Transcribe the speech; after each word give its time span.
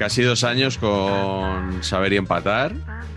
Casi 0.00 0.22
dos 0.22 0.44
años 0.44 0.78
con 0.78 1.84
saber 1.84 2.14
y 2.14 2.16
empatar 2.16 2.72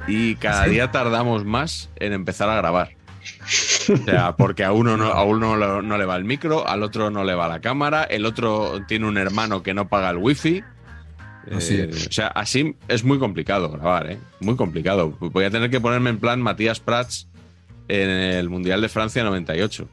y 0.06 0.36
cada 0.36 0.66
día 0.66 0.92
tardamos 0.92 1.46
más 1.46 1.90
en 1.96 2.12
empezar 2.12 2.50
a 2.50 2.58
grabar. 2.58 2.92
O 3.88 4.04
sea, 4.04 4.36
porque 4.36 4.66
a 4.66 4.74
uno, 4.74 4.98
no, 4.98 5.06
a 5.06 5.24
uno 5.24 5.82
no 5.82 5.98
le 5.98 6.06
va 6.06 6.18
el 6.18 6.26
micro, 6.26 6.68
al 6.68 6.84
otro 6.84 7.10
no 7.10 7.24
le 7.24 7.36
va 7.36 7.48
la 7.48 7.62
cámara, 7.62 8.04
el 8.04 8.26
otro 8.26 8.82
tiene 8.86 9.08
un 9.08 9.18
hermano 9.18 9.64
que 9.64 9.74
no 9.74 9.88
paga 9.88 10.10
el 10.10 10.18
wifi. 10.18 10.62
Eh, 11.48 11.90
o 11.94 12.12
sea, 12.12 12.28
así 12.28 12.76
es 12.90 13.06
muy 13.06 13.18
complicado 13.18 13.72
grabar, 13.72 14.12
¿eh? 14.12 14.18
Muy 14.42 14.58
complicado. 14.58 15.16
Voy 15.22 15.46
a 15.46 15.50
tener 15.50 15.70
que 15.70 15.80
ponerme 15.80 16.10
en 16.10 16.20
plan 16.20 16.42
Matías 16.42 16.82
Prats 16.82 17.30
en 17.88 18.10
el 18.10 18.50
Mundial 18.50 18.82
de 18.82 18.90
Francia 18.90 19.24
98. 19.24 19.88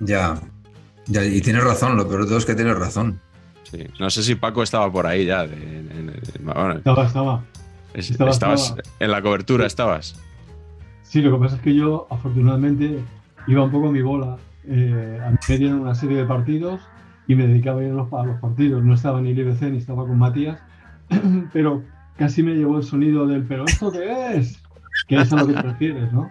Ya. 0.00 0.40
ya 1.04 1.22
y 1.26 1.42
tienes 1.42 1.62
razón, 1.62 1.94
lo 1.98 2.08
peor 2.08 2.22
de 2.22 2.28
todo 2.28 2.38
es 2.38 2.46
que 2.46 2.54
tienes 2.54 2.78
razón. 2.78 3.20
No 3.98 4.10
sé 4.10 4.22
si 4.22 4.34
Paco 4.34 4.62
estaba 4.62 4.90
por 4.90 5.06
ahí 5.06 5.26
ya. 5.26 5.44
estaba, 5.44 7.06
estaba. 7.06 7.44
estabas 7.94 8.74
en 8.98 9.10
la 9.10 9.22
cobertura, 9.22 9.66
estabas. 9.66 10.20
Sí, 11.02 11.22
lo 11.22 11.32
que 11.32 11.38
pasa 11.38 11.56
es 11.56 11.62
que 11.62 11.74
yo, 11.74 12.06
afortunadamente, 12.10 12.98
iba 13.46 13.64
un 13.64 13.70
poco 13.70 13.88
a 13.88 13.92
mi 13.92 14.02
bola. 14.02 14.36
Eh, 14.66 15.20
a 15.24 15.30
mí 15.30 15.36
me 15.48 15.58
dieron 15.58 15.80
una 15.80 15.94
serie 15.94 16.18
de 16.18 16.24
partidos 16.24 16.80
y 17.26 17.34
me 17.34 17.46
dedicaba 17.46 17.80
a 17.80 17.84
ir 17.84 17.90
a 17.90 17.94
los, 17.94 18.08
partidos. 18.40 18.84
No 18.84 18.94
estaba 18.94 19.20
ni 19.20 19.30
el 19.30 19.72
ni 19.72 19.78
estaba 19.78 20.06
con 20.06 20.18
Matías, 20.18 20.60
pero 21.52 21.82
casi 22.16 22.42
me 22.42 22.54
llevó 22.54 22.78
el 22.78 22.84
sonido 22.84 23.26
del 23.26 23.44
¿pero 23.44 23.64
esto 23.66 23.90
qué 23.90 24.36
es? 24.36 24.62
Que 25.06 25.16
es 25.16 25.32
a 25.32 25.36
lo 25.36 25.46
que 25.46 25.54
prefieres, 25.54 26.12
¿no? 26.12 26.30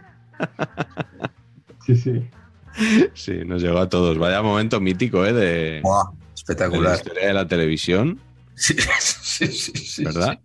Sí, 1.86 1.96
sí. 1.96 2.28
Sí, 3.14 3.40
nos 3.46 3.62
llegó 3.62 3.80
a 3.80 3.90
todos. 3.90 4.18
Vaya 4.18 4.42
momento 4.42 4.80
mítico, 4.80 5.26
¿eh? 5.26 5.34
De... 5.34 5.82
Espectacular. 6.48 6.92
la 6.92 6.96
historia 6.96 7.28
de 7.28 7.34
la 7.34 7.46
televisión. 7.46 8.22
Sí, 8.56 8.74
sí, 9.00 9.48
sí. 9.48 10.06
¿Verdad? 10.06 10.40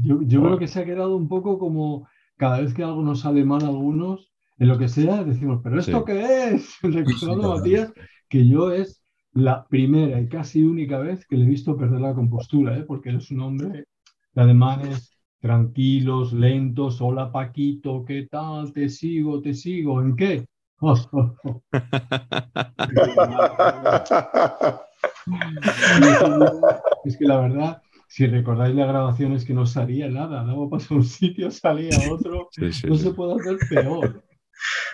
Yo, 0.00 0.42
creo 0.42 0.58
que 0.58 0.68
se 0.68 0.78
ha 0.78 0.84
quedado 0.84 1.16
un 1.16 1.28
poco 1.28 1.58
como 1.58 2.06
cada 2.36 2.60
vez 2.60 2.72
que 2.72 2.84
algo 2.84 3.02
nos 3.02 3.22
sale 3.22 3.44
mal 3.44 3.64
a 3.64 3.68
algunos, 3.68 4.30
en 4.58 4.68
lo 4.68 4.78
que 4.78 4.86
sea, 4.86 5.24
decimos, 5.24 5.60
¿pero 5.64 5.80
esto 5.80 6.04
qué 6.04 6.54
es? 6.54 6.76
Recordando 6.82 7.52
a 7.52 7.56
Matías 7.56 7.92
que 8.28 8.46
yo 8.46 8.70
es 8.70 9.02
la 9.32 9.66
primera 9.66 10.20
y 10.20 10.28
casi 10.28 10.62
única 10.62 10.98
vez 10.98 11.26
que 11.26 11.36
le 11.36 11.46
he 11.46 11.48
visto 11.48 11.76
perder 11.76 12.00
la 12.00 12.14
compostura, 12.14 12.78
¿eh? 12.78 12.84
porque 12.86 13.10
es 13.10 13.28
un 13.32 13.40
hombre 13.40 13.86
de 14.32 14.42
ademanes 14.42 15.18
tranquilos, 15.40 16.32
lentos, 16.32 17.00
hola 17.00 17.32
Paquito, 17.32 18.04
¿qué 18.04 18.28
tal? 18.30 18.72
Te 18.72 18.88
sigo, 18.88 19.42
te 19.42 19.54
sigo, 19.54 20.00
¿en 20.00 20.14
qué? 20.14 20.46
es 27.04 27.16
que 27.16 27.24
la 27.24 27.40
verdad, 27.40 27.82
si 28.08 28.26
recordáis 28.26 28.74
la 28.74 28.86
grabación 28.86 29.32
es 29.32 29.44
que 29.44 29.54
no 29.54 29.66
salía 29.66 30.08
nada, 30.08 30.44
daba 30.44 30.68
paso 30.68 30.94
a 30.94 30.96
un 30.98 31.04
sitio, 31.04 31.50
salía 31.50 31.90
a 31.96 32.12
otro, 32.12 32.48
no 32.86 32.96
se 32.96 33.10
puede 33.12 33.34
hacer 33.34 33.58
peor, 33.68 34.24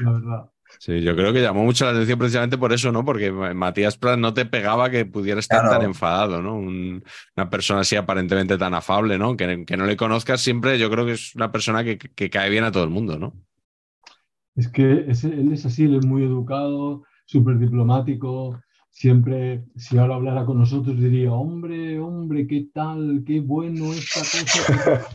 la 0.00 0.12
verdad. 0.12 0.50
Sí, 0.78 1.00
yo 1.00 1.16
creo 1.16 1.32
que 1.32 1.40
llamó 1.40 1.64
mucho 1.64 1.84
la 1.84 1.92
atención 1.92 2.18
precisamente 2.18 2.58
por 2.58 2.72
eso, 2.72 2.92
¿no? 2.92 3.04
Porque 3.04 3.32
Matías 3.32 3.96
Prat 3.96 4.18
no 4.18 4.34
te 4.34 4.44
pegaba 4.44 4.90
que 4.90 5.06
pudiera 5.06 5.40
estar 5.40 5.68
tan 5.68 5.82
enfadado, 5.82 6.42
¿no? 6.42 6.56
una 6.56 7.50
persona 7.50 7.80
así 7.80 7.96
aparentemente 7.96 8.58
tan 8.58 8.74
afable, 8.74 9.18
¿no? 9.18 9.36
Que, 9.36 9.64
que, 9.64 9.76
no 9.76 9.86
le 9.86 9.96
conozcas 9.96 10.40
siempre, 10.40 10.78
yo 10.78 10.90
creo 10.90 11.06
que 11.06 11.12
es 11.12 11.34
una 11.34 11.50
persona 11.50 11.82
que, 11.82 11.98
que 11.98 12.30
cae 12.30 12.50
bien 12.50 12.64
a 12.64 12.72
todo 12.72 12.84
el 12.84 12.90
mundo, 12.90 13.18
¿no? 13.18 13.32
Es 14.54 14.68
que 14.68 14.82
él 14.82 15.50
es 15.52 15.66
así, 15.66 15.84
él 15.84 15.96
es 15.96 16.06
muy 16.06 16.24
educado, 16.24 17.04
súper 17.26 17.58
diplomático, 17.58 18.58
siempre, 18.96 19.62
si 19.76 19.98
ahora 19.98 20.14
hablara 20.14 20.46
con 20.46 20.58
nosotros, 20.58 20.98
diría, 20.98 21.30
hombre, 21.30 21.98
hombre, 21.98 22.46
qué 22.46 22.68
tal, 22.72 23.22
qué 23.26 23.40
bueno 23.40 23.92
esta 23.92 24.20
cosa, 24.20 25.06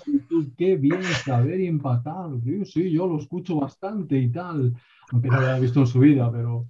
qué 0.56 0.76
bien 0.76 1.02
saber 1.26 1.60
y 1.60 1.66
empatar. 1.66 2.30
Sí, 2.44 2.64
sí, 2.66 2.92
yo 2.92 3.08
lo 3.08 3.18
escucho 3.18 3.56
bastante 3.56 4.20
y 4.20 4.32
tal, 4.32 4.76
aunque 5.12 5.30
no 5.30 5.42
lo 5.42 5.48
haya 5.48 5.60
visto 5.60 5.80
en 5.80 5.88
su 5.88 5.98
vida, 5.98 6.32
pero... 6.32 6.68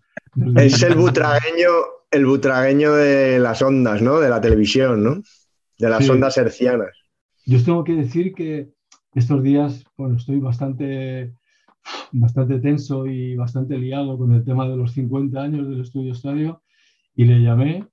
Es 0.55 0.81
el 0.83 0.95
butragueño, 0.95 1.67
el 2.11 2.25
butragueño 2.25 2.94
de 2.94 3.39
las 3.39 3.61
ondas, 3.61 4.01
¿no? 4.01 4.22
De 4.22 4.29
la 4.29 4.39
televisión, 4.39 5.03
¿no? 5.03 5.22
De 5.78 5.89
las 5.89 6.09
ondas 6.09 6.38
hercianas. 6.38 6.97
Yo 7.45 7.57
os 7.57 7.66
tengo 7.66 7.83
que 7.83 7.95
decir 7.95 8.33
que 8.33 8.69
estos 9.16 9.43
días, 9.43 9.83
bueno, 9.97 10.16
estoy 10.16 10.39
bastante 10.39 11.33
bastante 12.13 12.59
tenso 12.59 13.05
y 13.07 13.35
bastante 13.35 13.78
liado 13.78 14.17
con 14.17 14.31
el 14.31 14.45
tema 14.45 14.69
de 14.69 14.78
los 14.78 14.93
50 14.93 15.41
años 15.41 15.67
del 15.67 15.81
estudio 15.81 16.13
estadio 16.13 16.61
y 17.16 17.25
le 17.25 17.41
llamé 17.41 17.85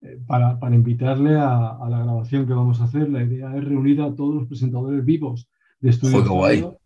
eh, 0.00 0.18
para, 0.26 0.58
para 0.58 0.74
invitarle 0.74 1.36
a, 1.36 1.76
a, 1.76 1.88
la 1.88 2.04
grabación 2.04 2.46
que 2.46 2.54
vamos 2.54 2.80
a 2.80 2.84
hacer. 2.84 3.08
La 3.10 3.22
idea 3.22 3.56
es 3.56 3.64
reunir 3.64 4.00
a 4.00 4.14
todos 4.14 4.34
los 4.34 4.46
presentadores 4.46 5.04
vivos 5.04 5.48
de 5.80 5.90
Estudio 5.90 6.78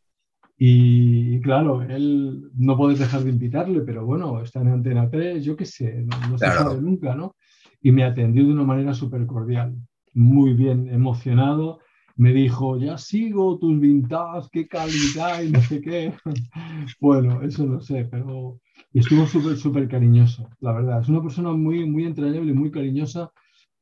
y, 0.59 1.37
y, 1.37 1.41
claro, 1.43 1.83
él 1.83 2.51
no 2.57 2.77
puedes 2.77 2.99
dejar 2.99 3.23
de 3.25 3.31
invitarle, 3.31 3.81
pero 3.83 4.07
bueno, 4.07 4.41
está 4.41 4.61
en 4.63 4.69
Antena 4.69 5.11
3, 5.11 5.45
yo 5.45 5.55
qué 5.55 5.67
sé, 5.67 6.07
no, 6.31 6.39
se 6.39 6.47
sabe 6.47 6.81
nunca, 6.81 7.15
¿no? 7.15 7.37
Y 7.83 7.93
me 7.93 8.05
atendió 8.05 8.45
de 8.45 8.53
una 8.53 8.65
manera 8.65 8.95
súper 8.95 9.27
cordial, 9.27 9.77
muy 10.15 10.55
bien, 10.55 10.89
emocionado. 10.89 11.81
Me 12.17 12.33
dijo, 12.33 12.79
ya 12.79 12.97
sigo 12.97 13.59
tus 13.59 13.79
vintage, 13.79 14.49
qué 14.51 14.67
calidad 14.67 15.43
y 15.43 15.51
no 15.51 15.61
sé 15.61 15.81
qué. 15.81 16.15
bueno, 17.01 17.43
eso 17.43 17.67
no 17.67 17.81
sé, 17.81 18.09
pero 18.11 18.59
y 18.93 19.01
estuvo 19.01 19.27
súper, 19.27 19.59
súper 19.59 19.89
cariñoso, 19.89 20.49
la 20.61 20.73
verdad. 20.73 21.03
Es 21.03 21.09
una 21.09 21.23
persona 21.23 21.53
muy, 21.53 21.85
muy 21.85 22.05
entrañable, 22.05 22.55
muy 22.55 22.71
cariñosa, 22.71 23.31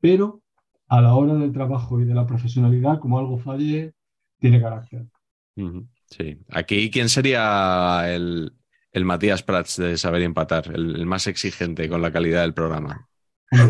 pero 0.01 0.43
a 0.89 1.01
la 1.01 1.15
hora 1.15 1.35
del 1.35 1.53
trabajo 1.53 2.01
y 2.01 2.05
de 2.05 2.15
la 2.15 2.27
profesionalidad, 2.27 2.99
como 2.99 3.19
algo 3.19 3.39
falle, 3.39 3.95
tiene 4.41 4.61
carácter. 4.61 5.07
Sí. 6.07 6.37
Aquí, 6.51 6.91
¿quién 6.91 7.09
sería 7.09 8.13
el, 8.13 8.53
el 8.91 9.05
Matías 9.05 9.45
Prats 9.45 9.77
de 9.77 9.97
Saber 9.97 10.23
Empatar, 10.23 10.73
el, 10.75 11.07
más 11.07 11.29
exigente 11.29 11.89
con 11.89 12.03
la 12.03 12.13
calidad 12.13 12.43
del 12.43 12.55
programa? 12.55 13.09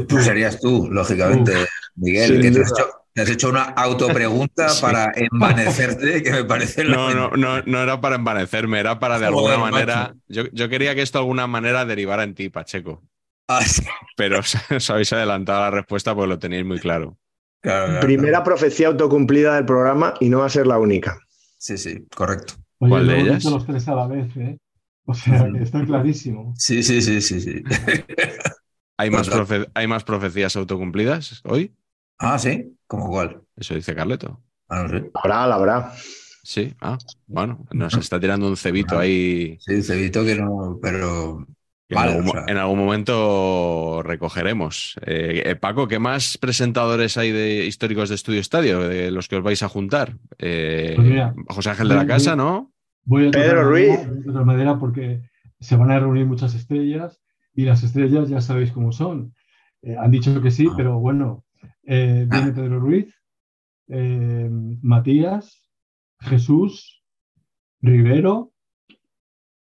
Tú 0.08 0.18
serías 0.20 0.58
tú, 0.60 0.88
lógicamente, 0.90 1.52
Miguel, 1.96 2.40
que 2.40 2.50
Te 2.50 2.62
has 2.62 2.72
hecho 2.72 3.03
una 3.48 3.62
autopregunta 3.62 4.68
Sí. 4.74 4.82
para 4.82 5.12
envanecerte, 5.14 6.22
que 6.22 6.30
me 6.32 6.44
parece 6.44 6.84
No, 6.84 7.14
no, 7.14 7.30
no, 7.30 7.62
no 7.62 7.82
era 7.82 8.00
para 8.00 8.16
envanecerme, 8.16 8.80
era 8.80 8.98
para 8.98 9.18
de 9.18 9.26
alguna 9.26 9.58
manera. 9.58 10.14
Yo, 10.28 10.44
yo 10.52 10.68
quería 10.68 10.94
que 10.94 11.02
esto 11.02 11.18
de 11.18 11.22
alguna 11.22 11.46
manera 11.46 11.84
derivara 11.84 12.24
en 12.24 12.34
ti, 12.34 12.48
Pacheco. 12.48 13.02
Ah, 13.48 13.62
sí. 13.62 13.82
Pero 14.16 14.40
os, 14.40 14.54
os 14.70 14.90
habéis 14.90 15.12
adelantado 15.12 15.60
la 15.60 15.70
respuesta 15.70 16.14
porque 16.14 16.28
lo 16.28 16.38
tenéis 16.38 16.64
muy 16.64 16.78
claro. 16.78 17.18
Claro, 17.60 17.86
claro, 17.86 18.00
Primera 18.00 18.30
claro. 18.30 18.44
profecía 18.44 18.88
autocumplida 18.88 19.54
del 19.56 19.64
programa 19.64 20.14
y 20.20 20.28
no 20.28 20.40
va 20.40 20.46
a 20.46 20.50
ser 20.50 20.66
la 20.66 20.78
única. 20.78 21.18
Sí, 21.58 21.78
sí, 21.78 22.04
correcto. 22.14 22.54
Oye, 22.78 22.90
¿Cuál 22.90 23.06
de 23.06 23.20
ellas? 23.20 23.44
los 23.44 23.64
tres 23.66 23.88
a 23.88 23.94
la 23.94 24.06
vez, 24.06 24.36
¿eh? 24.36 24.58
O 25.06 25.14
sea, 25.14 25.46
que 25.52 25.62
está 25.62 25.84
clarísimo. 25.84 26.52
Sí, 26.58 26.82
sí, 26.82 27.00
sí, 27.00 27.20
sí, 27.22 27.40
sí. 27.40 27.62
¿Hay 28.98 29.10
más, 29.10 29.30
profe- 29.30 29.70
¿Hay 29.74 29.86
más 29.86 30.04
profecías 30.04 30.56
autocumplidas 30.56 31.40
hoy? 31.44 31.74
Ah, 32.18 32.38
sí, 32.38 32.76
¿cómo 32.86 33.08
cuál? 33.08 33.42
Eso 33.56 33.74
dice 33.74 33.94
Carleto. 33.94 34.40
Ah, 34.68 34.82
no 34.84 34.88
sé. 34.88 35.10
Habrá, 35.14 35.46
la 35.46 35.54
habrá. 35.56 35.92
Sí, 36.42 36.74
ah, 36.80 36.98
bueno, 37.26 37.66
nos 37.72 37.94
está 37.96 38.20
tirando 38.20 38.46
un 38.48 38.56
cebito 38.56 38.98
ahí 38.98 39.56
Sí, 39.60 39.82
cebito 39.82 40.24
que 40.24 40.34
no, 40.36 40.78
pero 40.82 41.46
que 41.88 41.94
Vale, 41.94 42.12
en, 42.12 42.16
algún, 42.18 42.28
o 42.28 42.32
sea. 42.32 42.44
en 42.48 42.56
algún 42.58 42.78
momento 42.78 44.02
recogeremos. 44.02 44.96
Eh, 45.06 45.42
eh, 45.46 45.56
Paco, 45.56 45.88
¿qué 45.88 45.98
más 45.98 46.36
presentadores 46.38 47.16
hay 47.16 47.30
de 47.32 47.64
históricos 47.66 48.08
de 48.08 48.14
Estudio 48.14 48.40
Estadio 48.40 48.80
de 48.80 49.10
los 49.10 49.28
que 49.28 49.36
os 49.36 49.42
vais 49.42 49.62
a 49.62 49.68
juntar? 49.68 50.16
Eh, 50.38 50.92
Pues 50.96 51.08
mira, 51.08 51.34
José 51.48 51.70
Ángel 51.70 51.88
de 51.88 51.94
la 51.94 52.06
Casa, 52.06 52.34
voy- 52.34 52.44
¿no? 52.44 52.72
Voy 53.06 53.28
a 53.28 53.30
Pedro 53.30 53.64
Ruiz. 53.64 53.88
voy 54.08 54.18
a 54.20 54.24
tocar 54.24 54.44
madera 54.44 54.78
porque 54.78 55.20
se 55.60 55.76
van 55.76 55.90
a 55.90 55.98
reunir 55.98 56.26
muchas 56.26 56.54
estrellas 56.54 57.20
y 57.54 57.64
las 57.64 57.82
estrellas 57.82 58.28
ya 58.28 58.40
sabéis 58.40 58.72
cómo 58.72 58.92
son. 58.92 59.34
Eh, 59.82 59.96
han 59.98 60.10
dicho 60.10 60.40
que 60.42 60.50
sí, 60.50 60.68
Ah. 60.70 60.74
pero 60.76 60.98
bueno, 60.98 61.43
eh, 61.86 62.26
viene 62.28 62.50
Ah. 62.50 62.52
Pedro 62.54 62.80
Ruiz, 62.80 63.14
eh, 63.88 64.48
Matías, 64.82 65.62
Jesús, 66.20 67.02
Rivero. 67.82 68.52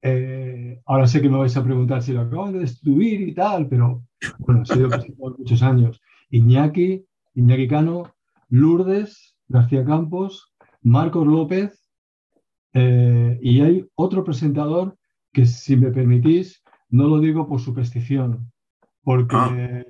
eh, 0.02 0.82
ahora 0.86 1.08
sé 1.08 1.22
que 1.22 1.30
me 1.30 1.38
vais 1.38 1.56
a 1.56 1.64
preguntar 1.64 2.02
si 2.04 2.12
lo 2.12 2.22
acaban 2.22 2.54
de 2.54 2.60
destruir 2.60 3.22
y 3.22 3.34
tal, 3.34 3.68
pero 3.70 4.04
bueno, 4.40 4.62
ha 4.62 4.66
sido 4.66 4.90
presentador 4.90 5.38
muchos 5.40 5.64
años. 5.64 6.02
Iñaki, 6.30 7.06
Iñaki 7.36 7.68
Cano, 7.68 8.14
Lourdes, 8.50 9.36
García 9.48 9.86
Campos, 9.86 10.54
Marcos 10.82 11.26
López, 11.26 11.90
eh, 12.74 13.40
y 13.42 13.62
hay 13.62 13.86
otro 13.96 14.24
presentador 14.24 14.98
que, 15.32 15.46
si 15.46 15.78
me 15.78 15.92
permitís, 15.92 16.64
no 16.90 17.08
lo 17.08 17.20
digo 17.20 17.48
por 17.48 17.60
superstición, 17.62 18.52
porque 19.04 19.36
Ah. 19.38 19.84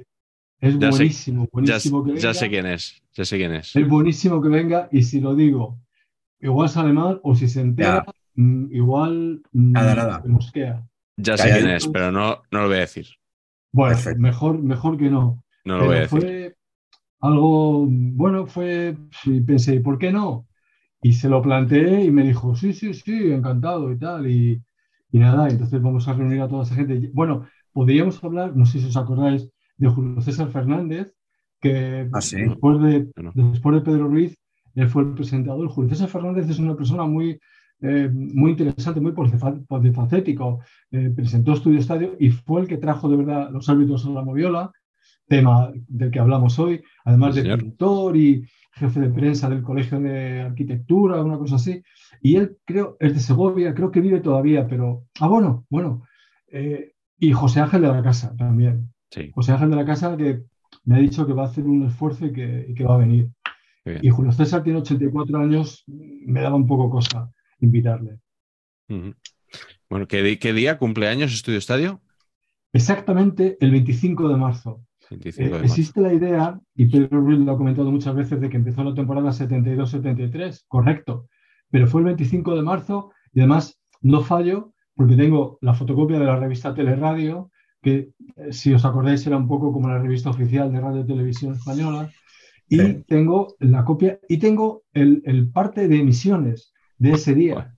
Es 0.64 0.80
Ya 0.80 0.92
sé- 0.92 1.08
buenísimo, 1.08 1.48
Ya, 1.60 1.78
buenísimo 1.78 2.04
que 2.04 2.14
ya 2.14 2.34
venga. 2.34 2.42
sé 2.42 2.50
quién 2.50 2.66
es, 2.66 3.02
ya 3.14 3.26
sé 3.26 3.38
quién 3.38 3.54
es. 3.54 3.70
Es 3.74 3.88
buenísimo 3.88 4.42
que 4.42 4.50
venga 4.50 4.88
y 4.92 5.04
si 5.04 5.20
lo 5.20 5.36
digo, 5.36 5.80
igual 6.42 6.70
sale 6.70 6.94
mal 6.94 7.22
o 7.24 7.36
si 7.36 7.50
se 7.50 7.62
entera, 7.62 8.04
mm, 8.36 8.74
igual 8.74 9.44
mm, 9.54 9.74
Nada, 9.76 9.96
nada. 9.96 10.18
se 10.22 10.30
mosquea. 10.30 10.88
Ya 11.18 11.38
sé 11.38 11.52
quién 11.52 11.68
es, 11.68 11.88
pero 11.88 12.12
no, 12.12 12.44
no 12.52 12.62
lo 12.62 12.68
voy 12.68 12.78
a 12.78 12.82
decir. 12.82 13.08
Bueno, 13.72 13.96
Perfecto. 13.96 14.16
mejor, 14.16 14.60
mejor 14.62 14.98
que 14.98 15.10
no. 15.10 15.44
No 15.66 15.78
lo 15.78 15.86
voy 15.86 15.98
a 15.98 16.02
decir. 16.02 16.26
fue 16.26 16.56
algo, 17.22 17.88
bueno, 17.90 18.48
fue, 18.48 18.98
sí, 19.24 19.42
pensé, 19.42 19.82
¿por 19.82 19.98
qué 20.00 20.12
no? 20.12 20.48
Y 21.04 21.14
se 21.14 21.30
lo 21.30 21.42
planteé 21.44 22.06
y 22.06 22.12
me 22.12 22.24
dijo, 22.24 22.56
sí, 22.56 22.74
sí, 22.74 22.94
sí, 22.96 23.32
encantado 23.34 23.92
y 23.92 24.00
tal. 24.00 24.28
Y, 24.30 24.64
y 25.12 25.20
nada, 25.20 25.50
entonces 25.50 25.82
vamos 25.82 26.08
a 26.10 26.14
reunir 26.14 26.42
a 26.42 26.50
toda 26.50 26.64
esa 26.66 26.76
gente. 26.76 27.12
Bueno, 27.14 27.48
podríamos 27.74 28.24
hablar, 28.24 28.56
no 28.58 28.66
sé 28.68 28.80
si 28.82 28.88
os 28.88 28.98
acordáis, 28.98 29.50
de 29.78 29.88
Julio 29.90 30.22
César 30.22 30.50
Fernández, 30.52 31.14
que 31.62 32.08
Ah, 32.12 32.22
sí. 32.22 32.38
después, 32.42 32.82
de, 32.82 33.10
después 33.34 33.76
de 33.76 33.82
Pedro 33.82 34.08
Ruiz, 34.08 34.38
él 34.76 34.88
fue 34.88 35.04
el 35.04 35.14
presentador. 35.14 35.68
Julio 35.70 35.90
César 35.90 36.10
Fernández 36.10 36.50
es 36.50 36.60
una 36.60 36.76
persona 36.76 37.04
muy, 37.06 37.40
eh, 37.82 38.10
muy 38.14 38.52
interesante, 38.52 39.00
muy 39.00 39.12
polifa- 39.14 39.64
polifacético. 39.68 40.60
Eh, 40.92 41.12
presentó 41.16 41.54
Estudio 41.54 41.80
Estadio 41.80 42.16
y 42.20 42.30
fue 42.32 42.62
el 42.62 42.68
que 42.68 42.78
trajo 42.78 43.10
de 43.10 43.18
verdad 43.18 43.50
los 43.52 43.70
árbitros 43.70 44.06
a 44.06 44.10
la 44.10 44.22
moviola, 44.24 44.72
tema 45.28 45.72
del 45.88 46.12
que 46.12 46.20
hablamos 46.20 46.60
hoy, 46.60 46.82
además 47.06 47.34
Sí, 47.36 47.42
de 47.42 47.44
señor. 47.46 47.60
pintor 47.60 48.18
y 48.18 48.46
jefe 48.74 49.00
de 49.00 49.10
prensa 49.10 49.50
del 49.50 49.62
Colegio 49.62 50.00
de 50.00 50.42
Arquitectura, 50.42 51.22
una 51.24 51.38
cosa 51.38 51.56
así. 51.56 51.82
Y 52.22 52.36
él 52.36 52.58
creo, 52.66 52.98
es 53.00 53.14
de 53.14 53.20
Segovia, 53.20 53.74
creo 53.74 53.92
que 53.92 54.02
vive 54.02 54.20
todavía, 54.20 54.68
pero, 54.68 55.06
ah, 55.20 55.28
bueno, 55.28 55.66
bueno. 55.70 56.04
Eh, 56.48 56.94
y 57.20 57.32
José 57.32 57.62
Ángel 57.62 57.82
de 57.84 57.88
la 57.88 58.04
Casa 58.04 58.36
también. 58.36 58.93
Sí, 59.14 59.32
José 59.34 59.52
Ángel 59.52 59.70
de 59.70 59.76
la 59.76 59.86
Casa 59.86 60.18
que 60.18 60.42
me 60.86 60.96
ha 60.96 61.00
dicho 61.00 61.28
que 61.28 61.34
va 61.34 61.44
a 61.44 61.48
hacer 61.48 61.66
un 61.66 61.86
esfuerzo 61.86 62.26
y 62.26 62.34
que, 62.34 62.66
y 62.68 62.74
que 62.74 62.84
va 62.84 62.96
a 62.96 62.98
venir. 62.98 63.30
Y 64.02 64.10
Julio 64.10 64.32
César 64.32 64.64
tiene 64.64 64.80
84 64.80 65.38
años, 65.38 65.84
me 65.88 66.42
daba 66.42 66.56
un 66.56 66.66
poco 66.66 66.90
cosa 66.90 67.30
invitarle. 67.60 68.20
Bueno, 69.90 70.08
¿qué, 70.08 70.54
día 70.54 70.78
cumpleaños 70.78 71.34
Estudio 71.34 71.60
Estadio? 71.60 72.02
Exactamente 72.72 73.58
el 73.60 73.72
25 73.72 74.30
de 74.30 74.38
marzo. 74.38 74.82
25 75.12 75.42
Eh, 75.42 75.52
de 75.52 75.60
marzo. 75.60 75.66
existe 75.66 76.02
la 76.02 76.14
idea, 76.14 76.60
y 76.76 76.86
Pedro 76.88 77.22
Ruiz 77.22 77.40
lo 77.40 77.52
ha 77.52 77.58
comentado 77.58 77.92
muchas 77.92 78.16
veces, 78.16 78.42
de 78.42 78.50
que 78.50 78.58
empezó 78.58 78.84
la 78.84 78.96
temporada 78.96 79.32
72-73, 79.32 80.64
correcto, 80.68 81.28
pero 81.70 81.86
fue 81.88 82.02
el 82.02 82.06
25 82.06 82.56
de 82.56 82.64
marzo 82.64 83.12
y 83.34 83.42
además 83.42 83.80
no 84.02 84.22
fallo 84.22 84.74
porque 84.96 85.16
tengo 85.16 85.58
la 85.62 85.74
fotocopia 85.74 86.20
de 86.20 86.26
la 86.26 86.38
revista 86.38 86.74
Teleradio, 86.74 87.52
que 87.84 88.10
eh, 88.38 88.52
si 88.52 88.74
os 88.74 88.84
acordáis 88.86 89.26
era 89.28 89.38
un 89.38 89.48
poco 89.48 89.72
como 89.74 89.90
la 89.90 90.00
revista 90.00 90.30
oficial 90.32 90.72
de 90.72 90.80
Radio 90.82 91.02
y 91.02 91.06
Televisión 91.08 91.54
Española, 91.54 92.10
y 92.70 92.78
Sí. 92.80 93.04
tengo 93.08 93.56
la 93.60 93.84
copia 93.86 94.20
y 94.28 94.38
tengo 94.38 94.84
el, 94.94 95.22
el 95.26 95.50
parte 95.52 95.88
de 95.88 96.00
emisiones 96.00 96.74
de 96.98 97.12
ese 97.12 97.36
día. 97.36 97.76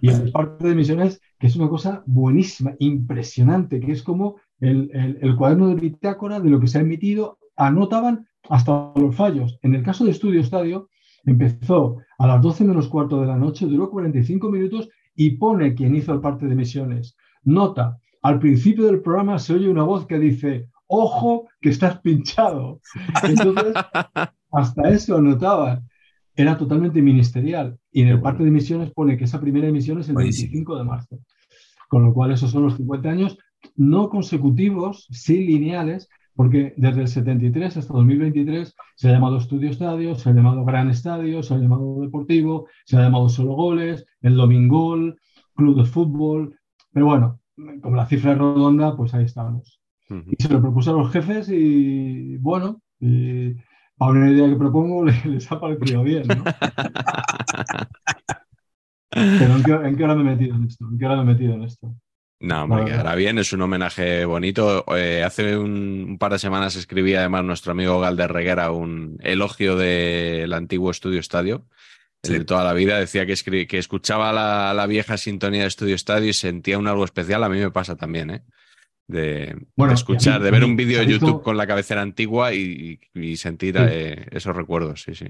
Y 0.00 0.08
el 0.10 0.30
parte 0.32 0.66
de 0.66 0.72
emisiones, 0.72 1.20
que 1.38 1.46
es 1.48 1.56
una 1.56 1.68
cosa 1.68 2.02
buenísima, 2.06 2.74
impresionante, 2.78 3.80
que 3.80 3.92
es 3.92 4.02
como 4.02 4.36
el, 4.60 4.90
el- 4.94 5.18
el 5.22 5.36
cuaderno 5.36 5.68
de 5.68 5.74
bitácora 5.76 6.40
de 6.40 6.50
lo 6.50 6.60
que 6.60 6.66
se 6.68 6.78
ha 6.78 6.82
emitido, 6.82 7.38
anotaban 7.56 8.26
hasta 8.48 8.92
los 8.96 9.14
fallos. 9.16 9.58
En 9.62 9.74
el 9.74 9.82
caso 9.82 10.04
de 10.04 10.12
Estudio 10.12 10.40
Estadio, 10.40 10.88
empezó 11.24 11.96
a 12.18 12.26
las 12.26 12.40
12 12.42 12.64
menos 12.64 12.88
cuarto 12.88 13.20
de 13.20 13.26
la 13.26 13.36
noche, 13.36 13.66
duró 13.66 13.90
45 13.90 14.50
minutos 14.50 14.88
y 15.16 15.30
pone 15.30 15.74
quien 15.74 15.96
hizo 15.96 16.12
el 16.14 16.20
parte 16.20 16.46
de 16.46 16.52
emisiones. 16.52 17.16
Nota, 17.44 17.98
al 18.28 18.38
principio 18.38 18.84
del 18.84 19.00
programa 19.00 19.38
se 19.38 19.54
oye 19.54 19.68
una 19.68 19.84
voz 19.84 20.06
que 20.06 20.18
dice, 20.18 20.68
ojo, 20.86 21.48
que 21.60 21.70
estás 21.70 21.98
pinchado. 22.00 22.80
Entonces, 23.22 23.72
hasta 24.52 24.90
eso 24.90 25.16
anotaban. 25.16 25.88
Era 26.36 26.58
totalmente 26.58 27.00
ministerial. 27.00 27.78
Y 27.90 28.02
en 28.02 28.08
el 28.08 28.20
parte 28.20 28.42
de 28.42 28.50
emisiones 28.50 28.92
pone 28.92 29.16
que 29.16 29.24
esa 29.24 29.40
primera 29.40 29.66
emisión 29.66 30.00
es 30.00 30.08
el 30.08 30.14
Buenísimo. 30.14 30.50
25 30.50 30.76
de 30.76 30.84
marzo. 30.84 31.18
Con 31.88 32.04
lo 32.04 32.12
cual, 32.12 32.32
esos 32.32 32.50
son 32.50 32.64
los 32.64 32.76
50 32.76 33.08
años, 33.08 33.38
no 33.76 34.10
consecutivos, 34.10 35.08
sí 35.10 35.46
lineales, 35.46 36.10
porque 36.34 36.74
desde 36.76 37.00
el 37.00 37.08
73 37.08 37.78
hasta 37.78 37.94
2023 37.94 38.74
se 38.94 39.08
ha 39.08 39.12
llamado 39.12 39.38
Estudio 39.38 39.70
Estadio, 39.70 40.14
se 40.14 40.28
ha 40.28 40.34
llamado 40.34 40.66
Gran 40.66 40.90
Estadio, 40.90 41.42
se 41.42 41.54
ha 41.54 41.56
llamado 41.56 42.02
Deportivo, 42.02 42.68
se 42.84 42.98
ha 42.98 43.00
llamado 43.00 43.30
Solo 43.30 43.54
Goles, 43.54 44.04
el 44.20 44.36
Domingol, 44.36 45.18
Club 45.54 45.78
de 45.78 45.84
Fútbol. 45.86 46.58
Pero 46.92 47.06
bueno, 47.06 47.40
como 47.82 47.96
la 47.96 48.06
cifra 48.06 48.32
es 48.32 48.38
redonda, 48.38 48.96
pues 48.96 49.14
ahí 49.14 49.24
estamos. 49.24 49.80
Ujú. 50.10 50.30
Y 50.38 50.42
se 50.42 50.48
lo 50.52 50.60
propuse 50.60 50.90
a 50.90 50.94
los 50.94 51.10
jefes 51.12 51.48
y 51.50 52.36
bueno, 52.38 52.80
y 53.00 53.52
a 53.98 54.06
una 54.08 54.30
idea 54.30 54.48
que 54.48 54.56
propongo 54.56 55.04
le- 55.06 55.22
les 55.26 55.50
ha 55.52 55.60
parecido 55.60 56.02
bien, 56.02 56.24
¿no? 56.28 56.44
Pero 59.10 59.56
¿en 59.56 59.62
qué, 59.62 59.72
en 59.72 59.96
qué 59.96 60.04
hora 60.04 60.14
me 60.14 60.20
he 60.22 60.36
metido 60.36 60.56
en 60.56 60.64
esto? 60.64 60.86
¿En 60.90 60.98
qué 60.98 61.06
hora 61.06 61.16
me 61.16 61.22
he 61.22 61.34
metido 61.34 61.54
en 61.54 61.62
esto? 61.62 61.94
No, 62.40 62.62
hombre, 62.62 62.84
verdad. 62.84 62.92
quedará 63.02 63.14
bien, 63.16 63.38
es 63.38 63.52
un 63.52 63.62
homenaje 63.62 64.24
bonito. 64.24 64.84
Eh, 64.96 65.24
hace 65.24 65.56
un, 65.56 66.04
un 66.10 66.18
par 66.18 66.32
de 66.32 66.38
semanas 66.38 66.76
escribía 66.76 67.20
además 67.20 67.44
nuestro 67.44 67.72
amigo 67.72 67.98
Galder 68.00 68.32
Reguera 68.32 68.70
un 68.70 69.16
elogio 69.22 69.76
del 69.76 70.52
antiguo 70.52 70.90
Estudio 70.92 71.18
Estadio, 71.18 71.66
el 72.22 72.30
Sí. 72.30 72.38
de 72.38 72.44
toda 72.44 72.64
la 72.64 72.72
vida. 72.72 72.98
Decía 72.98 73.26
que, 73.26 73.32
escri- 73.32 73.66
que 73.66 73.78
escuchaba 73.78 74.32
la, 74.32 74.74
la 74.74 74.86
vieja 74.86 75.16
sintonía 75.16 75.62
de 75.62 75.68
Estudio 75.68 75.94
Estadio 75.94 76.28
y 76.28 76.32
sentía 76.32 76.78
un 76.78 76.88
algo 76.88 77.04
especial. 77.04 77.44
A 77.44 77.48
mí 77.48 77.58
me 77.58 77.70
pasa 77.70 77.96
también, 77.96 78.30
¿eh? 78.30 78.42
De, 79.06 79.56
Bueno, 79.76 79.94
escuchar, 79.94 80.38
mí- 80.40 80.44
de 80.44 80.50
ver 80.50 80.64
un 80.64 80.76
vídeo 80.76 80.98
de 80.98 81.04
¿sabéis 81.04 81.20
YouTube 81.20 81.42
con 81.42 81.56
la 81.56 81.66
cabecera 81.66 82.02
antigua 82.02 82.52
y, 82.52 83.00
y 83.14 83.36
sentir 83.36 83.76
Sí. 83.76 83.82
eh, 83.88 84.26
esos 84.32 84.54
recuerdos, 84.54 85.02
sí, 85.02 85.14
sí. 85.14 85.26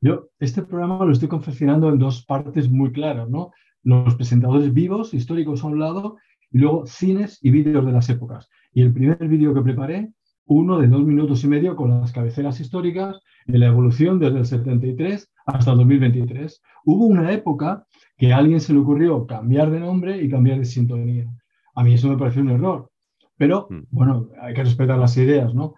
Yo 0.00 0.30
este 0.38 0.62
programa 0.62 1.04
lo 1.04 1.12
estoy 1.12 1.28
confeccionando 1.28 1.88
en 1.88 1.98
dos 1.98 2.24
partes 2.24 2.68
muy 2.70 2.92
claras, 2.92 3.28
¿no? 3.28 3.50
Los 3.82 4.14
presentadores 4.16 4.72
vivos, 4.72 5.14
históricos 5.14 5.62
a 5.64 5.66
un 5.68 5.78
lado, 5.80 6.16
y 6.50 6.58
luego 6.58 6.86
cines 6.86 7.38
y 7.42 7.50
vídeos 7.50 7.84
de 7.84 7.92
las 7.92 8.08
épocas. 8.08 8.48
Y 8.72 8.82
el 8.82 8.92
primer 8.92 9.18
vídeo 9.26 9.54
que 9.54 9.62
preparé, 9.62 10.12
uno 10.48 10.78
de 10.78 10.88
dos 10.88 11.04
minutos 11.04 11.44
y 11.44 11.48
medio 11.48 11.76
con 11.76 12.00
las 12.00 12.12
cabeceras 12.12 12.58
históricas, 12.60 13.20
en 13.46 13.60
la 13.60 13.66
evolución 13.66 14.18
desde 14.18 14.38
el 14.38 14.46
73 14.46 15.30
hasta 15.46 15.70
el 15.72 15.78
2023. 15.78 16.62
Hubo 16.84 17.06
una 17.06 17.32
época 17.32 17.86
que 18.16 18.32
a 18.32 18.38
alguien 18.38 18.60
se 18.60 18.72
le 18.72 18.80
ocurrió 18.80 19.26
cambiar 19.26 19.70
de 19.70 19.80
nombre 19.80 20.20
y 20.22 20.28
cambiar 20.28 20.58
de 20.58 20.64
sintonía. 20.64 21.26
A 21.74 21.84
mí 21.84 21.94
eso 21.94 22.08
me 22.08 22.18
pareció 22.18 22.42
un 22.42 22.50
error. 22.50 22.90
Pero, 23.36 23.68
Mm. 23.70 23.82
bueno, 23.90 24.28
hay 24.42 24.52
que 24.54 24.64
respetar 24.64 24.98
las 24.98 25.16
ideas, 25.16 25.54
¿no? 25.54 25.74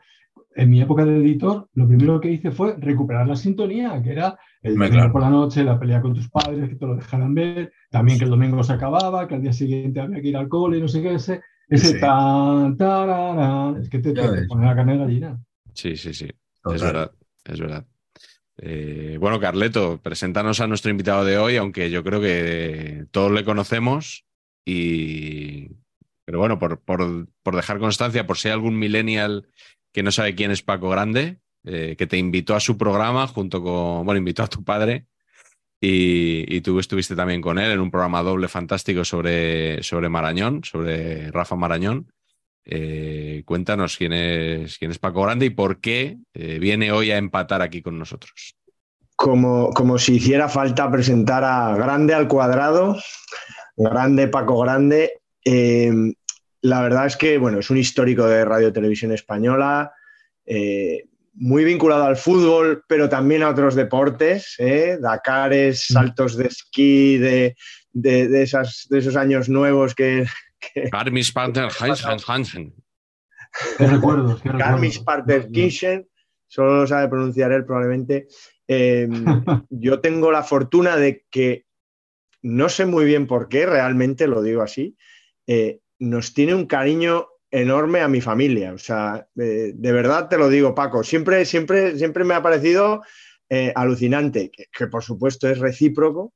en 0.57 0.69
mi 0.69 0.81
época 0.81 1.05
de 1.05 1.17
editor, 1.19 1.69
lo 1.75 1.87
primero 1.87 2.21
que 2.21 2.31
hice 2.33 2.51
fue 2.51 2.75
recuperar 2.77 3.27
la 3.27 3.37
sintonía, 3.37 4.03
que 4.03 4.11
era 4.11 4.37
el 4.63 4.75
claro. 4.75 5.13
por 5.13 5.21
la 5.23 5.31
noche, 5.31 5.63
la 5.63 5.79
pelea 5.79 6.01
con 6.03 6.13
tus 6.13 6.29
padres, 6.29 6.69
que 6.69 6.75
te 6.75 6.87
lo 6.87 6.97
dejaran 6.97 7.33
ver, 7.35 7.73
también 7.89 8.19
que 8.19 8.25
el 8.25 8.31
domingo 8.31 8.63
se 8.65 8.73
acababa, 8.73 9.29
que 9.29 9.37
al 9.37 9.43
día 9.43 9.53
siguiente 9.53 10.01
había 10.01 10.21
que 10.21 10.29
ir 10.29 10.37
al 10.37 10.49
cole, 10.49 10.81
no 10.81 10.89
sé 10.89 11.03
qué, 11.03 11.15
ese, 11.15 11.41
ese 11.71 11.93
Sí. 11.95 12.01
tan, 12.01 12.77
tararán, 12.77 13.81
es 13.83 13.89
que 13.89 13.99
te, 14.01 14.13
te 14.13 14.43
pone 14.47 14.67
la 14.67 14.77
carne 14.77 14.93
de 14.95 14.99
gallina. 14.99 15.41
Sí, 15.75 15.97
sí, 15.97 16.13
sí. 16.13 16.29
Es 16.75 16.83
verdad, 16.83 17.13
es 17.45 17.61
verdad. 17.61 17.87
Eh, 18.59 19.17
bueno, 19.19 19.41
Carleto, 19.41 19.99
preséntanos 20.03 20.61
a 20.61 20.67
nuestro 20.67 20.91
invitado 20.91 21.25
de 21.25 21.39
hoy, 21.39 21.57
aunque 21.57 21.91
yo 21.91 22.05
creo 22.05 22.21
que 22.21 23.07
todos 23.11 23.33
le 23.33 23.45
conocemos 23.45 24.27
y... 24.67 25.69
Pero 26.27 26.39
bueno, 26.39 26.59
por, 26.59 26.81
por- 26.81 27.27
por 27.43 27.57
dejar 27.57 27.79
constancia, 27.79 28.27
por 28.27 28.37
si 28.37 28.49
hay 28.49 28.53
algún 28.55 28.79
millennial 28.79 29.49
que 29.93 30.03
no 30.03 30.13
sabe 30.13 30.35
quién 30.37 30.51
es 30.53 30.63
Paco 30.63 30.89
Grande, 30.91 31.41
eh, 31.65 31.97
que 31.99 32.07
te 32.07 32.19
invitó 32.19 32.55
a 32.55 32.61
su 32.61 32.77
programa 32.79 33.27
junto 33.27 33.63
con, 33.63 34.05
bueno, 34.05 34.19
invitó 34.19 34.43
a 34.45 34.47
tu 34.49 34.63
padre 34.63 35.07
y, 35.81 36.61
tú 36.61 36.79
estuviste 36.79 37.17
también 37.17 37.41
con 37.41 37.59
él 37.59 37.71
en 37.71 37.81
un 37.81 37.91
programa 37.91 38.23
doble 38.23 38.49
fantástico 38.49 39.05
sobre, 39.05 39.83
sobre 39.83 40.11
Marañón, 40.11 40.63
sobre 40.63 41.31
Rafa 41.31 41.57
Marañón. 41.57 42.13
Eh, 42.67 43.43
cuéntanos 43.47 43.97
quién 43.97 44.13
es, 44.13 44.77
quién 44.79 44.91
es 44.91 44.99
Paco 44.99 45.23
Grande 45.23 45.47
y 45.47 45.51
por 45.51 45.81
qué 45.81 46.19
eh, 46.35 46.59
viene 46.59 46.93
hoy 46.93 47.11
a 47.11 47.17
empatar 47.17 47.63
aquí 47.63 47.81
con 47.81 47.99
nosotros. 47.99 48.55
Como, 49.17 49.71
como 49.71 49.99
si 49.99 50.17
hiciera 50.17 50.49
falta 50.49 50.91
presentar 50.91 51.45
a 51.45 51.75
Grande 51.77 52.13
al 52.13 52.29
cuadrado, 52.29 52.99
Grande 53.77 54.29
Paco 54.29 54.61
Grande. 54.61 55.21
Eh, 55.45 55.93
la 56.61 56.83
verdad 56.83 57.07
es 57.07 57.17
que, 57.17 57.39
bueno, 57.39 57.61
es 57.61 57.71
un 57.71 57.79
histórico 57.79 58.27
de 58.27 58.45
Radio 58.45 58.71
Televisión 58.71 59.13
Española, 59.13 59.95
muy 61.41 61.65
vinculado 61.65 62.05
al 62.05 62.17
fútbol, 62.17 62.85
pero 62.87 63.09
también 63.09 63.43
a 63.43 63.49
otros 63.49 63.75
deportes, 63.75 64.55
¿eh? 64.59 64.99
Dakares, 65.01 65.87
saltos 65.87 66.37
de 66.37 66.47
esquí, 66.47 67.17
de, 67.17 67.57
de, 67.93 68.29
de 68.29 68.43
esas, 68.43 68.87
de 68.91 68.99
esos 68.99 69.17
años 69.17 69.49
nuevos 69.49 69.95
que, 69.95 70.27
Armis 70.93 71.33
Partner 71.33 71.69
Hansen 71.81 72.19
Hansen. 72.27 72.75
Qué 73.79 73.87
recuerdos, 73.87 74.43
Garmisch 74.45 75.03
solo 76.47 76.81
lo 76.81 76.87
sabe 76.87 77.09
pronunciar 77.09 77.53
él 77.53 77.65
probablemente. 77.65 78.29
Eh, 78.69 79.09
yo 79.71 80.01
tengo 80.01 80.31
la 80.31 80.43
fortuna 80.43 80.97
de 80.97 81.25
que, 81.31 81.67
no 82.43 82.69
sé 82.69 82.87
muy 82.87 83.05
bien 83.05 83.27
por 83.27 83.49
qué, 83.49 83.67
realmente 83.67 84.27
lo 84.27 84.43
digo 84.43 84.63
así, 84.63 84.97
eh, 85.47 85.81
nos 85.99 86.35
tiene 86.35 86.55
un 86.55 86.67
cariño 86.67 87.29
enorme 87.51 88.01
a 88.01 88.09
mi 88.09 88.21
familia. 88.21 88.73
O 88.73 88.79
sea, 88.79 89.27
eh, 89.37 89.73
de 89.75 89.93
verdad 89.93 90.29
te 90.29 90.39
lo 90.39 90.49
digo, 90.49 90.75
Paco, 90.75 91.03
siempre, 91.03 91.45
siempre, 91.45 91.97
siempre 91.99 92.25
me 92.25 92.35
ha 92.35 92.43
parecido 92.43 93.03
eh, 93.49 93.73
alucinante, 93.75 94.51
que, 94.51 94.67
que 94.73 94.87
por 94.87 95.03
supuesto 95.03 95.49
es 95.49 95.59
recíproco 95.59 96.33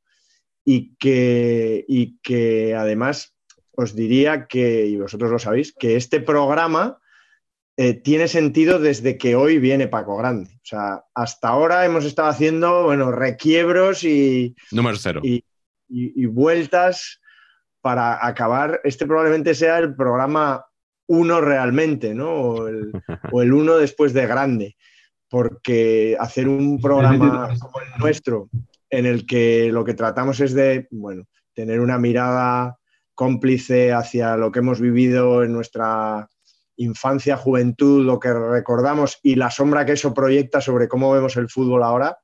y 0.65 0.95
que, 0.97 1.85
y 1.89 2.19
que 2.23 2.75
además 2.75 3.35
os 3.77 3.95
diría 3.95 4.47
que, 4.47 4.87
y 4.87 4.97
vosotros 4.97 5.31
lo 5.31 5.39
sabéis, 5.39 5.73
que 5.73 5.97
este 5.97 6.21
programa 6.21 6.99
eh, 7.77 7.95
tiene 7.95 8.29
sentido 8.29 8.79
desde 8.79 9.19
que 9.19 9.35
hoy 9.35 9.59
viene 9.59 9.89
Paco 9.89 10.17
Grande. 10.17 10.51
O 10.57 10.65
sea, 10.65 11.05
hasta 11.15 11.49
ahora 11.49 11.85
hemos 11.85 12.05
estado 12.05 12.29
haciendo, 12.29 12.85
bueno, 12.85 13.11
requiebros 13.11 14.05
y, 14.05 14.55
Número 14.71 14.97
cero. 14.97 15.21
y, 15.25 15.45
y- 15.89 16.23
y 16.23 16.27
vueltas 16.27 17.21
para 17.81 18.25
acabar. 18.27 18.81
Este 18.85 19.07
probablemente 19.07 19.55
sea 19.55 19.79
el 19.79 19.95
programa 19.95 20.65
uno 21.07 21.41
realmente, 21.41 22.15
¿no? 22.15 22.31
O 22.31 22.69
el, 22.69 22.93
o 23.33 23.43
el 23.43 23.53
uno 23.53 23.77
después 23.77 24.13
de 24.13 24.27
Grande. 24.27 24.77
Porque 25.29 26.17
hacer 26.21 26.49
un 26.49 26.81
programa 26.81 27.49
como 27.59 27.81
el 27.81 27.99
nuestro, 27.99 28.51
en 28.89 29.07
el 29.07 29.27
que 29.27 29.71
lo 29.73 29.85
que 29.85 29.95
tratamos 29.95 30.39
es 30.41 30.55
de, 30.55 30.87
bueno, 30.91 31.25
tener 31.55 31.81
una 31.81 31.99
mirada 31.99 32.79
cómplice 33.15 33.93
hacia 33.93 34.37
lo 34.37 34.53
que 34.53 34.61
hemos 34.61 34.81
vivido 34.81 35.43
en 35.43 35.53
nuestra 35.53 36.29
infancia, 36.77 37.37
juventud, 37.37 38.05
lo 38.05 38.19
que 38.19 38.33
recordamos 38.33 39.19
y 39.23 39.37
la 39.37 39.51
sombra 39.51 39.87
que 39.87 39.93
eso 39.93 40.13
proyecta 40.13 40.61
sobre 40.61 40.89
cómo 40.89 41.13
vemos 41.13 41.37
el 41.37 41.49
fútbol 41.49 41.83
ahora, 41.83 42.19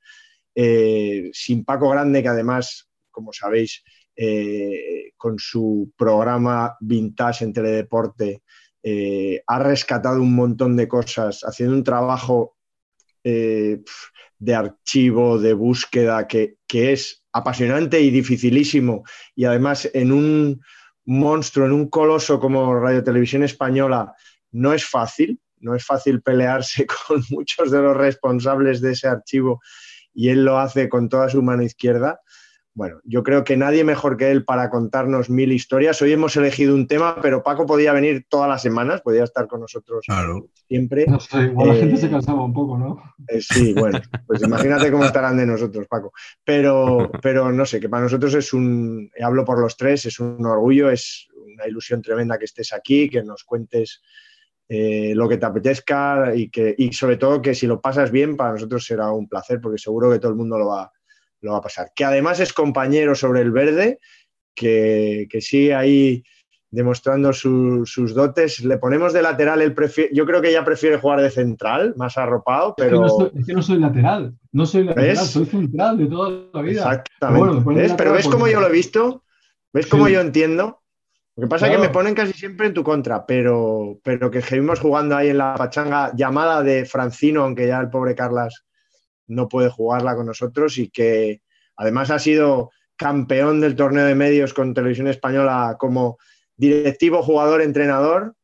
eh, 0.55 1.31
sin 1.33 1.65
Paco 1.65 1.89
Grande, 1.89 2.23
que 2.23 2.29
además, 2.29 2.89
como 3.11 3.33
sabéis, 3.33 3.85
eh, 4.17 5.13
con 5.17 5.39
su 5.39 5.93
programa 5.97 6.77
Vintage 6.81 7.45
en 7.45 7.53
Teledeporte, 7.53 8.43
eh, 8.83 9.43
ha 9.47 9.59
rescatado 9.59 10.23
un 10.23 10.35
montón 10.35 10.77
de 10.77 10.89
cosas, 10.89 11.43
haciendo 11.43 11.75
un 11.75 11.85
trabajo 11.85 12.57
eh, 13.25 13.83
de 14.39 14.55
archivo, 14.55 15.39
de 15.39 15.53
búsqueda, 15.53 16.27
que, 16.27 16.57
que 16.67 16.93
es 16.93 17.25
apasionante 17.33 18.01
y 18.01 18.11
dificilísimo. 18.11 19.05
Y 19.35 19.45
además 19.45 19.89
en 19.93 20.13
un 20.13 20.61
monstruo, 21.05 21.67
en 21.67 21.73
un 21.73 21.89
coloso 21.89 22.41
como 22.41 22.75
Radio 22.79 23.05
Televisión 23.05 23.43
Española, 23.43 24.15
no 24.53 24.73
es 24.73 24.85
fácil, 24.85 25.41
no 25.59 25.75
es 25.75 25.85
fácil 25.85 26.23
pelearse 26.23 26.87
con 27.09 27.23
muchos 27.31 27.71
de 27.71 27.81
los 27.81 27.97
responsables 27.97 28.81
de 28.81 28.93
ese 28.93 29.09
archivo 29.09 29.61
y 30.13 30.29
él 30.29 30.45
lo 30.45 30.59
hace 30.59 30.89
con 30.89 31.09
toda 31.09 31.29
su 31.29 31.43
mano 31.43 31.63
izquierda. 31.63 32.21
Bueno, 32.73 33.01
yo 33.03 33.25
creo 33.25 33.43
que 33.43 33.57
nadie 33.57 33.83
mejor 33.83 34.17
que 34.17 34.31
él 34.31 34.45
para 34.45 34.71
contarnos 34.71 35.29
mil 35.29 35.51
historias. 35.51 36.01
Hoy 36.03 36.13
hemos 36.13 36.37
elegido 36.37 36.75
un 36.75 36.87
tema, 36.87 37.17
pero 37.21 37.43
Paco 37.43 37.67
podía 37.67 37.93
venir 37.93 38.27
todas 38.29 38.49
las 38.49 38.63
semanas, 38.63 39.03
podía 39.03 39.25
estar 39.25 39.49
con 39.49 39.61
nosotros 39.61 40.05
Claro. 40.07 40.47
siempre. 40.69 41.05
No 41.09 41.19
sé, 41.19 41.43
igual 41.47 41.69
la 41.69 41.75
Eh, 41.75 41.81
gente 41.81 41.97
se 41.97 42.09
cansaba 42.09 42.45
un 42.45 42.55
poco, 42.55 42.79
¿no? 42.79 43.03
Eh, 43.27 43.41
sí, 43.41 43.75
bueno, 43.75 44.01
pues 44.27 44.43
imagínate 44.43 44.91
cómo 44.93 45.05
estarán 45.05 45.37
de 45.37 45.47
nosotros, 45.47 45.89
Paco. 45.89 46.13
Pero, 46.45 47.11
pero 47.21 47.51
no 47.51 47.67
sé, 47.67 47.81
que 47.81 47.89
para 47.89 48.05
nosotros 48.05 48.35
es 48.35 48.53
un, 48.53 49.11
hablo 49.21 49.45
por 49.45 49.59
los 49.61 49.77
tres, 49.77 50.07
es 50.07 50.21
un 50.21 50.45
orgullo, 50.47 50.91
es 50.91 51.27
una 51.53 51.67
ilusión 51.67 52.01
tremenda 52.01 52.39
que 52.39 52.45
estés 52.45 52.73
aquí, 52.73 53.11
que 53.11 53.25
nos 53.25 53.43
cuentes 53.43 54.01
eh, 54.69 55.13
lo 55.17 55.29
que 55.29 55.39
te 55.39 55.47
apetezca 55.47 56.33
y, 56.37 56.49
que, 56.49 56.73
y 56.79 56.93
sobre 56.93 57.17
todo 57.17 57.43
que 57.43 57.57
si 57.57 57.67
lo 57.67 57.81
pasas 57.81 58.13
bien, 58.13 58.37
para 58.37 58.53
nosotros 58.53 58.85
será 58.87 59.11
un 59.11 59.29
placer, 59.29 59.61
porque 59.61 59.79
seguro 59.79 60.09
que 60.09 60.21
todo 60.21 60.31
el 60.31 60.39
mundo 60.39 60.57
lo 60.57 60.69
va, 60.69 60.93
lo 61.43 61.53
va 61.53 61.59
a 61.59 61.63
pasar. 61.63 61.93
Que 61.95 62.05
además 62.05 62.41
es 62.41 62.53
compañero 62.53 63.15
sobre 63.15 63.41
el 63.41 63.51
verde, 63.51 63.99
que, 64.55 65.27
que 65.31 65.41
sigue 65.41 65.75
ahí 65.75 66.23
demostrando 66.71 67.33
su- 67.33 67.85
sus 67.85 68.15
dotes. 68.15 68.61
Le 68.65 68.79
ponemos 68.79 69.13
de 69.13 69.23
lateral, 69.23 69.73
prefiere, 69.75 70.11
yo 70.15 70.25
creo 70.27 70.41
que 70.41 70.51
ella 70.51 70.65
prefiere 70.65 70.99
jugar 70.99 71.21
de 71.21 71.31
central, 71.31 71.95
más 71.97 72.17
arropado, 72.19 72.75
Es 72.77 72.85
que 72.85 72.91
pero... 72.91 73.01
no 73.01 73.09
soy, 73.09 73.31
es 73.35 73.47
que 73.47 73.53
no 73.55 73.63
soy 73.63 73.79
lateral, 73.79 74.35
no 74.53 74.67
soy 74.67 74.85
lateral, 74.85 75.09
¿Ves? 75.11 75.19
soy 75.31 75.47
central 75.47 75.99
de 75.99 76.07
toda 76.07 76.31
la 76.53 76.63
vida. 76.63 76.81
Exactamente. 76.83 77.47
Pero 77.49 77.61
bueno, 77.63 77.81
¿Ves? 77.81 77.95
Pero 77.97 78.13
ves 78.13 78.29
cómo 78.29 78.47
yo 78.49 78.61
lo 78.61 78.69
he 78.69 78.73
visto, 78.73 79.25
ves 79.73 79.87
cómo 79.87 80.07
Sí. 80.07 80.13
yo 80.13 80.21
entiendo. 80.21 80.77
Lo 81.37 81.43
que 81.47 81.49
pasa 81.49 81.67
es 81.69 81.73
que 81.73 81.79
me 81.79 81.89
ponen 81.89 82.15
casi 82.15 82.35
siempre 82.35 82.67
en 82.67 82.75
tu 82.75 82.85
contra, 82.85 83.25
pero, 83.25 83.99
pero 84.05 84.31
que 84.31 84.43
seguimos 84.43 84.79
jugando 84.79 85.17
ahí 85.17 85.29
en 85.31 85.39
la 85.39 85.55
pachanga 85.55 86.13
llamada 86.15 86.63
de 86.63 86.85
Francino, 86.85 87.45
aunque 87.45 87.67
ya 87.67 87.81
el 87.81 87.89
pobre 87.89 88.15
Carlas 88.15 88.65
no 89.31 89.49
puede 89.49 89.71
jugarla 89.71 90.15
con 90.17 90.27
nosotros 90.27 90.79
y 90.79 90.91
que 90.91 91.43
además 91.77 92.11
ha 92.11 92.19
sido 92.19 92.71
campeón 92.97 93.61
del 93.61 93.77
torneo 93.77 94.05
de 94.05 94.15
medios 94.15 94.53
con 94.53 94.75
Televisión 94.75 95.07
Española 95.07 95.77
como 95.79 96.19
directivo, 96.57 97.23
jugador, 97.23 97.63
entrenador. 97.63 98.35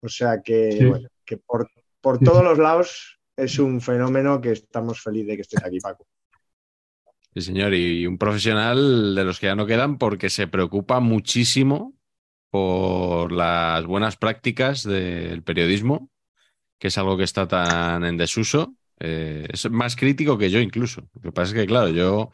O 0.00 0.08
sea 0.08 0.40
que, 0.42 0.72
Sí. 0.72 0.84
bueno, 0.86 1.08
que 1.24 1.36
por, 1.36 1.68
por 2.00 2.18
Sí, 2.18 2.24
todos 2.24 2.42
los 2.42 2.58
lados 2.58 3.18
es 3.36 3.58
un 3.58 3.80
fenómeno 3.80 4.40
que 4.40 4.52
estamos 4.52 5.02
felices 5.02 5.28
de 5.28 5.36
que 5.36 5.42
estés 5.42 5.64
aquí, 5.64 5.80
Paco. 5.80 6.06
Sí, 7.34 7.42
señor, 7.42 7.74
y 7.74 8.06
un 8.06 8.16
profesional 8.16 9.14
de 9.14 9.24
los 9.24 9.38
que 9.38 9.46
ya 9.46 9.54
no 9.54 9.66
quedan 9.66 9.98
porque 9.98 10.30
se 10.30 10.46
preocupa 10.46 11.00
muchísimo 11.00 11.92
por 12.50 13.32
las 13.32 13.84
buenas 13.84 14.16
prácticas 14.16 14.84
del 14.84 15.42
periodismo, 15.42 16.08
que 16.78 16.88
es 16.88 16.96
algo 16.96 17.18
que 17.18 17.24
está 17.24 17.46
tan 17.46 18.04
en 18.06 18.16
desuso. 18.16 18.74
Eh, 19.00 19.46
es 19.52 19.70
más 19.70 19.96
crítico 19.96 20.38
que 20.38 20.50
yo 20.50 20.60
incluso. 20.60 21.02
Lo 21.14 21.20
que 21.20 21.32
pasa 21.32 21.52
es 21.52 21.60
que, 21.60 21.66
claro, 21.66 21.88
yo, 21.88 22.32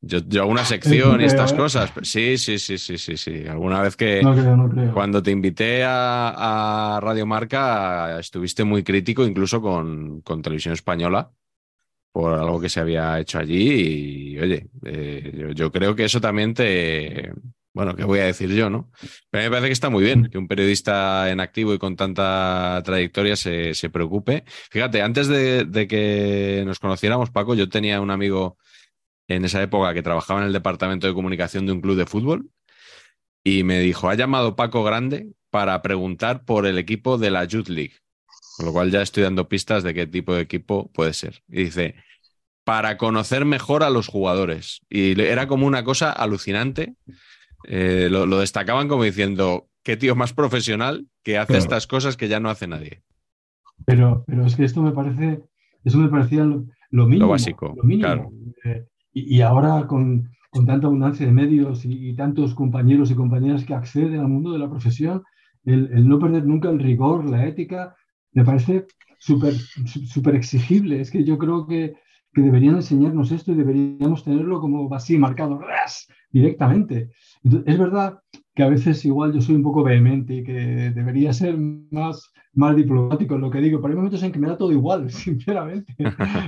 yo, 0.00 0.18
yo 0.26 0.42
hago 0.42 0.50
una 0.50 0.64
sección 0.64 1.20
y 1.20 1.24
estas 1.24 1.52
¿eh? 1.52 1.56
cosas. 1.56 1.92
Sí, 2.02 2.36
sí, 2.38 2.58
sí, 2.58 2.78
sí, 2.78 2.98
sí, 2.98 3.16
sí. 3.16 3.46
Alguna 3.46 3.80
vez 3.80 3.96
que... 3.96 4.22
No 4.22 4.32
creo, 4.32 4.56
no 4.56 4.68
creo. 4.68 4.92
Cuando 4.92 5.22
te 5.22 5.30
invité 5.30 5.84
a, 5.84 6.96
a 6.96 7.00
Radio 7.00 7.26
Marca, 7.26 8.18
estuviste 8.18 8.64
muy 8.64 8.82
crítico 8.82 9.24
incluso 9.24 9.60
con, 9.60 10.20
con 10.22 10.42
Televisión 10.42 10.74
Española 10.74 11.30
por 12.12 12.34
algo 12.34 12.60
que 12.60 12.68
se 12.68 12.80
había 12.80 13.18
hecho 13.20 13.38
allí. 13.38 14.34
Y 14.34 14.38
oye, 14.38 14.66
eh, 14.84 15.32
yo, 15.36 15.50
yo 15.50 15.72
creo 15.72 15.94
que 15.94 16.04
eso 16.04 16.20
también 16.20 16.54
te. 16.54 17.32
Bueno, 17.72 17.94
¿qué 17.94 18.04
voy 18.04 18.18
a 18.18 18.24
decir 18.24 18.50
yo, 18.50 18.68
no? 18.68 18.90
Pero 19.30 19.42
a 19.42 19.44
mí 19.44 19.50
me 19.50 19.50
parece 19.50 19.68
que 19.68 19.72
está 19.72 19.90
muy 19.90 20.02
bien 20.02 20.28
que 20.30 20.38
un 20.38 20.48
periodista 20.48 21.30
en 21.30 21.38
activo 21.40 21.72
y 21.72 21.78
con 21.78 21.94
tanta 21.96 22.82
trayectoria 22.84 23.36
se, 23.36 23.74
se 23.74 23.90
preocupe. 23.90 24.44
Fíjate, 24.70 25.02
antes 25.02 25.28
de, 25.28 25.64
de 25.64 25.86
que 25.86 26.64
nos 26.66 26.80
conociéramos, 26.80 27.30
Paco, 27.30 27.54
yo 27.54 27.68
tenía 27.68 28.00
un 28.00 28.10
amigo 28.10 28.58
en 29.28 29.44
esa 29.44 29.62
época 29.62 29.94
que 29.94 30.02
trabajaba 30.02 30.40
en 30.40 30.46
el 30.48 30.52
departamento 30.52 31.06
de 31.06 31.14
comunicación 31.14 31.66
de 31.66 31.72
un 31.72 31.80
club 31.80 31.96
de 31.96 32.06
fútbol 32.06 32.50
y 33.44 33.64
me 33.64 33.80
dijo, 33.80 34.08
ha 34.08 34.14
llamado 34.14 34.56
Paco 34.56 34.84
Grande 34.84 35.28
para 35.50 35.80
preguntar 35.82 36.44
por 36.44 36.66
el 36.66 36.78
equipo 36.78 37.18
de 37.18 37.30
la 37.30 37.44
Youth 37.44 37.68
League. 37.68 37.94
Con 38.56 38.66
lo 38.66 38.72
cual 38.72 38.90
ya 38.90 39.02
estoy 39.02 39.22
dando 39.22 39.48
pistas 39.48 39.82
de 39.82 39.94
qué 39.94 40.06
tipo 40.06 40.34
de 40.34 40.42
equipo 40.42 40.90
puede 40.92 41.14
ser. 41.14 41.42
Y 41.48 41.64
dice, 41.64 41.94
para 42.64 42.98
conocer 42.98 43.44
mejor 43.44 43.82
a 43.82 43.90
los 43.90 44.08
jugadores. 44.08 44.80
Y 44.90 45.20
era 45.20 45.48
como 45.48 45.66
una 45.66 45.84
cosa 45.84 46.12
alucinante. 46.12 46.94
Eh, 47.64 48.08
lo, 48.10 48.26
lo, 48.26 48.40
destacaban 48.40 48.88
como 48.88 49.04
diciendo, 49.04 49.68
qué 49.82 49.96
tío 49.96 50.14
más 50.16 50.32
profesional 50.32 51.06
que 51.22 51.38
hace 51.38 51.48
Claro. 51.52 51.62
estas 51.62 51.86
cosas 51.86 52.16
que 52.16 52.28
ya 52.28 52.40
no 52.40 52.50
hace 52.50 52.66
nadie. 52.66 53.02
Pero, 53.86 54.24
pero 54.26 54.44
es 54.46 54.56
que 54.56 54.64
esto 54.64 54.82
me 54.82 54.92
parece, 54.92 55.42
eso 55.84 55.98
me 55.98 56.08
parecía 56.08 56.44
lo, 56.44 56.64
lo 56.90 57.06
mínimo. 57.06 57.28
básico, 57.28 57.74
lo 57.76 57.82
mínimo. 57.82 58.06
claro. 58.06 58.30
Eh, 58.64 58.84
y, 59.12 59.36
y 59.36 59.40
ahora 59.42 59.86
con, 59.86 60.30
con 60.50 60.66
tanta 60.66 60.86
abundancia 60.86 61.26
de 61.26 61.32
medios 61.32 61.84
y, 61.84 62.10
y 62.10 62.14
tantos 62.14 62.54
compañeros 62.54 63.10
y 63.10 63.14
compañeras 63.14 63.64
que 63.64 63.74
acceden 63.74 64.20
al 64.20 64.28
mundo 64.28 64.52
de 64.52 64.58
la 64.58 64.68
profesión, 64.70 65.22
el, 65.64 65.90
el 65.92 66.08
no 66.08 66.18
perder 66.18 66.46
nunca 66.46 66.70
el 66.70 66.78
rigor, 66.78 67.28
la 67.28 67.46
ética, 67.46 67.94
me 68.32 68.44
parece 68.44 68.86
súper 69.18 69.54
sú- 69.54 70.06
súper 70.06 70.34
exigible. 70.36 71.00
Es 71.00 71.10
que 71.10 71.24
yo 71.24 71.36
creo 71.38 71.66
que, 71.66 71.94
que 72.32 72.42
deberían 72.42 72.76
enseñarnos 72.76 73.32
esto 73.32 73.52
y 73.52 73.56
deberíamos 73.56 74.24
tenerlo 74.24 74.60
como 74.60 74.92
así 74.94 75.18
marcado 75.18 75.58
¡ras! 75.58 76.06
Directamente. 76.30 77.10
Entonces, 77.42 77.72
es 77.72 77.78
verdad 77.78 78.20
que 78.54 78.62
a 78.62 78.68
veces 78.68 79.04
igual 79.04 79.32
yo 79.32 79.40
soy 79.40 79.54
un 79.56 79.62
poco 79.62 79.82
vehemente 79.82 80.34
y 80.34 80.44
que 80.44 80.52
debería 80.94 81.32
ser 81.32 81.56
más, 81.58 82.32
más 82.52 82.76
diplomático 82.76 83.34
en 83.34 83.40
lo 83.40 83.50
que 83.50 83.60
digo, 83.60 83.80
pero 83.80 83.92
hay 83.92 83.96
momentos 83.96 84.22
en 84.22 84.32
que 84.32 84.38
me 84.38 84.48
da 84.48 84.56
todo 84.56 84.72
igual, 84.72 85.10
sinceramente. 85.10 85.94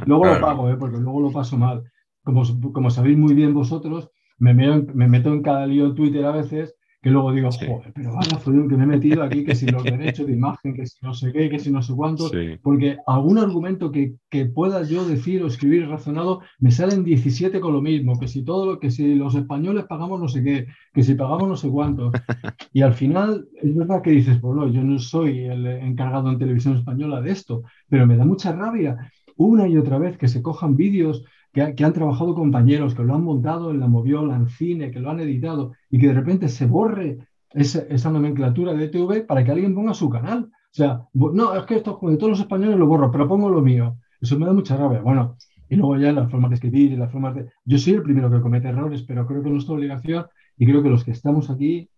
Luego 0.06 0.26
lo 0.26 0.40
pago, 0.40 0.70
¿eh? 0.70 0.76
porque 0.76 0.98
luego 0.98 1.20
lo 1.20 1.32
paso 1.32 1.56
mal. 1.56 1.82
Como, 2.24 2.42
como 2.72 2.90
sabéis 2.90 3.18
muy 3.18 3.34
bien 3.34 3.54
vosotros, 3.54 4.10
me 4.38 4.54
meto 4.54 5.32
en 5.32 5.42
cada 5.42 5.66
lío 5.66 5.86
en 5.86 5.94
Twitter 5.94 6.24
a 6.24 6.32
veces 6.32 6.74
que 7.02 7.10
luego 7.10 7.32
digo, 7.32 7.50
Sí. 7.50 7.66
joder, 7.66 7.92
pero 7.92 8.14
vaya 8.14 8.38
follón 8.38 8.68
que 8.68 8.76
me 8.76 8.84
he 8.84 8.86
metido 8.86 9.22
aquí, 9.24 9.44
que 9.44 9.54
si 9.56 9.66
los 9.66 9.82
derechos 9.82 10.26
de 10.26 10.32
imagen, 10.34 10.72
que 10.72 10.86
si 10.86 10.98
no 11.02 11.12
sé 11.12 11.32
qué, 11.32 11.50
que 11.50 11.58
si 11.58 11.70
no 11.72 11.82
sé 11.82 11.92
cuántos. 11.94 12.30
Sí. 12.30 12.56
Porque 12.62 12.96
algún 13.06 13.38
argumento 13.38 13.90
que, 13.90 14.14
que 14.30 14.46
pueda 14.46 14.84
yo 14.84 15.04
decir 15.04 15.42
o 15.42 15.48
escribir 15.48 15.88
razonado, 15.88 16.40
me 16.60 16.70
salen 16.70 17.02
17 17.02 17.60
con 17.60 17.72
lo 17.72 17.82
mismo, 17.82 18.18
que 18.20 18.28
si 18.28 18.44
todo 18.44 18.66
lo 18.66 18.78
que 18.78 18.90
si 18.92 19.14
los 19.16 19.34
españoles 19.34 19.84
pagamos 19.88 20.20
no 20.20 20.28
sé 20.28 20.44
qué, 20.44 20.66
que 20.94 21.02
si 21.02 21.14
pagamos 21.14 21.48
no 21.48 21.56
sé 21.56 21.68
cuánto. 21.68 22.10
Y 22.72 22.82
al 22.82 22.94
final 22.94 23.48
es 23.60 23.74
verdad 23.76 24.00
que 24.02 24.10
dices, 24.10 24.38
pues 24.40 24.54
no, 24.56 24.68
yo 24.68 24.82
no 24.82 24.98
soy 24.98 25.40
el 25.40 25.66
encargado 25.66 26.30
en 26.30 26.38
televisión 26.38 26.76
española 26.76 27.20
de 27.20 27.32
esto, 27.32 27.62
pero 27.88 28.06
me 28.06 28.16
da 28.16 28.24
mucha 28.24 28.52
rabia 28.52 29.10
una 29.36 29.66
y 29.68 29.76
otra 29.76 29.98
vez 29.98 30.16
que 30.16 30.28
se 30.28 30.42
cojan 30.42 30.76
vídeos 30.76 31.24
que, 31.52 31.62
ha- 31.62 31.74
que 31.74 31.84
han 31.84 31.92
trabajado 31.92 32.34
compañeros, 32.34 32.94
que 32.94 33.02
lo 33.04 33.14
han 33.14 33.24
montado 33.24 33.70
en 33.70 33.80
la 33.80 33.88
moviola, 33.88 34.36
en 34.36 34.48
cine, 34.48 34.90
que 34.90 35.00
lo 35.00 35.10
han 35.10 35.20
editado 35.20 35.72
y 35.90 35.98
que 35.98 36.08
de 36.08 36.14
repente 36.14 36.48
se 36.48 36.66
borre 36.66 37.18
esa, 37.50 38.10
nomenclatura 38.10 38.72
de 38.74 38.88
TV 38.88 39.22
para 39.22 39.44
que 39.44 39.50
alguien 39.50 39.74
ponga 39.74 39.94
su 39.94 40.08
canal. 40.08 40.44
O 40.44 40.74
sea, 40.74 41.06
no, 41.12 41.54
es 41.54 41.64
que 41.66 41.76
esto 41.76 41.98
de 42.02 42.16
todos 42.16 42.30
los 42.30 42.40
españoles 42.40 42.78
lo 42.78 42.86
borro, 42.86 43.10
pero 43.10 43.28
pongo 43.28 43.50
lo 43.50 43.60
mío. 43.60 43.96
Eso 44.20 44.38
me 44.38 44.46
da 44.46 44.52
mucha 44.52 44.76
rabia. 44.76 45.00
Bueno, 45.02 45.36
y 45.68 45.76
luego 45.76 45.96
ya 45.98 46.12
las 46.12 46.30
formas 46.30 46.50
de 46.50 46.54
escribir 46.56 46.92
y 46.92 46.96
las 46.96 47.12
formas 47.12 47.34
de... 47.34 47.46
Yo 47.64 47.78
soy 47.78 47.94
el 47.94 48.02
primero 48.02 48.30
que 48.30 48.40
comete 48.40 48.68
errores, 48.68 49.02
pero 49.02 49.26
creo 49.26 49.42
que 49.42 49.48
es 49.48 49.52
nuestra 49.52 49.74
obligación 49.74 50.24
y 50.56 50.66
creo 50.66 50.82
que 50.82 50.88
los 50.90 51.04
que 51.04 51.10
estamos 51.10 51.50
aquí, 51.50 51.90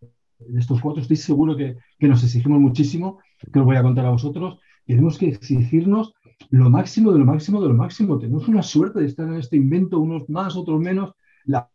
estos 0.56 0.80
cuatro, 0.80 1.02
estoy 1.02 1.16
seguro 1.16 1.56
que, 1.56 1.76
que 1.98 2.08
nos 2.08 2.22
exigimos 2.24 2.60
muchísimo, 2.60 3.18
que 3.52 3.60
os 3.60 3.64
voy 3.64 3.76
a 3.76 3.82
contar 3.82 4.06
a 4.06 4.10
vosotros. 4.10 4.58
Tenemos 4.86 5.18
que 5.18 5.28
exigirnos 5.28 6.14
lo 6.50 6.70
máximo 6.70 7.12
de 7.12 7.18
lo 7.18 7.24
máximo 7.24 7.60
de 7.62 7.68
lo 7.68 7.74
máximo. 7.74 8.18
Tenemos 8.18 8.48
una 8.48 8.62
suerte 8.62 9.00
de 9.00 9.06
estar 9.06 9.26
en 9.28 9.34
este 9.36 9.56
invento, 9.56 10.00
unos 10.00 10.28
más, 10.28 10.56
otros 10.56 10.80
menos. 10.80 11.12
La- 11.46 11.68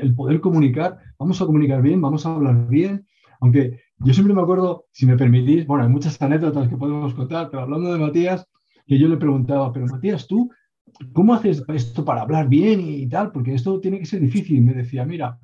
el 0.00 0.14
poder 0.14 0.40
comunicar, 0.40 0.98
vamos 1.18 1.40
a 1.40 1.46
comunicar 1.46 1.80
bien, 1.82 2.00
vamos 2.00 2.26
a 2.26 2.34
hablar 2.34 2.68
bien, 2.68 3.06
aunque 3.40 3.80
yo 3.98 4.12
siempre 4.14 4.34
me 4.34 4.42
acuerdo, 4.42 4.86
si 4.92 5.06
me 5.06 5.16
permitís, 5.16 5.66
bueno, 5.66 5.84
hay 5.84 5.90
muchas 5.90 6.20
anécdotas 6.20 6.68
que 6.68 6.76
podemos 6.76 7.14
contar, 7.14 7.48
pero 7.50 7.62
hablando 7.62 7.92
de 7.92 7.98
Matías, 7.98 8.46
que 8.86 8.98
yo 8.98 9.06
le 9.08 9.16
preguntaba, 9.16 9.72
pero 9.72 9.86
Matías, 9.86 10.26
tú, 10.26 10.50
¿cómo 11.12 11.34
haces 11.34 11.64
esto 11.68 12.04
para 12.04 12.22
hablar 12.22 12.48
bien 12.48 12.80
y 12.80 13.08
tal? 13.08 13.32
Porque 13.32 13.54
esto 13.54 13.80
tiene 13.80 13.98
que 13.98 14.06
ser 14.06 14.20
difícil. 14.20 14.56
Y 14.56 14.60
me 14.60 14.74
decía, 14.74 15.04
mira, 15.04 15.38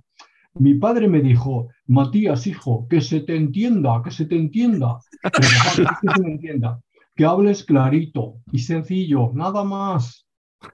mi 0.54 0.75
padre 0.75 1.08
me 1.08 1.20
dijo, 1.20 1.68
Matías, 1.87 2.46
hijo, 2.46 2.87
que 2.88 3.00
se 3.00 3.20
te 3.20 3.37
entienda, 3.37 4.02
que 4.04 4.10
se 4.10 4.26
te 4.26 4.37
entienda. 4.37 4.98
Pero, 5.34 5.52
papá, 5.52 5.99
que 6.02 6.10
se 6.10 6.23
me 6.23 6.32
entienda, 6.32 6.80
que 7.19 7.25
hables 7.25 7.65
clarito 7.65 8.37
y 8.52 8.61
sencillo, 8.61 9.33
nada 9.35 9.65
más. 9.65 10.28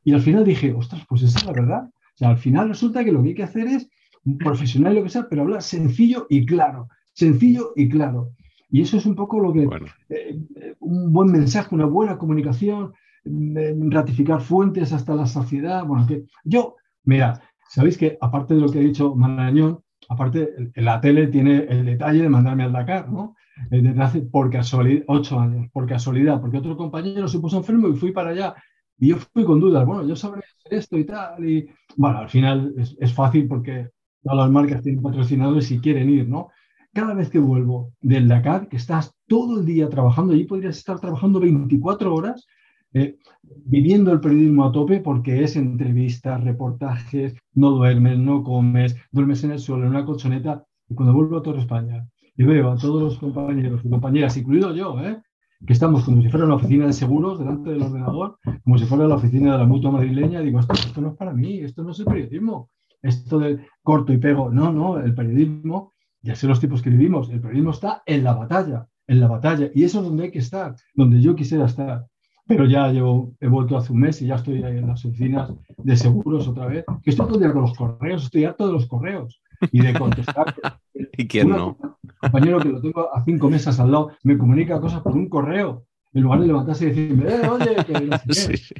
Y 0.05 0.13
al 0.13 0.21
final 0.21 0.45
dije, 0.45 0.75
ostras, 0.75 1.03
pues 1.09 1.23
esa 1.23 1.39
es 1.39 1.47
la 1.47 1.53
verdad. 1.53 1.85
O 1.85 2.17
sea, 2.17 2.29
al 2.29 2.37
final 2.37 2.69
resulta 2.69 3.03
que 3.03 3.13
lo 3.13 3.23
que 3.23 3.31
hay 3.31 3.35
que 3.35 3.45
hacer 3.45 3.67
es 3.67 3.89
un 4.27 4.37
profesional 4.37 4.95
lo 4.95 5.03
que 5.03 5.09
sea, 5.09 5.27
pero 5.27 5.41
hablar 5.41 5.63
sencillo 5.63 6.27
y 6.29 6.45
claro, 6.45 6.89
sencillo 7.15 7.73
y 7.77 7.89
claro. 7.89 8.33
Y 8.69 8.83
eso 8.83 8.99
es 8.99 9.07
un 9.07 9.15
poco 9.15 9.41
lo 9.41 9.55
que, 9.55 9.65
Bueno, 9.65 9.87
eh, 10.11 10.39
eh, 10.57 10.75
un 10.81 11.15
buen 11.15 11.33
mensaje, 11.33 11.75
una 11.75 11.87
buena 11.87 12.19
comunicación, 12.19 12.93
eh, 13.25 13.75
ratificar 13.89 14.43
fuentes 14.43 14.93
hasta 14.93 15.15
la 15.15 15.25
saciedad. 15.25 15.87
Bueno, 15.87 16.07
que 16.07 16.25
yo, 16.45 16.77
mira, 17.05 17.41
sabéis 17.71 17.97
que 17.97 18.19
aparte 18.21 18.53
de 18.53 18.61
lo 18.61 18.69
que 18.69 18.81
ha 18.81 18.83
dicho 18.83 19.15
Marañón, 19.15 19.81
aparte 20.09 20.55
la 20.77 21.01
tele 21.01 21.29
tiene 21.29 21.64
el 21.69 21.85
detalle 21.85 22.23
de 22.23 22.29
mandarme 22.29 22.64
al 22.64 22.73
Dakar, 22.73 23.11
¿no? 23.11 23.35
Desde 23.71 24.03
hace, 24.03 24.21
por 24.23 24.51
casualidad, 24.51 25.05
ocho 25.07 25.38
años, 25.38 25.71
por 25.73 25.87
casualidad, 25.87 26.40
porque 26.40 26.59
otro 26.59 26.77
compañero 26.77 27.29
se 27.29 27.38
puso 27.38 27.57
enfermo 27.57 27.88
y 27.88 27.95
fui 27.95 28.12
para 28.12 28.31
allá. 28.31 28.55
Y 28.99 29.09
yo 29.09 29.17
fui 29.17 29.45
con 29.45 29.61
dudas, 29.61 29.87
bueno, 29.87 30.07
yo 30.07 30.17
sabré 30.17 30.43
esto 30.71 30.99
y 30.99 31.05
tal. 31.05 31.45
Y 31.49 31.69
bueno, 31.97 32.19
al 32.19 32.29
final 32.29 32.75
es, 32.77 32.97
es 32.99 33.12
fácil 33.12 33.47
porque 33.47 33.90
todas 34.23 34.38
las 34.38 34.51
marcas 34.51 34.83
tienen 34.83 35.03
patrocinadores 35.03 35.71
y 35.71 35.79
quieren 35.79 36.11
ir, 36.11 36.29
¿no? 36.29 36.49
Cada 36.93 37.14
vez 37.14 37.29
que 37.29 37.38
vuelvo 37.38 37.93
del 38.01 38.29
Dakar, 38.29 38.69
que 38.69 38.77
estás 38.77 39.14
todo 39.27 39.61
el 39.61 39.67
día 39.67 39.88
trabajando, 39.88 40.33
allí 40.33 40.45
podrías 40.45 40.77
estar 40.77 41.01
trabajando 41.01 41.40
24 41.40 42.14
horas, 42.14 42.47
eh, 42.95 43.19
viviendo 43.67 44.13
el 44.13 44.21
periodismo 44.21 44.65
a 44.65 44.73
tope 44.73 45.01
porque 45.01 45.43
es 45.43 45.57
entrevistas, 45.57 46.43
reportajes, 46.43 47.35
no 47.55 47.71
duermes, 47.71 48.19
no 48.19 48.43
comes, 48.43 48.97
duermes 49.11 49.45
en 49.45 49.53
el 49.53 49.59
suelo, 49.59 49.85
en 49.85 49.91
una 49.91 50.05
colchoneta. 50.05 50.65
Y 50.89 50.95
cuando 50.95 51.15
vuelvo 51.15 51.39
a 51.39 51.43
Torre 51.43 51.61
España 51.61 52.07
y 52.37 52.45
veo 52.45 52.71
a 52.71 52.77
todos 52.77 53.03
los 53.03 53.19
compañeros 53.19 53.81
y 53.85 53.91
compañeras, 53.91 54.37
incluido 54.37 54.75
yo, 54.75 55.01
¿eh? 55.01 55.21
que 55.67 55.73
estamos 55.73 56.05
como 56.05 56.23
si 56.23 56.29
fuera 56.29 56.47
una 56.47 56.57
oficina 56.57 56.87
de 56.87 56.93
seguros 56.93 57.39
delante 57.39 57.71
del 57.71 57.83
ordenador, 57.83 58.39
como 58.65 58.79
si 58.79 58.85
fuera 58.85 59.07
la 59.07 59.17
oficina 59.17 59.53
de 59.53 59.59
la 59.59 59.67
mutua 59.67 59.91
madrileña, 59.91 60.41
digo, 60.41 60.61
esto, 60.61 60.75
esto 60.75 61.01
no 61.01 61.09
es 61.09 61.17
para 61.17 61.33
mí, 61.33 61.61
esto 61.61 61.83
no 61.83 61.93
es 61.93 62.01
el 62.01 62.07
periodismo, 62.07 62.71
esto 63.03 63.39
de 63.39 63.67
corto 63.83 64.13
y 64.13 64.19
pego, 64.19 64.51
no, 64.51 64.73
no, 64.73 64.99
el 64.99 65.15
periodismo, 65.15 65.95
ya 66.23 66.35
sé 66.35 66.47
los 66.47 66.61
tipos 66.61 66.83
que 66.83 66.91
vivimos, 66.91 67.31
el 67.31 67.41
periodismo 67.41 67.71
está 67.71 68.03
en 68.05 68.25
la 68.25 68.35
batalla, 68.35 68.87
en 69.07 69.21
la 69.21 69.29
batalla, 69.29 69.71
y 69.75 69.85
eso 69.85 70.01
es 70.01 70.07
donde 70.07 70.25
hay 70.25 70.31
que 70.31 70.39
estar, 70.41 70.77
donde 70.95 71.21
yo 71.21 71.35
quisiera 71.35 71.65
estar. 71.67 72.07
Pero 72.47 72.67
ya 72.67 72.89
llevo, 72.89 73.35
he 73.41 73.49
vuelto 73.49 73.77
hace 73.77 73.93
un 73.93 74.01
mes 74.01 74.21
y 74.21 74.27
ya 74.27 74.35
estoy 74.35 74.63
ahí 74.63 74.77
en 74.79 74.87
las 74.89 75.05
oficinas 75.05 75.51
de 75.79 75.97
seguros 75.97 76.47
otra 76.47 76.67
vez, 76.67 76.85
que 77.03 77.11
estoy 77.11 77.27
todo 77.27 77.37
el 77.37 77.43
día 77.43 77.53
con 77.53 77.63
los 77.63 77.75
correos, 77.75 78.25
estoy 78.25 78.45
harto 78.45 78.67
de 78.67 78.73
los 78.75 78.87
correos 78.87 79.41
y 79.73 79.81
de 79.81 79.99
contestar. 79.99 80.55
¿y 81.17 81.27
quién 81.27 81.47
Una- 81.47 81.57
no? 81.57 81.79
Un 81.81 82.11
compañero 82.19 82.61
que 82.61 82.69
lo 82.69 82.81
tengo 82.83 83.15
a 83.15 83.25
cinco 83.25 83.49
mesas 83.49 83.81
al 83.81 83.91
lado 83.93 84.11
me 84.25 84.37
comunica 84.37 84.79
cosas 84.81 85.01
por 85.01 85.13
un 85.17 85.29
correo, 85.29 85.87
en 86.13 86.23
lugar 86.23 86.41
de 86.41 86.47
levantarse 86.49 86.85
y 86.85 86.89
decirme, 86.89 87.31
eh, 87.33 87.49
oye, 87.49 87.77
que 87.87 87.93
no 88.01 88.19
sé 88.19 88.25
qué. 88.27 88.35
Sí, 88.35 88.57
sí. 88.59 88.75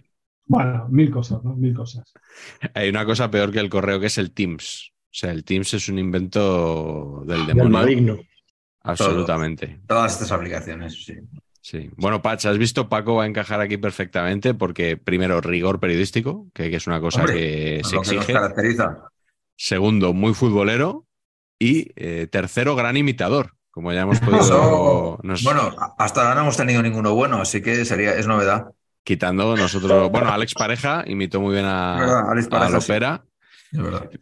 Bueno, 0.47 0.87
mil 0.91 1.11
cosas, 1.11 1.43
¿no? 1.43 1.55
Mil 1.57 1.75
cosas. 1.75 2.13
Hay 2.75 2.91
una 2.91 3.07
cosa 3.07 3.31
peor 3.31 3.51
que 3.51 3.61
el 3.61 3.71
correo 3.71 3.99
que 3.99 4.07
es 4.07 4.19
el 4.19 4.31
Teams. 4.33 4.91
O 4.93 5.17
sea, 5.17 5.31
el 5.33 5.43
Teams 5.43 5.73
es 5.73 5.89
un 5.89 5.99
invento 5.99 7.23
del 7.27 7.47
Del 7.47 7.57
demonio. 7.57 7.71
maligno. 7.79 8.17
Absolutamente. 8.83 9.81
Todas 9.87 10.13
estas 10.13 10.33
aplicaciones, 10.33 11.03
sí. 11.05 11.15
Sí. 11.67 11.89
Bueno, 11.97 12.21
Pach, 12.21 12.45
has 12.45 12.59
visto, 12.59 12.91
Paco 12.91 13.15
va 13.15 13.25
a 13.25 13.27
encajar 13.27 13.59
aquí 13.63 13.79
perfectamente 13.79 14.53
porque, 14.53 14.99
primero, 14.99 15.41
rigor 15.41 15.81
periodístico, 15.81 16.47
que, 16.53 16.69
que 16.69 16.77
es 16.77 16.87
una 16.87 17.01
cosa 17.01 17.21
Hombre, 17.21 17.35
que 17.39 17.81
se 17.85 17.95
lo 17.97 18.03
que 18.03 18.07
nos 18.09 18.13
exige. 18.17 18.33
caracteriza. 18.35 18.99
Segundo, 19.57 20.13
muy 20.13 20.35
futbolero. 20.35 21.07
Y 21.59 21.91
eh, 21.97 22.27
tercero, 22.31 22.77
gran 22.77 22.99
imitador. 22.99 23.53
Como 23.71 23.93
ya 23.95 24.03
hemos 24.03 24.21
podido. 24.21 24.41
Eso, 24.43 25.19
nos- 25.23 25.43
Bueno, 25.43 25.75
hasta 25.99 26.21
ahora 26.21 26.35
no 26.35 26.41
hemos 26.43 26.57
tenido 26.59 26.83
ninguno 26.83 27.15
bueno, 27.15 27.41
así 27.41 27.63
que 27.63 27.85
sería, 27.87 28.15
es 28.15 28.27
novedad. 28.27 28.67
quitando 29.03 29.57
nosotros. 29.57 30.11
Bueno, 30.11 30.29
Alex 30.33 30.53
Pareja 30.53 31.03
imitó 31.07 31.41
muy 31.41 31.55
bien 31.55 31.65
a, 31.65 31.97
¿Verdad? 31.99 32.31
Alex 32.31 32.47
a 32.47 32.51
Pareja. 32.51 32.79
Lopera. 32.79 33.25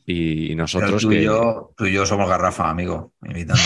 Y 0.07 0.55
nosotros 0.55 1.03
tú, 1.03 1.11
y 1.13 1.17
que. 1.17 1.25
yo, 1.25 1.73
tú 1.77 1.87
y 1.87 1.93
yo 1.93 2.07
somos 2.07 2.29
garrafa, 2.29 2.71
amigo, 2.71 3.13
imitando. 3.25 3.61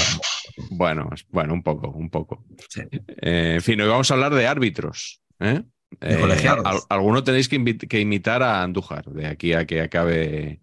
Bueno, 0.76 1.08
bueno, 1.30 1.54
un 1.54 1.62
poco, 1.62 1.88
un 1.90 2.10
poco. 2.10 2.44
Sí. 2.68 2.82
Eh, 3.22 3.54
en 3.56 3.62
fin, 3.62 3.80
hoy 3.80 3.88
vamos 3.88 4.10
a 4.10 4.14
hablar 4.14 4.34
de 4.34 4.46
árbitros. 4.46 5.20
¿eh? 5.40 5.62
De 6.00 6.18
colegiados. 6.20 6.64
al- 6.66 6.80
alguno 6.88 7.22
tenéis 7.24 7.48
que, 7.48 8.00
imitar 8.00 8.42
a 8.42 8.62
Andújar 8.62 9.04
de 9.06 9.26
aquí 9.26 9.52
a 9.52 9.64
que 9.66 9.80
acabe, 9.80 10.60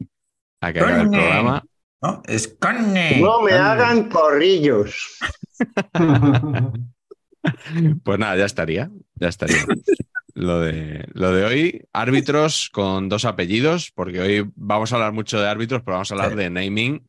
a 0.61 0.73
que 0.73 0.79
acabe 0.79 1.01
el 1.01 1.09
programa. 1.09 1.63
¿No? 2.01 2.21
Es 2.25 2.47
carne. 2.59 3.19
No 3.21 3.41
me 3.41 3.51
Carne. 3.51 3.83
hagan 3.83 4.09
corrillos. 4.09 5.17
Pues 8.03 8.19
nada, 8.19 8.37
ya 8.37 8.45
estaría. 8.45 8.89
Ya 9.15 9.27
estaría. 9.27 9.65
Lo 10.33 10.61
de, 10.61 11.05
lo 11.13 11.31
de 11.33 11.43
hoy, 11.45 11.85
árbitros 11.93 12.69
con 12.71 13.09
dos 13.09 13.25
apellidos, 13.25 13.91
porque 13.93 14.19
hoy 14.21 14.49
vamos 14.55 14.91
a 14.91 14.95
hablar 14.95 15.11
mucho 15.11 15.39
de 15.41 15.47
árbitros, 15.47 15.81
pero 15.83 15.95
vamos 15.95 16.09
a 16.11 16.15
hablar 16.15 16.31
Sí. 16.31 16.37
de 16.37 16.49
naming. 16.49 17.07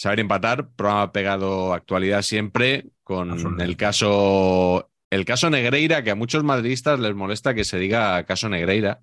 Saber 0.00 0.20
empatar, 0.20 0.70
programa 0.76 1.12
pegado 1.12 1.74
actualidad 1.74 2.22
siempre, 2.22 2.86
con 3.04 3.60
el 3.60 3.76
caso 3.76 4.90
el 5.10 5.26
caso 5.26 5.50
Negreira, 5.50 6.02
que 6.02 6.10
a 6.10 6.14
muchos 6.14 6.42
madridistas 6.42 6.98
les 7.00 7.14
molesta 7.14 7.52
que 7.52 7.64
se 7.64 7.78
diga 7.78 8.24
caso 8.24 8.48
Negreira, 8.48 9.02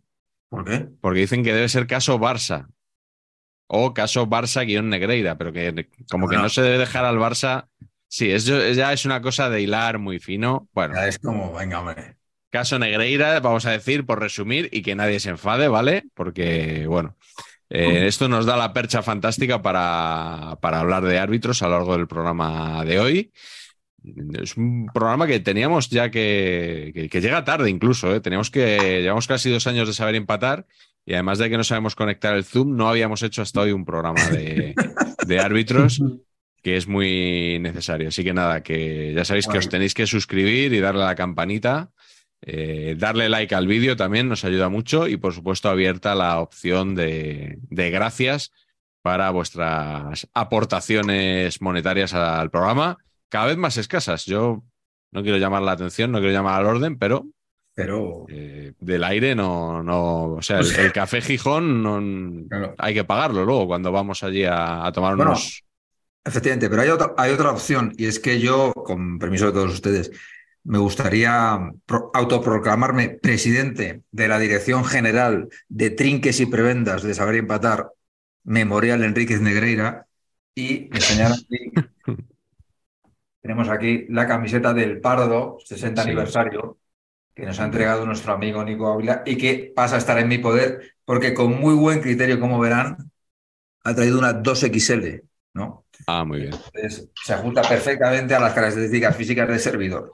¿Por 0.50 0.66
qué? 0.66 0.88
porque 1.00 1.20
dicen 1.20 1.44
que 1.44 1.54
debe 1.54 1.70
ser 1.70 1.86
caso 1.86 2.18
Barça 2.18 2.66
o 3.68 3.94
caso 3.94 4.26
Barça-Negreira, 4.26 5.38
pero 5.38 5.54
que 5.54 5.88
como 6.10 6.26
que 6.28 6.38
Bueno. 6.38 6.42
no 6.44 6.50
se 6.50 6.64
debe 6.64 6.80
dejar 6.80 7.06
al 7.06 7.18
Barça. 7.20 7.68
Sí, 8.08 8.32
es, 8.32 8.46
ya 8.46 8.92
es 8.92 9.06
una 9.06 9.22
cosa 9.22 9.52
de 9.52 9.62
hilar 9.62 10.00
muy 10.00 10.18
fino. 10.18 10.68
Bueno, 10.74 10.96
Ya 10.96 11.08
es 11.08 11.20
como, 11.20 11.54
venga, 11.54 11.80
hombre. 11.80 12.16
caso 12.50 12.80
Negreira, 12.80 13.40
vamos 13.40 13.68
a 13.68 13.72
decir, 13.72 14.04
por 14.04 14.20
resumir, 14.20 14.68
y 14.72 14.82
que 14.82 14.96
nadie 14.96 15.20
se 15.20 15.30
enfade, 15.30 15.68
¿vale? 15.68 16.06
Porque, 16.16 16.88
bueno, 16.88 17.16
eh, 17.70 18.08
esto 18.08 18.28
nos 18.30 18.46
da 18.46 18.56
la 18.56 18.74
percha 18.74 19.02
fantástica 19.02 19.62
para, 19.62 20.58
para 20.62 20.80
hablar 20.80 21.04
de 21.04 21.20
árbitros 21.20 21.62
a 21.62 21.68
lo 21.68 21.74
largo 21.74 21.98
del 21.98 22.08
programa 22.08 22.84
de 22.86 23.00
hoy. 23.00 23.32
Es 24.42 24.56
un 24.56 24.86
programa 24.94 25.28
que 25.28 25.40
teníamos 25.40 25.90
ya 25.90 26.10
que, 26.10 26.92
que, 26.94 27.10
que 27.10 27.22
llega 27.22 27.44
tarde 27.44 27.70
incluso, 27.70 28.14
¿eh? 28.16 28.22
Teníamos 28.22 28.50
que, 28.50 29.02
llevamos 29.02 29.28
casi 29.28 29.50
dos 29.50 29.68
años 29.68 29.88
de 29.88 29.94
saber 29.94 30.16
empatar 30.16 30.66
y 31.06 31.14
además 31.14 31.40
de 31.40 31.50
que 31.50 31.58
no 31.58 31.64
sabemos 31.64 31.96
conectar 31.96 32.36
el 32.36 32.46
Zoom, 32.46 32.76
no 32.76 32.88
habíamos 32.88 33.22
hecho 33.24 33.42
hasta 33.42 33.62
hoy 33.62 33.72
un 33.72 33.86
programa 33.86 34.24
de, 34.30 34.76
de 35.26 35.40
árbitros 35.40 36.02
que 36.68 36.76
es 36.76 36.88
muy 36.88 37.60
necesario. 37.60 38.10
Así 38.10 38.24
que 38.26 38.34
nada, 38.34 38.62
que 38.62 39.14
ya 39.16 39.24
sabéis 39.24 39.48
que 39.48 39.58
os 39.58 39.70
tenéis 39.70 39.94
que 39.94 40.06
suscribir 40.06 40.74
y 40.74 40.80
darle 40.80 41.04
a 41.04 41.08
la 41.08 41.16
campanita. 41.16 41.92
Eh, 42.42 42.96
darle 42.98 43.30
like 43.30 43.54
al 43.56 43.68
vídeo 43.68 43.96
también 43.96 44.30
nos 44.30 44.46
ayuda 44.46 44.70
mucho 44.70 45.08
y 45.08 45.18
por 45.18 45.34
supuesto 45.34 45.70
abierta 45.70 46.16
la 46.16 46.40
opción 46.40 46.96
de, 46.96 47.58
de 47.70 47.90
gracias 47.90 48.52
para 49.02 49.32
vuestras 49.32 50.28
aportaciones 50.34 51.62
monetarias 51.62 52.14
al 52.14 52.50
programa, 52.52 52.98
cada 53.30 53.48
vez 53.48 53.58
más 53.58 53.78
escasas. 53.78 54.26
Yo 54.26 54.64
no 55.12 55.24
quiero 55.24 55.38
llamar 55.38 55.62
la 55.64 55.72
atención, 55.74 56.12
no 56.12 56.20
quiero 56.20 56.34
llamar 56.34 56.60
al 56.62 56.68
orden, 56.68 56.98
pero 56.98 57.26
Pero, 57.74 58.26
eh, 58.30 58.74
del 58.80 59.04
aire 59.04 59.34
no, 59.36 59.82
no, 59.84 60.34
o 60.34 60.42
sea, 60.42 60.60
el, 60.62 60.76
el 60.76 60.92
café 60.94 61.22
Gijón 61.22 61.82
no, 61.84 62.48
claro. 62.50 62.76
hay 62.78 62.94
que 62.94 63.04
pagarlo 63.04 63.46
luego 63.46 63.68
cuando 63.68 63.92
vamos 63.92 64.24
allí 64.24 64.44
a, 64.44 64.86
a 64.86 64.92
tomar 64.92 65.16
Bueno, 65.16 65.32
unos... 65.32 65.64
Efectivamente, 66.26 66.70
pero 66.70 66.82
hay 66.82 66.90
otra, 66.90 67.14
hay 67.18 67.32
otra 67.32 67.52
opción 67.52 67.94
y 67.98 68.06
es 68.06 68.20
que 68.20 68.40
yo, 68.40 68.74
con 68.74 69.18
permiso 69.18 69.46
de 69.46 69.54
todos 69.54 69.72
ustedes, 69.74 70.12
me 70.68 70.80
gustaría 70.80 71.58
pro- 71.86 72.12
autoproclamarme 72.14 73.10
presidente 73.10 74.04
de 74.12 74.28
la 74.28 74.38
Dirección 74.38 74.84
General 74.84 75.48
de 75.70 75.90
Trinques 75.92 76.42
y 76.42 76.46
Prebendas 76.46 77.04
de 77.04 77.14
Saber 77.14 77.36
y 77.36 77.40
Empatar, 77.40 77.92
Memorial 78.44 79.04
Enríquez 79.04 79.40
Negreira, 79.40 80.08
y 80.54 80.90
enseñar 80.94 81.32
aquí. 82.06 82.18
Tenemos 83.42 83.70
aquí 83.70 84.06
la 84.10 84.28
camiseta 84.28 84.74
del 84.74 85.00
Pardo, 85.00 85.58
60 85.64 86.04
Sí. 86.04 86.10
aniversario, 86.10 86.78
que 87.34 87.46
nos 87.46 87.60
ha 87.62 87.66
entregado 87.66 88.06
nuestro 88.06 88.34
amigo 88.34 88.62
Nico 88.64 88.92
Ávila 88.92 89.24
y 89.26 89.38
que 89.38 89.72
pasa 89.74 89.96
a 89.96 90.00
estar 90.00 90.20
en 90.20 90.28
mi 90.28 90.38
poder 90.40 90.96
porque 91.06 91.34
con 91.34 91.58
muy 91.60 91.76
buen 91.76 92.02
criterio, 92.02 92.40
como 92.42 92.60
verán, 92.60 92.98
ha 93.86 93.96
traído 93.96 94.20
una 94.20 94.34
2XL, 94.34 95.24
¿no? 95.54 95.86
Ah, 96.08 96.26
muy 96.26 96.42
bien. 96.42 96.54
Entonces, 96.54 97.10
se 97.24 97.34
ajusta 97.34 97.62
perfectamente 97.62 98.36
a 98.36 98.40
las 98.42 98.54
características 98.54 99.16
físicas 99.16 99.48
del 99.48 99.60
servidor. 99.60 100.12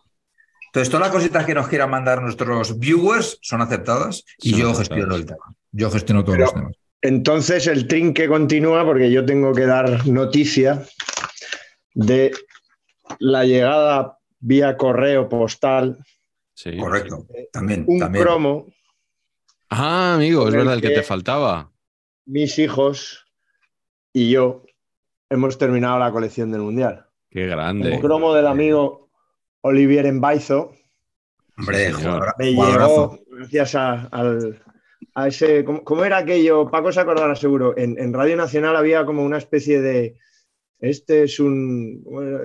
Entonces, 0.73 0.89
todas 0.89 1.05
las 1.07 1.15
cositas 1.15 1.45
que 1.45 1.53
nos 1.53 1.67
quieran 1.67 1.91
mandar 1.91 2.19
nuestros 2.23 2.79
viewers 2.79 3.37
son 3.43 3.61
aceptadas 3.61 4.23
y 4.39 4.49
Son 4.51 4.59
yo 4.59 4.65
aceptadas. 4.71 4.87
gestiono 4.89 5.15
el 5.15 5.25
tema. 5.27 5.55
Yo 5.71 5.91
gestiono 5.91 6.23
todos 6.23 6.33
Pero- 6.37 6.45
los 6.45 6.53
temas. 6.55 6.73
Entonces 7.05 7.67
el 7.67 7.85
trinque 7.87 8.27
continúa 8.27 8.83
porque 8.85 9.11
yo 9.11 9.23
tengo 9.25 9.53
que 9.53 9.65
dar 9.67 10.07
noticia 10.07 10.83
de 11.93 12.31
la 13.19 13.45
llegada 13.45 14.17
vía 14.39 14.75
correo 14.77 15.29
postal, 15.29 15.97
Sí. 16.55 16.77
Correcto. 16.77 17.27
También, 17.51 17.83
un 17.87 17.99
también. 17.99 18.23
cromo, 18.23 18.67
Ah, 19.69 20.13
amigo, 20.15 20.47
es 20.47 20.53
verdad 20.55 20.75
el 20.75 20.81
que 20.81 20.89
que- 20.89 20.95
te 20.95 21.03
faltaba. 21.03 21.71
mis 22.25 22.57
hijos 22.59 23.25
y 24.13 24.29
yo 24.31 24.63
hemos 25.29 25.57
terminado 25.57 25.99
la 25.99 26.11
colección 26.11 26.51
del 26.51 26.61
Mundial. 26.61 27.05
Qué 27.29 27.43
El 27.43 27.49
grande. 27.49 27.99
cromo 27.99 28.33
del 28.33 28.47
amigo 28.47 29.02
Olivier 29.63 30.05
Embaizo 30.05 30.71
Hombre, 31.57 31.91
Sí, 31.93 32.03
me 32.39 32.51
llegó 32.53 33.19
gracias 33.31 33.75
a, 33.75 34.05
al- 34.05 34.61
a 35.15 35.27
ese. 35.27 35.63
¿cómo, 35.63 35.83
cómo 35.83 36.03
era 36.03 36.17
aquello? 36.17 36.69
Paco 36.71 36.91
se 36.91 36.99
acordará 36.99 37.35
seguro. 37.35 37.77
En, 37.77 37.95
en 37.99 38.11
Radio 38.13 38.35
Nacional 38.35 38.75
había 38.75 39.05
como 39.05 39.23
una 39.23 39.37
especie 39.37 39.79
de. 39.81 40.15
Este 40.79 41.23
es 41.23 41.39
un. 41.39 42.01
bueno, 42.03 42.39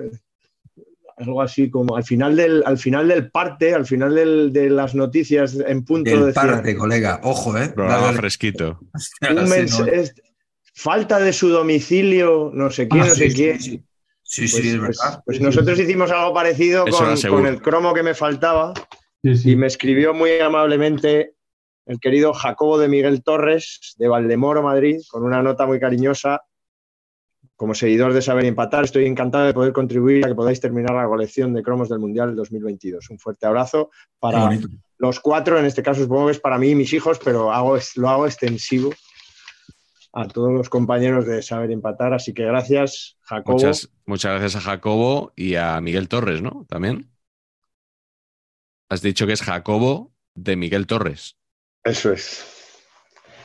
algo 1.17 1.41
así 1.41 1.69
como 1.71 1.97
al 1.97 2.03
final 2.03 2.35
del, 2.35 2.63
al 2.65 2.77
final 2.77 3.07
del 3.07 3.31
parte, 3.31 3.73
al 3.73 3.85
final 3.87 4.13
del- 4.15 4.53
de 4.53 4.69
las 4.69 4.93
noticias 4.95 5.57
en 5.67 5.83
punto 5.83 6.11
Del 6.11 6.27
decían, 6.27 6.47
parte, 6.47 6.75
colega. 6.77 7.19
Ojo, 7.23 7.57
¿eh? 7.57 7.69
Programa 7.69 8.05
Dale, 8.05 8.17
fresquito. 8.17 8.79
un 9.29 9.35
no. 9.35 9.85
es- 9.87 10.13
falta 10.75 11.19
de 11.19 11.33
su 11.33 11.49
domicilio, 11.49 12.51
no 12.53 12.69
sé 12.69 12.87
quién, 12.87 13.03
Ah, 13.03 13.07
no 13.07 13.15
sé 13.15 13.29
sí, 13.31 13.35
quién. 13.35 13.59
sí, 13.59 13.69
sí. 13.71 13.83
Sí, 14.31 14.41
Pues, 14.41 14.51
sí, 14.51 14.69
es 14.69 14.77
pues- 14.77 14.81
verdad. 14.99 15.23
pues 15.25 15.37
Sí, 15.37 15.41
sí, 15.41 15.45
nosotros 15.45 15.77
sí. 15.77 15.83
hicimos 15.85 16.11
algo 16.11 16.33
parecido 16.35 16.85
con, 16.85 17.15
con 17.29 17.47
el 17.47 17.61
cromo 17.63 17.95
que 17.95 18.03
me 18.03 18.13
faltaba. 18.13 18.73
Sí, 19.23 19.35
sí. 19.35 19.51
Y 19.51 19.55
me 19.55 19.65
escribió 19.65 20.13
muy 20.13 20.39
amablemente 20.39 21.33
el 21.87 21.99
querido 21.99 22.31
Jacobo 22.33 22.77
de 22.77 22.87
Miguel 22.87 23.23
Torres, 23.23 23.95
de 23.97 24.07
Valdemoro, 24.07 24.61
Madrid, 24.61 25.01
con 25.09 25.23
una 25.23 25.41
nota 25.41 25.65
muy 25.65 25.79
cariñosa. 25.79 26.41
Como 27.55 27.73
seguidor 27.73 28.13
de 28.13 28.21
Saber 28.21 28.45
y 28.45 28.49
Empatar, 28.49 28.85
estoy 28.85 29.05
encantado 29.07 29.45
de 29.45 29.53
poder 29.53 29.73
contribuir 29.73 30.23
a 30.23 30.29
que 30.29 30.35
podáis 30.35 30.61
terminar 30.61 30.91
la 30.95 31.07
colección 31.07 31.51
de 31.53 31.63
cromos 31.63 31.89
del 31.89 31.97
Mundial 31.99 32.35
2022. 32.35 33.09
Un 33.09 33.17
fuerte 33.19 33.47
abrazo 33.47 33.89
para 34.19 34.49
los 34.99 35.19
cuatro, 35.19 35.57
en 35.57 35.65
este 35.65 35.81
caso 35.81 36.01
supongo 36.03 36.27
que 36.27 36.33
es 36.33 36.39
para 36.39 36.57
mí 36.59 36.69
y 36.69 36.75
mis 36.75 36.93
hijos, 36.93 37.19
pero 37.23 37.51
hago, 37.51 37.77
lo 37.95 38.09
hago 38.09 38.27
extensivo 38.27 38.93
a 40.11 40.27
todos 40.27 40.51
los 40.51 40.69
compañeros 40.69 41.25
de 41.25 41.41
Saber 41.41 41.71
Empatar. 41.71 42.13
Así 42.13 42.33
que 42.33 42.43
gracias, 42.45 43.17
Jacobo. 43.21 43.57
Muchas, 43.57 43.91
muchas 44.05 44.31
gracias 44.39 44.55
a 44.55 44.69
Jacobo 44.69 45.33
y 45.35 45.55
a 45.55 45.79
Miguel 45.81 46.07
Torres, 46.07 46.41
¿no? 46.41 46.65
También. 46.69 47.11
Has 48.89 49.01
dicho 49.01 49.27
que 49.27 49.33
es 49.33 49.41
Jacobo 49.41 50.13
de 50.33 50.55
Miguel 50.55 50.87
Torres. 50.87 51.37
Eso 51.83 52.11
es. 52.11 52.58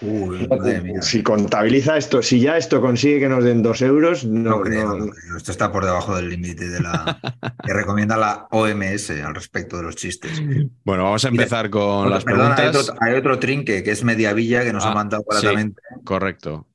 Uy, 0.07 0.47
madre 0.49 0.81
mía. 0.83 1.03
Si 1.03 1.23
contabiliza 1.23 1.97
esto, 1.97 2.23
si 2.23 2.41
ya 2.41 2.57
esto 2.57 2.81
consigue 2.81 3.21
que 3.21 3.29
nos 3.29 3.43
den 3.45 3.63
dos 3.63 3.81
euros, 3.83 4.25
no, 4.25 4.51
No 4.51 4.61
creo, 4.61 4.89
no- 4.89 5.07
no 5.07 5.13
creo. 5.13 5.37
Esto 5.37 5.51
está 5.53 5.73
por 5.73 5.85
debajo 5.85 6.15
del 6.17 6.29
límite 6.31 6.69
de 6.69 6.81
la 6.81 7.19
que 7.65 7.73
recomienda 7.73 8.17
la 8.17 8.47
OMS 8.51 9.11
al 9.11 9.35
respecto 9.35 9.77
de 9.79 9.83
los 9.85 9.97
chistes. 9.97 10.43
Bueno, 10.85 11.05
vamos 11.05 11.25
a 11.25 11.31
Mira, 11.31 11.45
empezar 11.45 11.71
con 11.71 12.11
las 12.11 12.25
perdona, 12.25 12.51
hay 12.51 12.55
preguntas. 12.57 12.89
otro, 12.91 12.97
hay 13.01 13.15
otro 13.15 13.39
trinque 13.39 13.83
que 13.83 13.91
es 13.91 14.05
Mediavilla 14.05 14.63
que 14.65 14.73
nos 14.73 14.85
Ah, 14.85 14.93
ha 14.93 14.95
mandado 14.95 15.25
sí. 15.31 15.39
gratamente. 15.41 15.81
Correcto. 16.05 16.69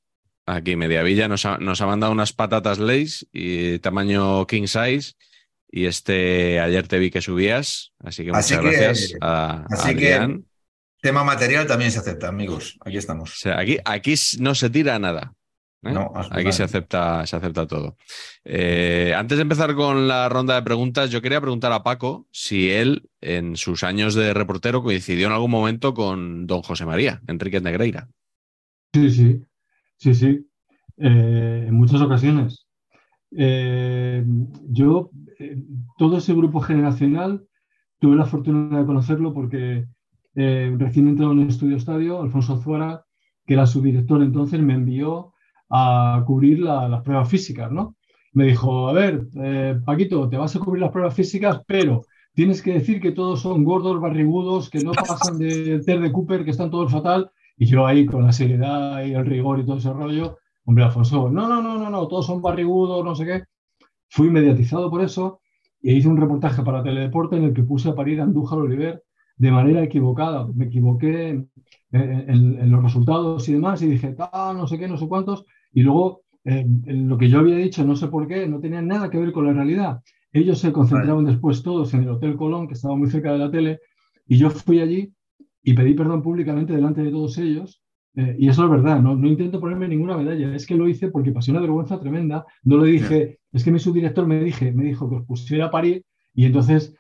Aquí 0.46 0.76
Mediavilla 0.76 1.28
nos 1.28 1.46
ha, 1.46 1.58
nos 1.60 1.80
ha 1.82 1.86
mandado 1.86 2.12
unas 2.12 2.34
patatas 2.34 2.80
Lays 2.80 3.28
y 3.32 3.78
tamaño 3.80 4.48
king 4.48 4.66
size. 4.68 5.14
Y 5.72 5.86
este 5.86 6.60
ayer 6.60 6.88
te 6.88 6.98
vi 6.98 7.12
que 7.12 7.22
subías, 7.22 7.94
así 8.00 8.26
que 8.26 8.32
Así 8.32 8.56
muchas 8.56 8.72
que- 8.72 8.82
gracias 8.82 9.14
a, 9.22 9.52
a 9.52 9.66
así 9.70 9.96
que-. 9.96 10.40
Tema 11.02 11.24
material 11.24 11.66
también 11.66 11.92
se 11.92 12.00
acepta, 12.00 12.28
amigos. 12.28 12.78
Aquí 12.82 12.98
O 12.98 13.00
estamos. 13.00 13.32
sea, 13.40 13.60
aquí, 13.60 13.78
aquí 13.86 14.16
no 14.40 14.54
se 14.56 14.70
tira 14.70 15.00
nada. 15.00 15.34
¿eh? 15.84 15.92
No, 15.94 16.12
aquí 16.32 16.52
se 16.52 16.64
acepta, 16.64 17.26
se 17.26 17.36
acepta 17.38 17.66
todo. 17.66 17.96
Eh, 18.44 19.14
antes 19.16 19.38
de 19.38 19.44
empezar 19.44 19.74
con 19.76 20.08
la 20.10 20.28
ronda 20.28 20.56
de 20.56 20.64
preguntas, 20.64 21.10
yo 21.10 21.22
quería 21.22 21.40
preguntar 21.40 21.72
a 21.72 21.84
Paco 21.84 22.28
si 22.32 22.70
él, 22.70 23.10
en 23.22 23.56
sus 23.56 23.84
años 23.84 24.14
de 24.14 24.34
reportero, 24.34 24.84
coincidió 24.84 25.28
en 25.28 25.34
algún 25.34 25.52
momento 25.52 25.94
con 25.94 26.48
don 26.48 26.62
José 26.64 26.86
María, 26.86 27.22
Enrique 27.28 27.62
Negreira. 27.62 28.10
Sí, 28.94 29.10
sí, 29.12 29.42
sí, 29.98 30.14
sí, 30.16 30.46
Eh, 30.98 31.66
en 31.68 31.74
muchas 31.76 32.02
ocasiones. 32.02 32.66
Eh, 33.32 34.22
yo, 34.68 35.12
eh, 35.40 35.56
todo 35.98 36.18
ese 36.18 36.34
grupo 36.34 36.60
generacional, 36.60 37.46
tuve 38.00 38.18
la 38.18 38.26
fortuna 38.26 38.80
de 38.80 38.86
conocerlo 38.86 39.34
porque 39.34 39.86
eh, 40.36 40.74
recién 40.78 41.08
entrado 41.08 41.32
en 41.34 41.42
el 41.42 41.48
estudio 41.50 41.78
estadio, 41.78 42.22
Alfonso 42.22 42.54
Azuara, 42.54 43.06
que 43.46 43.54
era 43.56 43.66
su 43.66 43.82
director 43.82 44.22
entonces, 44.22 44.60
me 44.62 44.74
envió 44.76 45.34
a 45.70 46.24
cubrir 46.26 46.60
la- 46.60 46.88
las 46.90 47.02
pruebas 47.04 47.30
físicas, 47.30 47.72
¿no? 47.72 47.96
Me 48.34 48.46
dijo, 48.46 48.88
a 48.90 48.94
ver, 48.94 49.28
eh, 49.44 49.80
Paquito, 49.86 50.30
te 50.30 50.38
vas 50.38 50.56
a 50.56 50.60
cubrir 50.60 50.82
las 50.82 50.92
pruebas 50.92 51.14
físicas, 51.16 51.62
pero 51.68 52.02
tienes 52.34 52.62
que 52.62 52.74
decir 52.74 53.02
que 53.02 53.12
todos 53.12 53.42
son 53.42 53.64
gordos, 53.64 54.00
barrigudos, 54.00 54.70
que 54.70 54.82
no 54.82 54.96
pasan 54.96 55.38
de 55.38 55.82
Ter 55.86 56.00
de 56.00 56.12
Cooper, 56.12 56.44
que 56.46 56.52
están 56.52 56.70
todos 56.72 56.92
fatal, 56.92 57.32
y 57.58 57.66
yo 57.66 57.86
ahí 57.86 58.06
con 58.06 58.24
la 58.24 58.32
seriedad 58.32 59.04
y 59.04 59.14
el 59.14 59.26
rigor 59.26 59.60
y 59.60 59.66
todo 59.66 59.78
ese 59.78 59.92
rollo, 59.92 60.38
hombre, 60.66 60.84
Alfonso, 60.86 61.30
no, 61.30 61.48
no, 61.48 61.62
no, 61.62 61.78
no, 61.78 61.90
no, 61.90 62.08
todos 62.08 62.26
son 62.28 62.42
barrigudos, 62.42 63.04
no 63.04 63.16
sé 63.16 63.26
qué. 63.26 63.44
Fui 64.10 64.30
mediatizado 64.30 64.90
por 64.90 65.02
eso 65.02 65.42
e 65.82 65.94
hice 65.94 66.08
un 66.08 66.18
reportaje 66.18 66.62
para 66.64 66.84
Teledeporte 66.84 67.38
en 67.38 67.44
el 67.46 67.54
que 67.54 67.64
puse 67.64 67.90
a 67.90 67.96
parir 67.96 68.20
a 68.20 68.24
Andújar 68.24 68.60
Oliver 68.60 69.04
de 69.40 69.52
manera 69.52 69.84
equivocada. 69.84 70.48
Me 70.56 70.66
equivoqué 70.68 71.30
en, 71.30 71.50
en- 71.92 72.60
en 72.60 72.72
los 72.72 72.84
resultados 72.84 73.48
y 73.50 73.54
demás 73.54 73.82
y 73.82 73.88
dije, 73.88 74.16
ah, 74.20 74.54
no 74.56 74.68
sé 74.68 74.78
qué, 74.80 74.88
no 74.88 74.98
sé 74.98 75.08
cuántos. 75.08 75.46
Y 75.74 75.82
luego 75.84 76.24
eh, 76.46 76.66
lo 76.88 77.18
que 77.18 77.30
yo 77.30 77.40
había 77.40 77.58
dicho, 77.58 77.84
no 77.86 77.96
sé 77.96 78.08
por 78.10 78.28
qué, 78.28 78.48
no 78.48 78.60
tenía 78.60 78.82
nada 78.82 79.10
que 79.10 79.20
ver 79.20 79.32
con 79.34 79.48
la 79.48 79.54
realidad. 79.54 80.02
Ellos 80.34 80.60
se 80.60 80.72
concentraban 80.74 81.26
después 81.26 81.64
todos 81.64 81.94
en 81.96 82.04
el 82.04 82.10
Hotel 82.10 82.38
Colón, 82.38 82.68
que 82.68 82.76
estaba 82.76 82.96
muy 82.96 83.10
cerca 83.10 83.34
de 83.34 83.40
la 83.40 83.52
tele, 83.52 83.80
y 84.28 84.38
yo 84.38 84.50
fui 84.52 84.80
allí 84.82 85.14
y 85.64 85.74
pedí 85.74 85.94
perdón 85.94 86.22
públicamente 86.22 86.74
delante 86.74 87.02
de 87.04 87.12
todos 87.12 87.38
ellos. 87.38 87.82
eh, 88.16 88.36
y 88.40 88.50
eso 88.50 88.64
es 88.66 88.70
verdad, 88.72 89.02
no, 89.02 89.16
no 89.16 89.28
intento 89.28 89.60
ponerme 89.60 89.88
ninguna 89.88 90.18
medalla, 90.18 90.56
es 90.56 90.66
que 90.66 90.76
lo 90.76 90.88
hice 90.88 91.10
porque 91.10 91.32
pasé 91.32 91.52
una 91.52 91.62
vergüenza 91.62 92.00
tremenda. 92.00 92.46
No 92.64 92.78
lo 92.78 92.84
dije, 92.84 93.40
es 93.52 93.64
que 93.64 93.72
mi 93.72 93.80
subdirector 93.80 94.28
me, 94.28 94.44
dije, 94.44 94.72
me 94.72 94.84
dijo 94.86 95.10
que 95.10 95.18
os 95.18 95.26
pusiera 95.26 95.66
a 95.68 95.72
parir 95.72 96.04
y 96.34 96.46
entonces 96.46 96.96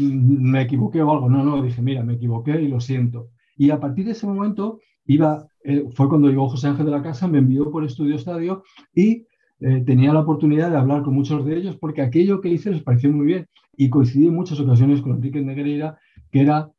me 0.00 0.62
equivoqué 0.62 1.02
o 1.02 1.10
algo. 1.10 1.28
No, 1.30 1.42
no, 1.44 1.62
dije, 1.62 1.82
mira, 1.82 2.02
me 2.02 2.14
equivoqué 2.14 2.60
y 2.60 2.68
lo 2.68 2.80
siento. 2.80 3.30
Y 3.56 3.70
a 3.70 3.80
partir 3.80 4.04
de 4.06 4.12
ese 4.12 4.26
momento 4.26 4.80
iba, 5.06 5.46
eh, 5.64 5.84
fue 5.94 6.08
cuando 6.08 6.28
llegó 6.28 6.48
José 6.48 6.68
Ángel 6.68 6.86
de 6.86 6.92
la 6.92 7.02
Casa, 7.02 7.28
me 7.28 7.38
envió 7.38 7.70
por 7.70 7.84
Estudio 7.84 8.16
Estadio 8.16 8.62
y 8.94 9.26
eh, 9.60 9.82
tenía 9.86 10.12
la 10.12 10.20
oportunidad 10.20 10.70
de 10.70 10.76
hablar 10.76 11.02
con 11.02 11.14
muchos 11.14 11.44
de 11.44 11.56
ellos 11.56 11.76
porque 11.76 12.02
aquello 12.02 12.40
que 12.40 12.48
hice 12.48 12.70
les 12.70 12.82
pareció 12.82 13.12
muy 13.12 13.26
bien 13.26 13.46
y 13.76 13.88
coincidí 13.90 14.26
en 14.26 14.34
muchas 14.34 14.58
ocasiones 14.60 15.00
con 15.00 15.12
Enrique 15.12 15.40
Negreira, 15.40 15.98
que 16.30 16.40
era, 16.40 16.70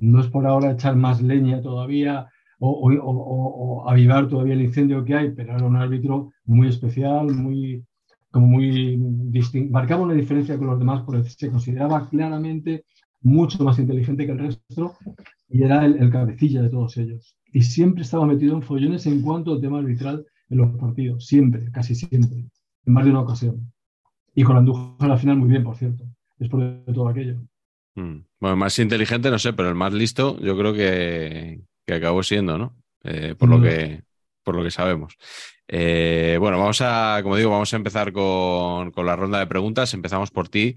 no 0.00 0.20
es 0.20 0.28
por 0.28 0.46
ahora 0.46 0.72
echar 0.72 0.96
más 0.96 1.20
leña 1.22 1.60
todavía 1.60 2.28
o- 2.58 2.90
o 3.02 3.88
avivar 3.88 4.28
todavía 4.28 4.54
el 4.54 4.62
incendio 4.62 5.04
que 5.04 5.14
hay, 5.14 5.30
pero 5.30 5.54
era 5.56 5.64
un 5.66 5.76
árbitro 5.76 6.30
muy 6.44 6.68
especial, 6.68 7.26
muy, 7.34 7.84
como 8.30 8.46
muy 8.46 8.96
marcaba 9.70 10.02
una 10.02 10.14
diferencia 10.14 10.56
con 10.56 10.68
los 10.68 10.78
demás 10.78 11.02
porque 11.04 11.28
se 11.28 11.50
consideraba 11.50 12.08
claramente 12.08 12.84
mucho 13.22 13.62
más 13.64 13.78
inteligente 13.78 14.24
que 14.24 14.32
el 14.32 14.38
resto 14.38 14.96
y 15.48 15.62
era 15.62 15.84
el, 15.84 15.96
el 15.96 16.10
cabecilla 16.10 16.62
de 16.62 16.70
todos 16.70 16.96
ellos. 16.96 17.36
Y 17.52 17.62
siempre 17.62 18.02
estaba 18.02 18.26
metido 18.26 18.54
en 18.54 18.62
follones 18.62 19.06
en 19.06 19.22
cuanto 19.22 19.52
al 19.52 19.60
tema 19.60 19.78
arbitral 19.78 20.24
en 20.48 20.58
los 20.58 20.76
partidos, 20.76 21.26
siempre, 21.26 21.70
casi 21.72 21.94
siempre, 21.94 22.46
en 22.84 22.92
más 22.92 23.04
de 23.04 23.10
una 23.10 23.20
ocasión. 23.20 23.72
Y 24.34 24.42
con 24.44 24.56
Andújar 24.56 25.08
a 25.10 25.14
la 25.14 25.16
final 25.16 25.36
muy 25.36 25.48
bien, 25.48 25.64
por 25.64 25.76
cierto, 25.76 26.04
después 26.38 26.84
de 26.86 26.92
todo 26.92 27.08
aquello. 27.08 27.40
Mm. 27.94 28.18
Bueno, 28.38 28.56
más 28.56 28.78
inteligente 28.78 29.30
no 29.30 29.38
sé, 29.38 29.52
pero 29.52 29.68
el 29.68 29.74
más 29.74 29.92
listo 29.92 30.38
yo 30.40 30.56
creo 30.56 30.72
que, 30.72 31.60
que 31.86 31.94
acabó 31.94 32.22
siendo, 32.22 32.58
¿no? 32.58 32.76
Eh, 33.02 33.34
por, 33.38 33.48
lo 33.48 33.60
que, 33.60 34.02
por 34.42 34.54
lo 34.54 34.62
que 34.62 34.70
sabemos. 34.70 35.16
Eh, 35.72 36.36
bueno, 36.40 36.58
vamos 36.58 36.80
a, 36.80 37.20
como 37.22 37.36
digo, 37.36 37.50
vamos 37.50 37.72
a 37.72 37.76
empezar 37.76 38.12
con, 38.12 38.90
con 38.90 39.06
la 39.06 39.14
ronda 39.14 39.38
de 39.38 39.46
preguntas. 39.46 39.94
Empezamos 39.94 40.32
por 40.32 40.48
ti. 40.48 40.74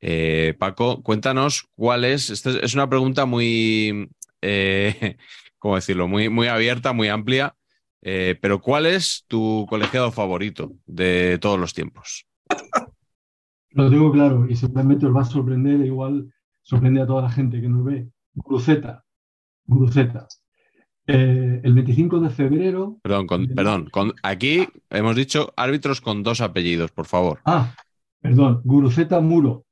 Eh, 0.00 0.54
Paco, 0.58 1.02
cuéntanos 1.02 1.68
cuál 1.74 2.06
es. 2.06 2.30
Es, 2.30 2.74
una 2.74 2.88
pregunta 2.88 3.26
muy, 3.26 4.08
eh, 4.40 5.18
¿cómo 5.58 5.74
decirlo? 5.74 6.08
Muy, 6.08 6.30
muy 6.30 6.46
abierta, 6.46 6.94
muy 6.94 7.08
amplia. 7.08 7.54
Pero 8.02 8.62
¿cuál 8.62 8.86
es 8.86 9.26
tu 9.28 9.66
colegiado 9.68 10.10
favorito 10.10 10.72
de 10.86 11.36
todos 11.38 11.60
los 11.60 11.74
tiempos? 11.74 12.26
Lo 13.72 13.90
tengo 13.90 14.10
claro 14.10 14.46
y 14.48 14.56
seguramente 14.56 15.04
os 15.04 15.14
va 15.14 15.20
a 15.20 15.26
sorprender, 15.26 15.82
e 15.82 15.86
igual 15.86 16.32
sorprende 16.62 17.02
a 17.02 17.06
toda 17.06 17.20
la 17.20 17.30
gente 17.30 17.60
que 17.60 17.68
nos 17.68 17.84
ve. 17.84 18.08
Guruceta, 18.32 19.04
Guruceta. 19.66 20.26
Eh, 21.06 21.60
el 21.64 21.74
25 21.74 22.20
de 22.20 22.30
febrero. 22.30 22.98
Perdón, 23.02 23.26
con- 23.26 23.46
de- 23.46 23.54
perdón. 23.54 23.88
con- 23.90 24.12
aquí 24.22 24.66
hemos 24.90 25.16
dicho 25.16 25.52
árbitros 25.56 26.00
con 26.00 26.22
dos 26.22 26.40
apellidos, 26.40 26.92
por 26.92 27.06
favor. 27.06 27.40
Ah, 27.44 27.74
perdón, 28.20 28.60
Guruceta 28.64 29.20
Muro. 29.20 29.64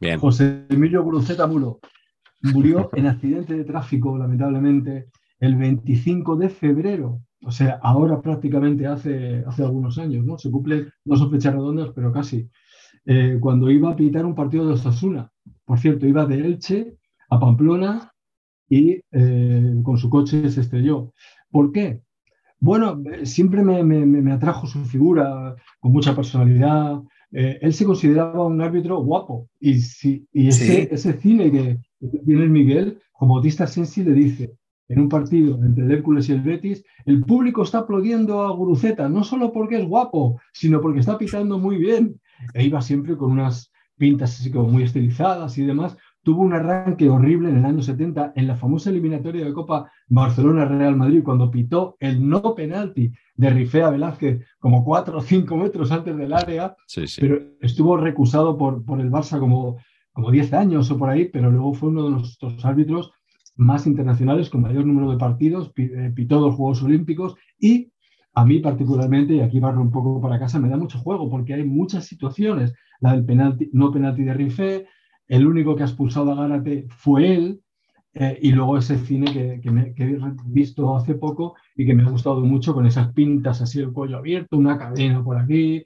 Bien. 0.00 0.18
José 0.18 0.66
Emilio 0.68 1.02
Guruceta 1.04 1.46
Muro 1.46 1.78
murió 2.42 2.90
en 2.94 3.06
accidente 3.06 3.54
de 3.56 3.64
tráfico, 3.64 4.16
lamentablemente, 4.18 5.08
el 5.38 5.56
25 5.56 6.36
de 6.36 6.48
febrero. 6.48 7.20
O 7.44 7.50
sea, 7.52 7.78
ahora 7.82 8.20
prácticamente 8.20 8.86
hace, 8.86 9.44
hace 9.46 9.62
algunos 9.62 9.98
años, 9.98 10.24
¿no? 10.24 10.38
Se 10.38 10.50
cumplen, 10.50 10.90
no 11.04 11.16
son 11.16 11.30
fechas 11.30 11.52
redondas, 11.54 11.90
pero 11.94 12.12
casi. 12.12 12.48
Eh, 13.04 13.38
cuando 13.40 13.68
iba 13.70 13.90
a 13.90 13.96
pitar 13.96 14.24
un 14.24 14.34
partido 14.34 14.66
de 14.66 14.74
Osasuna. 14.74 15.30
Por 15.64 15.78
cierto, 15.78 16.06
iba 16.06 16.24
de 16.24 16.38
Elche 16.38 16.96
a 17.30 17.38
Pamplona 17.40 18.11
y 18.78 18.82
eh, 19.12 19.74
con 19.86 19.96
su 19.98 20.08
coche 20.08 20.48
se 20.50 20.60
estrelló. 20.62 20.96
¿Por 21.50 21.66
qué? 21.72 22.00
Bueno, 22.58 23.02
siempre 23.24 23.62
me, 23.62 23.82
me- 23.90 24.06
me- 24.06 24.22
me 24.22 24.32
atrajo 24.32 24.66
su 24.66 24.84
figura 24.84 25.54
con 25.80 25.92
mucha 25.92 26.14
personalidad. 26.14 27.00
Eh, 27.32 27.58
él 27.60 27.72
se 27.72 27.84
consideraba 27.84 28.46
un 28.46 28.60
árbitro 28.60 29.02
guapo 29.02 29.48
y, 29.60 29.80
si, 29.80 30.26
y 30.32 30.48
ese, 30.48 30.64
Sí. 30.66 30.88
ese 30.90 31.12
cine 31.24 31.50
que 31.50 31.78
tiene 32.24 32.44
el 32.44 32.50
Miguel, 32.50 32.86
como 33.12 33.34
Bautista 33.34 33.66
Sensi 33.66 34.02
le 34.04 34.12
dice 34.12 34.44
en 34.88 35.00
un 35.00 35.08
partido 35.08 35.58
entre 35.64 35.84
el 35.86 35.92
Hércules 35.92 36.28
y 36.28 36.32
el 36.32 36.42
Betis, 36.42 36.84
el 37.06 37.24
público 37.24 37.62
está 37.62 37.78
aplaudiendo 37.78 38.42
a 38.42 38.50
Guruceta, 38.58 39.08
no 39.08 39.24
solo 39.24 39.50
porque 39.52 39.76
es 39.80 39.86
guapo, 39.86 40.38
sino 40.52 40.80
porque 40.80 41.00
está 41.00 41.16
pitando 41.18 41.58
muy 41.58 41.76
bien. 41.76 42.20
E 42.54 42.64
iba 42.64 42.80
siempre 42.82 43.16
con 43.16 43.30
unas 43.32 43.70
pintas 43.96 44.38
así 44.38 44.50
como 44.50 44.68
muy 44.68 44.82
estilizadas 44.82 45.56
y 45.58 45.64
demás. 45.64 45.96
Tuvo 46.22 46.42
un 46.42 46.52
arranque 46.52 47.08
horrible 47.08 47.48
en 47.50 47.58
el 47.58 47.64
año 47.64 47.82
70 47.82 48.32
en 48.36 48.46
la 48.46 48.56
famosa 48.56 48.90
eliminatoria 48.90 49.44
de 49.44 49.52
Copa 49.52 49.90
Barcelona-Real 50.08 50.96
Madrid, 50.96 51.22
cuando 51.24 51.50
pitó 51.50 51.96
el 51.98 52.28
no 52.28 52.54
penalti 52.54 53.12
de 53.34 53.50
Rifea 53.50 53.90
Velázquez 53.90 54.44
como 54.60 54.84
4 54.84 55.18
o 55.18 55.20
5 55.20 55.56
metros 55.56 55.90
antes 55.90 56.16
del 56.16 56.32
área, 56.32 56.76
Sí, 56.86 57.06
sí. 57.06 57.20
pero 57.20 57.38
estuvo 57.60 57.96
recusado 57.96 58.56
por, 58.56 58.84
por 58.84 59.00
el 59.00 59.10
Barça 59.10 59.40
como, 59.40 59.78
como 60.12 60.30
10 60.30 60.52
años 60.52 60.90
o 60.90 60.98
por 60.98 61.10
ahí, 61.10 61.28
pero 61.28 61.50
luego 61.50 61.74
fue 61.74 61.88
uno 61.88 62.04
de 62.04 62.10
los 62.10 62.38
árbitros 62.64 63.10
más 63.56 63.86
internacionales 63.86 64.48
con 64.48 64.62
mayor 64.62 64.86
número 64.86 65.10
de 65.10 65.18
partidos, 65.18 65.72
eh, 65.76 66.12
pitó 66.14 66.40
dos 66.40 66.54
Juegos 66.54 66.82
Olímpicos 66.82 67.34
y 67.58 67.90
a 68.34 68.44
mí 68.46 68.60
particularmente, 68.60 69.34
y 69.34 69.40
aquí 69.40 69.60
barro 69.60 69.82
un 69.82 69.90
poco 69.90 70.20
para 70.20 70.38
casa, 70.38 70.58
me 70.58 70.68
da 70.68 70.76
mucho 70.76 70.98
juego 70.98 71.28
porque 71.28 71.52
hay 71.52 71.64
muchas 71.64 72.06
situaciones. 72.06 72.72
La 73.00 73.12
del 73.12 73.26
penalti, 73.26 73.68
no 73.74 73.92
penalti 73.92 74.22
de 74.22 74.32
Rifé, 74.32 74.86
el 75.36 75.46
único 75.46 75.74
que 75.74 75.82
ha 75.82 75.86
expulsado 75.86 76.32
a 76.32 76.34
Gárate 76.36 76.86
fue 76.90 77.34
él, 77.34 77.60
eh, 78.14 78.38
y 78.42 78.52
luego 78.52 78.76
ese 78.76 78.98
cine 78.98 79.60
que, 79.62 79.70
me- 79.70 79.94
he 79.96 80.18
visto 80.46 80.94
hace 80.96 81.14
poco 81.14 81.54
y 81.74 81.86
que 81.86 81.94
me 81.94 82.02
ha 82.02 82.10
gustado 82.10 82.40
mucho 82.42 82.74
con 82.74 82.86
esas 82.86 83.12
pintas 83.14 83.62
así, 83.62 83.80
el 83.80 83.92
cuello 83.92 84.18
abierto, 84.18 84.58
una 84.58 84.76
cadena 84.78 85.24
por 85.24 85.38
aquí, 85.38 85.82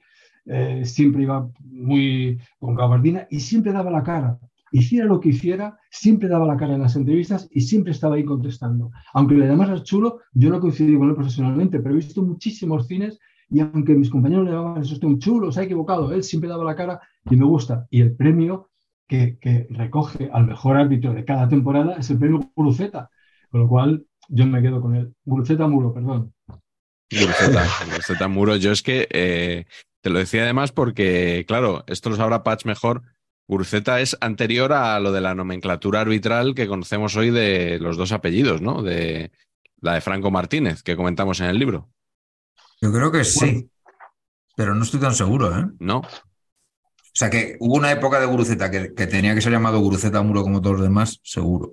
eh, 0.46 0.82
siempre 0.84 1.22
iba 1.22 1.48
muy 1.64 2.38
con 2.58 2.74
gabardina 2.74 3.26
y 3.30 3.40
siempre 3.40 3.72
daba 3.72 3.90
la 3.90 4.02
cara. 4.02 4.38
Hiciera 4.72 5.06
lo 5.06 5.20
que 5.20 5.28
hiciera, 5.30 5.78
siempre 5.90 6.28
daba 6.28 6.46
la 6.46 6.56
cara 6.56 6.74
en 6.74 6.82
las 6.82 6.96
entrevistas 6.96 7.48
y 7.52 7.60
siempre 7.60 7.92
estaba 7.92 8.16
ahí 8.16 8.24
contestando. 8.24 8.90
Aunque 9.14 9.36
le 9.36 9.46
llamaras 9.46 9.84
chulo, 9.84 10.18
yo 10.32 10.50
no 10.50 10.60
coincidí 10.60 10.96
con 10.96 11.08
él 11.08 11.14
profesionalmente, 11.14 11.78
pero 11.80 11.94
he 11.94 11.98
visto 11.98 12.22
muchísimos 12.22 12.86
cines 12.88 13.18
y 13.48 13.60
aunque 13.60 13.94
mis 13.94 14.10
compañeros 14.10 14.44
le 14.44 14.50
llamaban 14.52 14.82
eso 14.82 14.94
usted 14.94 15.06
un 15.06 15.20
chulo, 15.20 15.52
se 15.52 15.60
ha 15.60 15.64
equivocado, 15.64 16.12
él 16.12 16.24
siempre 16.24 16.50
daba 16.50 16.64
la 16.64 16.74
cara 16.74 17.00
y 17.30 17.36
me 17.36 17.44
gusta. 17.46 17.86
Y 17.90 18.00
el 18.00 18.16
premio 18.16 18.68
que, 19.06 19.38
que 19.38 19.66
recoge 19.70 20.30
al 20.32 20.46
mejor 20.46 20.76
árbitro 20.76 21.12
de 21.14 21.24
cada 21.24 21.48
temporada 21.48 21.96
es 21.96 22.10
el 22.10 22.18
premio 22.18 22.50
Guruceta, 22.54 23.10
con 23.50 23.60
lo 23.60 23.68
cual 23.68 24.06
yo 24.28 24.46
me 24.46 24.62
quedo 24.62 24.80
con 24.80 24.94
él. 24.96 25.14
Guruceta 25.24 25.66
Muro, 25.66 25.92
perdón. 25.92 26.34
Guruceta, 27.10 27.66
Guruceta 27.86 28.28
Muro. 28.28 28.56
Yo 28.56 28.72
es 28.72 28.82
que 28.82 29.08
eh, 29.10 29.66
te 30.00 30.10
lo 30.10 30.18
decía 30.18 30.42
además 30.42 30.72
porque, 30.72 31.44
claro, 31.46 31.84
esto 31.86 32.10
lo 32.10 32.16
sabrá 32.16 32.42
Patch 32.42 32.64
mejor. 32.64 33.02
Guruceta 33.48 34.00
es 34.00 34.16
anterior 34.20 34.72
a 34.72 34.98
lo 34.98 35.12
de 35.12 35.20
la 35.20 35.34
nomenclatura 35.34 36.00
arbitral 36.00 36.54
que 36.54 36.66
conocemos 36.66 37.14
hoy 37.16 37.30
de 37.30 37.78
los 37.80 37.96
dos 37.96 38.10
apellidos, 38.10 38.60
¿no? 38.60 38.82
De 38.82 39.30
la 39.80 39.94
de 39.94 40.00
Franco 40.00 40.30
Martínez, 40.30 40.82
que 40.82 40.96
comentamos 40.96 41.40
en 41.40 41.46
el 41.46 41.58
libro, 41.58 41.88
Yo 42.80 42.92
creo 42.92 43.12
que 43.12 43.24
sí, 43.24 43.70
pero 44.56 44.74
no 44.74 44.82
estoy 44.82 45.00
tan 45.00 45.14
seguro, 45.14 45.56
¿eh? 45.56 45.64
¿no? 45.78 46.02
O 47.16 47.18
sea 47.18 47.30
que 47.30 47.56
hubo 47.60 47.76
una 47.76 47.90
época 47.90 48.20
de 48.20 48.26
Guruceta 48.26 48.70
que, 48.70 48.92
que 48.92 49.06
tenía 49.06 49.34
que 49.34 49.40
ser 49.40 49.50
llamado 49.50 49.80
Guruceta 49.80 50.20
Muro 50.20 50.42
como 50.42 50.60
todos 50.60 50.76
los 50.76 50.82
demás, 50.86 51.18
seguro. 51.22 51.72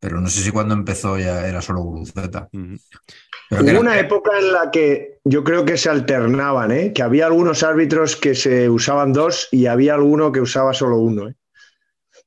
Pero 0.00 0.20
no 0.20 0.26
sé 0.28 0.40
si 0.40 0.50
cuando 0.50 0.74
empezó 0.74 1.16
ya 1.16 1.46
era 1.46 1.62
solo 1.62 1.80
Guruceta. 1.82 2.48
Hubo 2.52 3.60
era- 3.68 3.78
una 3.78 3.96
época 4.00 4.32
en 4.36 4.52
la 4.52 4.72
que 4.72 5.18
yo 5.24 5.44
creo 5.44 5.64
que 5.64 5.76
se 5.76 5.90
alternaban, 5.90 6.72
¿eh? 6.72 6.92
que 6.92 7.02
había 7.04 7.26
algunos 7.26 7.62
árbitros 7.62 8.16
que 8.16 8.34
se 8.34 8.68
usaban 8.68 9.12
dos 9.12 9.46
y 9.52 9.66
había 9.66 9.94
alguno 9.94 10.32
que 10.32 10.40
usaba 10.40 10.74
solo 10.74 10.98
uno. 10.98 11.28
¿eh? 11.28 11.34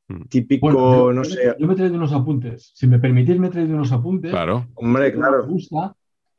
Mm. 0.07 0.21
Típico, 0.29 0.67
Bueno, 0.71 0.79
yo, 1.07 1.13
no 1.13 1.23
yo 1.23 1.29
sé. 1.29 1.55
yo 1.59 1.67
me 1.67 1.73
he 1.73 1.75
traído 1.75 1.95
unos 1.95 2.13
apuntes. 2.13 2.71
Si 2.75 2.87
me 2.87 2.97
permitís, 2.97 3.37
me 3.37 3.47
he 3.47 3.51
traído 3.51 3.73
unos 3.75 3.91
apuntes. 3.91 4.31
Claro. 4.31 4.67
Hombre, 4.75 5.11
me 5.11 5.17
claro. 5.17 5.45
gusta. 5.47 5.93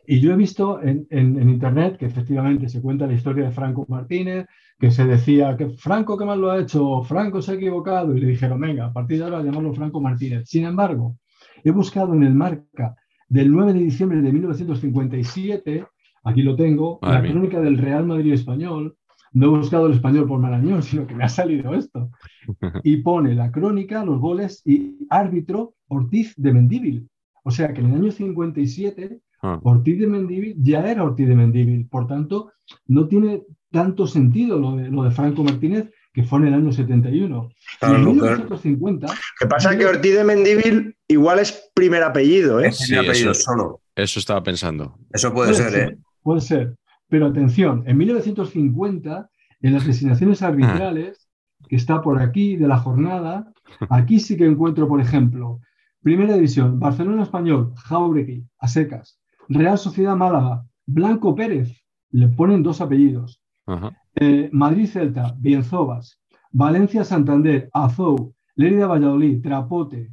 Y 0.07 0.21
yo 0.21 0.33
he 0.33 0.37
visto 0.37 0.81
en, 0.83 1.07
en- 1.11 1.39
en 1.39 1.51
internet 1.51 1.99
que 1.99 2.07
efectivamente 2.07 2.67
se 2.71 2.81
cuenta 2.81 3.07
la 3.07 3.13
historia 3.13 3.45
de 3.45 3.51
Franco 3.53 3.85
Martínez, 3.91 4.47
que 4.79 4.91
se 4.91 5.05
decía 5.05 5.57
que 5.57 5.71
Franco 5.71 6.17
qué 6.17 6.25
mal 6.25 6.41
lo 6.41 6.51
ha 6.51 6.61
hecho, 6.61 7.03
Franco 7.03 7.43
se 7.43 7.53
ha 7.53 7.55
equivocado, 7.55 8.17
y 8.17 8.21
le 8.21 8.29
dijeron, 8.29 8.61
venga, 8.61 8.87
a 8.87 8.93
partir 8.93 9.19
de 9.19 9.25
ahora 9.25 9.43
llamarlo 9.43 9.75
Franco 9.75 10.01
Martínez. 10.01 10.49
Sin 10.49 10.65
embargo, 10.65 11.17
he 11.65 11.71
buscado 11.71 12.15
en 12.15 12.23
el 12.23 12.35
marca 12.35 12.95
del 13.29 13.51
9 13.51 13.73
de 13.73 13.81
diciembre 13.81 14.23
de 14.23 14.33
1957, 14.33 15.87
aquí 16.25 16.43
lo 16.43 16.55
tengo, 16.55 16.99
Madre 17.03 17.17
la 17.17 17.23
mía. 17.23 17.33
crónica 17.33 17.61
del 17.61 17.79
Real 17.79 18.07
Madrid 18.07 18.33
español. 18.33 18.97
No 19.33 19.47
he 19.47 19.59
buscado 19.59 19.87
el 19.89 19.95
español 19.95 20.27
por 20.27 20.39
Marañón, 20.39 20.83
sino 20.85 21.07
que 21.07 21.15
me 21.15 21.25
ha 21.25 21.29
salido 21.29 21.75
esto. 21.75 22.11
Y 22.85 22.99
pone 22.99 23.35
la 23.35 23.51
crónica, 23.51 24.05
los 24.05 24.21
goles 24.21 24.63
y 24.65 25.07
árbitro 25.11 25.75
Ortiz 25.89 26.35
de 26.37 26.53
Mendíbil. 26.53 27.09
O 27.43 27.51
sea 27.51 27.73
que 27.73 27.81
en 27.81 27.87
el 27.89 28.01
año 28.01 28.11
57 28.11 29.21
Ah. 29.43 29.59
Ortiz 29.63 29.99
de 30.01 30.07
Mendíbil 30.07 30.55
ya 30.59 30.91
era 30.91 31.05
Ortiz 31.05 31.29
de 31.29 31.35
Mendíbil. 31.37 31.87
Por 31.89 32.07
tanto, 32.07 32.53
no 32.87 33.07
tiene 33.09 33.43
tanto 33.71 34.07
sentido 34.07 34.59
lo 34.59 34.77
de, 34.77 34.89
lo 34.91 35.03
de 35.05 35.11
Franco 35.11 35.45
Martínez, 35.45 35.91
que 36.13 36.25
fue 36.25 36.41
en 36.41 36.49
el 36.49 36.55
año 36.55 36.73
71. 36.73 37.49
Claro, 37.79 37.95
y 37.95 37.99
en 37.99 38.05
lo 38.05 38.11
que- 38.13 38.17
1950, 38.21 39.07
Lo 39.07 39.13
que 39.39 39.47
pasa 39.47 39.73
es 39.73 39.79
que 39.79 39.87
Ortiz 39.87 40.15
de 40.15 40.25
Mendívil 40.25 40.97
igual 41.07 41.39
es 41.39 41.71
primer 41.75 42.03
apellido, 42.03 42.61
¿eh? 42.61 42.69
Es 42.69 42.79
Sí, 42.79 42.97
apellido 42.97 43.31
eso- 43.33 43.43
solo. 43.53 43.81
Eso 43.95 44.19
estaba 44.19 44.43
pensando. 44.43 44.99
Eso 45.13 45.33
puede 45.33 45.55
ser, 45.55 45.75
¿eh? 45.75 45.99
Puede 46.23 46.41
ser. 46.41 46.75
Pero 47.09 47.27
atención, 47.27 47.85
en 47.87 47.97
1950, 47.99 49.31
en 49.61 49.73
las 49.73 49.87
designaciones 49.87 50.43
arbitrales, 50.43 51.29
que 51.69 51.77
está 51.77 52.01
por 52.03 52.21
aquí 52.21 52.57
de 52.57 52.69
la 52.69 52.79
jornada, 52.79 53.53
aquí 53.91 54.21
sí 54.21 54.37
que 54.37 54.47
encuentro, 54.47 54.89
por 54.89 55.01
ejemplo, 55.01 55.61
Primera 56.03 56.35
División, 56.35 56.79
Barcelona 56.79 57.25
Español, 57.25 57.73
Jauregui, 57.77 58.45
a 58.61 58.69
secas, 58.69 59.19
Real 59.49 59.79
Sociedad 59.79 60.17
Málaga, 60.17 60.65
Blanco 60.87 61.35
Pérez, 61.35 61.71
le 62.11 62.29
ponen 62.29 62.63
dos 62.63 62.81
apellidos, 62.81 63.41
Ajá. 63.67 63.97
Eh, 64.15 64.49
Madrid 64.53 64.87
Celta, 64.87 65.35
Bienzobas, 65.39 66.19
Valencia 66.51 67.05
Santander, 67.05 67.69
Azou, 67.73 68.35
Lérida 68.57 68.87
Valladolid, 68.87 69.41
Trapote. 69.43 70.11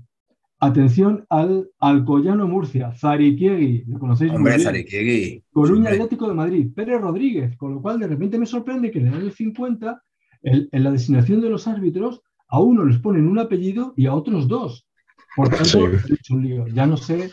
Atención 0.59 1.25
al 1.29 1.69
Alcoyano 1.79 2.47
Murcia, 2.47 2.93
Zariquiegui, 2.93 3.83
¿le 3.87 3.99
conocéis 3.99 4.31
muy 4.31 4.37
Hombre, 4.37 4.53
bien? 4.55 4.65
Zariquiegui. 4.65 5.43
Coruña. 5.51 5.89
Atlético 5.91 6.27
de 6.27 6.33
Madrid, 6.33 6.67
Pérez 6.73 7.01
Rodríguez, 7.01 7.55
con 7.57 7.73
lo 7.73 7.81
cual 7.81 7.99
de 7.99 8.07
repente 8.07 8.37
me 8.39 8.45
sorprende 8.45 8.89
que 8.91 8.99
en 8.99 9.07
el 9.07 9.13
año 9.15 9.31
50, 9.31 10.01
el- 10.43 10.69
en 10.71 10.83
la 10.83 10.91
designación 10.91 11.41
de 11.41 11.49
los 11.49 11.67
árbitros, 11.67 12.21
a 12.47 12.59
uno 12.61 12.85
les 12.85 12.99
ponen 12.99 13.27
un 13.27 13.39
apellido 13.39 13.93
y 13.97 14.05
a 14.05 14.13
otros 14.13 14.47
dos. 14.47 14.87
Por 15.35 15.49
tanto, 15.49 15.65
Sí. 15.65 15.79
he 15.79 16.13
hecho 16.13 16.35
un 16.35 16.43
lío. 16.43 16.67
Ya 16.67 16.85
no 16.85 16.95
sé 16.97 17.29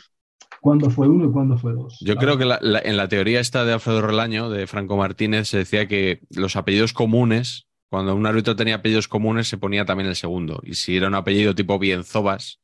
cuándo 0.63 0.89
fue 0.91 1.09
uno 1.09 1.27
y 1.29 1.33
cuándo 1.33 1.59
fue 1.59 1.73
dos. 1.75 1.99
Yo 2.01 2.17
creo 2.17 2.39
que 2.39 2.45
la- 2.45 2.59
la- 2.63 2.79
en 2.79 2.97
la 2.97 3.09
teoría 3.09 3.41
esta 3.41 3.65
de 3.65 3.73
Alfredo 3.73 4.01
Relaño, 4.01 4.49
de 4.49 4.67
Franco 4.69 4.97
Martínez, 4.97 5.49
se 5.49 5.59
decía 5.59 5.89
que 5.89 6.21
los 6.31 6.55
apellidos 6.57 6.93
comunes, 6.93 7.67
cuando 7.91 8.15
un 8.15 8.25
árbitro 8.25 8.55
tenía 8.57 8.77
apellidos 8.77 9.09
comunes, 9.09 9.49
se 9.49 9.59
ponía 9.59 9.85
también 9.85 10.09
el 10.09 10.15
segundo. 10.17 10.61
Y 10.65 10.75
si 10.75 10.97
era 10.97 11.09
un 11.09 11.15
apellido 11.17 11.55
tipo 11.55 11.79
Bienzobas, 11.79 12.61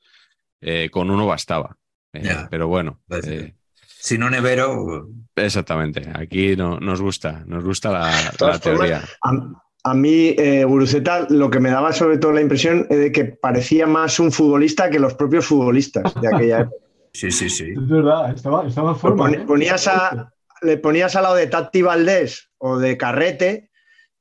eh, 0.62 0.88
con 0.90 1.10
uno 1.10 1.26
bastaba. 1.26 1.76
Eh, 2.14 2.22
pero 2.50 2.68
bueno, 2.68 3.00
eh, 3.10 3.54
Si 3.86 4.16
no 4.16 4.30
Nevero, 4.30 5.08
exactamente. 5.34 6.08
Aquí 6.14 6.54
no, 6.56 6.78
nos 6.78 7.00
gusta, 7.02 7.42
nos 7.46 7.64
gusta 7.64 7.90
la, 7.90 8.00
la 8.24 8.30
todas 8.30 8.60
formas, 8.60 8.80
teoría. 8.88 9.04
A, 9.22 9.90
a 9.90 9.94
mí, 9.94 10.34
eh, 10.38 10.64
Guruceta, 10.64 11.26
lo 11.30 11.50
que 11.50 11.58
me 11.60 11.70
daba 11.70 11.92
sobre 11.92 12.18
todo 12.18 12.32
la 12.32 12.40
impresión 12.40 12.86
es 12.90 12.98
de 12.98 13.10
que 13.12 13.24
parecía 13.24 13.86
más 13.88 14.20
un 14.20 14.30
futbolista 14.30 14.88
que 14.88 14.98
los 15.00 15.14
propios 15.14 15.46
futbolistas 15.46 16.14
de 16.20 16.28
aquella 16.34 16.60
época. 16.60 16.76
sí, 17.12 17.30
sí, 17.30 17.48
sí. 17.50 17.70
Es 17.72 17.88
verdad, 17.88 18.34
estaba, 18.34 18.66
estaba 18.66 18.90
en 18.92 18.96
forma. 18.96 19.24
Pon- 19.24 19.34
¿eh? 19.34 19.44
ponías 19.46 19.86
a- 19.88 20.32
le 20.62 20.76
ponías 20.78 21.14
al 21.16 21.22
lado 21.22 21.34
de 21.36 21.46
Tati 21.46 21.82
Valdés 21.82 22.50
o 22.58 22.78
de 22.78 22.96
Carrete 22.96 23.70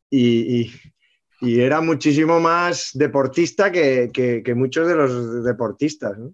y, 0.10 0.62
y- 0.62 0.72
y 1.42 1.60
era 1.62 1.82
muchísimo 1.82 2.40
más 2.40 2.92
deportista 2.94 3.72
que, 3.72 4.10
que- 4.14 4.42
que 4.44 4.56
muchos 4.56 4.88
de 4.88 4.96
los 4.96 5.44
deportistas. 5.44 6.18
¿no? 6.18 6.34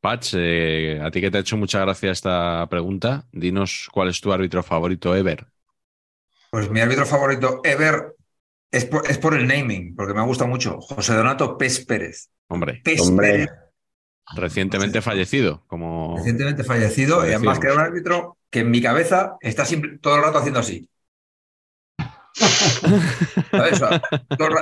Patch, 0.00 0.34
eh, 0.36 0.98
a 1.02 1.10
ti 1.10 1.20
que 1.20 1.30
te 1.30 1.36
ha 1.36 1.40
hecho 1.40 1.56
mucha 1.58 1.80
gracia 1.80 2.10
esta 2.10 2.66
pregunta, 2.70 3.26
dinos 3.32 3.88
cuál 3.92 4.08
es 4.08 4.20
tu 4.20 4.32
árbitro 4.32 4.62
favorito 4.62 5.14
ever. 5.14 5.46
Pues 6.50 6.70
mi 6.70 6.80
árbitro 6.80 7.04
favorito 7.04 7.60
ever 7.64 8.16
es 8.72 8.86
por, 8.86 9.08
es 9.10 9.18
por 9.18 9.34
el 9.34 9.46
naming, 9.46 9.94
porque 9.94 10.14
me 10.14 10.24
gusta 10.24 10.46
mucho. 10.46 10.80
José 10.80 11.14
Donato 11.14 11.58
Pérez. 11.58 12.30
Hombre, 12.48 12.80
Pez 12.82 13.00
Hombre. 13.02 13.28
Pérez, 13.30 13.48
recientemente 14.32 15.02
fallecido, 15.02 15.64
como... 15.66 16.16
recientemente 16.16 16.64
fallecido, 16.64 17.24
y 17.26 17.30
además 17.30 17.58
que 17.58 17.66
era 17.66 17.74
un 17.76 17.80
árbitro 17.82 18.38
que 18.50 18.60
en 18.60 18.70
mi 18.70 18.82
cabeza 18.82 19.36
está 19.40 19.64
siempre, 19.64 19.98
todo 19.98 20.16
el 20.16 20.22
rato 20.22 20.38
haciendo 20.38 20.60
así. 20.60 20.88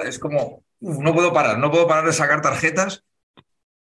Es 0.06 0.18
como, 0.18 0.62
uf, 0.80 0.98
no 0.98 1.14
puedo 1.14 1.32
parar, 1.32 1.58
no 1.58 1.70
puedo 1.70 1.86
parar 1.86 2.06
de 2.06 2.12
sacar 2.12 2.40
tarjetas. 2.42 3.04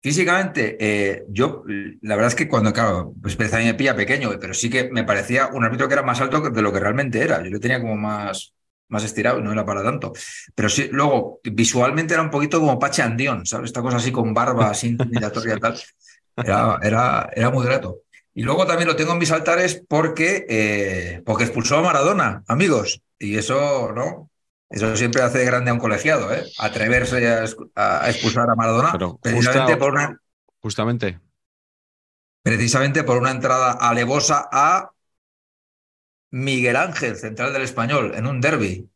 Físicamente, 0.02 0.78
eh, 0.80 1.26
yo, 1.30 1.64
la 2.02 2.16
verdad 2.16 2.30
es 2.30 2.36
que 2.36 2.48
cuando, 2.48 2.74
claro, 2.74 3.14
pues 3.22 3.38
a 3.54 3.60
mí 3.60 3.66
me 3.66 3.76
pilla 3.76 3.96
pequeño, 3.96 4.32
pero 4.40 4.54
sí 4.54 4.70
que 4.70 4.90
me 4.92 5.04
parecía 5.06 5.48
un 5.50 5.66
árbitro 5.66 5.88
que 5.88 5.96
era 5.96 6.04
más 6.04 6.22
alto 6.22 6.44
que- 6.44 6.52
de 6.52 6.62
lo 6.62 6.74
que 6.74 6.80
realmente 6.80 7.22
era. 7.22 7.44
Yo 7.44 7.52
lo 7.52 7.60
tenía 7.60 7.82
como 7.82 7.98
más, 7.98 8.54
más 8.90 9.04
estirado 9.04 9.40
y 9.40 9.44
no 9.44 9.52
era 9.52 9.66
para 9.66 9.84
tanto. 9.84 10.14
Pero 10.54 10.70
sí, 10.70 10.90
luego, 10.92 11.40
visualmente 11.44 12.14
era 12.14 12.24
un 12.24 12.30
poquito 12.30 12.60
como 12.60 12.78
Pache 12.78 13.02
Andión, 13.02 13.46
¿sabes? 13.46 13.68
Esta 13.68 13.82
cosa 13.82 13.98
así 13.98 14.12
con 14.12 14.34
barba, 14.34 14.70
así 14.70 14.88
intimidatoria 14.90 15.56
y 15.56 15.60
tal. 15.60 15.80
Era, 16.36 16.80
era, 16.82 17.30
era 17.34 17.50
muy 17.50 17.66
grato. 17.66 18.02
Y 18.34 18.44
luego 18.44 18.66
también 18.66 18.88
lo 18.88 18.96
tengo 18.96 19.14
en 19.14 19.18
mis 19.20 19.32
altares 19.32 19.84
porque, 19.88 20.46
eh, 20.48 21.22
porque 21.26 21.44
expulsó 21.44 21.78
a 21.78 21.82
Maradona, 21.82 22.44
amigos. 22.48 23.02
Y 23.18 23.38
eso, 23.38 23.92
¿no? 23.94 24.30
Eso 24.70 24.96
siempre 24.96 25.22
hace 25.24 25.44
grande 25.46 25.72
a 25.72 25.74
un 25.74 25.80
colegiado, 25.80 26.32
¿eh? 26.34 26.46
Atreverse 26.60 27.28
a, 27.76 28.10
expulsar 28.10 28.50
a 28.50 28.56
Maradona 28.56 28.92
Pero 28.92 29.18
precisamente, 29.18 29.74
justa- 29.74 29.80
por 29.80 29.94
una, 29.94 30.22
Justamente. 30.62 31.20
precisamente 32.44 33.04
por 33.04 33.18
una 33.18 33.32
entrada 33.32 33.72
alevosa 33.74 34.48
a 34.52 34.92
Miguel 36.32 36.76
Ángel, 36.76 37.16
central 37.16 37.54
del 37.54 37.64
español, 37.64 38.14
en 38.16 38.28
un 38.28 38.42
derby. 38.42 38.88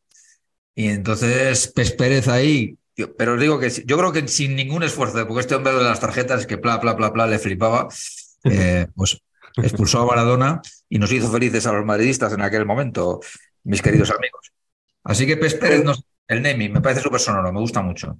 Y 0.75 0.87
entonces 0.89 1.67
Pes 1.67 1.91
Pérez 1.91 2.27
ahí. 2.27 2.77
yo- 2.95 3.15
pero 3.15 3.33
os 3.33 3.39
digo 3.39 3.59
que 3.59 3.69
yo 3.69 3.97
creo 3.97 4.11
que 4.11 4.27
sin 4.27 4.55
ningún 4.55 4.83
esfuerzo, 4.83 5.27
porque 5.27 5.41
este 5.41 5.55
hombre 5.55 5.73
de 5.73 5.83
las 5.83 5.99
tarjetas 5.99 6.45
que 6.45 6.57
pla, 6.59 6.79
pla, 6.79 6.95
pla, 6.95 7.11
pla 7.11 7.25
le 7.27 7.39
flipaba, 7.39 7.87
eh, 8.43 8.87
pues 8.95 9.19
expulsó 9.57 10.01
a 10.01 10.05
Maradona 10.05 10.61
y 10.89 10.99
nos 10.99 11.11
hizo 11.11 11.31
felices 11.31 11.65
a 11.67 11.73
los 11.73 11.85
madridistas 11.85 12.33
en 12.33 12.41
aquel 12.41 12.65
momento, 12.65 13.19
mis 13.63 13.81
queridos 13.81 14.11
amigos. 14.11 14.51
Así 15.03 15.25
que 15.25 15.37
Pes 15.37 15.55
Pérez, 15.55 15.83
no- 15.83 15.93
el 16.27 16.41
naming, 16.43 16.71
me 16.73 16.81
parece 16.81 17.01
súper 17.01 17.19
sonoro, 17.19 17.51
me 17.51 17.59
gusta 17.59 17.81
mucho. 17.81 18.17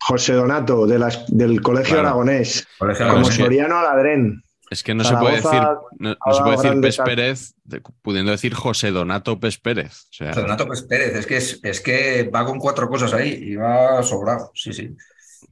José 0.00 0.32
Donato, 0.34 0.86
de 0.86 0.98
las- 0.98 1.24
del 1.28 1.60
Colegio 1.62 1.94
Claro. 1.94 2.08
Aragonés, 2.08 2.66
Colegio 2.78 3.08
como 3.08 3.30
Soriano 3.30 3.78
Aladrén. 3.78 4.42
Es 4.74 4.82
que 4.82 4.92
no 4.92 5.04
se 5.04 5.16
puede 5.16 5.36
decir, 5.36 5.60
no, 6.00 6.16
se 6.32 6.42
puede 6.42 6.56
decir 6.56 6.80
Pes. 6.80 6.98
Pérez 6.98 7.54
de- 7.62 7.80
pudiendo 8.02 8.32
decir 8.32 8.54
José 8.54 8.90
Donato 8.90 9.38
Pes 9.38 9.56
Pérez. 9.58 10.06
O 10.10 10.12
sea, 10.12 10.32
Donato 10.32 10.66
Pes 10.66 10.82
Pérez, 10.82 11.14
es 11.14 11.26
que, 11.26 11.36
es, 11.36 11.60
es 11.62 11.80
que 11.80 12.24
va 12.34 12.44
con 12.44 12.58
cuatro 12.58 12.88
cosas 12.88 13.12
ahí 13.14 13.30
y 13.40 13.54
va 13.56 14.02
sobrado, 14.02 14.50
sí, 14.54 14.72
sí. 14.72 14.90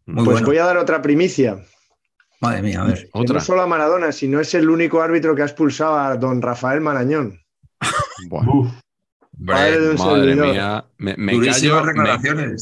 Muy 0.06 0.24
Pues 0.24 0.34
bueno. 0.34 0.46
voy 0.48 0.58
a 0.58 0.64
dar 0.64 0.76
otra 0.76 1.00
primicia. 1.00 1.64
Madre 2.40 2.62
mía, 2.62 2.82
a 2.82 2.84
ver. 2.86 3.04
Que 3.04 3.10
otra. 3.12 3.34
no 3.34 3.40
solo 3.40 3.62
a 3.62 3.66
Maradona, 3.68 4.10
sino 4.10 4.40
es 4.40 4.52
el 4.54 4.68
único 4.68 5.00
árbitro 5.00 5.36
que 5.36 5.42
ha 5.42 5.46
expulsado 5.46 5.96
a 5.96 6.16
don 6.16 6.42
Rafael 6.42 6.80
Marañón. 6.80 7.38
Buah, 8.28 8.44
Madre 9.38 10.36
mía. 10.36 10.84
Me, 10.98 11.14
callo, 11.40 11.82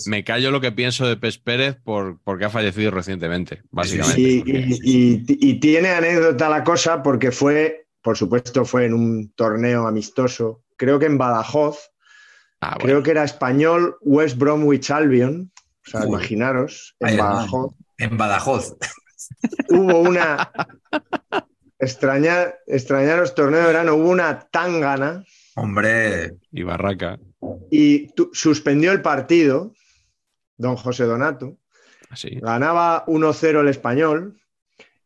me, 0.07 0.25
callo 0.25 0.51
lo 0.51 0.61
que 0.61 0.73
pienso 0.73 1.07
de 1.07 1.17
Pes 1.17 1.39
Pérez 1.39 1.77
por, 1.83 2.19
porque 2.23 2.45
ha 2.47 2.51
fallecido 2.51 2.91
recientemente, 2.91 3.63
básicamente. 3.71 4.21
Y, 4.21 4.39
porque- 4.39 4.59
y- 4.83 5.25
y- 5.27 5.51
y 5.51 5.61
tiene 5.61 5.91
anécdota 5.91 6.49
la 6.49 6.65
cosa 6.65 7.03
porque 7.03 7.33
fue, 7.33 7.87
por 8.03 8.17
supuesto, 8.17 8.65
fue 8.65 8.87
en 8.87 8.95
un 8.95 9.33
torneo 9.35 9.87
amistoso, 9.87 10.63
creo 10.77 10.99
que 10.99 11.07
en 11.07 11.19
Badajoz, 11.19 11.91
Ah, 12.63 12.77
bueno. 12.79 12.85
creo 12.85 13.03
que 13.03 13.11
era 13.13 13.25
español 13.25 13.97
West 14.03 14.39
Bromwich 14.39 14.91
Albion, 14.91 15.51
o 15.87 15.91
sea, 15.91 16.07
imaginaros, 16.07 16.95
en 17.01 17.09
Ay, 17.09 17.17
Badajoz, 17.17 17.75
En 17.99 18.17
Badajoz. 18.17 18.77
hubo 19.71 19.99
una, 20.01 20.51
extrañar, 21.79 22.59
extrañaros 22.67 23.35
torneo 23.35 23.61
de 23.61 23.67
verano, 23.67 23.95
hubo 23.95 24.11
una 24.11 24.41
tangana 24.51 25.25
Hombre, 25.57 26.37
Y 26.53 26.63
Barraca. 26.63 27.19
y 27.71 28.09
tu- 28.15 28.31
suspendió 28.33 28.93
el 28.93 29.03
partido, 29.03 29.73
don 30.57 30.77
José 30.77 31.05
Donato, 31.05 31.57
Así. 32.09 32.39
ganaba 32.41 33.05
1-0 33.07 33.61
el 33.61 33.69
español. 33.69 34.37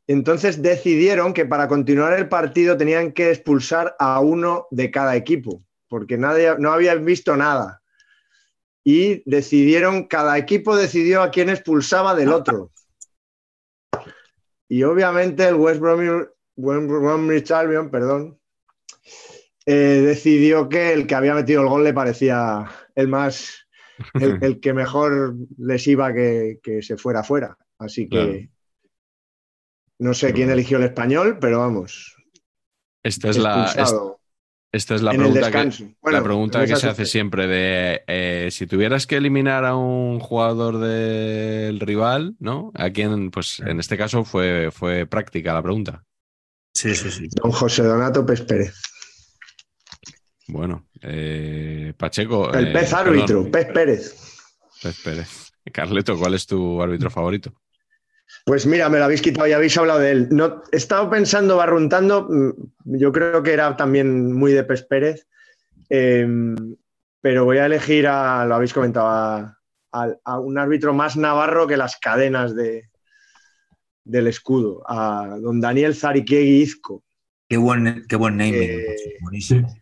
Entonces 0.06 0.60
decidieron 0.60 1.32
que 1.32 1.46
para 1.46 1.66
continuar 1.66 2.12
el 2.18 2.28
partido 2.28 2.76
tenían 2.76 3.12
que 3.12 3.30
expulsar 3.30 3.96
a 3.98 4.20
uno 4.20 4.66
de 4.70 4.90
cada 4.90 5.16
equipo, 5.16 5.62
porque 5.88 6.18
nadie, 6.18 6.54
no 6.58 6.72
habían 6.72 7.04
visto 7.04 7.36
nada. 7.36 7.80
Y 8.84 9.22
decidieron, 9.24 10.04
cada 10.08 10.36
equipo 10.36 10.76
decidió 10.76 11.22
a 11.22 11.30
quién 11.30 11.48
expulsaba 11.48 12.14
del 12.14 12.28
otro. 12.34 12.70
Y 14.68 14.82
obviamente 14.82 15.46
el 15.48 15.54
West 15.54 15.80
Bromwich, 15.80 16.28
West 16.56 16.86
Bromwich 16.86 17.50
Albion, 17.50 17.90
perdón, 17.90 18.38
eh, 19.66 20.02
decidió 20.04 20.68
que 20.68 20.92
el 20.92 21.06
que 21.06 21.14
había 21.14 21.34
metido 21.34 21.62
el 21.62 21.68
gol 21.68 21.84
le 21.84 21.94
parecía 21.94 22.66
el 22.94 23.08
más, 23.08 23.66
el, 24.14 24.38
el 24.42 24.60
que 24.60 24.72
mejor 24.74 25.34
les 25.58 25.86
iba 25.86 26.12
que, 26.12 26.58
que 26.62 26.82
se 26.82 26.96
fuera 26.96 27.22
fuera. 27.24 27.56
Así 27.78 28.08
que 28.08 28.08
Claro. 28.08 28.48
no 29.98 30.14
sé 30.14 30.26
Pero 30.26 30.36
quién 30.36 30.50
eligió 30.50 30.78
el 30.78 30.84
español, 30.84 31.38
pero 31.40 31.60
vamos. 31.60 32.16
Esta 33.02 33.30
es 33.30 33.38
la, 33.38 33.72
esta 34.72 34.94
es 34.94 35.02
la 35.02 35.12
en 35.14 35.20
el 35.20 35.32
pregunta, 35.32 35.50
que. 35.50 35.94
Bueno, 36.02 36.18
la 36.18 36.24
pregunta 36.24 36.62
en 36.62 36.68
que 36.68 36.76
se 36.76 36.88
hace 36.88 37.06
siempre 37.06 37.46
de 37.46 38.02
eh, 38.06 38.48
si 38.50 38.66
tuvieras 38.66 39.06
que 39.06 39.16
eliminar 39.16 39.64
a 39.64 39.76
un 39.76 40.18
jugador 40.18 40.78
del 40.78 41.78
rival, 41.80 42.34
¿no? 42.40 42.72
A 42.74 42.90
quién, 42.90 43.30
pues 43.30 43.60
en 43.60 43.78
este 43.78 43.96
caso 43.96 44.24
fue, 44.24 44.70
fue 44.72 45.06
práctica 45.06 45.54
la 45.54 45.62
pregunta. 45.62 46.04
sí, 46.74 46.94
sí, 46.94 47.10
sí. 47.10 47.28
Don 47.40 47.52
José 47.52 47.82
Donato 47.84 48.26
Pérez. 48.26 48.74
Bueno, 50.48 50.88
eh, 51.00 51.94
Pacheco. 51.96 52.52
El 52.52 52.68
eh, 52.68 52.72
pez 52.72 52.90
perdón, 52.90 53.06
árbitro, 53.06 53.50
Pez 53.50 53.66
Pérez. 53.66 54.14
Pez 54.82 55.00
Pérez. 55.02 55.52
Carleto, 55.72 56.18
¿cuál 56.18 56.34
es 56.34 56.46
tu 56.46 56.82
árbitro 56.82 57.10
favorito? 57.10 57.52
Pues 58.44 58.66
mira, 58.66 58.88
me 58.88 58.98
lo 58.98 59.04
habéis 59.04 59.22
quitado 59.22 59.46
y 59.46 59.52
habéis 59.52 59.76
hablado 59.78 60.00
de 60.00 60.10
él. 60.10 60.28
No, 60.30 60.62
he 60.70 60.76
estado 60.76 61.08
pensando, 61.08 61.56
barruntando, 61.56 62.28
mm, 62.28 62.52
yo 62.98 63.12
creo 63.12 63.42
que 63.42 63.52
era 63.52 63.76
también 63.76 64.32
muy 64.32 64.52
de 64.52 64.64
Pez 64.64 64.82
Pérez, 64.82 65.26
em, 65.88 66.76
pero 67.20 67.44
voy 67.44 67.58
a 67.58 67.66
elegir, 67.66 68.06
a, 68.06 68.44
lo 68.44 68.56
habéis 68.56 68.74
comentado, 68.74 69.06
a, 69.06 69.50
un 70.40 70.58
árbitro 70.58 70.92
más 70.92 71.16
navarro 71.16 71.68
que 71.68 71.76
las 71.76 71.96
cadenas 71.96 72.54
de, 72.56 72.90
del 74.02 74.26
escudo, 74.26 74.82
a 74.86 75.38
don 75.40 75.60
Daniel 75.60 75.94
Zariquiegui 75.94 76.62
Izco. 76.62 77.04
Qué 77.48 77.56
buen, 77.56 78.04
qué 78.08 78.16
buen 78.16 78.36
naming, 78.36 78.80
buenísimo. 79.22 79.72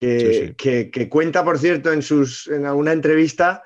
Que, 0.00 1.08
cuenta, 1.10 1.44
por 1.44 1.58
cierto, 1.58 1.92
en, 1.92 2.02
sus, 2.02 2.48
en 2.48 2.64
alguna 2.64 2.92
entrevista 2.92 3.62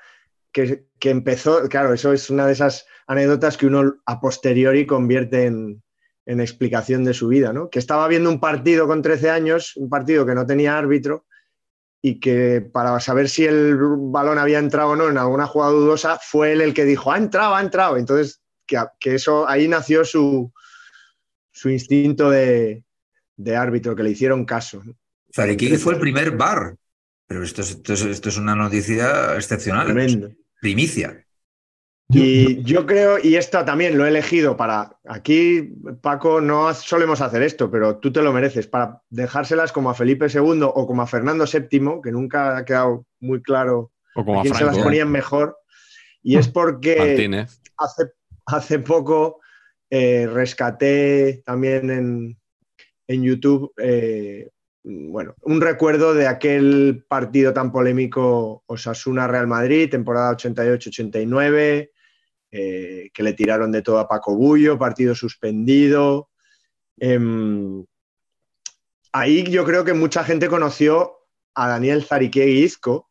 que, 0.51 0.85
que 0.99 1.09
empezó, 1.09 1.67
claro, 1.69 1.93
eso 1.93 2.11
es 2.11 2.29
una 2.29 2.45
de 2.45 2.53
esas 2.53 2.85
anécdotas 3.07 3.57
que 3.57 3.67
uno 3.67 3.95
a 4.05 4.19
posteriori 4.19 4.85
convierte 4.85 5.45
en, 5.45 5.81
explicación 6.27 7.03
de 7.03 7.13
su 7.13 7.27
vida, 7.27 7.53
¿no? 7.53 7.69
Que 7.69 7.77
estaba 7.77 8.07
viendo 8.07 8.31
un 8.31 8.39
partido 8.39 8.87
con 8.87 9.03
13 9.03 9.29
años, 9.29 9.73
un 9.75 9.89
partido 9.89 10.25
que 10.25 10.33
no 10.33 10.45
tenía 10.45 10.77
árbitro, 10.77 11.25
y 12.01 12.19
que 12.19 12.61
para 12.61 12.99
saber 12.99 13.29
si 13.29 13.45
el 13.45 13.77
balón 13.77 14.39
había 14.39 14.59
entrado 14.59 14.89
o 14.89 14.95
no 14.95 15.07
en 15.09 15.17
alguna 15.19 15.45
jugada 15.45 15.71
dudosa, 15.71 16.19
fue 16.19 16.51
él 16.51 16.61
el 16.61 16.73
que 16.73 16.83
dijo, 16.83 17.11
ha 17.11 17.17
entrado, 17.17 17.55
ha 17.55 17.61
entrado. 17.61 17.97
Entonces, 17.97 18.41
que, 18.65 18.87
eso, 19.03 19.47
ahí 19.47 19.67
nació 19.67 20.03
su, 20.03 20.51
su 21.51 21.69
instinto 21.69 22.29
de, 22.29 22.83
árbitro, 23.55 23.95
que 23.95 24.03
le 24.03 24.11
hicieron 24.11 24.45
caso. 24.45 24.81
Fue 25.35 25.93
el 25.93 25.99
primer 25.99 26.31
bar, 26.31 26.77
pero 27.27 27.43
esto 27.43 27.61
es, 27.61 27.71
esto 27.71 28.29
es, 28.29 28.37
una 28.37 28.55
noticia 28.55 29.35
excepcional. 29.35 29.85
Tremendo. 29.87 30.29
Primicia. 30.61 31.25
Y 32.09 32.63
yo 32.63 32.85
creo, 32.85 33.17
y 33.21 33.35
esto 33.35 33.65
también 33.65 33.97
lo 33.97 34.05
he 34.05 34.09
elegido 34.09 34.55
para, 34.55 34.97
aquí 35.05 35.73
Paco, 36.01 36.39
no 36.39 36.73
solemos 36.73 37.19
hacer 37.19 37.41
esto, 37.41 37.69
pero 37.69 37.97
tú 37.97 38.13
te 38.13 38.21
lo 38.21 38.31
mereces, 38.31 38.67
para 38.67 39.01
dejárselas 39.09 39.71
como 39.71 39.89
a 39.89 39.95
Felipe 39.95 40.27
II 40.31 40.61
o 40.61 40.87
como 40.87 41.01
a 41.01 41.07
Fernando 41.07 41.45
VII, 41.45 42.01
que 42.01 42.11
nunca 42.11 42.57
ha 42.57 42.63
quedado 42.63 43.05
muy 43.19 43.41
claro 43.41 43.91
o 44.15 44.23
como 44.23 44.39
a 44.39 44.43
quién 44.43 44.53
se 44.53 44.65
las 44.65 44.77
ponían 44.77 45.11
mejor. 45.11 45.57
Y 46.21 46.37
es 46.37 46.47
porque 46.47 47.47
hace, 47.77 48.03
hace 48.45 48.79
poco 48.79 49.41
eh, 49.89 50.27
rescaté 50.31 51.41
también 51.43 51.89
en, 51.89 52.37
en 53.07 53.23
YouTube, 53.23 53.73
eh, 53.77 54.51
bueno, 54.87 55.35
un 55.41 55.61
recuerdo 55.61 56.13
de 56.13 56.27
aquel 56.27 57.03
partido 57.07 57.53
tan 57.53 57.71
polémico 57.71 58.63
Osasuna-Real 58.67 59.47
Madrid, 59.47 59.89
temporada 59.89 60.37
88-89 60.37 61.89
eh, 62.51 63.09
que 63.13 63.21
le 63.21 63.33
tiraron 63.33 63.69
de 63.71 63.81
todo 63.81 63.99
a 63.99 64.07
Paco 64.07 64.33
Bullo, 64.33 64.77
partido 64.77 65.13
suspendido. 65.13 66.29
Em, 66.97 67.83
ahí 69.11 69.43
yo 69.43 69.65
creo 69.65 69.83
que 69.83 69.93
mucha 69.93 70.23
gente 70.23 70.47
conoció 70.47 71.17
a 71.53 71.67
Daniel 71.67 72.05
Zariquiegui 72.05 72.63
Izco, 72.63 73.09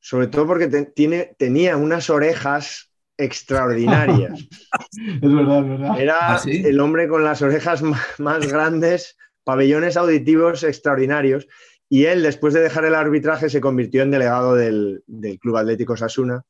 sobre 0.00 0.28
todo 0.28 0.46
porque 0.46 0.68
tiene, 0.94 1.34
tenía 1.38 1.76
unas 1.76 2.08
orejas 2.08 2.90
extraordinarias. 3.18 4.32
es 5.20 5.20
verdad, 5.20 5.58
es 5.58 5.68
verdad. 5.68 6.00
Era 6.00 6.36
¿Ah, 6.36 6.42
el 6.46 6.80
hombre 6.80 7.06
con 7.06 7.22
las 7.22 7.42
orejas 7.42 7.82
más, 7.82 8.46
grandes, 8.46 9.18
pabellones 9.44 9.96
auditivos 9.96 10.64
extraordinarios. 10.64 11.46
Y 11.88 12.06
él, 12.06 12.22
después 12.22 12.54
de 12.54 12.60
dejar 12.60 12.84
el 12.86 12.94
arbitraje, 12.94 13.48
se 13.50 13.60
convirtió 13.60 14.02
en 14.02 14.10
delegado 14.10 14.54
del, 14.56 15.04
del 15.06 15.38
Club 15.38 15.58
Atlético 15.58 15.96
Sasuna 15.96 16.44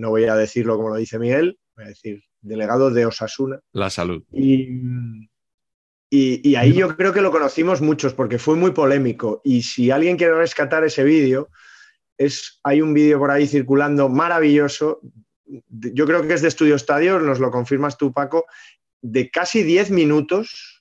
no 0.00 0.10
voy 0.10 0.24
a 0.24 0.34
decirlo 0.34 0.76
como 0.76 0.88
lo 0.88 0.96
dice 0.96 1.18
Miguel, 1.18 1.58
voy 1.76 1.84
a 1.84 1.88
decir 1.88 2.22
delegado 2.40 2.90
de 2.90 3.06
Osasuna. 3.06 3.60
La 3.72 3.90
salud. 3.90 4.24
Y, 4.32 5.28
y, 6.10 6.54
ahí 6.56 6.72
yo 6.72 6.96
creo 6.96 7.12
que 7.12 7.20
lo 7.20 7.30
conocimos 7.30 7.80
muchos 7.80 8.14
porque 8.14 8.38
fue 8.38 8.56
muy 8.56 8.72
polémico. 8.72 9.40
Y 9.44 9.62
si 9.62 9.90
alguien 9.90 10.16
quiere 10.16 10.34
rescatar 10.34 10.84
ese 10.84 11.04
vídeo, 11.04 11.50
es, 12.16 12.58
hay 12.64 12.80
un 12.82 12.94
vídeo 12.94 13.18
por 13.18 13.30
ahí 13.30 13.46
circulando 13.46 14.08
maravilloso. 14.08 15.00
Yo 15.68 16.06
creo 16.06 16.26
que 16.26 16.34
es 16.34 16.42
de 16.42 16.48
Estudio 16.48 16.76
Estadio, 16.76 17.20
nos 17.20 17.38
lo 17.38 17.50
confirmas 17.50 17.98
tú, 17.98 18.12
Paco, 18.12 18.46
de 19.02 19.30
casi 19.30 19.62
10 19.62 19.90
minutos, 19.90 20.79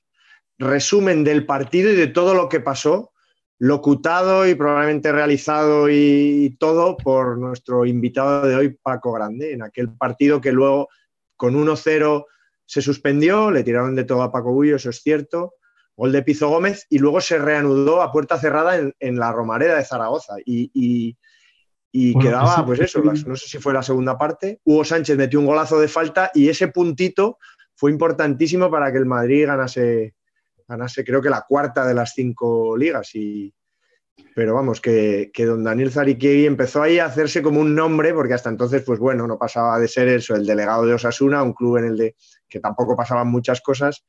resumen 0.59 1.23
del 1.23 1.45
partido 1.45 1.89
y 1.89 1.95
de 1.95 2.07
todo 2.07 2.33
lo 2.33 2.49
que 2.49 2.59
pasó 2.59 3.11
locutado 3.59 4.47
y 4.47 4.55
probablemente 4.55 5.11
realizado 5.11 5.89
y 5.89 6.55
todo 6.59 6.95
por 6.95 7.37
nuestro 7.37 7.85
invitado 7.85 8.47
de 8.47 8.55
hoy, 8.55 8.77
Paco 8.81 9.11
Grande, 9.11 9.53
en 9.53 9.63
aquel 9.63 9.89
partido 9.89 10.39
que 10.39 10.53
luego 10.53 10.87
con 11.35 11.55
1-0 11.55 12.25
se 12.65 12.81
suspendió, 12.81 13.51
le 13.51 13.63
tiraron 13.63 13.95
de 13.95 14.05
todo 14.05 14.21
a 14.21 14.31
Paco 14.31 14.53
Bullo, 14.53 14.77
eso 14.77 14.89
es 14.89 15.01
cierto, 15.01 15.55
gol 15.95 16.13
de 16.13 16.23
Pizo 16.23 16.47
Gómez 16.47 16.85
y 16.89 16.99
luego 16.99 17.19
se 17.19 17.37
reanudó 17.37 18.01
a 18.01 18.13
puerta 18.13 18.37
cerrada 18.37 18.79
en, 18.97 19.19
la 19.19 19.33
Romareda 19.33 19.75
de 19.75 19.83
Zaragoza. 19.83 20.35
Y, 20.45 21.17
quedaba, 21.91 22.65
pues 22.65 22.79
eso, 22.79 23.01
no 23.01 23.35
sé 23.35 23.47
si 23.47 23.57
fue 23.57 23.73
la 23.73 23.83
segunda 23.83 24.17
parte, 24.17 24.61
Hugo 24.63 24.85
Sánchez 24.85 25.17
metió 25.17 25.39
un 25.39 25.47
golazo 25.47 25.79
de 25.79 25.87
falta 25.89 26.31
y 26.33 26.47
ese 26.47 26.69
puntito 26.69 27.39
fue 27.75 27.91
importantísimo 27.91 28.69
para 28.71 28.91
que 28.91 28.99
el 28.99 29.05
Madrid 29.05 29.47
ganase 29.47 30.13
ganase 30.69 31.03
creo 31.03 31.21
que 31.21 31.29
la 31.29 31.45
cuarta 31.47 31.85
de 31.85 31.93
las 31.93 32.13
cinco 32.13 32.77
ligas. 32.77 33.13
Y, 33.15 33.53
pero 34.35 34.53
vamos, 34.53 34.79
que, 34.79 35.31
don 35.37 35.63
Daniel 35.63 35.91
Zariquiegui 35.91 36.45
empezó 36.45 36.81
ahí 36.81 36.99
a 36.99 37.05
hacerse 37.05 37.41
como 37.41 37.59
un 37.59 37.75
nombre, 37.75 38.13
porque 38.13 38.33
hasta 38.33 38.49
entonces, 38.49 38.83
pues 38.85 38.99
bueno, 38.99 39.27
no 39.27 39.37
pasaba 39.37 39.79
de 39.79 39.87
ser 39.87 40.07
eso, 40.07 40.35
el 40.35 40.45
delegado 40.45 40.85
de 40.85 40.93
Osasuna, 40.93 41.43
un 41.43 41.53
club 41.53 41.77
en 41.77 41.85
el 41.85 41.97
de 41.97 42.15
que 42.47 42.59
tampoco 42.59 42.95
pasaban 42.95 43.27
muchas 43.27 43.61
cosas, 43.61 44.05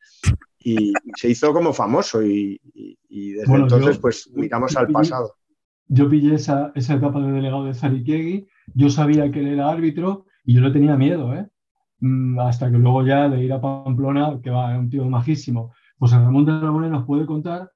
y 0.58 0.92
se 1.16 1.28
hizo 1.28 1.52
como 1.52 1.72
famoso. 1.72 2.22
Y, 2.22 2.60
desde 3.08 3.54
entonces, 3.54 3.98
pues 3.98 4.30
miramos 4.32 4.76
al 4.76 4.88
pasado. 4.88 5.34
Yo 5.88 6.08
pillé 6.08 6.34
esa, 6.34 6.70
esa 6.74 6.94
etapa 6.94 7.20
de 7.20 7.32
delegado 7.32 7.64
de 7.64 7.74
Zariquiegui, 7.74 8.46
yo 8.74 8.90
sabía 8.90 9.30
que 9.30 9.40
él 9.40 9.48
era 9.48 9.70
árbitro 9.70 10.26
y 10.44 10.54
yo 10.54 10.60
no 10.60 10.72
tenía 10.72 10.96
miedo, 10.96 11.34
¿eh? 11.34 11.48
Mm, 12.00 12.38
hasta 12.38 12.70
que 12.70 12.78
luego 12.78 13.04
ya 13.04 13.28
de 13.28 13.42
ir 13.42 13.52
a 13.52 13.60
Pamplona, 13.60 14.40
que 14.42 14.50
va, 14.50 14.78
un 14.78 14.88
tío 14.88 15.04
majísimo, 15.04 15.72
José 16.00 16.16
Ramón 16.16 16.46
de 16.46 16.52
la 16.52 16.72
Morena 16.72 16.96
nos 16.96 17.06
puede 17.06 17.26
contar 17.26 17.70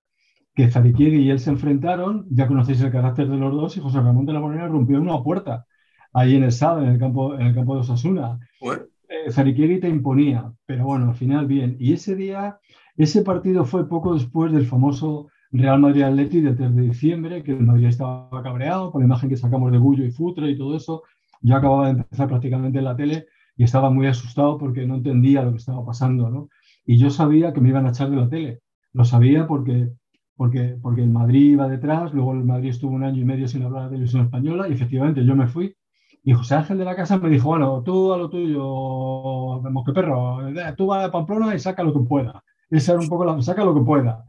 que 0.54 0.70
Zariquiegui 0.70 1.18
y 1.18 1.30
él 1.30 1.38
se 1.38 1.50
enfrentaron, 1.50 2.26
ya 2.30 2.46
conocéis 2.46 2.80
el 2.80 2.90
carácter 2.90 3.28
de 3.28 3.36
los 3.36 3.52
dos, 3.52 3.76
y 3.76 3.80
José 3.80 4.00
Ramón 4.00 4.24
de 4.24 4.32
la 4.32 4.40
Morena 4.40 4.66
rompió 4.66 4.98
una 4.98 5.22
puerta 5.22 5.66
ahí 6.14 6.36
en 6.36 6.44
el 6.44 6.52
SAD, 6.52 6.84
en 6.84 6.88
el 6.90 6.98
campo, 6.98 7.34
en 7.34 7.48
el 7.48 7.54
campo 7.54 7.74
de 7.74 7.80
Osasuna. 7.80 8.38
Eh, 8.62 9.30
Zariquiegui 9.30 9.78
te 9.78 9.90
imponía, 9.90 10.50
pero 10.64 10.86
bueno, 10.86 11.10
al 11.10 11.14
final 11.14 11.46
bien. 11.46 11.76
Y 11.78 11.92
ese 11.92 12.16
día, 12.16 12.58
ese 12.96 13.22
partido 13.22 13.66
fue 13.66 13.86
poco 13.86 14.14
después 14.14 14.52
del 14.52 14.64
famoso 14.64 15.28
Real 15.52 15.78
Madrid 15.78 16.02
Atleti 16.02 16.40
de 16.40 16.54
3 16.54 16.74
de 16.74 16.82
diciembre, 16.82 17.42
que 17.42 17.52
el 17.52 17.60
Madrid 17.60 17.88
estaba 17.88 18.42
cabreado 18.42 18.90
por 18.90 19.02
la 19.02 19.06
imagen 19.06 19.28
que 19.28 19.36
sacamos 19.36 19.70
de 19.70 19.78
Bullo 19.78 20.04
y 20.04 20.10
Futre 20.10 20.48
y 20.50 20.56
todo 20.56 20.74
eso. 20.76 21.02
Yo 21.42 21.56
acababa 21.56 21.86
de 21.86 22.00
empezar 22.00 22.26
prácticamente 22.26 22.78
en 22.78 22.84
la 22.84 22.96
tele 22.96 23.26
y 23.54 23.64
estaba 23.64 23.90
muy 23.90 24.06
asustado 24.06 24.56
porque 24.56 24.86
no 24.86 24.94
entendía 24.94 25.42
lo 25.42 25.50
que 25.50 25.58
estaba 25.58 25.84
pasando, 25.84 26.30
¿no? 26.30 26.48
Y 26.86 26.98
yo 26.98 27.10
sabía 27.10 27.52
que 27.52 27.60
me 27.60 27.70
iban 27.70 27.86
a 27.86 27.90
echar 27.90 28.10
de 28.10 28.16
la 28.16 28.28
tele. 28.28 28.60
Lo 28.92 29.04
sabía 29.04 29.46
porque, 29.46 29.90
porque, 30.36 30.76
porque 30.80 31.02
el 31.02 31.10
Madrid 31.10 31.52
iba 31.52 31.68
detrás, 31.68 32.12
luego 32.12 32.32
el 32.32 32.44
Madrid 32.44 32.70
estuvo 32.70 32.92
un 32.92 33.04
año 33.04 33.22
y 33.22 33.24
medio 33.24 33.48
sin 33.48 33.62
hablar 33.62 33.84
de 33.84 33.90
televisión 33.90 34.24
española 34.24 34.68
y 34.68 34.72
efectivamente 34.72 35.24
yo 35.24 35.34
me 35.34 35.46
fui. 35.46 35.74
Y 36.22 36.32
José 36.32 36.54
Ángel 36.54 36.78
de 36.78 36.84
la 36.84 36.96
Casa 36.96 37.18
me 37.18 37.28
dijo, 37.28 37.48
bueno, 37.48 37.82
tú 37.82 38.12
a 38.12 38.16
lo 38.16 38.30
tuyo, 38.30 39.60
vemos 39.60 39.84
que 39.84 39.92
perro, 39.92 40.48
eh, 40.48 40.74
tú 40.76 40.86
vas 40.86 41.04
a 41.04 41.10
Pamplona 41.10 41.54
y 41.54 41.58
saca 41.58 41.82
lo 41.82 41.92
que 41.92 42.00
pueda. 42.00 42.42
Esa 42.70 42.92
era 42.92 43.00
un 43.02 43.08
poco 43.08 43.24
la, 43.24 43.40
saca 43.42 43.64
lo 43.64 43.74
que 43.74 43.82
pueda. 43.82 44.24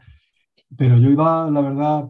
Pero 0.78 0.98
yo 0.98 1.10
iba, 1.10 1.50
la 1.50 1.62
verdad, 1.62 2.10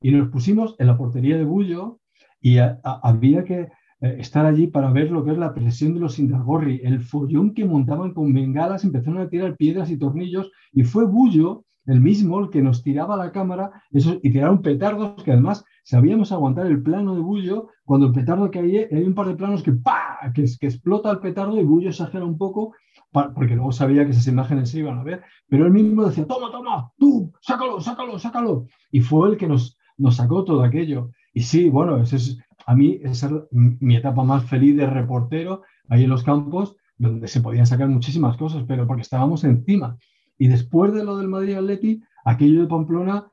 y 0.00 0.10
nos 0.10 0.28
pusimos 0.30 0.74
en 0.78 0.86
la 0.86 0.96
portería 0.96 1.36
de 1.36 1.44
Bullo 1.44 2.00
y 2.40 2.58
había 2.58 3.44
que, 3.44 3.68
eh, 4.00 4.16
estar 4.18 4.44
allí 4.44 4.66
para 4.66 4.90
ver 4.90 5.10
la 5.10 5.54
presión 5.54 5.94
de 5.94 6.00
los 6.00 6.18
Indagorri, 6.18 6.80
el 6.84 7.00
follón 7.00 7.54
que 7.54 7.64
montaban 7.64 8.12
con 8.12 8.32
bengalas, 8.32 8.84
empezaron 8.84 9.20
a 9.20 9.28
tirar 9.28 9.56
piedras 9.56 9.90
y 9.90 9.98
tornillos, 9.98 10.50
y 10.72 10.84
fue 10.84 11.06
Bullo, 11.06 11.64
el 11.86 12.00
mismo, 12.00 12.40
el 12.40 12.50
que 12.50 12.62
nos 12.62 12.82
tiraba 12.82 13.16
la 13.16 13.32
cámara 13.32 13.70
eso, 13.92 14.18
y 14.22 14.30
tiraron 14.30 14.60
petardos 14.60 15.22
que 15.22 15.32
además 15.32 15.64
sabíamos 15.84 16.32
aguantar 16.32 16.66
el 16.66 16.82
plano 16.82 17.14
de 17.14 17.20
Bullo, 17.20 17.68
cuando 17.84 18.08
el 18.08 18.12
petardo 18.12 18.50
que 18.50 18.58
hay, 18.58 18.76
hay 18.76 19.04
un 19.04 19.14
par 19.14 19.28
de 19.28 19.36
planos 19.36 19.62
que 19.62 19.72
¡pa! 19.72 20.18
Que, 20.34 20.44
que 20.60 20.66
explota 20.66 21.10
el 21.10 21.20
petardo 21.20 21.58
y 21.58 21.64
Bullo 21.64 21.88
exagera 21.88 22.24
un 22.24 22.36
poco, 22.36 22.74
porque 23.12 23.54
luego 23.54 23.72
sabía 23.72 24.04
que 24.04 24.10
esas 24.10 24.26
imágenes 24.26 24.70
se 24.70 24.80
iban 24.80 24.98
a 24.98 25.04
ver, 25.04 25.22
pero 25.48 25.64
él 25.64 25.72
mismo 25.72 26.04
decía, 26.04 26.26
toma, 26.26 26.50
toma, 26.50 26.92
tú, 26.98 27.32
sácalo, 27.40 27.80
sácalo, 27.80 28.18
sácalo, 28.18 28.66
y 28.90 29.00
fue 29.00 29.30
el 29.30 29.36
que 29.36 29.46
nos, 29.46 29.78
nos 29.96 30.16
sacó 30.16 30.44
todo 30.44 30.62
aquello. 30.62 31.10
Y 31.32 31.42
sí, 31.42 31.70
bueno, 31.70 31.98
ese 31.98 32.16
es, 32.16 32.38
a 32.66 32.74
mí 32.74 32.98
esa 33.02 33.28
es 33.28 33.32
mi 33.52 33.96
etapa 33.96 34.24
más 34.24 34.44
feliz 34.44 34.76
de 34.76 34.86
reportero, 34.86 35.62
ahí 35.88 36.04
en 36.04 36.10
los 36.10 36.24
campos, 36.24 36.76
donde 36.98 37.28
se 37.28 37.40
podían 37.40 37.66
sacar 37.66 37.88
muchísimas 37.88 38.36
cosas, 38.36 38.64
pero 38.66 38.86
porque 38.86 39.02
estábamos 39.02 39.44
encima. 39.44 39.96
Y 40.36 40.48
después 40.48 40.92
de 40.92 41.04
lo 41.04 41.16
del 41.16 41.28
Madrid 41.28 41.54
Atleti, 41.54 42.02
aquello 42.24 42.62
de 42.62 42.66
Pamplona, 42.66 43.26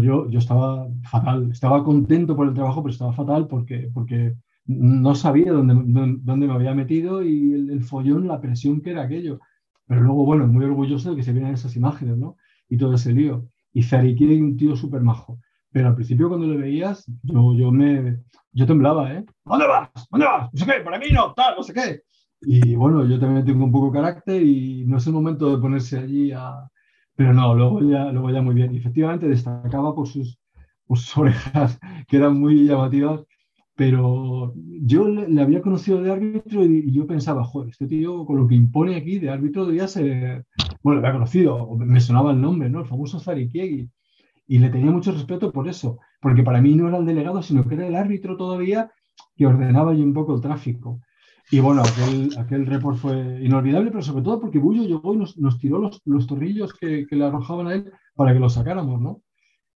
yo, 0.00 0.30
yo 0.30 0.38
estaba 0.38 0.86
fatal, 1.02 1.50
estaba 1.50 1.82
contento 1.82 2.36
por 2.36 2.46
el 2.46 2.54
trabajo, 2.54 2.82
pero 2.82 2.92
estaba 2.92 3.12
fatal 3.12 3.48
porque, 3.48 3.90
porque 3.92 4.36
no 4.66 5.14
sabía 5.16 5.52
dónde, 5.52 5.74
dónde 6.22 6.46
me 6.46 6.52
había 6.52 6.74
metido 6.74 7.24
y 7.24 7.52
el, 7.52 7.82
follón, 7.82 8.28
la 8.28 8.40
presión 8.40 8.80
que 8.80 8.90
era 8.90 9.02
aquello. 9.02 9.40
Pero 9.86 10.02
luego, 10.02 10.24
bueno, 10.24 10.46
muy 10.46 10.64
orgulloso 10.64 11.10
de 11.10 11.16
que 11.16 11.22
se 11.24 11.32
vieran 11.32 11.52
esas 11.52 11.74
imágenes, 11.74 12.16
¿no? 12.16 12.36
Y 12.68 12.76
todo 12.76 12.94
ese 12.94 13.12
lío. 13.12 13.48
Y 13.72 13.82
Zariquiegui, 13.82 14.40
un 14.40 14.56
tío 14.56 14.76
súper 14.76 15.02
majo. 15.02 15.40
Pero 15.72 15.88
al 15.88 15.94
principio 15.94 16.28
cuando 16.28 16.46
le 16.46 16.56
veías, 16.56 17.04
yo, 17.22 17.54
yo, 17.54 17.72
me, 17.72 18.18
yo 18.52 18.66
temblaba, 18.66 19.12
¿eh? 19.14 19.24
¿Dónde 19.44 19.66
vas? 19.66 19.90
¿Dónde 20.10 20.26
vas? 20.26 20.50
No 20.52 20.58
sé 20.58 20.66
qué, 20.66 20.84
para 20.84 20.98
mí 20.98 21.06
no, 21.10 21.32
tal, 21.32 21.56
no 21.56 21.62
sé 21.62 21.72
qué. 21.72 22.02
Y 22.42 22.74
bueno, 22.74 23.06
yo 23.06 23.18
también 23.18 23.46
tengo 23.46 23.64
un 23.64 23.72
poco 23.72 23.86
de 23.86 24.00
carácter 24.00 24.42
y 24.42 24.84
no 24.86 24.98
es 24.98 25.06
el 25.06 25.12
momento 25.12 25.50
de 25.50 25.60
ponerse 25.60 25.98
allí 25.98 26.32
a... 26.32 26.68
Pero 27.14 27.32
no, 27.32 27.54
luego 27.54 27.80
ya, 27.80 28.10
luego 28.10 28.30
ya 28.30 28.42
muy 28.42 28.54
bien. 28.54 28.74
Y 28.74 28.78
efectivamente 28.78 29.28
destacaba 29.28 29.94
por 29.94 30.08
sus, 30.08 30.38
por 30.86 30.98
sus 30.98 31.16
orejas, 31.16 31.78
que 32.06 32.16
eran 32.16 32.38
muy 32.38 32.66
llamativas, 32.66 33.22
pero 33.74 34.52
yo 34.82 35.08
le, 35.08 35.40
había 35.40 35.62
conocido 35.62 36.02
de 36.02 36.12
árbitro 36.12 36.64
y, 36.64 36.92
yo 36.92 37.06
pensaba, 37.06 37.44
joder, 37.44 37.70
este 37.70 37.86
tío 37.86 38.26
con 38.26 38.36
lo 38.36 38.46
que 38.46 38.54
impone 38.54 38.96
aquí 38.96 39.18
de 39.18 39.30
árbitro 39.30 39.64
debía 39.64 39.88
ser... 39.88 40.44
Bueno, 40.82 41.00
le 41.00 41.06
había 41.06 41.18
conocido, 41.18 41.76
me 41.76 42.00
sonaba 42.00 42.32
el 42.32 42.40
nombre, 42.40 42.68
¿no? 42.68 42.80
El 42.80 42.86
famoso 42.86 43.20
Zarikiegi. 43.20 43.88
Y 44.52 44.58
le 44.58 44.68
tenía 44.68 44.90
mucho 44.90 45.12
respeto 45.12 45.50
por 45.50 45.66
eso, 45.66 45.98
porque 46.20 46.42
para 46.42 46.60
mí 46.60 46.74
no 46.74 46.86
era 46.86 46.98
el 46.98 47.06
delegado, 47.06 47.40
sino 47.40 47.66
que 47.66 47.74
era 47.74 47.86
el 47.86 47.96
árbitro 47.96 48.36
todavía 48.36 48.92
que 49.34 49.46
ordenaba 49.46 49.94
yo 49.94 50.04
un 50.04 50.12
poco 50.12 50.34
el 50.34 50.42
tráfico. 50.42 51.00
Y 51.50 51.60
bueno, 51.60 51.80
aquel, 52.38 52.66
report 52.66 52.98
fue 52.98 53.40
inolvidable, 53.42 53.90
pero 53.90 54.02
sobre 54.02 54.22
todo 54.22 54.38
porque 54.38 54.58
Bullo 54.58 54.82
llegó 54.82 55.14
y 55.14 55.16
nos, 55.16 55.58
tiró 55.58 55.78
los, 55.78 56.02
los 56.04 56.26
torrillos 56.26 56.74
que, 56.74 57.06
que, 57.06 57.16
le 57.16 57.24
arrojaban 57.24 57.66
a 57.66 57.74
él 57.76 57.90
para 58.14 58.34
que 58.34 58.40
los 58.40 58.52
sacáramos, 58.52 59.00
¿no? 59.00 59.22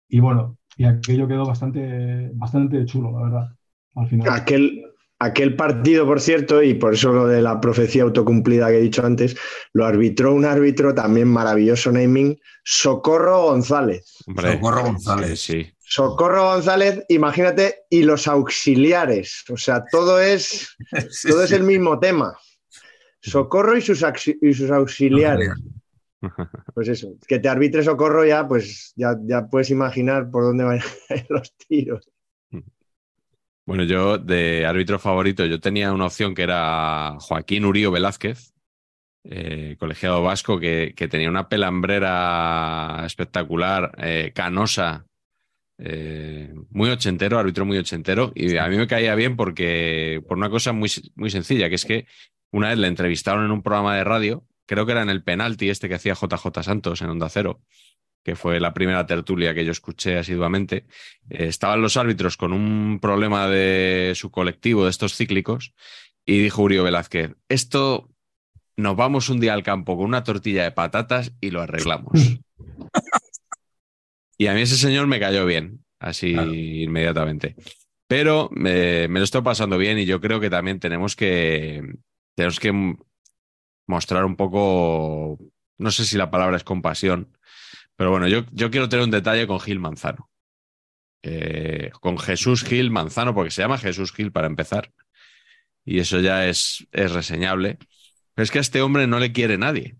Y 0.08 0.20
bueno, 0.20 0.56
y 0.78 0.84
aquello 0.84 1.28
quedó 1.28 1.44
bastante, 1.44 2.30
bastante 2.32 2.82
chulo, 2.86 3.12
la 3.12 3.24
verdad, 3.24 3.48
al 3.94 4.08
final. 4.08 4.26
Aquel, 4.30 4.82
aquel 5.22 5.54
partido, 5.54 6.04
por 6.04 6.20
cierto, 6.20 6.62
y 6.62 6.74
por 6.74 6.94
eso 6.94 7.12
lo 7.12 7.26
de 7.26 7.42
la 7.42 7.60
profecía 7.60 8.02
autocumplida 8.02 8.68
que 8.68 8.78
he 8.78 8.80
dicho 8.80 9.04
antes, 9.04 9.36
lo 9.72 9.86
arbitró 9.86 10.34
un 10.34 10.44
árbitro 10.44 10.94
también 10.94 11.28
maravilloso 11.28 11.92
naming, 11.92 12.38
Socorro 12.64 13.44
González. 13.44 14.18
Socorro 14.26 14.82
González, 14.82 15.40
sí. 15.40 15.72
Socorro 15.78 16.44
González, 16.44 17.04
imagínate, 17.08 17.84
y 17.90 18.02
los 18.02 18.26
auxiliares. 18.26 19.44
O 19.50 19.56
sea, 19.56 19.84
todo 19.90 20.20
es, 20.20 20.76
todo 21.28 21.44
es 21.44 21.52
el 21.52 21.62
mismo 21.62 21.98
tema. 21.98 22.36
Socorro 23.20 23.76
y 23.76 23.80
sus, 23.80 24.04
y 24.40 24.54
sus 24.54 24.70
auxiliares. 24.70 25.50
Pues 26.74 26.88
eso, 26.88 27.14
que 27.26 27.38
te 27.38 27.48
arbitre 27.48 27.82
Socorro 27.82 28.24
ya, 28.24 28.46
pues 28.46 28.92
ya, 28.96 29.16
ya 29.24 29.46
puedes 29.46 29.70
imaginar 29.70 30.30
por 30.30 30.44
dónde 30.44 30.64
van 30.64 30.80
los 31.28 31.52
tiros. 31.56 32.11
Bueno, 33.64 33.84
yo 33.84 34.18
de 34.18 34.66
árbitro 34.66 34.98
favorito, 34.98 35.46
yo 35.46 35.60
tenía 35.60 35.92
una 35.92 36.06
opción 36.06 36.34
que 36.34 36.42
era 36.42 37.16
Joaquín 37.20 37.64
Urío 37.64 37.92
Velázquez, 37.92 38.52
eh, 39.24 39.76
colegiado 39.78 40.22
vasco, 40.22 40.58
que, 40.58 40.94
tenía 41.08 41.30
una 41.30 41.48
pelambrera 41.48 43.04
espectacular, 43.06 43.92
eh, 43.98 44.32
canosa, 44.34 45.06
eh, 45.78 46.52
muy 46.70 46.90
ochentero, 46.90 47.38
árbitro 47.38 47.64
muy 47.64 47.78
ochentero, 47.78 48.32
y 48.34 48.56
a 48.56 48.66
mí 48.66 48.76
me 48.76 48.88
caía 48.88 49.14
bien 49.14 49.36
porque, 49.36 50.20
por 50.26 50.38
una 50.38 50.50
cosa 50.50 50.72
muy, 50.72 50.90
muy 51.14 51.30
sencilla, 51.30 51.68
que 51.68 51.76
es 51.76 51.84
que 51.84 52.06
una 52.50 52.70
vez 52.70 52.78
le 52.78 52.88
entrevistaron 52.88 53.44
en 53.44 53.52
un 53.52 53.62
programa 53.62 53.96
de 53.96 54.04
radio, 54.04 54.44
creo 54.66 54.86
que 54.86 54.92
era 54.92 55.02
en 55.02 55.10
el 55.10 55.22
penalti 55.22 55.70
este 55.70 55.88
que 55.88 55.94
hacía 55.94 56.14
JJ 56.14 56.62
Santos 56.62 57.00
en 57.00 57.10
Onda 57.10 57.28
Cero, 57.28 57.60
que 58.22 58.36
fue 58.36 58.60
la 58.60 58.72
primera 58.72 59.06
tertulia 59.06 59.54
que 59.54 59.64
yo 59.64 59.72
escuché 59.72 60.18
asiduamente, 60.18 60.86
eh, 61.30 61.46
estaban 61.46 61.82
los 61.82 61.96
árbitros 61.96 62.36
con 62.36 62.52
un 62.52 62.98
problema 63.00 63.48
de 63.48 64.12
su 64.14 64.30
colectivo, 64.30 64.84
de 64.84 64.90
estos 64.90 65.16
cíclicos, 65.16 65.74
y 66.24 66.38
dijo 66.38 66.62
Uribe 66.62 66.84
Velázquez, 66.84 67.34
esto 67.48 68.10
nos 68.76 68.96
vamos 68.96 69.28
un 69.28 69.40
día 69.40 69.54
al 69.54 69.62
campo 69.62 69.96
con 69.96 70.06
una 70.06 70.24
tortilla 70.24 70.64
de 70.64 70.72
patatas 70.72 71.32
y 71.40 71.50
lo 71.50 71.60
arreglamos. 71.62 72.12
y 74.38 74.46
a 74.46 74.54
mí 74.54 74.62
ese 74.62 74.76
señor 74.76 75.06
me 75.06 75.20
cayó 75.20 75.44
bien, 75.44 75.84
así 75.98 76.32
inmediatamente. 76.82 77.56
Pero 78.06 78.50
me 78.52 79.08
lo 79.08 79.24
estoy 79.24 79.42
pasando 79.42 79.78
bien 79.78 79.98
y 79.98 80.04
yo 80.04 80.20
creo 80.20 80.38
que 80.38 80.50
también 80.50 80.78
tenemos 80.78 81.16
que, 81.16 81.82
tenemos 82.34 82.60
que 82.60 82.96
mostrar 83.86 84.24
un 84.24 84.36
poco, 84.36 85.38
no 85.78 85.90
sé 85.90 86.04
si 86.04 86.16
la 86.16 86.30
palabra 86.30 86.56
es 86.56 86.64
compasión, 86.64 87.36
pero 88.02 88.10
bueno, 88.10 88.26
yo, 88.26 88.40
yo 88.50 88.68
quiero 88.72 88.88
tener 88.88 89.04
un 89.04 89.12
detalle 89.12 89.46
con 89.46 89.60
Gil 89.60 89.78
Manzano. 89.78 90.28
Eh, 91.22 91.92
con 92.00 92.18
Jesús 92.18 92.64
Gil 92.64 92.90
Manzano, 92.90 93.32
porque 93.32 93.52
se 93.52 93.62
llama 93.62 93.78
Jesús 93.78 94.12
Gil 94.12 94.32
para 94.32 94.48
empezar. 94.48 94.92
Y 95.84 96.00
eso 96.00 96.18
ya 96.18 96.48
es, 96.48 96.84
es 96.90 97.12
reseñable. 97.12 97.78
Pero 98.34 98.42
es 98.42 98.50
que 98.50 98.58
a 98.58 98.60
este 98.60 98.82
hombre 98.82 99.06
no 99.06 99.20
le 99.20 99.30
quiere 99.30 99.56
nadie. 99.56 99.98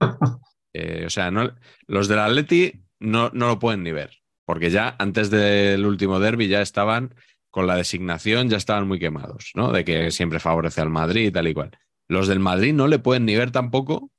Eh, 0.74 1.04
o 1.04 1.10
sea, 1.10 1.30
no, 1.30 1.54
los 1.86 2.08
del 2.08 2.20
Atleti 2.20 2.82
no, 2.98 3.28
no 3.34 3.46
lo 3.46 3.58
pueden 3.58 3.82
ni 3.82 3.92
ver, 3.92 4.22
porque 4.46 4.70
ya 4.70 4.96
antes 4.98 5.28
del 5.28 5.84
último 5.84 6.18
derby 6.18 6.48
ya 6.48 6.62
estaban 6.62 7.14
con 7.50 7.66
la 7.66 7.76
designación, 7.76 8.48
ya 8.48 8.56
estaban 8.56 8.88
muy 8.88 8.98
quemados, 8.98 9.50
¿no? 9.54 9.70
De 9.70 9.84
que 9.84 10.10
siempre 10.10 10.40
favorece 10.40 10.80
al 10.80 10.88
Madrid 10.88 11.26
y 11.26 11.30
tal 11.30 11.46
y 11.46 11.52
cual. 11.52 11.76
Los 12.08 12.26
del 12.26 12.40
Madrid 12.40 12.72
no 12.72 12.86
le 12.86 12.98
pueden 12.98 13.26
ni 13.26 13.36
ver 13.36 13.50
tampoco 13.50 14.10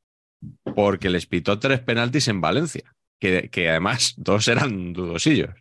porque 0.76 1.10
les 1.10 1.26
pitó 1.26 1.60
tres 1.60 1.80
penaltis 1.80 2.28
en 2.28 2.42
Valencia, 2.42 2.96
que, 3.20 3.70
además 3.70 4.14
dos 4.18 4.48
eran 4.48 4.94
dudosillos. 4.94 5.52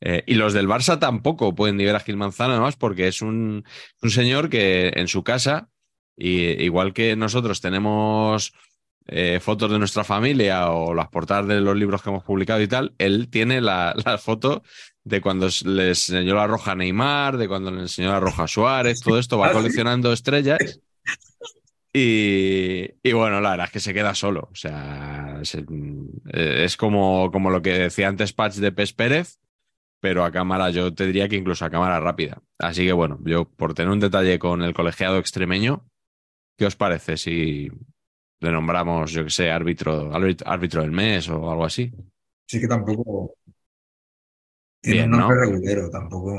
Eh, 0.00 0.22
y 0.26 0.34
los 0.34 0.52
del 0.52 0.68
Barça 0.68 0.98
tampoco 0.98 1.54
pueden 1.54 1.76
ni 1.76 1.84
ver 1.84 1.96
a 1.96 2.00
Gil 2.00 2.16
Manzano, 2.16 2.52
además, 2.52 2.76
porque 2.76 3.08
es 3.08 3.20
un, 3.20 3.64
señor 4.02 4.48
que 4.48 4.92
en 4.94 5.08
su 5.08 5.24
casa, 5.24 5.70
y, 6.16 6.62
igual 6.62 6.92
que 6.92 7.16
nosotros 7.16 7.60
tenemos 7.60 8.52
eh, 9.06 9.40
fotos 9.40 9.70
de 9.70 9.78
nuestra 9.78 10.04
familia 10.04 10.70
o 10.70 10.94
las 10.94 11.08
portadas 11.08 11.48
de 11.48 11.60
los 11.60 11.76
libros 11.76 12.02
que 12.02 12.10
hemos 12.10 12.24
publicado 12.24 12.60
y 12.62 12.68
tal, 12.68 12.94
él 12.98 13.28
tiene 13.28 13.60
la, 13.60 13.94
la 14.04 14.18
foto 14.18 14.62
de 15.02 15.20
cuando 15.20 15.48
le 15.64 15.88
enseñó 15.88 16.34
la 16.34 16.46
roja 16.46 16.72
a 16.72 16.76
Neymar, 16.76 17.38
de 17.38 17.48
cuando 17.48 17.70
le 17.70 17.80
enseñó 17.80 18.10
la 18.10 18.20
roja 18.20 18.44
a 18.44 18.48
Suárez, 18.48 19.00
todo 19.00 19.18
esto 19.18 19.38
va 19.38 19.52
coleccionando 19.52 20.12
estrellas 20.12 20.58
y, 21.92 23.12
bueno, 23.12 23.40
la 23.40 23.50
verdad 23.50 23.66
es 23.66 23.72
que 23.72 23.80
se 23.80 23.94
queda 23.94 24.14
solo. 24.14 24.48
O 24.52 24.54
sea, 24.54 25.40
eh, 25.42 26.64
es, 26.64 26.76
como, 26.76 27.30
como 27.30 27.50
lo 27.50 27.62
que 27.62 27.72
decía 27.72 28.08
antes 28.08 28.32
Patch 28.32 28.56
de 28.56 28.72
Pes 28.72 28.92
Pérez, 28.92 29.40
pero 30.00 30.24
a 30.24 30.30
cámara, 30.30 30.70
yo 30.70 30.94
te 30.94 31.06
diría 31.06 31.28
que 31.28 31.36
incluso 31.36 31.64
a 31.64 31.70
cámara 31.70 32.00
rápida. 32.00 32.42
Así 32.58 32.84
que 32.84 32.92
bueno, 32.92 33.18
yo 33.24 33.48
por 33.48 33.74
tener 33.74 33.90
un 33.90 34.00
detalle 34.00 34.38
con 34.38 34.62
el 34.62 34.74
colegiado 34.74 35.18
extremeño, 35.18 35.88
¿qué 36.56 36.66
os 36.66 36.76
parece 36.76 37.16
si 37.16 37.68
le 38.40 38.52
nombramos, 38.52 39.10
yo 39.10 39.24
que 39.24 39.30
sé, 39.30 39.50
árbitro, 39.50 40.14
árbitro, 40.14 40.82
del 40.82 40.92
mes 40.92 41.28
o 41.28 41.50
algo 41.50 41.64
así? 41.64 41.92
Sí 42.46 42.60
que 42.60 42.68
tampoco 42.68 43.34
tiene 44.80 45.04
un 45.04 45.10
nombre 45.10 45.40
regulero, 45.40 45.90
tampoco. 45.90 46.38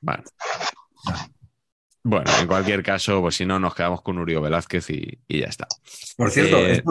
Bueno. 0.00 0.24
Bueno, 2.04 2.30
en 2.40 2.46
cualquier 2.46 2.82
caso, 2.82 3.20
pues 3.20 3.36
si 3.36 3.44
no, 3.44 3.58
nos 3.58 3.74
quedamos 3.74 4.02
con 4.02 4.18
Uribe 4.18 4.40
Velázquez 4.40 4.88
y, 4.90 5.18
ya 5.28 5.46
está. 5.46 5.66
Por 6.16 6.30
cierto, 6.30 6.56
eh, 6.58 6.82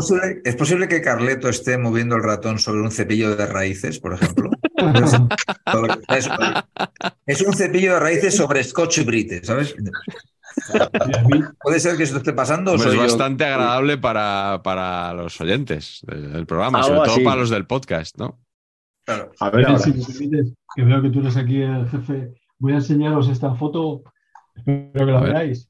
¿es, 0.43 0.55
posible, 0.55 0.87
que 0.87 1.01
Carleto 1.01 1.49
esté 1.49 1.77
moviendo 1.77 2.15
el 2.15 2.23
ratón 2.23 2.59
sobre 2.59 2.81
un 2.81 2.91
cepillo 2.91 3.35
de 3.35 3.45
raíces, 3.45 3.99
por 3.99 4.13
ejemplo? 4.13 4.51
es, 7.25 7.41
un 7.41 7.53
cepillo 7.53 7.93
de 7.93 7.99
raíces 7.99 8.35
sobre 8.35 8.63
Scotch 8.63 9.03
Brite, 9.05 9.43
¿sabes? 9.43 9.75
¿Puede 11.61 11.79
ser 11.79 11.97
que 11.97 12.03
esto 12.03 12.17
esté 12.17 12.33
pasando? 12.33 12.75
es 12.75 12.95
bastante 12.95 13.45
agradable 13.45 13.97
para, 13.97 14.61
para, 14.63 15.13
los 15.13 15.39
oyentes 15.39 16.01
del 16.05 16.45
programa, 16.45 16.83
sobre 16.83 17.09
todo 17.09 17.23
para 17.23 17.37
los 17.37 17.49
del 17.49 17.65
podcast, 17.65 18.17
¿no? 18.17 18.39
A 19.39 19.49
ver, 19.49 19.79
si 19.79 19.93
me 19.93 20.03
permites, 20.03 20.53
que 20.75 20.83
veo 20.83 21.01
que 21.01 21.09
tú 21.09 21.21
eres 21.21 21.37
aquí 21.37 21.61
el 21.61 21.87
jefe, 21.87 22.33
voy 22.59 22.73
a 22.73 22.75
enseñaros 22.75 23.29
esta 23.29 23.55
foto 23.55 24.03
Espero 24.57 25.05
que 25.05 25.11
la 25.11 25.21
veáis. 25.21 25.67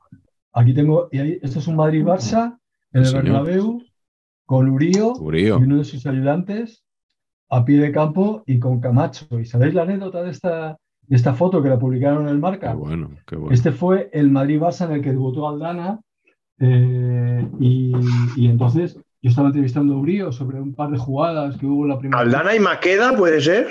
Aquí 0.54 0.74
tengo, 0.74 1.08
y 1.12 1.20
ahí, 1.20 1.40
esto 1.42 1.60
es 1.60 1.68
un 1.68 1.76
Madrid-Barça 1.76 2.58
en 2.94 3.04
el 3.04 3.14
Bernabéu, 3.14 3.82
con 4.46 4.70
Urío, 4.70 5.14
y 5.34 5.52
uno 5.52 5.78
de 5.78 5.84
sus 5.84 6.06
ayudantes 6.08 6.84
a 7.50 7.64
pie 7.64 7.80
de 7.80 7.92
campo 7.92 8.44
y 8.46 8.60
con 8.60 8.80
Camacho. 8.80 9.40
¿Y 9.40 9.46
sabéis 9.46 9.74
la 9.74 9.84
anécdota 9.84 10.24
de 10.24 10.32
esta, 10.32 10.78
de 11.02 11.16
esta 11.16 11.34
foto 11.34 11.62
que 11.62 11.70
la 11.70 11.78
publicaron 11.78 12.24
en 12.24 12.30
el 12.30 12.40
Marca? 12.40 12.74
bueno, 12.74 13.12
qué 13.26 13.36
bueno. 13.36 13.54
Este 13.54 13.72
fue 13.72 14.10
el 14.14 14.32
Madrid-Barça 14.32 14.86
en 14.86 14.94
el 14.94 15.02
que 15.02 15.12
debutó 15.12 15.48
Aldana 15.48 16.00
eh, 16.60 17.48
y, 17.60 17.94
y, 18.36 18.48
entonces 18.48 18.96
yo 19.22 19.30
estaba 19.30 19.50
entrevistando 19.50 19.94
a 19.94 19.98
Urío 19.98 20.32
sobre 20.32 20.60
un 20.60 20.74
par 20.74 20.90
de 20.90 20.98
jugadas 20.98 21.58
que 21.58 21.66
hubo 21.66 21.84
en 21.84 21.90
la 21.90 22.00
primera. 22.00 22.22
¿Aldana 22.22 22.56
y 22.56 22.60
Maqueda 22.60 23.16
puede 23.16 23.42
ser? 23.42 23.68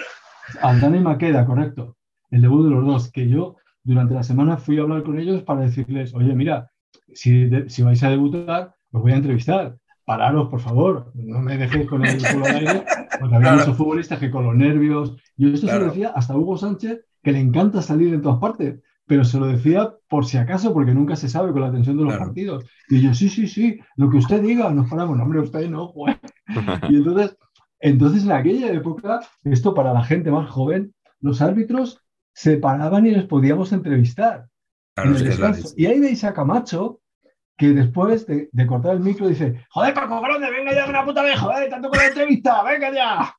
Aldana 0.63 0.97
y 0.97 1.01
Maqueda, 1.01 1.45
correcto. 1.45 1.97
El 2.31 2.43
debut 2.43 2.65
de 2.65 2.71
los 2.71 2.87
dos, 2.87 3.11
que 3.11 3.29
yo 3.29 3.57
durante 3.87 4.15
la 4.15 4.25
semana 4.25 4.57
fui 4.57 4.79
a 4.79 4.83
hablar 4.83 5.05
con 5.05 5.19
ellos 5.19 5.43
para 5.45 5.61
decirles, 5.61 6.13
oye, 6.13 6.35
mira, 6.35 6.71
si, 7.15 7.49
si 7.69 7.83
vais 7.83 8.03
a 8.03 8.11
debutar, 8.11 8.75
os 8.91 9.01
voy 9.01 9.13
a 9.13 9.17
entrevistar. 9.17 9.77
Pararos, 10.05 10.49
por 10.49 10.61
favor, 10.61 11.13
no 11.15 11.41
me 11.41 11.57
dejéis 11.57 11.89
con 11.89 12.05
el 12.05 12.19
culo 12.19 12.47
al 12.47 12.57
aire, 12.57 12.85
porque 13.19 13.35
había 13.35 13.55
muchos 13.55 13.77
futbolistas 13.77 14.19
que 14.19 14.31
con 14.31 14.45
los 14.45 14.57
nervios. 14.57 15.17
Yo 15.37 15.49
esto 15.49 15.69
se 15.69 15.79
lo 15.79 15.87
decía 15.87 16.13
hasta 16.15 16.37
Hugo 16.37 16.57
Sánchez, 16.57 17.05
que 17.23 17.33
le 17.33 17.41
encanta 17.41 17.81
salir 17.81 18.13
en 18.13 18.23
todas 18.23 18.39
partes. 18.39 18.81
pero 19.09 19.25
se 19.25 19.39
lo 19.39 19.47
decía 19.47 19.93
por 20.09 20.27
si 20.27 20.37
acaso, 20.37 20.73
porque 20.73 20.93
nunca 20.93 21.15
se 21.15 21.29
sabe 21.29 21.53
con 21.53 21.63
la 21.63 21.71
tensión 21.71 21.97
de 21.97 22.05
los 22.05 22.17
partidos. 22.17 22.65
Y 22.89 23.01
yo, 23.03 23.15
sí, 23.15 23.29
sí, 23.29 23.47
sí, 23.47 23.79
lo 23.97 24.11
que 24.11 24.17
usted 24.17 24.43
diga, 24.43 24.69
nos 24.71 24.91
paramos, 24.91 25.17
no, 25.17 25.23
hombre, 25.23 25.41
usted 25.41 25.71
no, 25.71 25.93
y 26.89 26.97
entonces, 26.97 27.37
entonces 27.79 28.25
en 28.25 28.33
aquella 28.33 28.73
época, 28.73 29.21
esto 29.45 29.75
para 29.75 29.93
la 29.93 30.03
gente 30.03 30.33
más 30.33 30.51
joven, 30.51 30.93
los 31.21 31.41
árbitros 31.41 32.06
se 32.37 32.59
paraban 32.59 33.07
y 33.07 33.13
les 33.13 33.25
podíamos 33.25 33.73
entrevistar. 33.73 34.47
y 35.75 35.87
ahí 35.87 36.01
veis 36.01 36.23
a 36.23 36.35
Camacho, 36.35 37.01
que 37.57 37.69
después 37.69 38.27
de, 38.27 38.51
cortar 38.67 38.97
el 38.97 39.01
micro 39.01 39.27
dice, 39.27 39.65
joder, 39.71 39.95
Paco 39.95 40.21
Grande, 40.21 40.51
venga 40.51 40.75
ya 40.75 40.87
una 40.87 41.03
puta 41.03 41.23
vez, 41.23 41.41
joder, 41.41 41.71
tanto 41.71 41.89
con 41.89 41.99
la 41.99 42.09
entrevista, 42.09 42.63
venga 42.63 42.93
ya. 42.93 43.35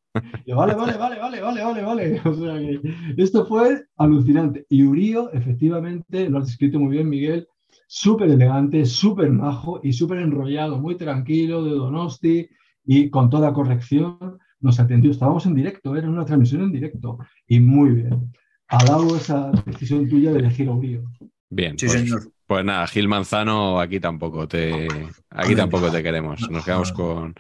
Y 0.46 0.52
vale, 0.52 0.74
vale, 0.74 0.98
vale, 0.98 1.20
vale, 1.20 1.42
vale, 1.42 1.64
vale, 1.64 1.84
vale. 1.84 2.22
O 2.26 2.34
sea 2.34 2.58
que 2.58 2.82
esto 3.22 3.46
fue 3.46 3.86
alucinante. 3.98 4.66
Y 4.68 4.82
Urío, 4.82 5.32
efectivamente, 5.32 6.28
lo 6.28 6.40
has 6.40 6.48
descrito 6.48 6.80
muy 6.80 6.96
bien, 6.96 7.08
Miguel, 7.08 7.48
súper 7.86 8.32
elegante, 8.32 8.84
súper 8.88 9.30
majo 9.30 9.80
y 9.84 9.94
súper 9.94 10.18
enrollado, 10.18 10.80
muy 10.80 10.98
tranquilo, 10.98 11.64
de 11.64 11.72
Donosti 11.72 12.50
y 12.84 13.12
con 13.12 13.30
toda 13.30 13.54
corrección 13.54 14.40
nos 14.60 14.80
atendió. 14.80 15.12
Estábamos 15.12 15.46
en 15.46 15.54
directo, 15.54 15.96
era 15.96 16.10
una 16.10 16.26
transmisión 16.26 16.64
en 16.64 16.72
directo 16.72 17.20
y 17.46 17.60
muy 17.60 17.92
bien. 17.92 18.32
Alabo 18.68 19.16
esa 19.16 19.52
decisión 19.66 20.10
tuya 20.10 20.32
de 20.32 20.40
elegir 20.40 20.68
a 20.68 20.72
Urío. 20.72 21.04
Bien, 21.50 21.78
sí, 21.80 21.86
pues, 21.86 22.00
señor. 22.00 22.32
Pues 22.46 22.64
nada, 22.64 22.88
Gil 22.88 23.08
Manzano, 23.08 23.80
aquí 23.80 24.00
tampoco 24.00 24.48
te, 24.48 24.88
aquí 25.30 25.56
tampoco 25.56 25.92
te 25.92 26.02
queremos. 26.02 26.50
Nos 26.50 26.64
quedamos 26.64 26.94
con, 26.94 27.36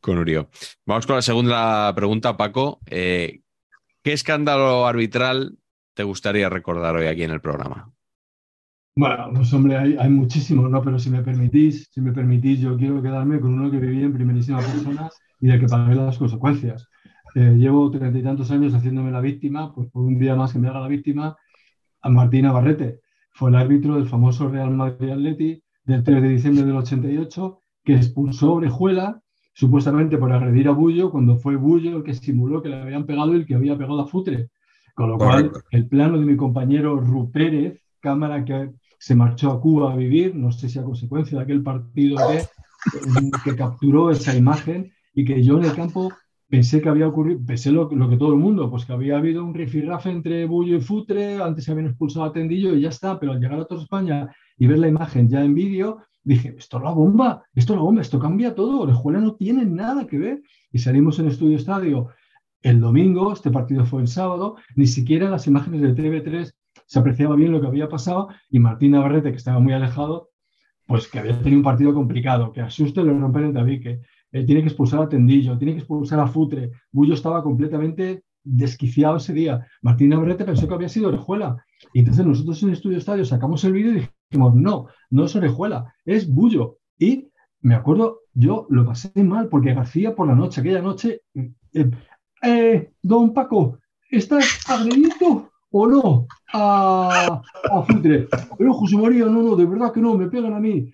con 0.00 0.18
Urió. 0.18 0.48
Vamos 0.86 1.06
con 1.06 1.16
la 1.16 1.22
segunda 1.22 1.92
pregunta, 1.94 2.36
Paco. 2.36 2.78
Eh, 2.86 3.40
¿Qué 4.02 4.12
escándalo 4.12 4.86
arbitral 4.86 5.58
te 5.94 6.04
gustaría 6.04 6.48
recordar 6.48 6.96
hoy 6.96 7.06
aquí 7.06 7.24
en 7.24 7.32
el 7.32 7.40
programa? 7.40 7.92
Bueno, 8.94 9.30
pues 9.34 9.52
hombre, 9.52 9.76
hay, 9.76 9.96
hay 9.98 10.10
muchísimos, 10.10 10.70
¿no? 10.70 10.82
Pero 10.82 10.98
si 10.98 11.10
me 11.10 11.22
permitís, 11.22 11.88
si 11.90 12.00
me 12.00 12.12
permitís, 12.12 12.60
yo 12.60 12.76
quiero 12.76 13.02
quedarme 13.02 13.40
con 13.40 13.54
uno 13.54 13.70
que 13.70 13.78
viví 13.78 14.02
en 14.02 14.12
primerísima 14.12 14.58
persona 14.58 15.08
y 15.40 15.46
de 15.48 15.58
que 15.58 15.66
pagué 15.66 15.94
las 15.94 16.18
consecuencias. 16.18 16.88
Eh, 17.34 17.56
llevo 17.56 17.90
treinta 17.90 18.18
y 18.18 18.22
tantos 18.22 18.50
años 18.50 18.74
haciéndome 18.74 19.10
la 19.10 19.20
víctima, 19.20 19.74
pues 19.74 19.88
por 19.90 20.04
un 20.04 20.18
día 20.18 20.34
más 20.34 20.52
que 20.52 20.58
me 20.58 20.68
haga 20.68 20.80
la 20.80 20.88
víctima, 20.88 21.36
a 22.02 22.10
Martina 22.10 22.52
Barrete 22.52 23.00
fue 23.32 23.50
el 23.50 23.56
árbitro 23.56 23.94
del 23.94 24.08
famoso 24.08 24.48
Real 24.48 24.70
Madrid 24.70 25.10
Atleti 25.10 25.62
del 25.84 26.02
3 26.02 26.22
de 26.22 26.28
diciembre 26.28 26.64
del 26.64 26.76
88, 26.76 27.60
que 27.84 27.94
expulsó 27.94 28.48
a 28.48 28.54
Orejuela 28.54 29.22
supuestamente 29.54 30.18
por 30.18 30.32
agredir 30.32 30.68
a 30.68 30.72
Bullo, 30.72 31.10
cuando 31.10 31.36
fue 31.36 31.56
Bullo 31.56 31.96
el 31.96 32.02
que 32.02 32.14
simuló 32.14 32.62
que 32.62 32.68
le 32.68 32.80
habían 32.80 33.06
pegado 33.06 33.32
y 33.32 33.36
el 33.36 33.46
que 33.46 33.54
había 33.54 33.76
pegado 33.76 34.00
a 34.00 34.06
Futre. 34.06 34.50
Con 34.94 35.10
lo 35.10 35.18
cual, 35.18 35.50
el 35.70 35.88
plano 35.88 36.18
de 36.18 36.26
mi 36.26 36.36
compañero 36.36 37.00
Rupérez, 37.00 37.80
cámara 38.00 38.44
que 38.44 38.72
se 38.98 39.14
marchó 39.14 39.50
a 39.50 39.60
Cuba 39.60 39.92
a 39.92 39.96
vivir, 39.96 40.34
no 40.34 40.52
sé 40.52 40.68
si 40.68 40.78
a 40.78 40.84
consecuencia 40.84 41.38
de 41.38 41.44
aquel 41.44 41.62
partido 41.62 42.16
que, 42.28 43.30
que 43.44 43.56
capturó 43.56 44.10
esa 44.10 44.36
imagen 44.36 44.92
y 45.14 45.24
que 45.24 45.42
yo 45.42 45.58
en 45.58 45.64
el 45.64 45.74
campo 45.74 46.12
pensé 46.52 46.82
que 46.82 46.90
había 46.90 47.08
ocurrido, 47.08 47.40
pensé 47.46 47.72
lo, 47.72 47.88
que 47.88 48.16
todo 48.18 48.34
el 48.34 48.38
mundo, 48.38 48.68
pues 48.68 48.84
que 48.84 48.92
había 48.92 49.16
habido 49.16 49.42
un 49.42 49.54
rifirrafe 49.54 50.10
entre 50.10 50.44
Bullo 50.44 50.76
y 50.76 50.82
Futre, 50.82 51.40
antes 51.40 51.64
se 51.64 51.72
habían 51.72 51.86
expulsado 51.86 52.26
a 52.26 52.32
Tendillo 52.34 52.74
y 52.74 52.82
ya 52.82 52.90
está, 52.90 53.18
pero 53.18 53.32
al 53.32 53.40
llegar 53.40 53.58
a 53.58 53.64
toda 53.64 53.80
España 53.80 54.30
y 54.58 54.66
ver 54.66 54.78
la 54.78 54.88
imagen 54.88 55.30
ya 55.30 55.42
en 55.42 55.54
vídeo, 55.54 56.02
dije, 56.22 56.54
esto 56.58 56.76
es 56.76 56.82
la 56.82 56.90
bomba, 56.90 57.42
esto 57.54 57.72
es 57.72 57.76
la 57.78 57.82
bomba, 57.82 58.02
esto 58.02 58.18
cambia 58.18 58.54
todo, 58.54 58.82
Orejuela 58.82 59.20
no 59.20 59.34
tiene 59.34 59.64
nada 59.64 60.06
que 60.06 60.18
ver. 60.18 60.42
Y 60.70 60.78
salimos 60.78 61.18
en 61.18 61.28
Estudio 61.28 61.56
Estadio 61.56 62.08
el 62.60 62.80
domingo, 62.80 63.32
este 63.32 63.50
partido 63.50 63.86
fue 63.86 64.02
el 64.02 64.08
sábado, 64.08 64.56
ni 64.76 64.86
siquiera 64.86 65.30
las 65.30 65.46
imágenes 65.46 65.80
de 65.80 65.94
TV3 65.94 66.52
se 66.84 66.98
apreciaba 66.98 67.34
bien 67.34 67.52
lo 67.52 67.62
que 67.62 67.68
había 67.68 67.88
pasado 67.88 68.28
y 68.50 68.58
Martín 68.58 68.90
Navarrete, 68.90 69.30
que 69.30 69.38
estaba 69.38 69.58
muy 69.58 69.72
alejado, 69.72 70.28
pues 70.86 71.08
que 71.08 71.18
había 71.18 71.38
tenido 71.38 71.60
un 71.60 71.64
partido 71.64 71.94
complicado, 71.94 72.52
que 72.52 72.60
asuste 72.60 73.02
lo 73.02 73.18
romper 73.18 73.44
el 73.44 73.54
tabique, 73.54 74.02
tiene 74.32 74.62
que 74.62 74.68
expulsar 74.68 75.02
a 75.02 75.08
Tendillo, 75.08 75.58
tiene 75.58 75.74
que 75.74 75.80
expulsar 75.80 76.18
a 76.20 76.26
Futre. 76.26 76.70
Bullo 76.90 77.14
estaba 77.14 77.42
completamente 77.42 78.24
desquiciado 78.44 79.16
ese 79.16 79.32
día. 79.32 79.66
Martín 79.82 80.12
Abrete 80.12 80.44
pensó 80.44 80.66
que 80.66 80.74
había 80.74 80.88
sido 80.88 81.08
Orejuela. 81.08 81.64
Y 81.92 82.00
entonces 82.00 82.24
nosotros 82.24 82.62
en 82.62 82.70
el 82.70 82.74
estudio 82.74 82.98
estadio 82.98 83.24
sacamos 83.24 83.62
el 83.64 83.72
vídeo 83.72 83.92
y 83.92 84.08
dijimos, 84.30 84.54
no, 84.54 84.86
no 85.10 85.24
es 85.24 85.36
Orejuela, 85.36 85.94
es 86.04 86.28
Bullo. 86.28 86.78
Y 86.98 87.28
me 87.60 87.74
acuerdo, 87.74 88.20
yo 88.34 88.66
lo 88.70 88.86
pasé 88.86 89.10
mal 89.22 89.48
porque 89.48 89.74
García 89.74 90.14
por 90.14 90.26
la 90.26 90.34
noche, 90.34 90.60
aquella 90.60 90.82
noche, 90.82 91.22
eh, 91.34 91.90
eh, 92.42 92.90
don 93.02 93.32
Paco, 93.32 93.78
¿estás 94.10 94.60
agredido 94.68 95.50
o 95.70 95.86
no 95.86 96.26
a, 96.52 97.42
a 97.70 97.82
Futre? 97.82 98.28
Pero 98.58 98.74
José 98.74 98.96
María, 98.96 99.26
no, 99.26 99.42
no, 99.42 99.56
de 99.56 99.66
verdad 99.66 99.92
que 99.92 100.00
no, 100.00 100.16
me 100.16 100.28
pegan 100.28 100.54
a 100.54 100.60
mí. 100.60 100.92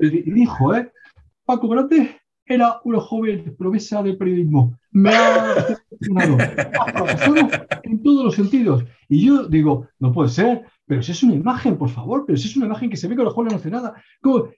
Y 0.00 0.30
dijo, 0.32 0.74
¿eh? 0.74 0.90
Paco 1.44 1.68
Grande 1.68 2.21
era 2.54 2.80
una 2.84 3.00
joven 3.00 3.54
promesa 3.58 4.02
del 4.02 4.16
periodismo. 4.16 4.78
Me 4.90 5.10
ha 5.10 5.54
decepcionado. 5.54 6.38
en 7.82 8.02
todos 8.02 8.24
los 8.24 8.34
sentidos. 8.34 8.84
Y 9.08 9.26
yo 9.26 9.44
digo, 9.46 9.88
no 9.98 10.12
puede 10.12 10.28
ser, 10.28 10.64
pero 10.86 11.02
si 11.02 11.12
es 11.12 11.22
una 11.22 11.34
imagen, 11.34 11.78
por 11.78 11.88
favor, 11.88 12.24
pero 12.26 12.36
si 12.36 12.48
es 12.48 12.56
una 12.56 12.66
imagen 12.66 12.90
que 12.90 12.96
se 12.96 13.08
ve 13.08 13.16
que 13.16 13.22
los 13.22 13.32
jóvenes 13.32 13.54
no 13.54 13.58
hace 13.58 13.70
nada. 13.70 13.94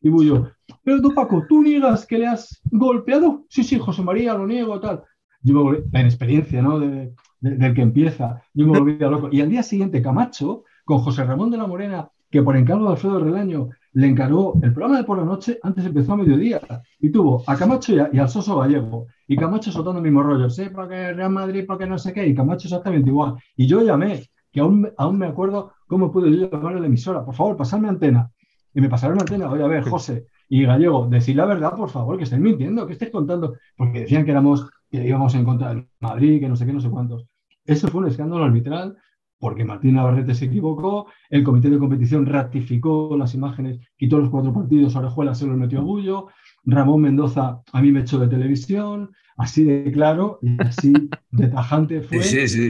Y 0.03 0.09
voy 0.09 0.26
yo, 0.26 0.49
pero 0.82 1.01
tú, 1.01 1.14
Paco, 1.14 1.45
¿tú 1.49 1.62
niegas 1.62 2.07
que 2.07 2.18
le 2.18 2.26
has 2.26 2.61
golpeado? 2.70 3.45
Sí, 3.49 3.62
sí, 3.64 3.78
José 3.78 4.03
María, 4.03 4.34
lo 4.34 4.47
niego, 4.47 4.80
tal. 4.80 5.03
Yo 5.42 5.55
me 5.55 5.61
volví, 5.61 5.78
la 5.92 6.01
inexperiencia, 6.01 6.62
¿no? 6.62 6.78
De, 6.78 7.12
del 7.40 7.74
que 7.74 7.82
empieza, 7.82 8.42
yo 8.55 8.66
me 8.66 8.78
volví 8.78 9.03
a 9.05 9.09
loco. 9.09 9.28
Y 9.30 9.40
al 9.40 9.51
día 9.51 9.62
siguiente, 9.62 10.01
Camacho, 10.01 10.64
con 10.84 10.99
José 10.99 11.24
Ramón 11.24 11.51
de 11.51 11.59
la 11.59 11.66
Morena, 11.66 12.09
que 12.30 12.42
por 12.42 12.57
encargo 12.57 12.86
de 12.86 12.92
Alfredo 12.92 13.20
Relaño 13.20 13.68
le 13.95 14.09
encargó 14.09 14.59
el 14.62 14.72
programa 14.72 14.99
de 14.99 15.05
por 15.05 15.18
la 15.18 15.24
noche, 15.24 15.59
antes 15.62 15.86
empezó 15.86 16.12
a 16.12 16.16
mediodía, 16.16 16.61
y 17.01 17.11
tuvo 17.11 17.45
a 17.47 17.57
Camacho 17.57 17.95
y, 18.12 18.18
al 18.18 18.28
Soso 18.28 18.59
Gallego, 18.59 19.07
y 19.26 19.36
Camacho 19.36 19.70
soltando 19.70 19.99
el 19.99 20.05
mismo 20.05 20.22
rollo, 20.22 20.51
sí, 20.51 20.64
porque 20.74 21.12
Real 21.12 21.30
Madrid, 21.30 21.64
porque 21.66 21.86
no 21.86 21.99
sé 21.99 22.12
qué, 22.12 22.26
y 22.26 22.34
Camacho 22.34 22.66
exactamente 22.66 23.09
igual. 23.09 23.34
Y 23.57 23.66
yo 23.66 23.82
llamé, 23.82 24.28
que 24.53 24.61
aún, 24.61 24.90
aún 24.97 25.18
me 25.18 25.26
acuerdo 25.26 25.72
cómo 25.86 26.11
pude 26.11 26.36
yo 26.36 26.51
llamar 26.51 26.76
a 26.76 26.80
la 26.80 26.86
emisora, 26.86 27.24
por 27.24 27.34
favor, 27.34 27.57
pasadme 27.57 27.88
antena. 27.88 28.30
Y 28.74 28.80
me 28.80 28.88
pasaron 28.88 29.20
antena, 29.20 29.49
oye, 29.49 29.62
a 29.62 29.68
ver, 29.68 29.84
José 29.84 30.26
y 30.49 30.64
Gallego, 30.64 31.07
decid 31.09 31.36
la 31.36 31.47
verdad, 31.47 31.76
por 31.76 31.88
favor, 31.88 32.18
que 32.18 32.24
estáis 32.24 32.42
mintiendo, 32.42 32.86
que 32.86 32.95
estáis 32.95 33.12
contando, 33.12 33.55
porque 33.76 34.01
decían 34.01 34.24
que 34.24 34.32
éramos, 34.32 34.68
que 34.90 35.07
íbamos 35.07 35.34
en 35.36 35.45
contra 35.45 35.68
del 35.68 35.86
Madrid, 36.01 36.40
que 36.40 36.49
no 36.49 36.57
sé 36.57 36.66
qué, 36.66 36.72
no 36.72 36.80
sé 36.80 36.90
cuántos. 36.90 37.26
Eso 37.64 37.88
fue 37.88 38.03
un 38.03 38.09
escándalo 38.09 38.45
arbitral 38.45 38.97
porque 39.45 39.62
Martín 39.62 39.97
Navarrete 39.97 40.34
se 40.34 40.47
equivocó, 40.47 41.07
el 41.28 41.45
comité 41.45 41.68
de 41.68 41.78
competición 41.78 42.24
ratificó 42.24 43.14
las 43.14 43.34
imágenes, 43.34 43.78
quitó 43.95 44.18
los 44.18 44.30
cuatro 44.30 44.55
partidos, 44.55 44.97
Orejuela 44.97 45.34
se 45.34 45.47
los 45.47 45.59
metió 45.59 45.80
a 45.80 45.82
Bullo, 45.82 46.28
Ramón 46.64 47.03
Mendoza 47.03 47.61
a 47.70 47.82
mí 47.82 47.92
me 47.92 48.01
echó 48.01 48.18
de 48.18 48.28
televisión, 48.28 49.11
así 49.36 49.64
de 49.64 49.92
claro 49.92 50.38
y 50.40 50.57
así 50.62 50.95
de 51.30 51.49
tajante 51.49 52.01
fue. 52.01 52.20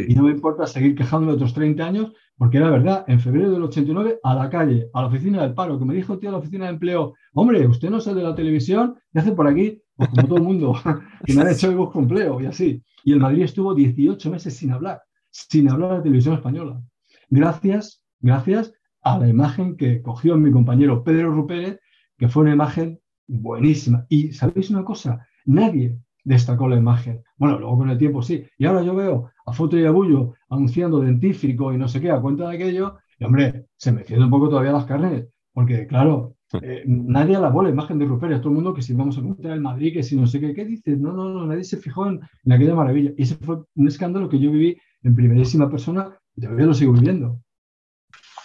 Y 0.09 0.17
no 0.17 0.25
me 0.25 0.33
importa 0.33 0.67
seguir 0.67 0.97
quejándome 0.97 1.35
otros 1.35 1.55
30 1.55 1.87
años, 1.87 2.13
porque 2.37 2.57
era 2.57 2.71
verdad, 2.71 3.05
en 3.07 3.21
febrero 3.21 3.53
del 3.53 3.63
89, 3.63 4.19
a 4.25 4.35
la 4.35 4.51
calle, 4.51 4.89
a 4.95 5.03
la 5.03 5.07
oficina 5.07 5.43
del 5.43 5.55
paro, 5.55 5.79
que 5.79 5.85
me 5.85 5.95
dijo 5.95 6.15
el 6.15 6.19
tío 6.19 6.31
de 6.31 6.33
la 6.33 6.39
oficina 6.39 6.65
de 6.65 6.73
empleo, 6.73 7.15
hombre, 7.35 7.65
usted 7.69 7.89
no 7.89 7.99
es 7.99 8.07
el 8.09 8.17
de 8.17 8.25
la 8.25 8.35
televisión, 8.35 8.97
¿qué 9.13 9.21
hace 9.21 9.31
por 9.31 9.47
aquí? 9.47 9.81
Pues 9.95 10.09
como 10.09 10.27
todo 10.27 10.39
el 10.39 10.43
mundo, 10.43 10.75
que 11.25 11.35
me 11.35 11.43
han 11.43 11.51
hecho 11.51 11.71
el 11.71 11.77
busco 11.77 12.01
empleo 12.01 12.41
y 12.41 12.47
así. 12.47 12.83
Y 13.05 13.13
el 13.13 13.21
Madrid 13.21 13.45
estuvo 13.45 13.77
18 13.77 14.29
meses 14.29 14.57
sin 14.57 14.73
hablar 14.73 15.01
sin 15.35 15.69
hablar 15.69 15.97
de 15.97 16.03
televisión 16.03 16.35
española. 16.35 16.81
Gracias, 17.29 18.03
gracias 18.21 18.73
a 19.03 19.19
la 19.19 19.29
imagen 19.29 19.77
que 19.77 20.01
cogió 20.01 20.37
mi 20.37 20.53
compañero 20.53 21.03
Pedro 21.03 21.33
Rupérez, 21.33 21.81
que 22.17 22.29
fue 22.29 22.45
una 22.45 22.53
imagen 22.53 23.01
buenísima. 23.27 24.07
Y 24.09 24.33
sabéis 24.33 24.71
una 24.71 24.85
cosa, 24.85 25.27
nadie 25.45 25.99
destacó 26.23 26.69
la 26.69 26.77
imagen. 26.77 27.23
Bueno, 27.37 27.59
luego 27.59 27.79
con 27.79 27.91
el 27.91 27.99
tiempo 27.99 28.23
sí. 28.23 28.45
Y 28.57 28.65
ahora 28.65 28.83
yo 28.83 28.95
veo 28.95 29.31
a 29.45 29.53
Foto 29.53 29.77
y 29.77 29.85
Abullo 29.85 30.35
anunciando 30.49 31.01
dentífrico 31.01 31.73
y 31.73 31.79
no 31.79 31.89
sé 31.89 32.01
qué 32.01 32.11
a 32.13 32.21
cuenta 32.21 32.49
de 32.49 32.55
aquello, 32.55 32.99
y 33.19 33.25
hombre, 33.25 33.67
se 33.77 33.91
me 33.91 34.05
cierran 34.05 34.27
un 34.27 34.31
poco 34.31 34.49
todavía 34.49 34.73
las 34.73 34.87
carnes, 34.87 35.27
porque 35.53 35.87
claro, 35.89 36.37
eh, 36.63 36.85
nadie 36.87 37.35
alabó 37.35 37.63
la 37.63 37.71
imagen 37.71 37.99
de 37.99 38.07
Rupérez, 38.07 38.39
todo 38.39 38.51
el 38.51 38.55
mundo 38.55 38.73
que 38.73 38.83
si 38.83 38.95
vamos 38.95 39.17
a 39.17 39.21
encontrar 39.21 39.55
el 39.55 39.61
Madrid, 39.61 39.93
que 39.93 40.05
si 40.05 40.17
no 40.17 40.29
sé 40.29 40.41
qué, 40.41 40.55
¿qué 40.55 40.65
dices? 40.65 40.99
No, 40.99 41.13
no, 41.13 41.29
no, 41.29 41.47
nadie 41.47 41.65
se 41.65 41.77
fijó 41.77 42.07
en, 42.07 42.21
en 42.45 42.53
aquella 42.53 42.77
maravilla. 42.77 43.13
Y 43.17 43.23
ese 43.23 43.35
fue 43.37 43.59
un 43.75 43.89
escándalo 43.89 44.29
que 44.29 44.39
yo 44.39 44.53
viví 44.53 44.79
en 45.05 45.15
primerísima 45.15 45.71
persona 45.71 46.19
y 46.35 46.41
todavía 46.41 46.67
lo 46.67 46.75
sigo 46.75 46.93
viviendo. 46.93 47.41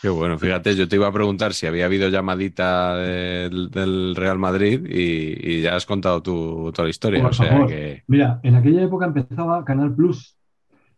Qué 0.02 0.08
bueno, 0.08 0.40
fíjate, 0.40 0.76
yo 0.76 0.88
te 0.88 0.96
iba 0.96 1.08
a 1.08 1.12
preguntar 1.12 1.54
si 1.54 1.66
había 1.66 1.86
habido 1.86 2.08
llamadita 2.08 2.96
del, 2.96 4.16
Real 4.16 4.40
Madrid 4.40 4.86
y, 4.90 5.62
ya 5.62 5.76
has 5.76 5.86
contado 5.86 6.22
tu, 6.22 6.72
toda 6.72 6.86
la 6.86 6.90
historia. 6.90 7.28
o 7.28 7.34
sea 7.34 7.66
que... 7.68 8.04
Mira, 8.08 8.40
en 8.44 8.56
aquella 8.56 8.84
época 8.84 9.08
empezaba 9.08 9.66
Canal 9.66 9.94
Plus 9.94 10.38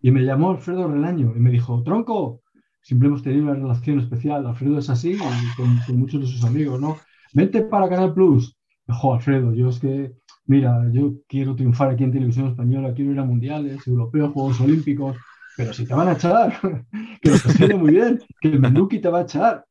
y 0.01 0.11
me 0.11 0.21
llamó 0.21 0.51
Alfredo 0.51 0.87
Relaño 0.87 1.33
y 1.35 1.39
me 1.39 1.49
dijo, 1.49 1.81
Tronco, 1.81 2.41
siempre 2.81 3.07
hemos 3.07 3.23
tenido 3.23 3.43
una 3.43 3.55
relación 3.55 3.99
especial, 3.99 4.45
Alfredo 4.45 4.77
es 4.77 4.89
así 4.89 5.13
y 5.13 5.55
con, 5.55 5.97
muchos 5.97 6.21
de 6.21 6.27
sus 6.27 6.43
amigos, 6.43 6.79
¿no? 6.79 6.97
Vente 7.33 7.61
para 7.61 7.89
Canal 7.89 8.13
Plus. 8.13 8.55
Dijo, 8.87 9.13
Alfredo, 9.15 9.53
yo 9.53 9.69
es 9.69 9.79
que, 9.79 10.11
mira, 10.45 10.87
yo 10.91 11.13
quiero 11.27 11.55
triunfar 11.55 11.89
aquí 11.89 12.03
en 12.03 12.11
televisión 12.11 12.49
española, 12.49 12.93
quiero 12.93 13.11
ir 13.11 13.19
a 13.19 13.23
mundiales, 13.23 13.87
europeos, 13.87 14.31
Juegos 14.31 14.61
Olímpicos, 14.61 15.17
pero 15.61 15.73
si 15.73 15.85
te 15.85 15.93
van 15.93 16.07
a 16.07 16.13
echar, 16.13 16.59
que 17.21 17.29
lo 17.29 17.37
sigue 17.37 17.75
muy 17.75 17.91
bien, 17.91 18.19
que 18.41 18.49
el 18.49 18.59
Menduki 18.59 18.99
te 18.99 19.09
va 19.09 19.19
a 19.19 19.23
echar. 19.23 19.65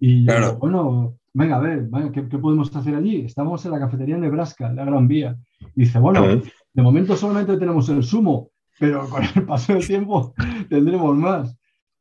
Y 0.00 0.24
yo, 0.24 0.26
Claro. 0.26 0.58
bueno, 0.58 1.18
venga, 1.32 1.56
a 1.56 1.60
ver, 1.60 1.88
¿qué, 2.12 2.28
qué 2.28 2.38
podemos 2.38 2.74
hacer 2.74 2.96
allí? 2.96 3.24
Estamos 3.26 3.64
en 3.64 3.70
la 3.72 3.78
cafetería 3.78 4.16
Nebraska, 4.18 4.68
en 4.68 4.76
la 4.76 4.84
Gran 4.84 5.06
Vía. 5.06 5.36
Y 5.76 5.82
dice, 5.82 6.00
bueno, 6.00 6.26
de 6.26 6.82
momento 6.82 7.16
solamente 7.16 7.56
tenemos 7.58 7.88
el 7.90 8.02
sumo, 8.02 8.50
pero 8.80 9.08
con 9.08 9.22
el 9.22 9.44
paso 9.46 9.72
del 9.74 9.86
tiempo 9.86 10.34
tendremos 10.68 11.16
más. 11.16 11.56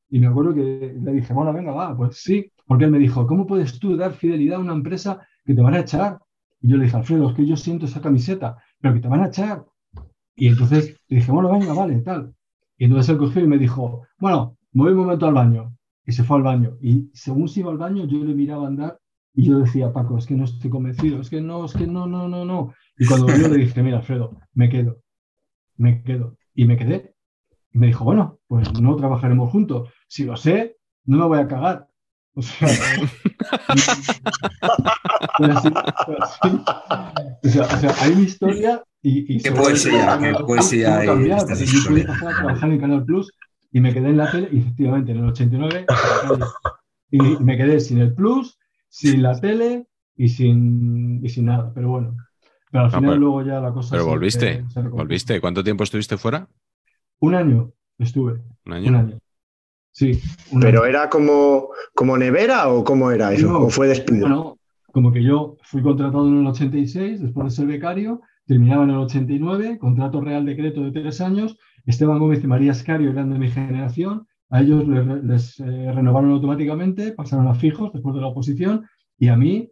Y 0.10 0.20
me 0.20 0.26
acuerdo 0.28 0.56
que 0.56 0.96
le 1.00 1.12
dije, 1.14 1.32
bueno, 1.32 1.54
venga, 1.54 1.72
va, 1.72 1.96
pues 1.96 2.18
sí, 2.18 2.52
porque 2.66 2.86
él 2.86 2.92
me 2.92 2.98
dijo, 2.98 3.28
¿cómo 3.28 3.46
puedes 3.46 3.78
tú 3.78 3.96
dar 3.96 4.14
fidelidad 4.14 4.58
a 4.58 4.62
una 4.62 4.74
empresa 4.74 5.20
que 5.46 5.54
te 5.54 5.62
van 5.62 5.76
a 5.76 5.82
echar? 5.82 6.18
Y 6.62 6.70
yo 6.70 6.78
le 6.78 6.86
dije, 6.86 6.98
Alfredo, 6.98 7.30
es 7.30 7.36
que 7.36 7.46
yo 7.46 7.56
siento 7.56 7.86
esa 7.86 8.02
camiseta, 8.02 8.58
pero 8.82 8.96
que 8.96 9.02
te 9.02 9.08
van 9.08 9.22
a 9.22 9.28
echar. 9.28 9.66
Y 10.36 10.48
entonces 10.48 11.00
le 11.10 11.18
dije, 11.18 11.32
bueno, 11.32 11.52
venga, 11.52 11.74
vale, 11.74 12.02
tal. 12.02 12.34
Y 12.80 12.86
entonces 12.86 13.10
él 13.10 13.18
cogió 13.18 13.44
y 13.44 13.48
me 13.48 13.58
dijo, 13.58 14.08
bueno, 14.20 14.58
me 14.72 14.84
voy 14.84 14.94
un 14.94 15.00
momento 15.00 15.28
al 15.28 15.34
baño. 15.34 15.76
Y 16.06 16.14
se 16.14 16.24
fue 16.24 16.38
al 16.38 16.44
baño. 16.44 16.78
Y 16.82 17.12
según 17.14 17.50
se 17.50 17.60
iba 17.60 17.72
al 17.72 17.78
baño, 17.78 18.06
yo 18.06 18.24
le 18.24 18.34
miraba 18.34 18.68
andar 18.68 18.98
y 19.36 19.44
yo 19.44 19.60
decía, 19.60 19.92
Paco, 19.92 20.18
es 20.18 20.26
que 20.26 20.34
no 20.34 20.46
estoy 20.46 20.72
convencido, 20.72 21.20
es 21.20 21.30
que 21.30 21.42
no, 21.42 21.66
es 21.66 21.74
que 21.74 21.86
no, 21.86 22.08
no, 22.08 22.30
no, 22.30 22.46
no. 22.46 22.74
Y 22.98 23.06
cuando 23.06 23.28
volvió 23.28 23.50
le 23.50 23.58
dije, 23.58 23.84
mira, 23.84 23.98
Alfredo, 23.98 24.40
me 24.54 24.70
quedo, 24.70 25.04
me 25.76 26.02
quedo. 26.04 26.38
Y 26.56 26.66
me 26.66 26.78
quedé. 26.78 27.14
Y 27.72 27.80
me 27.80 27.88
dijo, 27.88 28.06
bueno, 28.06 28.40
pues 28.48 28.72
no 28.82 28.96
trabajaremos 28.96 29.52
juntos. 29.52 29.90
Si 30.08 30.24
lo 30.24 30.38
sé, 30.38 30.78
no 31.04 31.18
me 31.18 31.26
voy 31.26 31.40
a 31.40 31.48
cagar. 31.48 31.90
O 32.34 32.42
sea. 32.42 32.70
O 37.42 37.48
sea, 37.48 37.64
o 37.64 37.78
sea, 37.78 37.94
hay 38.02 38.16
mi 38.16 38.24
historia 38.24 38.84
y... 39.02 39.36
y 39.36 39.42
Qué 39.42 39.52
poesía, 39.52 40.18
qué 40.22 40.34
poesía 40.44 41.06
cambiar, 41.06 41.46
porque 41.46 41.66
yo 41.66 41.80
pude 41.90 42.04
pasar 42.06 42.28
a 42.28 42.36
trabajar 42.38 42.72
en 42.72 42.80
Canal 42.80 43.06
Plus 43.06 43.32
y 43.72 43.80
me 43.80 43.94
quedé 43.94 44.10
en 44.10 44.18
la 44.18 44.32
tele 44.32 44.50
y 44.52 44.60
efectivamente 44.60 45.12
en 45.12 45.18
el 45.20 45.26
89 45.30 45.86
y 47.12 47.18
me 47.44 47.58
quedé 47.58 47.80
sin 47.80 48.00
el 48.00 48.14
Plus, 48.14 48.58
sin 48.88 49.22
la 49.24 49.40
tele 49.40 49.88
y 50.16 50.30
sin, 50.30 51.24
y 51.26 51.30
sin 51.30 51.46
nada. 51.46 51.72
Pero 51.74 51.90
bueno, 51.90 52.16
pero 52.72 52.84
al 52.86 52.90
Ah, 52.90 52.98
final 52.98 53.10
pero- 53.12 53.20
luego 53.22 53.44
ya 53.44 53.60
la 53.60 53.72
cosa... 53.74 53.92
Pero 53.92 54.04
se- 54.04 54.10
volviste, 54.10 54.40
se 54.40 54.56
recompuso. 54.82 54.96
volviste. 54.96 55.42
¿Cuánto 55.42 55.64
tiempo 55.64 55.84
estuviste 55.84 56.18
fuera? 56.18 56.48
Un 57.20 57.36
año 57.36 57.72
estuve, 57.98 58.34
Un 58.34 58.42
un 58.66 58.74
año. 58.74 58.98
año. 58.98 59.20
Sí, 59.92 60.20
un 60.52 60.62
¿Pero 60.62 60.80
año. 60.84 60.90
era 60.90 61.10
como, 61.10 61.70
como 61.96 62.18
nevera 62.18 62.70
o 62.70 62.84
cómo 62.84 63.12
era 63.12 63.34
eso? 63.34 63.48
No, 63.48 63.60
¿O 63.62 63.70
fue 63.70 63.88
despido? 63.88 64.22
Bueno, 64.22 64.58
como 64.92 65.12
que 65.12 65.24
yo 65.24 65.58
fui 65.64 65.82
contratado 65.82 66.28
en 66.28 66.40
el 66.42 66.48
86, 66.48 67.22
después 67.22 67.46
de 67.46 67.52
ser 67.52 67.66
becario, 67.68 68.22
terminaba 68.50 68.84
en 68.84 68.90
el 68.90 68.98
89, 68.98 69.78
contrato 69.78 70.22
real 70.22 70.44
decreto 70.44 70.82
de 70.82 70.92
tres 70.92 71.22
años. 71.22 71.56
Esteban 71.86 72.18
Gómez 72.18 72.44
y 72.44 72.48
María 72.48 72.72
Escario 72.72 73.12
eran 73.12 73.30
de 73.30 73.38
mi 73.38 73.48
generación. 73.48 74.26
A 74.50 74.62
ellos 74.62 74.88
les, 74.88 75.24
les, 75.24 75.60
eh, 75.60 75.92
renovaron 75.94 76.32
automáticamente, 76.32 77.12
pasaron 77.12 77.48
a 77.48 77.54
fijos 77.54 77.94
después 77.94 78.16
de 78.16 78.22
la 78.22 78.28
oposición. 78.28 78.88
Y 79.20 79.28
a 79.28 79.38
mí, 79.38 79.72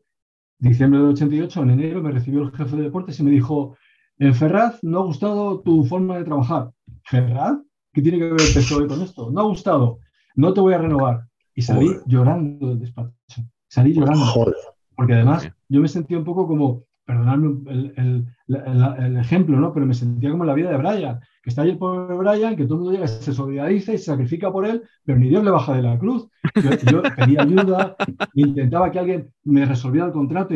diciembre 0.60 1.00
del 1.00 1.10
88, 1.10 1.64
en 1.64 1.70
enero, 1.72 2.04
me 2.04 2.12
recibió 2.12 2.44
el 2.44 2.52
jefe 2.52 2.76
de 2.76 2.84
deportes 2.84 3.20
y 3.20 3.24
me 3.24 3.32
dijo: 3.32 3.76
En 4.20 4.36
Ferraz 4.36 4.78
no 4.84 5.00
ha 5.00 5.06
gustado 5.06 5.60
tu 5.62 5.84
forma 5.84 6.20
de 6.20 6.26
trabajar. 6.26 6.70
¿Ferraz? 7.04 7.58
¿Qué 7.92 8.04
tiene 8.04 8.20
que 8.20 8.26
ver 8.26 8.42
el 8.42 8.54
PSOE 8.54 8.86
con 8.86 9.02
esto? 9.02 9.32
No 9.32 9.42
ha 9.42 9.46
gustado, 9.46 9.98
no 10.36 10.54
te 10.54 10.62
voy 10.62 10.76
a 10.76 10.78
renovar. 10.78 11.24
Y 11.56 11.64
salí 11.64 11.88
Joder. 11.88 12.04
llorando 12.06 12.68
del 12.68 12.80
despacho. 12.82 13.42
Salí 13.68 13.92
llorando. 13.96 14.24
Joder. 14.24 14.56
Porque 14.96 15.14
además 15.14 15.50
yo 15.68 15.82
me 15.82 15.88
sentía 15.88 16.20
un 16.20 16.24
poco 16.24 16.46
como, 16.48 16.84
perdonadme 17.08 17.48
el, 17.72 17.94
el- 17.98 18.26
la- 18.48 18.96
el- 18.98 19.06
el 19.06 19.18
ejemplo, 19.18 19.58
¿no? 19.60 19.74
Pero 19.74 19.86
me 19.88 19.94
sentía 19.96 20.30
como 20.32 20.44
en 20.44 20.48
la 20.50 20.54
vida 20.56 20.70
de 20.72 20.78
Brian, 20.78 21.20
que 21.44 21.50
está 21.50 21.64
ahí 21.64 21.72
el 21.72 21.78
pobre 21.80 22.16
Brian, 22.18 22.56
que 22.56 22.66
todo 22.66 22.76
el 22.76 22.80
mundo 22.82 22.92
llega, 22.94 23.08
se 23.08 23.34
solidariza 23.34 23.94
y 23.94 23.98
se 23.98 24.06
sacrifica 24.06 24.52
por 24.52 24.66
él, 24.68 24.84
pero 25.06 25.18
ni 25.18 25.30
Dios 25.30 25.44
le 25.44 25.52
baja 25.52 25.74
de 25.76 25.82
la 25.84 25.98
cruz. 25.98 26.28
Yo, 26.64 26.70
yo 26.92 27.02
pedía 27.18 27.42
ayuda, 27.44 27.96
intentaba 28.36 28.92
que 28.92 29.00
alguien 29.00 29.32
me 29.46 29.66
resolviera 29.66 30.08
el 30.08 30.14
contrato, 30.14 30.54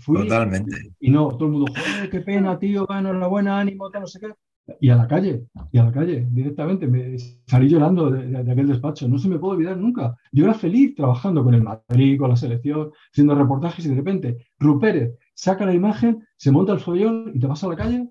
fui 0.00 0.16
Totalmente. 0.22 0.76
y 1.00 1.10
no, 1.10 1.28
todo 1.36 1.46
el 1.46 1.52
mundo, 1.52 1.72
joder, 1.72 2.10
qué 2.10 2.20
pena, 2.20 2.58
tío, 2.58 2.86
bueno, 2.86 3.10
enhorabuena, 3.10 3.60
ánimo, 3.60 3.90
tal, 3.90 4.02
no 4.02 4.06
sé 4.06 4.20
qué. 4.20 4.28
Y 4.80 4.88
a 4.90 4.96
la 4.96 5.08
calle, 5.08 5.46
y 5.72 5.78
a 5.78 5.84
la 5.84 5.90
calle, 5.92 6.28
directamente. 6.30 6.86
Me 6.86 7.16
salí 7.46 7.68
llorando 7.68 8.08
de, 8.10 8.26
de- 8.28 8.44
de 8.44 8.52
aquel 8.52 8.68
despacho. 8.68 9.08
No 9.08 9.18
se 9.18 9.28
me 9.28 9.38
puede 9.38 9.54
olvidar 9.56 9.76
nunca. 9.76 10.14
Yo 10.30 10.44
era 10.44 10.54
feliz 10.54 10.94
trabajando 10.94 11.42
con 11.42 11.54
el 11.54 11.62
Madrid, 11.62 12.16
con 12.18 12.30
la 12.30 12.36
selección, 12.36 12.90
haciendo 13.12 13.34
reportajes 13.34 13.84
y 13.84 13.88
de 13.88 13.96
repente, 13.96 14.46
Rupérez 14.60 15.18
saca 15.42 15.66
la 15.66 15.74
imagen, 15.74 16.26
se 16.36 16.50
monta 16.52 16.72
el 16.72 16.80
follón 16.80 17.32
y 17.34 17.38
te 17.40 17.46
vas 17.46 17.62
a 17.64 17.68
la 17.68 17.76
calle. 17.76 18.08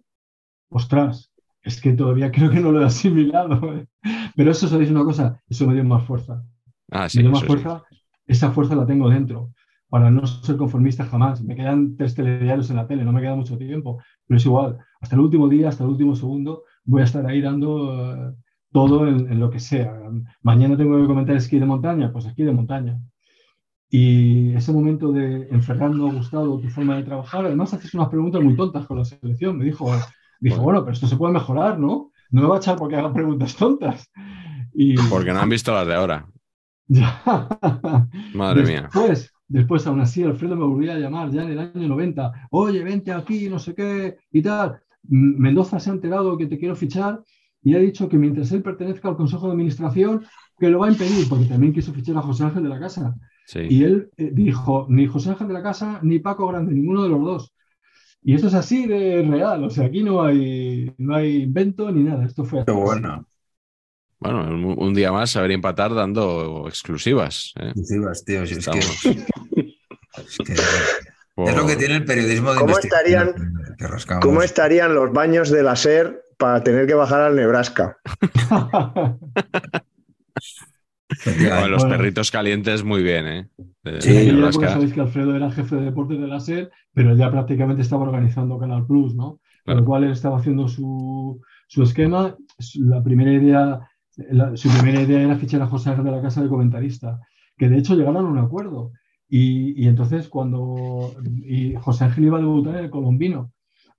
Ostras, 0.69 1.31
es 1.61 1.81
que 1.81 1.93
todavía 1.93 2.31
creo 2.35 2.49
que 2.51 2.59
no 2.59 2.71
lo 2.71 2.81
he 2.81 2.85
asimilado. 2.85 3.73
¿eh? 3.75 3.87
Pero 4.35 4.51
eso, 4.51 4.67
¿sabéis 4.67 4.91
una 4.91 5.03
cosa? 5.03 5.41
Eso 5.49 5.67
me 5.67 5.73
dio 5.73 5.83
más 5.83 6.05
fuerza 6.05 6.43
Ah, 6.91 7.09
me 7.13 7.21
sí, 7.21 7.21
dio 7.21 7.31
más 7.31 7.43
eso 7.43 7.47
sí. 7.47 7.47
fuerza, 7.47 7.83
esa 8.27 8.51
fuerza 8.51 8.75
la 8.75 8.85
tengo 8.85 9.09
dentro, 9.09 9.53
para 9.89 10.11
no 10.11 10.25
ser 10.27 10.57
conformista 10.57 11.05
jamás. 11.05 11.41
Me 11.43 11.55
quedan 11.55 11.95
tres 11.97 12.15
telediarios 12.15 12.69
en 12.69 12.77
la 12.77 12.87
tele, 12.87 13.05
no 13.05 13.11
me 13.13 13.21
queda 13.21 13.35
mucho 13.35 13.57
tiempo, 13.57 14.01
pero 14.27 14.37
es 14.37 14.45
igual. 14.45 14.77
Hasta 15.01 15.15
el 15.15 15.21
último 15.21 15.49
día, 15.49 15.69
hasta 15.69 15.83
el 15.83 15.89
último 15.91 16.15
segundo, 16.15 16.63
voy 16.85 17.01
a 17.01 17.05
estar 17.05 17.25
ahí 17.25 17.41
dando 17.41 18.29
eh, 18.31 18.35
todo 18.71 19.07
en, 19.07 19.31
en 19.31 19.39
lo 19.39 19.49
que 19.49 19.59
sea. 19.59 19.93
Mañana 20.41 20.77
tengo 20.77 20.99
que 20.99 21.07
comentar 21.07 21.35
esquí 21.35 21.59
de 21.59 21.65
montaña, 21.65 22.11
pues 22.11 22.25
esquí 22.25 22.43
de 22.43 22.51
montaña. 22.53 22.99
Y 23.89 24.53
ese 24.53 24.71
momento 24.71 25.11
de 25.11 25.47
enferrar 25.49 25.91
no 25.91 26.07
ha 26.07 26.13
gustado 26.13 26.59
tu 26.59 26.69
forma 26.69 26.97
de 26.97 27.03
trabajar, 27.03 27.45
además 27.45 27.73
haces 27.73 27.93
unas 27.95 28.09
preguntas 28.09 28.41
muy 28.41 28.55
tontas 28.55 28.85
con 28.85 28.97
la 28.97 29.05
selección. 29.05 29.57
Me 29.57 29.65
dijo, 29.65 29.91
dijo, 30.39 30.61
bueno, 30.61 30.81
pero 30.81 30.93
esto 30.93 31.07
se 31.07 31.17
puede 31.17 31.33
mejorar, 31.33 31.79
¿no? 31.79 32.11
No 32.31 32.41
me 32.41 32.47
va 32.47 32.55
a 32.55 32.59
echar 32.59 32.77
porque 32.77 32.95
haga 32.95 33.11
preguntas 33.11 33.55
tontas. 33.55 34.11
Y, 34.73 34.95
Porque 35.09 35.33
no 35.33 35.39
han 35.39 35.49
visto 35.49 35.73
las 35.73 35.87
de 35.87 35.95
ahora. 35.95 36.27
Madre 38.33 38.63
mía. 38.63 38.83
Después, 38.83 39.31
después, 39.47 39.87
aún 39.87 40.01
así, 40.01 40.23
Alfredo 40.23 40.55
me 40.55 40.65
volvía 40.65 40.93
a 40.93 40.99
llamar 40.99 41.31
ya 41.31 41.43
en 41.43 41.51
el 41.51 41.59
año 41.59 41.87
90. 41.87 42.47
Oye, 42.51 42.83
vente 42.83 43.11
aquí, 43.11 43.49
no 43.49 43.59
sé 43.59 43.73
qué 43.73 44.17
y 44.31 44.41
tal. 44.41 44.79
Mendoza 45.03 45.79
se 45.79 45.89
ha 45.89 45.93
enterado 45.93 46.37
que 46.37 46.45
te 46.45 46.59
quiero 46.59 46.75
fichar 46.75 47.23
y 47.63 47.73
ha 47.73 47.79
dicho 47.79 48.07
que 48.07 48.17
mientras 48.17 48.51
él 48.51 48.61
pertenezca 48.61 49.09
al 49.09 49.17
Consejo 49.17 49.47
de 49.47 49.53
Administración, 49.53 50.25
que 50.57 50.69
lo 50.69 50.79
va 50.79 50.87
a 50.87 50.91
impedir, 50.91 51.27
porque 51.27 51.45
también 51.45 51.73
quiso 51.73 51.93
fichar 51.93 52.17
a 52.17 52.21
José 52.21 52.43
Ángel 52.43 52.63
de 52.63 52.69
la 52.69 52.79
Casa. 52.79 53.15
Sí. 53.51 53.61
Y 53.67 53.83
él 53.83 54.11
eh, 54.17 54.29
dijo, 54.31 54.85
ni 54.89 55.07
José 55.07 55.31
Ángel 55.31 55.47
de 55.47 55.55
la 55.55 55.63
Casa 55.63 55.99
ni 56.03 56.19
Paco 56.19 56.47
Grande, 56.47 56.71
ninguno 56.71 57.01
de 57.01 57.09
los 57.09 57.19
dos. 57.25 57.53
Y 58.21 58.35
esto 58.35 58.45
es 58.47 58.53
así 58.53 58.85
de 58.85 59.23
real, 59.27 59.63
o 59.63 59.71
sea, 59.71 59.85
aquí 59.87 60.03
no 60.03 60.21
hay, 60.21 60.93
no 60.99 61.15
hay 61.15 61.37
invento 61.43 61.89
ni 61.91 62.03
nada, 62.03 62.25
esto 62.27 62.43
fue 62.45 62.63
Qué 62.63 62.69
así. 62.71 62.79
bueno. 62.79 63.25
Bueno, 64.19 64.41
un, 64.43 64.75
un 64.77 64.93
día 64.93 65.11
más 65.11 65.31
saber 65.31 65.49
empatar 65.49 65.95
dando 65.95 66.67
exclusivas. 66.67 67.53
¿eh? 67.59 67.69
Exclusivas, 67.69 68.23
tío. 68.23 68.45
si 68.45 68.53
es, 68.53 68.67
que, 68.67 68.79
es 70.19 70.37
que- 70.45 70.55
Por- 71.33 71.49
es 71.49 71.55
lo 71.55 71.65
que 71.65 71.75
tiene 71.75 71.95
el 71.95 72.05
periodismo 72.05 72.51
de 72.53 72.59
¿Cómo 72.59 72.77
estarían-. 72.77 73.33
¿Cómo 74.21 74.43
estarían 74.43 74.93
los 74.93 75.11
baños 75.11 75.49
de 75.49 75.63
la 75.63 75.75
SER 75.75 76.21
para 76.37 76.63
tener 76.63 76.85
que 76.85 76.93
bajar 76.93 77.21
al 77.21 77.35
Nebraska? 77.35 77.97
Bueno, 81.25 81.67
los 81.67 81.83
Bueno. 81.83 81.97
perritos 81.97 82.31
calientes 82.31 82.83
muy 82.83 83.01
bien, 83.03 83.27
¿eh? 83.27 83.49
De- 83.83 84.01
Sí, 84.01 84.11
de 84.13 84.29
época 84.29 84.69
sabéis 84.69 84.93
que 84.93 85.01
Alfredo 85.01 85.35
era 85.35 85.51
jefe 85.51 85.75
de 85.77 85.85
deportes 85.85 86.19
de 86.19 86.27
la 86.27 86.39
SER, 86.39 86.69
pero 86.93 87.15
ya 87.15 87.31
prácticamente 87.31 87.81
estaba 87.81 88.03
organizando 88.03 88.59
Canal 88.59 88.85
Plus, 88.85 89.15
¿no? 89.15 89.23
Con 89.31 89.39
Claro. 89.65 89.79
lo 89.81 89.85
cual 89.85 90.03
él 90.05 90.11
estaba 90.11 90.37
haciendo 90.37 90.67
su, 90.67 91.41
su 91.67 91.83
esquema. 91.83 92.35
La 92.75 93.03
primera 93.03 93.31
idea, 93.33 93.79
la- 94.31 94.55
su 94.55 94.69
primera 94.69 95.01
idea 95.01 95.21
era 95.21 95.35
fichar 95.35 95.61
a 95.61 95.67
José 95.67 95.89
Ángel 95.89 96.05
de 96.05 96.11
la 96.11 96.21
Casa 96.21 96.41
de 96.43 96.49
comentarista, 96.49 97.19
que 97.57 97.69
de 97.69 97.77
hecho 97.77 97.95
llegaron 97.95 98.25
a 98.25 98.29
un 98.29 98.37
acuerdo. 98.37 98.91
Y, 99.27 99.83
y 99.83 99.87
entonces 99.87 100.27
cuando 100.27 101.13
y 101.43 101.75
José 101.75 102.05
Ángel 102.05 102.25
iba 102.25 102.37
a 102.37 102.41
debutar 102.41 102.77
en 102.77 102.85
el 102.85 102.89
Colombino, 102.89 103.51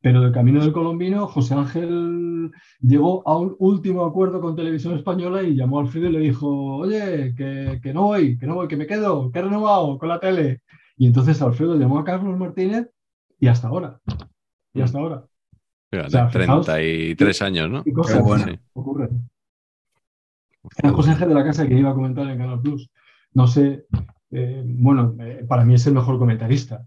pero 0.02 0.20
del 0.22 0.32
camino 0.32 0.60
del 0.62 0.72
Colombino, 0.72 1.26
José 1.26 1.54
Ángel 1.54 2.50
llegó 2.80 3.26
a 3.28 3.36
un 3.36 3.54
último 3.58 4.04
acuerdo 4.06 4.40
con 4.40 4.56
Televisión 4.56 4.94
Española 4.96 5.42
y 5.42 5.54
llamó 5.54 5.78
a 5.78 5.82
Alfredo 5.82 6.08
y 6.08 6.12
le 6.12 6.20
dijo, 6.20 6.48
oye, 6.76 7.34
que, 7.36 7.80
que 7.82 7.92
no 7.92 8.04
voy, 8.04 8.38
que 8.38 8.46
no 8.46 8.54
voy, 8.54 8.66
que 8.68 8.76
me 8.76 8.86
quedo, 8.86 9.30
que 9.30 9.38
he 9.38 9.42
renovado 9.42 9.98
con 9.98 10.08
la 10.08 10.18
tele. 10.20 10.62
Y 10.96 11.06
entonces 11.06 11.40
Alfredo 11.42 11.76
llamó 11.76 11.98
a 11.98 12.04
Carlos 12.04 12.38
Martínez 12.38 12.90
y 13.38 13.46
hasta 13.48 13.68
ahora. 13.68 14.00
Y 14.72 14.80
hasta 14.80 14.98
ahora. 14.98 15.24
Fíjate, 15.90 16.06
O 16.08 16.10
sea, 16.10 16.28
fijaos- 16.30 16.66
33 16.66 17.42
años, 17.42 17.70
¿no? 17.70 17.82
¿Qué 17.84 17.92
cosas 17.92 18.22
bueno. 18.22 18.44
Sí. 18.46 18.58
ocurren? 18.74 19.28
Era 20.78 20.90
José 20.92 21.10
Ángel 21.10 21.28
de 21.30 21.34
la 21.34 21.44
Casa 21.44 21.66
que 21.66 21.74
iba 21.78 21.90
a 21.90 21.94
comentar 21.94 22.26
en 22.28 22.38
Canal 22.38 22.60
Plus. 22.60 22.90
No 23.32 23.46
sé, 23.46 23.86
eh, 24.30 24.62
bueno, 24.64 25.14
eh, 25.20 25.44
para 25.48 25.64
mí 25.64 25.74
es 25.74 25.86
el 25.86 25.94
mejor 25.94 26.18
comentarista, 26.18 26.86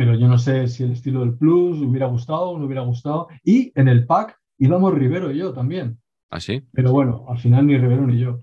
pero 0.00 0.14
yo 0.14 0.28
no 0.28 0.38
sé 0.38 0.66
si 0.66 0.82
el 0.82 0.92
estilo 0.92 1.20
del 1.20 1.36
Plus 1.36 1.78
hubiera 1.82 2.06
gustado 2.06 2.52
o 2.52 2.58
no 2.58 2.64
hubiera 2.64 2.80
gustado. 2.80 3.28
Y 3.44 3.70
en 3.78 3.86
el 3.86 4.06
pack 4.06 4.34
íbamos 4.56 4.94
Rivero 4.94 5.30
y 5.30 5.36
yo 5.36 5.52
también. 5.52 6.00
¿Ah, 6.30 6.40
sí? 6.40 6.66
Pero 6.72 6.90
bueno, 6.92 7.26
al 7.28 7.38
final 7.38 7.66
ni 7.66 7.76
Rivero 7.76 8.06
ni 8.06 8.18
yo. 8.18 8.40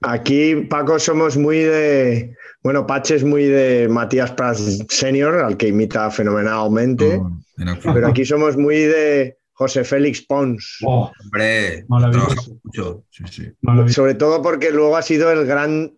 Aquí, 0.00 0.56
Paco, 0.68 0.98
somos 0.98 1.36
muy 1.36 1.58
de. 1.58 2.34
Bueno, 2.64 2.84
Pache 2.84 3.14
es 3.14 3.22
muy 3.22 3.44
de 3.44 3.86
Matías 3.88 4.32
Prats 4.32 4.86
Senior, 4.88 5.36
al 5.36 5.56
que 5.56 5.68
imita 5.68 6.10
fenomenalmente. 6.10 7.18
No, 7.18 7.40
en 7.58 7.68
absoluto. 7.68 7.94
Pero 7.94 8.08
aquí 8.08 8.24
somos 8.24 8.56
muy 8.56 8.78
de 8.78 9.36
José 9.52 9.84
Félix 9.84 10.20
Pons. 10.26 10.78
Oh, 10.84 11.12
Hombre, 11.22 11.84
Maravilloso. 11.86 12.26
trabaja 12.26 12.50
mucho. 12.64 13.04
Sí, 13.08 13.22
sí. 13.30 13.52
maravilloso. 13.60 13.94
Sobre 13.94 14.14
todo 14.14 14.42
porque 14.42 14.72
luego 14.72 14.96
ha 14.96 15.02
sido 15.02 15.30
el 15.30 15.46
gran. 15.46 15.92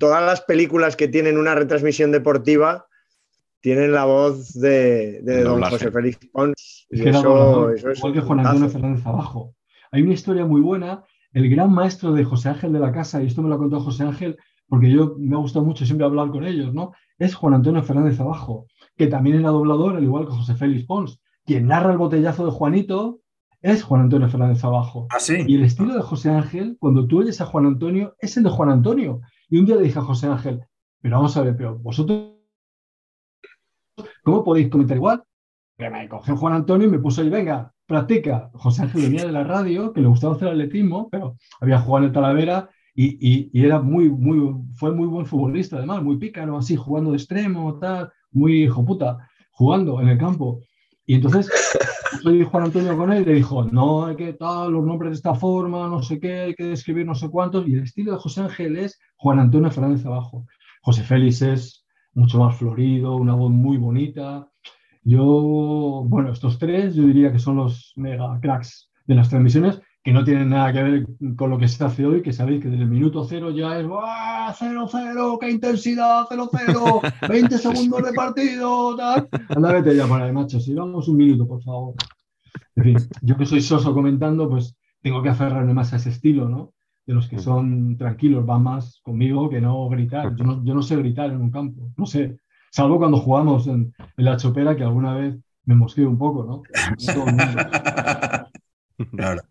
Todas 0.00 0.22
las 0.24 0.40
películas 0.40 0.96
que 0.96 1.06
tienen 1.06 1.38
una 1.38 1.54
retransmisión 1.54 2.10
deportiva 2.10 2.86
tienen 3.60 3.92
la 3.92 4.06
voz 4.06 4.54
de, 4.54 5.20
don. 5.44 5.62
José 5.62 5.90
Félix 5.90 6.18
Pons. 6.32 6.54
Es 6.56 6.86
y 6.90 7.02
que 7.02 7.08
era 7.10 7.18
eso- 7.18 7.70
es 7.70 7.98
igual 7.98 8.12
que 8.14 8.20
Juan 8.20 8.40
Antonio. 8.40 8.68
Fernández 8.70 9.06
Abajo. 9.06 9.54
Hay 9.92 10.02
una 10.02 10.14
historia 10.14 10.46
muy 10.46 10.62
buena. 10.62 11.04
El 11.32 11.48
gran 11.50 11.70
maestro 11.72 12.12
de 12.12 12.24
José 12.24 12.48
Ángel 12.48 12.72
de 12.72 12.80
la 12.80 12.90
Casa, 12.90 13.22
y 13.22 13.26
esto 13.26 13.42
me 13.42 13.48
lo 13.50 13.54
ha 13.56 13.58
contado 13.58 13.82
José 13.82 14.02
Ángel, 14.04 14.36
porque 14.68 14.90
yo 14.90 15.14
me 15.18 15.36
ha 15.36 15.38
gustado 15.38 15.64
mucho 15.64 15.84
siempre 15.84 16.06
hablar 16.06 16.30
con 16.30 16.44
ellos, 16.44 16.72
¿no? 16.74 16.92
Es 17.18 17.34
Juan 17.34 17.54
Antonio 17.54 17.82
Fernández 17.82 18.18
Abajo, 18.18 18.66
que 18.96 19.06
también 19.06 19.38
era 19.38 19.50
doblador, 19.50 19.96
al 19.96 20.02
igual 20.02 20.24
que 20.26 20.32
José 20.32 20.54
Félix 20.54 20.86
Pons. 20.86 21.20
Quien 21.44 21.66
narra 21.68 21.92
el 21.92 21.98
botellazo 21.98 22.46
de 22.46 22.52
Juanito 22.52 23.20
es 23.62 23.82
Juan 23.82 24.00
Antonio 24.02 24.28
Fernández 24.28 24.64
Abajo. 24.64 25.06
Ah, 25.10 25.20
sí. 25.20 25.44
Y 25.46 25.56
el 25.56 25.64
estilo 25.64 25.94
de 25.94 26.00
José 26.02 26.30
Ángel, 26.30 26.76
cuando 26.80 27.06
tú 27.06 27.20
oyes 27.20 27.40
a 27.42 27.46
Juan 27.46 27.66
Antonio, 27.66 28.14
es 28.20 28.36
el 28.38 28.44
de 28.44 28.50
Juan 28.50 28.70
Antonio. 28.70 29.20
Y 29.50 29.58
un 29.58 29.66
día 29.66 29.76
le 29.76 29.82
dije 29.82 29.98
a 29.98 30.02
José 30.02 30.26
Ángel, 30.28 30.64
pero 31.02 31.16
vamos 31.16 31.36
a 31.36 31.42
ver, 31.42 31.56
pero 31.56 31.78
vosotros, 31.78 32.32
¿cómo 34.22 34.44
podéis 34.44 34.68
comentar 34.68 34.96
igual? 34.96 35.22
Pero 35.76 35.90
me 35.92 36.08
cogió 36.08 36.36
Juan 36.36 36.54
Antonio 36.54 36.88
y 36.88 36.90
me 36.90 36.98
puso 36.98 37.22
ahí, 37.22 37.30
venga, 37.30 37.72
practica. 37.86 38.50
José 38.54 38.82
Ángel 38.82 39.02
venía 39.02 39.26
de 39.26 39.32
la 39.32 39.44
radio, 39.44 39.92
que 39.92 40.00
le 40.00 40.08
gustaba 40.08 40.34
hacer 40.34 40.48
atletismo, 40.48 41.08
pero 41.10 41.36
había 41.60 41.80
jugado 41.80 42.04
en 42.04 42.08
el 42.10 42.14
Talavera 42.14 42.70
y, 42.94 43.50
y- 43.54 43.64
era 43.64 43.80
muy, 43.80 44.10
muy, 44.10 44.54
fue 44.76 44.92
muy 44.94 45.06
buen 45.08 45.26
futbolista, 45.26 45.78
además, 45.78 46.02
muy 46.02 46.18
pícaro, 46.18 46.58
así, 46.58 46.76
jugando 46.76 47.10
de 47.12 47.16
extremo, 47.18 47.78
tal, 47.78 48.10
muy 48.32 48.64
hijo 48.64 48.84
puta, 48.84 49.18
jugando 49.52 50.00
en 50.00 50.08
el 50.08 50.18
campo. 50.18 50.60
Y 51.10 51.14
entonces 51.14 51.50
soy 52.22 52.44
Juan 52.44 52.66
Antonio 52.66 52.96
con 52.96 53.12
él 53.12 53.22
y 53.22 53.24
le 53.24 53.34
dijo, 53.34 53.64
no, 53.64 54.06
hay 54.06 54.14
que 54.14 54.32
tal, 54.34 54.70
los 54.70 54.84
nombres 54.84 55.10
de 55.10 55.16
esta 55.16 55.34
forma, 55.34 55.88
no 55.88 56.04
sé 56.04 56.20
qué, 56.20 56.38
hay 56.42 56.54
que 56.54 56.70
escribir 56.70 57.04
no 57.04 57.16
sé 57.16 57.28
cuántos. 57.28 57.66
Y 57.66 57.74
el 57.74 57.82
estilo 57.82 58.12
de 58.12 58.18
José 58.18 58.42
Ángel 58.42 58.76
es 58.76 58.96
Juan 59.16 59.40
Antonio 59.40 59.72
Fernández 59.72 60.06
abajo. 60.06 60.46
José 60.82 61.02
Félix 61.02 61.42
es 61.42 61.84
mucho 62.14 62.38
más 62.38 62.56
florido, 62.56 63.16
una 63.16 63.34
voz 63.34 63.50
muy 63.50 63.76
bonita. 63.76 64.48
Yo, 65.02 66.04
bueno, 66.06 66.30
estos 66.30 66.60
tres 66.60 66.94
yo 66.94 67.02
diría 67.02 67.32
que 67.32 67.40
son 67.40 67.56
los 67.56 67.92
mega 67.96 68.38
cracks 68.40 68.92
de 69.04 69.16
las 69.16 69.28
transmisiones, 69.28 69.82
que 70.02 70.12
no 70.12 70.24
tienen 70.24 70.48
nada 70.48 70.72
que 70.72 70.82
ver 70.82 71.06
con 71.36 71.50
lo 71.50 71.58
que 71.58 71.68
se 71.68 71.84
hace 71.84 72.06
hoy, 72.06 72.22
que 72.22 72.32
sabéis 72.32 72.62
que 72.62 72.68
desde 72.68 72.84
el 72.84 72.90
minuto 72.90 73.24
cero 73.24 73.50
ya 73.50 73.78
es 73.78 73.86
¡Buah, 73.86 74.52
cero, 74.54 74.86
cero, 74.90 75.38
qué 75.38 75.50
intensidad, 75.50 76.24
cero, 76.28 76.48
cero, 76.50 77.00
20 77.28 77.58
segundos 77.58 78.02
de 78.04 78.12
partido, 78.14 78.96
tal. 78.96 79.28
Anda, 79.48 79.72
vete 79.72 79.94
ya 79.94 80.06
por 80.06 80.22
ahí, 80.22 80.32
macho, 80.32 80.58
sigamos 80.58 81.06
un 81.08 81.16
minuto, 81.16 81.46
por 81.46 81.62
favor. 81.62 81.94
En 82.76 82.84
fin, 82.84 82.96
yo 83.20 83.36
que 83.36 83.44
soy 83.44 83.60
soso 83.60 83.92
comentando, 83.92 84.48
pues 84.48 84.74
tengo 85.02 85.22
que 85.22 85.28
aferrarme 85.28 85.74
más 85.74 85.92
a 85.92 85.96
ese 85.96 86.08
estilo, 86.08 86.48
¿no? 86.48 86.72
De 87.06 87.12
los 87.12 87.28
que 87.28 87.38
son 87.38 87.96
tranquilos, 87.98 88.46
van 88.46 88.62
más 88.62 89.00
conmigo 89.02 89.50
que 89.50 89.60
no 89.60 89.86
gritar. 89.88 90.34
Yo 90.34 90.44
no, 90.44 90.64
yo 90.64 90.74
no 90.74 90.82
sé 90.82 90.96
gritar 90.96 91.30
en 91.30 91.40
un 91.40 91.50
campo, 91.50 91.90
no 91.96 92.06
sé. 92.06 92.38
Salvo 92.70 92.98
cuando 92.98 93.18
jugamos 93.18 93.66
en, 93.66 93.92
en 94.16 94.24
la 94.24 94.36
chopera, 94.36 94.76
que 94.76 94.84
alguna 94.84 95.14
vez 95.14 95.36
me 95.64 95.74
mosqueo 95.74 96.08
un 96.08 96.18
poco, 96.18 96.44
¿no? 96.44 96.62
No 97.06 97.14
todo 97.14 97.26
el 97.28 97.34
mundo. 97.34 99.16
Claro, 99.16 99.42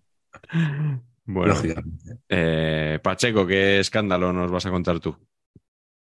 Bueno, 1.26 1.54
lógicamente. 1.54 2.20
eh, 2.30 3.00
Pacheco, 3.04 3.45
¿qué 3.47 3.80
escándalo 3.80 4.34
nos 4.34 4.52
vas 4.52 4.66
a 4.66 4.72
contar 4.72 5.00
tú? 5.00 5.16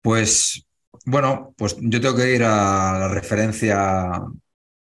Pues, 0.01 0.65
bueno, 1.05 1.53
pues 1.57 1.75
yo 1.81 1.99
tengo 2.01 2.15
que 2.15 2.33
ir 2.35 2.43
a 2.43 2.97
la 2.99 3.07
referencia 3.09 4.13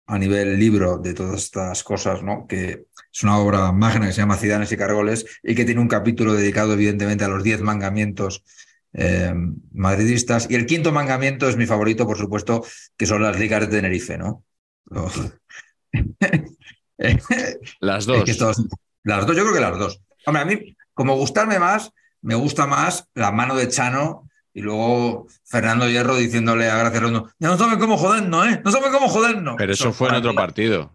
a 0.08 0.20
nivel 0.20 0.60
libro 0.60 0.98
de 0.98 1.14
todas 1.14 1.44
estas 1.44 1.84
cosas, 1.84 2.24
¿no? 2.24 2.46
Que 2.48 2.86
es 3.12 3.24
una 3.24 3.38
obra 3.38 3.72
magna 3.72 4.08
que 4.08 4.14
se 4.14 4.22
llama 4.22 4.38
Cidanes 4.38 4.72
y 4.72 4.78
Cargoles 4.78 5.26
y 5.44 5.56
que 5.56 5.66
tiene 5.66 5.82
un 5.82 5.88
capítulo 5.88 6.34
dedicado, 6.34 6.74
evidentemente, 6.74 7.24
a 7.24 7.30
los 7.30 7.44
diez 7.44 7.62
mandamientos 7.62 8.44
eh, 8.94 9.34
madridistas. 9.74 10.48
Y 10.50 10.56
el 10.56 10.66
quinto 10.66 10.92
mandamiento 10.92 11.48
es 11.48 11.56
mi 11.58 11.66
favorito, 11.66 12.06
por 12.06 12.18
supuesto, 12.18 12.64
que 12.98 13.06
son 13.06 13.22
las 13.24 13.40
ligas 13.40 13.62
de 13.62 13.68
Tenerife, 13.68 14.18
¿no? 14.18 14.44
Las 17.80 18.06
Es 18.08 18.08
dos. 18.08 18.26
que 18.26 18.32
las 19.04 19.26
dos, 19.26 19.36
yo 19.36 19.44
creo 19.44 19.54
que 19.54 19.62
las 19.62 19.78
dos. 19.78 20.02
Hombre, 20.26 20.42
a 20.42 20.46
mí, 20.46 20.76
como 20.94 21.16
gustarme 21.16 21.60
más, 21.60 21.92
me 22.22 22.36
gusta 22.36 22.66
más 22.68 23.08
la 23.14 23.32
mano 23.32 23.56
de 23.56 23.68
Chano 23.68 24.30
y 24.54 24.62
luego 24.62 25.28
Fernando 25.46 25.90
Hierro 25.90 26.16
diciéndole 26.16 26.70
a 26.70 26.78
Gracia 26.78 27.00
Redondo, 27.00 27.30
ya 27.40 27.48
no 27.50 27.58
saben 27.58 27.80
cómo 27.80 27.98
jodernos, 27.98 28.48
¿eh? 28.48 28.62
No 28.64 28.72
saben 28.72 28.92
cómo 28.92 29.08
jodernos. 29.10 29.56
Pero 29.58 29.74
eso 29.74 29.92
fue 29.92 30.10
en 30.10 30.16
otro 30.16 30.34
partido. 30.36 30.94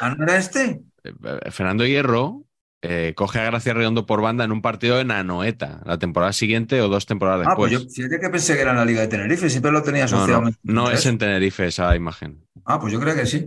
¿Ah, 0.00 0.14
no 0.16 0.24
era 0.24 0.38
este? 0.38 0.80
Eh, 1.04 1.50
Fernando 1.50 1.84
Hierro 1.86 2.42
eh, 2.80 3.12
coge 3.14 3.38
a 3.40 3.44
Gracia 3.44 3.74
Redondo 3.74 4.06
por 4.06 4.22
banda 4.22 4.44
en 4.44 4.52
un 4.52 4.62
partido 4.62 4.98
en 4.98 5.10
Anoeta, 5.10 5.82
la 5.84 5.98
temporada 5.98 6.32
siguiente 6.32 6.80
o 6.80 6.88
dos 6.88 7.04
temporadas 7.06 7.46
Ah, 7.48 7.54
pues 7.54 7.70
después. 7.70 7.94
yo 7.94 7.94
fíjate 7.94 8.20
que 8.20 8.30
pensé 8.30 8.54
que 8.56 8.62
era 8.62 8.70
en 8.72 8.78
la 8.78 8.84
Liga 8.84 9.02
de 9.02 9.08
Tenerife, 9.08 9.48
siempre 9.50 9.70
lo 9.70 9.82
tenía 9.82 10.04
asociado. 10.04 10.42
no, 10.42 10.50
no 10.62 10.90
es 10.90 11.04
en 11.06 11.18
Tenerife 11.18 11.66
esa 11.66 11.94
imagen. 11.94 12.44
Ah, 12.64 12.80
pues 12.80 12.92
yo 12.92 12.98
creo 13.00 13.14
que 13.14 13.26
sí. 13.26 13.46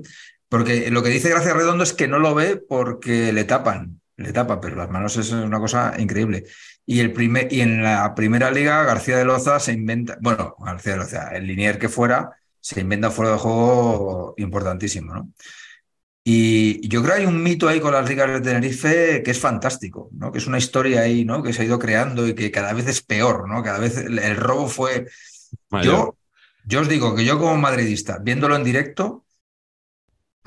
Porque 0.50 0.90
lo 0.92 1.04
que 1.04 1.10
dice 1.10 1.30
Gracia 1.30 1.54
Redondo 1.54 1.84
es 1.84 1.94
que 1.94 2.08
no 2.08 2.20
lo 2.20 2.34
ve 2.34 2.56
porque 2.58 3.34
le 3.34 3.44
tapan, 3.44 4.02
le 4.16 4.32
tapan, 4.32 4.60
pero 4.62 4.76
las 4.76 4.90
manos 4.90 5.18
es 5.18 5.32
una 5.32 5.60
cosa 5.60 5.94
increíble. 5.98 6.46
Y, 6.86 7.02
el 7.02 7.12
primer, 7.12 7.52
y 7.52 7.62
en 7.62 7.84
la 7.84 8.16
primera 8.16 8.50
liga, 8.50 8.84
García 8.84 9.18
de 9.18 9.26
Loza 9.26 9.60
se 9.60 9.74
inventa, 9.74 10.18
bueno, 10.22 10.56
García 10.60 10.94
de 10.94 11.00
Loza, 11.00 11.30
el 11.36 11.48
linier 11.48 11.78
que 11.78 11.90
fuera, 11.90 12.32
se 12.60 12.80
inventa 12.80 13.12
fuera 13.12 13.34
de 13.34 13.38
juego 13.38 14.34
importantísimo, 14.38 15.14
¿no? 15.14 15.32
Y 16.30 16.86
yo 16.90 17.02
creo 17.02 17.16
que 17.16 17.22
hay 17.22 17.26
un 17.26 17.42
mito 17.42 17.70
ahí 17.70 17.80
con 17.80 17.94
las 17.94 18.10
ligas 18.10 18.30
de 18.30 18.42
Tenerife 18.42 19.24
que 19.24 19.32
es 19.32 19.40
fantástico, 19.40 20.10
¿no? 20.12 20.30
Que 20.30 20.40
es 20.40 20.48
una 20.48 20.58
historia 20.58 21.02
ahí, 21.02 21.24
¿no? 21.24 21.42
Que 21.42 21.54
se 21.54 21.62
ha 21.62 21.66
ido 21.66 21.80
creando 21.80 22.28
y 22.28 22.36
que 22.36 22.52
cada 22.52 22.74
vez 22.74 22.88
es 22.88 23.02
peor, 23.02 23.48
¿no? 23.48 23.64
Cada 23.64 23.80
vez 23.80 23.98
el, 23.98 24.20
el 24.20 24.36
robo 24.36 24.68
fue 24.68 25.08
Mayor. 25.70 25.86
yo, 25.86 26.18
yo 26.66 26.82
os 26.82 26.90
digo 26.90 27.16
que 27.16 27.24
yo 27.24 27.40
como 27.40 27.56
madridista, 27.56 28.18
viéndolo 28.20 28.58
en 28.58 28.66
directo, 28.66 29.26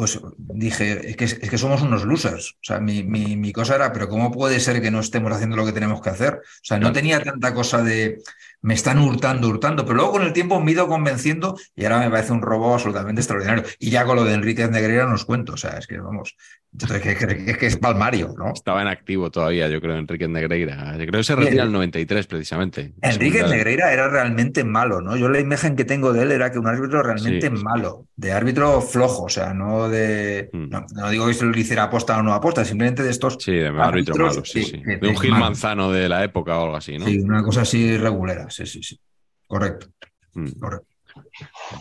pues 0.00 0.18
dije, 0.38 1.10
es 1.10 1.16
que, 1.18 1.24
es 1.24 1.50
que 1.50 1.58
somos 1.58 1.82
unos 1.82 2.06
losers. 2.06 2.52
O 2.52 2.62
sea, 2.62 2.80
mi, 2.80 3.02
mi, 3.02 3.36
mi 3.36 3.52
cosa 3.52 3.74
era, 3.74 3.92
pero 3.92 4.08
¿cómo 4.08 4.30
puede 4.32 4.58
ser 4.58 4.80
que 4.80 4.90
no 4.90 5.00
estemos 5.00 5.30
haciendo 5.30 5.56
lo 5.56 5.66
que 5.66 5.74
tenemos 5.74 6.00
que 6.00 6.08
hacer? 6.08 6.36
O 6.36 6.62
sea, 6.62 6.78
no 6.78 6.90
tenía 6.90 7.22
tanta 7.22 7.52
cosa 7.52 7.82
de, 7.82 8.22
me 8.62 8.74
están 8.74 8.98
hurtando, 8.98 9.48
hurtando, 9.48 9.84
pero 9.84 9.96
luego 9.96 10.12
con 10.12 10.22
el 10.22 10.32
tiempo 10.32 10.60
me 10.60 10.70
he 10.70 10.74
ido 10.74 10.86
convenciendo 10.88 11.56
y 11.74 11.84
ahora 11.84 12.00
me 12.00 12.10
parece 12.10 12.32
un 12.32 12.42
robo 12.42 12.74
absolutamente 12.74 13.20
extraordinario. 13.22 13.64
Y 13.78 13.90
ya 13.90 14.04
con 14.04 14.16
lo 14.16 14.24
de 14.24 14.34
Enrique 14.34 14.66
Negreira 14.68 15.06
nos 15.06 15.24
cuento, 15.24 15.54
o 15.54 15.56
sea, 15.56 15.78
es 15.78 15.86
que 15.86 15.98
vamos, 15.98 16.36
entonces, 16.72 17.00
que, 17.00 17.16
que- 17.16 17.56
que 17.56 17.66
es 17.66 17.76
palmario, 17.78 18.34
¿no? 18.38 18.52
Estaba 18.52 18.82
en 18.82 18.88
activo 18.88 19.30
todavía, 19.30 19.68
yo 19.68 19.80
creo, 19.80 19.96
Enrique 19.96 20.28
Negreira. 20.28 20.92
Yo 20.92 21.06
creo 21.06 21.20
que 21.20 21.24
se 21.24 21.34
retira 21.34 21.62
en 21.62 21.68
el 21.68 21.72
93, 21.72 22.26
precisamente. 22.26 22.92
Segunda- 23.02 23.48
Negreira 23.48 23.92
era 23.92 24.08
realmente 24.08 24.62
malo, 24.62 25.00
¿no? 25.00 25.16
Yo 25.16 25.28
la 25.28 25.40
imagen 25.40 25.74
que 25.74 25.84
tengo 25.84 26.12
de 26.12 26.22
él 26.22 26.32
era 26.32 26.52
que 26.52 26.58
un 26.58 26.66
árbitro 26.68 27.02
realmente 27.02 27.48
Sí. 27.48 27.62
malo, 27.64 28.06
de 28.16 28.32
árbitro 28.32 28.80
flojo, 28.82 29.24
o 29.24 29.28
sea, 29.28 29.52
no 29.54 29.88
de... 29.88 30.50
Mm. 30.52 30.68
No, 30.68 30.86
no 30.94 31.10
digo 31.10 31.26
que 31.26 31.34
se 31.34 31.44
lo 31.44 31.58
hiciera 31.58 31.84
aposta 31.84 32.18
o 32.18 32.22
no 32.22 32.34
aposta, 32.34 32.64
simplemente 32.64 33.02
de 33.02 33.10
estos... 33.10 33.38
Sí, 33.40 33.52
de 33.52 33.68
árbitro 33.68 34.14
malo, 34.16 34.42
sí, 34.44 34.62
sí. 34.62 34.82
que 34.82 34.96
De 34.98 35.08
un 35.08 35.16
Gil. 35.16 35.30
Manzano 35.32 35.90
de 35.90 36.08
la 36.08 36.22
época 36.22 36.56
o 36.58 36.64
algo 36.64 36.76
así, 36.76 36.98
¿no? 36.98 37.06
Sí, 37.06 37.18
una 37.20 37.42
cosa 37.42 37.62
así 37.62 37.96
regulera, 37.96 38.49
sí, 38.50 38.66
sí, 38.66 38.82
sí. 38.82 39.00
Correcto, 39.46 39.88
Mm. 40.34 40.50
correcto. 40.60 40.86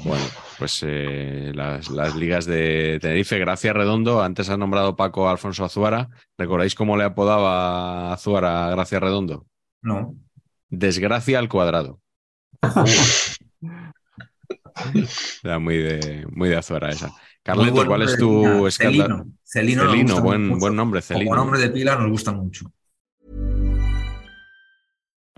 Bueno, 0.04 0.24
pues 0.58 0.84
eh, 0.88 1.52
las, 1.54 1.90
las 1.92 2.16
ligas 2.16 2.46
de 2.48 2.98
Tenerife, 3.00 3.38
Gracia 3.38 3.74
Redondo, 3.74 4.24
antes 4.24 4.50
ha 4.50 4.58
nombrado 4.58 4.96
Paco 4.96 5.28
a 5.28 5.32
Alfonso 5.32 5.64
Azuara. 5.66 6.10
¿Recordáis 6.38 6.74
cómo 6.74 6.98
le 6.98 7.04
apodaba 7.04 8.12
Azuara 8.12 8.68
a 8.68 8.72
Gracia 8.72 9.00
Redondo? 9.00 9.46
No. 9.84 10.16
Desgracia 10.70 11.38
al 11.38 11.48
cuadrado. 11.48 12.00
Era 15.44 15.60
muy 15.60 15.78
de, 15.78 16.26
muy 16.32 16.50
de 16.50 16.56
Azuara 16.58 16.90
esa. 16.90 17.12
Carleto, 17.44 17.86
¿cuál 17.86 18.04
es 18.04 18.18
tu 18.18 18.68
escándalo? 18.68 19.26
Celino. 19.44 19.84
Celino, 19.84 20.22
buen, 20.22 20.58
buen 20.60 20.76
nombre, 20.76 21.02
Celino. 21.02 21.30
Como 21.30 21.36
nombre 21.36 21.60
de 21.60 21.70
pila 21.70 21.96
nos 21.96 22.10
gusta 22.10 22.32
mucho. 22.32 22.72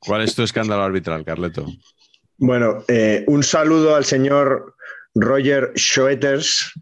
¿Cuál 0.00 0.22
es 0.22 0.34
tu 0.34 0.42
escándalo 0.42 0.82
arbitral, 0.82 1.24
Carleto? 1.24 1.66
Bueno, 2.38 2.84
eh, 2.88 3.24
un 3.26 3.42
saludo 3.42 3.94
al 3.94 4.04
señor 4.04 4.74
Roger 5.14 5.72
Schoeters, 5.76 6.72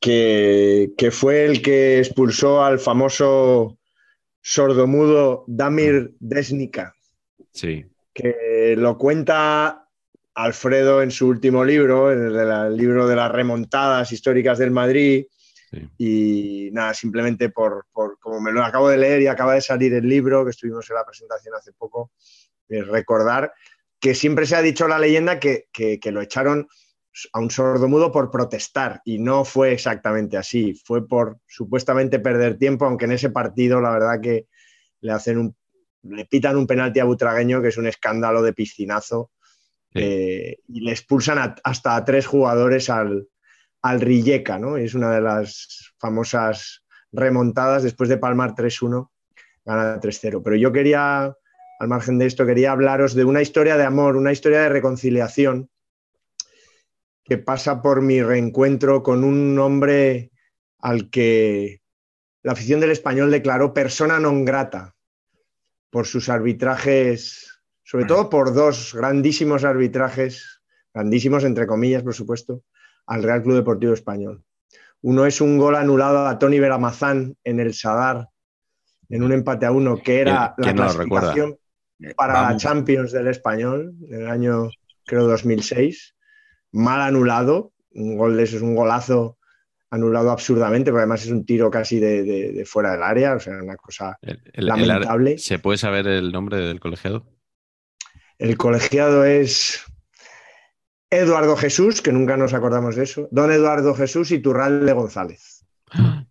que, 0.00 0.92
que 0.96 1.10
fue 1.10 1.44
el 1.44 1.62
que 1.62 1.98
expulsó 1.98 2.64
al 2.64 2.78
famoso 2.78 3.76
sordomudo 4.40 5.44
Damir 5.48 6.14
Desnica. 6.20 6.94
Sí. 7.52 7.84
Que 8.14 8.76
lo 8.78 8.96
cuenta 8.96 9.88
Alfredo 10.34 11.02
en 11.02 11.10
su 11.10 11.26
último 11.26 11.64
libro, 11.64 12.12
en 12.12 12.26
el, 12.26 12.36
el 12.36 12.76
libro 12.76 13.08
de 13.08 13.16
las 13.16 13.32
remontadas 13.32 14.12
históricas 14.12 14.58
del 14.58 14.70
Madrid. 14.70 15.26
Sí. 15.70 15.88
Y 15.98 16.70
nada, 16.72 16.94
simplemente 16.94 17.50
por, 17.50 17.86
por, 17.92 18.18
como 18.18 18.40
me 18.40 18.52
lo 18.52 18.64
acabo 18.64 18.88
de 18.88 18.96
leer 18.96 19.22
y 19.22 19.26
acaba 19.26 19.54
de 19.54 19.60
salir 19.60 19.92
el 19.94 20.08
libro, 20.08 20.44
que 20.44 20.50
estuvimos 20.50 20.88
en 20.88 20.96
la 20.96 21.04
presentación 21.04 21.54
hace 21.54 21.72
poco, 21.72 22.12
eh, 22.68 22.82
recordar 22.82 23.52
que 24.00 24.14
siempre 24.14 24.46
se 24.46 24.56
ha 24.56 24.62
dicho 24.62 24.86
la 24.88 24.98
leyenda 24.98 25.38
que, 25.40 25.66
que, 25.72 25.98
que 26.00 26.12
lo 26.12 26.20
echaron 26.22 26.68
a 27.32 27.40
un 27.40 27.50
sordomudo 27.50 28.12
por 28.12 28.30
protestar 28.30 29.02
y 29.04 29.18
no 29.18 29.44
fue 29.44 29.72
exactamente 29.72 30.36
así, 30.36 30.74
fue 30.84 31.06
por 31.06 31.38
supuestamente 31.48 32.20
perder 32.20 32.56
tiempo, 32.58 32.84
aunque 32.86 33.06
en 33.06 33.12
ese 33.12 33.28
partido 33.30 33.80
la 33.80 33.90
verdad 33.90 34.20
que 34.22 34.46
le 35.00 35.12
hacen 35.12 35.38
un, 35.38 35.56
le 36.02 36.24
pitan 36.26 36.56
un 36.56 36.66
penalti 36.66 37.00
a 37.00 37.04
Butragueño 37.04 37.60
que 37.60 37.68
es 37.68 37.76
un 37.76 37.86
escándalo 37.88 38.42
de 38.42 38.52
piscinazo 38.52 39.30
Sí. 39.90 40.00
eh, 40.02 40.58
y 40.68 40.80
le 40.82 40.90
expulsan 40.92 41.38
a- 41.38 41.56
hasta 41.64 41.96
a 41.96 42.04
tres 42.04 42.26
jugadores 42.26 42.90
al, 42.90 43.26
al 43.82 44.00
Rijeka, 44.00 44.58
¿no? 44.58 44.76
Es 44.76 44.94
una 44.94 45.12
de 45.12 45.20
las 45.20 45.92
famosas 45.98 46.84
remontadas 47.12 47.82
después 47.82 48.08
de 48.08 48.18
palmar 48.18 48.54
3-1, 48.54 49.10
gana 49.64 50.00
3-0. 50.00 50.42
Pero 50.42 50.56
yo 50.56 50.72
quería, 50.72 51.34
al 51.80 51.88
margen 51.88 52.18
de 52.18 52.26
esto, 52.26 52.46
quería 52.46 52.72
hablaros 52.72 53.14
de 53.14 53.24
una 53.24 53.42
historia 53.42 53.76
de 53.76 53.84
amor, 53.84 54.16
una 54.16 54.32
historia 54.32 54.62
de 54.62 54.68
reconciliación 54.68 55.70
que 57.24 57.38
pasa 57.38 57.82
por 57.82 58.00
mi 58.00 58.22
reencuentro 58.22 59.02
con 59.02 59.22
un 59.22 59.58
hombre 59.58 60.30
al 60.80 61.10
que 61.10 61.82
la 62.42 62.52
afición 62.52 62.80
del 62.80 62.90
español 62.90 63.30
declaró 63.30 63.74
persona 63.74 64.16
non 64.16 64.46
grata 64.46 64.96
por 65.90 66.06
sus 66.06 66.28
arbitrajes, 66.28 67.60
sobre 67.84 68.06
todo 68.06 68.30
por 68.30 68.54
dos 68.54 68.94
grandísimos 68.94 69.64
arbitrajes, 69.64 70.62
grandísimos 70.94 71.44
entre 71.44 71.66
comillas, 71.66 72.02
por 72.02 72.14
supuesto, 72.14 72.64
al 73.08 73.22
Real 73.22 73.42
Club 73.42 73.56
Deportivo 73.56 73.92
Español. 73.92 74.44
Uno 75.02 75.26
es 75.26 75.40
un 75.40 75.58
gol 75.58 75.74
anulado 75.76 76.26
a 76.26 76.38
Tony 76.38 76.58
Beramazán 76.60 77.36
en 77.44 77.60
el 77.60 77.74
Sadar, 77.74 78.28
en 79.08 79.22
un 79.22 79.32
empate 79.32 79.66
a 79.66 79.72
uno, 79.72 80.00
que 80.02 80.20
era 80.20 80.54
¿Quién- 80.56 80.64
quién 80.64 80.76
la 80.76 80.84
no 80.86 80.90
clasificación 80.92 81.56
para 82.16 82.42
la. 82.52 82.56
Champions 82.56 83.10
del 83.12 83.28
Español, 83.28 83.94
en 84.08 84.22
el 84.22 84.28
año, 84.28 84.68
creo, 85.04 85.26
2006. 85.26 86.14
Mal 86.72 87.00
anulado, 87.00 87.72
un 87.92 88.16
gol 88.16 88.36
de 88.36 88.42
eso 88.44 88.56
es 88.56 88.62
un 88.62 88.74
golazo 88.76 89.38
anulado 89.90 90.30
absurdamente, 90.30 90.90
porque 90.90 91.00
además 91.02 91.24
es 91.24 91.30
un 91.30 91.46
tiro 91.46 91.70
casi 91.70 91.98
de, 91.98 92.22
de- 92.22 92.52
de 92.52 92.64
fuera 92.66 92.92
del 92.92 93.02
área, 93.02 93.34
o 93.34 93.40
sea, 93.40 93.54
una 93.62 93.76
cosa 93.76 94.18
El- 94.20 94.32
el- 94.44 94.50
el- 94.52 94.66
lamentable. 94.66 95.38
¿Se 95.38 95.58
puede 95.58 95.78
saber 95.78 96.06
el 96.06 96.30
nombre 96.30 96.58
del 96.58 96.78
colegiado? 96.78 97.24
El 98.38 98.56
colegiado 98.58 99.24
es 99.24 99.82
Eduardo 101.10 101.56
Jesús, 101.56 102.02
que 102.02 102.12
nunca 102.12 102.36
nos 102.36 102.52
acordamos 102.52 102.96
de 102.96 103.04
eso, 103.04 103.28
don 103.30 103.50
Eduardo 103.50 103.94
Jesús 103.94 104.30
y 104.30 104.40
Turralde 104.40 104.92
González. 104.92 105.64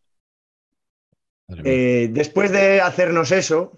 Eh, 1.63 2.09
después 2.11 2.51
de 2.51 2.81
hacernos 2.81 3.31
eso, 3.31 3.71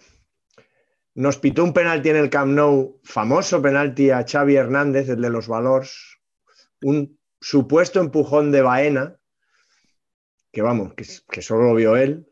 nos 1.13 1.37
pitó 1.37 1.63
un 1.63 1.71
penalti 1.71 2.09
en 2.09 2.15
el 2.15 2.31
Camp 2.31 2.51
Nou, 2.51 2.99
famoso 3.03 3.61
penalti 3.61 4.09
a 4.09 4.25
Xavi 4.25 4.55
Hernández, 4.55 5.07
el 5.09 5.21
de 5.21 5.29
los 5.29 5.47
Valors, 5.47 6.17
un 6.81 7.19
supuesto 7.39 7.99
empujón 7.99 8.51
de 8.51 8.63
Baena, 8.63 9.17
que 10.51 10.63
vamos, 10.63 10.95
que, 10.95 11.05
que 11.29 11.43
solo 11.43 11.69
lo 11.69 11.75
vio 11.75 11.95
él. 11.95 12.25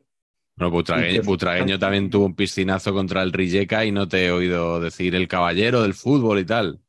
Bueno, 0.56 0.72
Butragueño 0.72 1.78
también 1.78 2.10
tuvo 2.10 2.26
un 2.26 2.36
piscinazo 2.36 2.92
contra 2.92 3.22
el 3.22 3.32
Rijeka 3.32 3.86
y 3.86 3.92
no 3.92 4.08
te 4.08 4.26
he 4.26 4.32
oído 4.32 4.80
decir 4.80 5.14
el 5.14 5.28
caballero 5.28 5.84
del 5.84 5.94
fútbol 5.94 6.40
y 6.40 6.46
tal. 6.46 6.82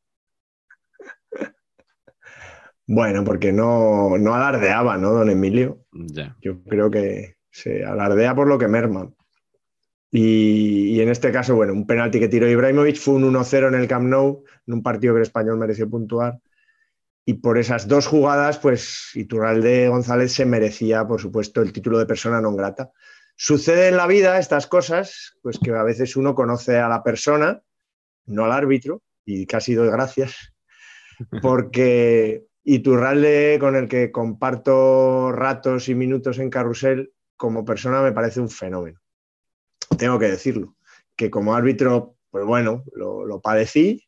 Bueno, 2.89 3.23
porque 3.23 3.53
no, 3.53 4.17
no 4.17 4.35
alardeaba, 4.35 4.97
¿no, 4.97 5.13
don 5.13 5.29
Emilio? 5.29 5.85
Ya. 5.93 6.35
Yo 6.41 6.63
creo 6.63 6.91
que 6.91 7.37
se 7.51 7.85
alardea 7.85 8.35
por 8.35 8.49
lo 8.49 8.57
que 8.57 8.67
merma. 8.67 9.13
Y, 10.11 10.97
y 10.97 11.01
en 11.03 11.11
este 11.11 11.31
caso, 11.31 11.55
bueno, 11.55 11.75
un 11.75 11.87
penalti 11.87 12.19
que 12.19 12.29
tiró 12.29 12.49
Ibrahimovic 12.49 12.97
fue 12.97 13.17
un 13.17 13.31
1-0 13.31 13.69
en 13.69 13.75
el 13.75 13.89
Camp 13.89 14.09
Nou, 14.09 14.43
en 14.67 14.73
un 14.73 14.83
partido 14.83 15.13
que 15.13 15.19
el 15.19 15.27
español 15.27 15.59
mereció 15.59 15.89
puntuar. 15.89 16.39
Y 17.27 17.35
por 17.35 17.59
esas 17.59 17.89
dos 17.89 18.07
jugadas, 18.07 18.59
pues 18.59 19.11
Iturralde 19.15 19.91
González 19.91 20.33
se 20.33 20.47
merecía, 20.47 21.07
por 21.07 21.21
supuesto, 21.21 21.61
el 21.61 21.75
título 21.75 21.99
de 21.99 22.07
persona 22.07 22.41
non 22.41 22.57
grata. 22.57 22.89
Sucede 23.37 23.89
en 23.93 24.01
la 24.01 24.07
vida 24.09 24.41
estas 24.41 24.67
cosas, 24.67 25.37
pues 25.43 25.61
que 25.61 25.77
a 25.77 25.85
veces 25.85 26.17
uno 26.17 26.35
conoce 26.35 26.79
a 26.79 26.89
la 26.89 27.03
persona, 27.03 27.61
no 28.25 28.47
al 28.47 28.53
árbitro, 28.53 29.03
y 29.27 29.45
casi 29.45 29.75
doy 29.75 29.91
gracias, 29.91 30.57
porque 31.43 32.48
Iturralde, 32.65 33.59
con 33.61 33.77
el 33.77 33.89
que 33.89 34.13
comparto 34.13 35.33
ratos 35.33 35.89
y 35.89 35.95
minutos 35.95 36.39
en 36.39 36.51
carrusel, 36.51 37.13
como 37.37 37.65
persona 37.65 38.03
me 38.03 38.13
parece 38.13 38.41
un 38.41 38.51
fenómeno. 38.51 39.01
Tengo 39.97 40.19
que 40.19 40.31
decirlo. 40.31 40.77
Que 41.17 41.31
como 41.31 41.55
árbitro, 41.55 42.17
pues 42.31 42.45
bueno, 42.45 42.85
lo, 42.95 43.41
padecí 43.41 44.05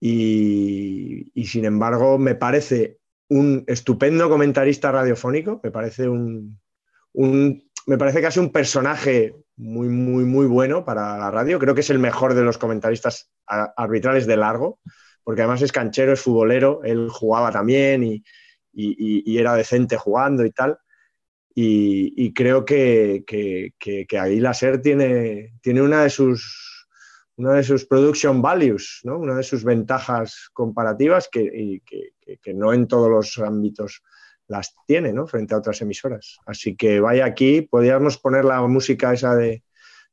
y, 0.00 1.30
y, 1.34 1.46
sin 1.46 1.64
embargo 1.64 2.18
me 2.18 2.34
parece 2.34 2.98
un 3.28 3.64
estupendo 3.66 4.28
comentarista 4.28 4.90
radiofónico, 4.90 5.60
me 5.62 5.70
parece 5.70 6.08
un, 6.08 6.60
un, 7.12 7.70
me 7.86 7.98
parece 7.98 8.20
casi 8.20 8.40
un 8.40 8.50
personaje 8.50 9.34
muy, 9.56 9.88
muy, 9.88 10.24
muy 10.24 10.46
bueno 10.46 10.84
para 10.84 11.18
la 11.18 11.30
radio. 11.30 11.58
Creo 11.58 11.74
que 11.74 11.80
es 11.80 11.90
el 11.90 11.98
mejor 11.98 12.34
de 12.34 12.42
los 12.42 12.58
comentaristas 12.58 13.30
arbitrales 13.46 14.26
de 14.26 14.36
largo, 14.36 14.80
porque 15.24 15.42
además 15.42 15.62
es 15.62 15.72
canchero, 15.72 16.12
es 16.12 16.20
futbolero, 16.20 16.82
él 16.84 17.08
jugaba 17.10 17.50
también 17.50 18.02
y, 18.04 18.22
y, 18.72 19.30
y 19.32 19.38
era 19.38 19.54
decente 19.54 19.96
jugando 19.96 20.44
y 20.44 20.50
tal. 20.50 20.78
Y, 21.54 22.14
y, 22.16 22.32
creo 22.32 22.64
que, 22.64 23.24
que, 23.26 23.74
que, 23.78 24.06
que 24.06 24.18
Aguila 24.18 24.54
Ser 24.54 24.80
tiene, 24.80 25.52
tiene 25.60 25.82
una 25.82 26.02
de 26.02 26.10
sus 26.10 26.72
una 27.36 27.54
de 27.54 27.64
sus 27.64 27.86
production 27.86 28.42
values, 28.42 29.00
¿no? 29.04 29.18
una 29.18 29.36
de 29.36 29.42
sus 29.42 29.64
ventajas 29.64 30.50
comparativas 30.52 31.28
que, 31.30 31.80
que, 31.84 32.54
no 32.54 32.72
en 32.72 32.86
todos 32.86 33.10
los 33.10 33.38
ámbitos 33.38 34.02
las 34.48 34.74
tiene 34.86 35.12
¿no? 35.12 35.26
frente 35.26 35.54
a 35.54 35.58
otras 35.58 35.80
emisoras. 35.80 36.38
Así 36.46 36.76
que 36.76 37.00
vaya 37.00 37.24
aquí, 37.24 37.62
podríamos 37.62 38.18
poner 38.18 38.44
la 38.44 38.60
música 38.66 39.12
esa 39.12 39.34
de, 39.34 39.64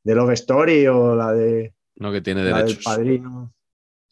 de 0.04 0.16
Love 0.16 0.32
Story 0.32 0.88
o 0.88 1.16
la 1.16 1.34
de 1.34 1.74
no 1.96 2.12
que 2.12 2.22
tiene 2.22 2.44
la 2.46 2.64
derechos. 2.64 2.78
del 2.78 2.84
padrino. 2.84 3.54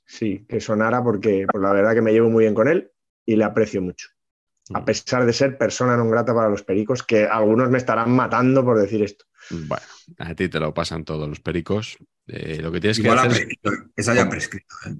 Sí, 0.08 0.46
que 0.48 0.60
sonara 0.60 1.04
porque 1.04 1.46
pues, 1.52 1.62
la 1.62 1.74
verdad 1.74 1.94
que 1.94 2.02
me 2.02 2.14
llevo 2.14 2.30
muy 2.30 2.46
bien 2.46 2.56
con 2.56 2.68
él 2.68 2.92
y 3.26 3.36
le 3.36 3.44
aprecio 3.44 3.82
mucho 3.82 4.08
a 4.74 4.84
pesar 4.84 5.26
de 5.26 5.34
ser 5.34 5.58
persona 5.58 5.96
non 5.96 6.12
grata 6.12 6.36
para 6.36 6.52
los 6.52 6.64
pericos, 6.64 7.04
que 7.04 7.26
algunos 7.26 7.70
me 7.70 7.78
estarán 7.80 8.12
matando 8.12 8.64
por 8.64 8.80
decir 8.80 9.04
esto. 9.04 9.26
Bueno, 9.50 9.86
a 10.20 10.36
ti 10.36 10.50
te 10.50 10.60
lo 10.60 10.74
pasan 10.74 11.06
todos 11.06 11.28
los 11.28 11.40
pericos. 11.40 11.98
Eh, 12.28 12.60
lo 12.60 12.72
que 12.72 12.82
tienes 12.82 13.00
Igual 13.00 13.22
que 13.22 13.28
hacer 13.28 13.48
prescrito, 13.48 13.72
es 13.96 14.10
haya 14.10 14.30
prescrito. 14.30 14.76
¿eh? 14.86 14.96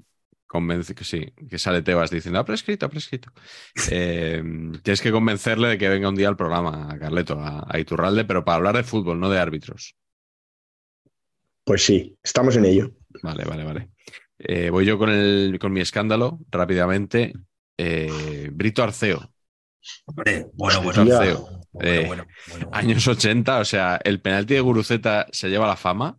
Convence 0.46 0.94
que 0.94 1.04
sí, 1.04 1.34
que 1.50 1.58
sale 1.58 1.82
Tebas 1.82 2.10
diciendo, 2.10 2.38
ha 2.38 2.44
prescrito, 2.44 2.86
ha 2.86 2.88
prescrito. 2.88 3.32
Eh, 3.90 4.42
tienes 4.82 5.02
que 5.02 5.12
convencerle 5.12 5.68
de 5.68 5.78
que 5.78 5.88
venga 5.88 6.08
un 6.08 6.16
día 6.16 6.28
al 6.28 6.36
programa, 6.36 6.90
a 6.90 6.98
Carleto, 6.98 7.38
a, 7.38 7.66
a 7.68 7.78
Iturralde, 7.78 8.24
pero 8.24 8.44
para 8.44 8.56
hablar 8.56 8.76
de 8.76 8.82
fútbol, 8.82 9.20
no 9.20 9.28
de 9.28 9.38
árbitros. 9.38 9.94
Pues 11.64 11.84
sí, 11.84 12.16
estamos 12.22 12.56
en 12.56 12.64
ello. 12.64 12.90
Vale, 13.22 13.44
vale, 13.44 13.64
vale. 13.64 13.90
Eh, 14.38 14.70
voy 14.70 14.86
yo 14.86 14.98
con, 14.98 15.10
el, 15.10 15.58
con 15.60 15.72
mi 15.72 15.80
escándalo 15.80 16.38
rápidamente. 16.50 17.32
Eh, 17.76 18.50
Brito 18.52 18.82
Arceo. 18.82 19.32
Hombre, 20.06 20.46
bueno, 20.54 20.80
Brito 20.80 21.04
bueno. 21.04 21.16
Arceo. 21.16 21.48
Bueno, 21.72 21.90
Eh, 21.90 22.04
bueno, 22.06 22.26
bueno. 22.48 22.68
Años 22.72 23.06
80, 23.06 23.58
o 23.58 23.64
sea, 23.64 24.00
el 24.04 24.20
penalti 24.20 24.54
de 24.54 24.60
Guruceta 24.60 25.26
se 25.32 25.48
lleva 25.48 25.66
la 25.66 25.76
fama, 25.76 26.18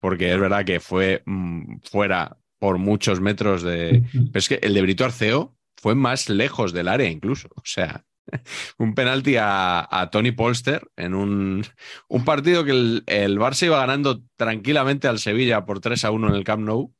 porque 0.00 0.32
es 0.32 0.40
verdad 0.40 0.64
que 0.64 0.80
fue 0.80 1.22
mm, 1.26 1.78
fuera 1.82 2.38
por 2.58 2.78
muchos 2.78 3.20
metros 3.20 3.62
de. 3.62 4.04
Pero 4.12 4.30
es 4.38 4.48
que 4.48 4.60
el 4.62 4.74
de 4.74 4.82
Brito 4.82 5.04
Arceo 5.04 5.56
fue 5.76 5.94
más 5.94 6.28
lejos 6.28 6.72
del 6.72 6.88
área, 6.88 7.08
incluso. 7.10 7.48
O 7.56 7.62
sea, 7.64 8.04
un 8.78 8.94
penalti 8.94 9.36
a, 9.36 9.86
a 9.90 10.10
Tony 10.10 10.32
Polster 10.32 10.86
en 10.96 11.14
un, 11.14 11.64
un 12.08 12.24
partido 12.24 12.64
que 12.64 12.72
el, 12.72 13.02
el 13.06 13.38
Barça 13.38 13.66
iba 13.66 13.78
ganando 13.80 14.22
tranquilamente 14.36 15.08
al 15.08 15.18
Sevilla 15.18 15.64
por 15.64 15.80
3 15.80 16.04
a 16.04 16.10
1 16.10 16.28
en 16.28 16.34
el 16.34 16.44
Camp 16.44 16.62
Nou. 16.64 16.94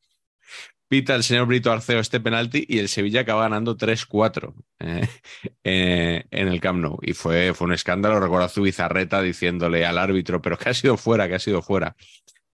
Pita 0.88 1.14
el 1.14 1.22
señor 1.22 1.46
Brito 1.46 1.70
Arceo 1.70 2.00
este 2.00 2.18
penalti 2.18 2.64
y 2.66 2.78
el 2.78 2.88
Sevilla 2.88 3.20
acaba 3.20 3.42
ganando 3.42 3.76
3-4 3.76 4.54
eh, 4.80 5.08
eh, 5.64 6.24
en 6.30 6.48
el 6.48 6.60
Camp 6.60 6.80
Nou. 6.80 6.98
Y 7.02 7.12
fue, 7.12 7.52
fue 7.54 7.66
un 7.66 7.74
escándalo. 7.74 8.18
Recuerdo 8.20 8.46
a 8.46 8.48
Zubizarreta 8.48 9.20
diciéndole 9.20 9.84
al 9.84 9.98
árbitro, 9.98 10.40
pero 10.40 10.56
que 10.56 10.70
ha 10.70 10.74
sido 10.74 10.96
fuera, 10.96 11.28
que 11.28 11.34
ha 11.34 11.38
sido 11.38 11.60
fuera. 11.60 11.94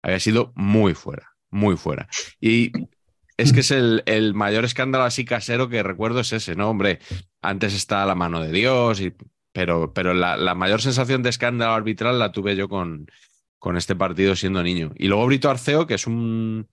Había 0.03 0.19
sido 0.19 0.53
muy 0.57 0.95
fuera, 0.95 1.37
muy 1.51 1.77
fuera. 1.77 2.09
Y 2.41 2.73
es 3.37 3.53
que 3.53 3.61
es 3.61 3.71
el, 3.71 4.03
el 4.07 4.35
mayor 4.35 4.65
escándalo 4.65 5.05
así 5.05 5.25
casero 5.25 5.69
que 5.69 5.83
recuerdo 5.85 6.21
es 6.21 6.33
ese, 6.33 6.57
¿no? 6.57 6.71
Hombre, 6.71 6.99
antes 7.41 7.73
está 7.73 8.05
la 8.05 8.17
mano 8.17 8.41
de 8.41 8.51
Dios, 8.51 9.01
y, 9.01 9.15
pero, 9.53 9.93
pero 9.93 10.13
la, 10.13 10.37
la 10.37 10.55
mayor 10.55 10.83
sensación 10.83 11.23
de 11.23 11.31
escándalo 11.31 11.73
arbitral 11.73 12.19
la 12.19 12.33
tuve 12.33 12.57
yo 12.57 12.69
con, 12.69 13.07
con 13.59 13.77
este 13.77 13.95
partido 13.95 14.35
siendo 14.37 14.63
niño. 14.63 14.93
Y 14.97 15.07
luego 15.07 15.27
Brito 15.27 15.51
Arceo, 15.51 15.87
que 15.87 15.95
es 15.95 16.07
un, 16.07 16.69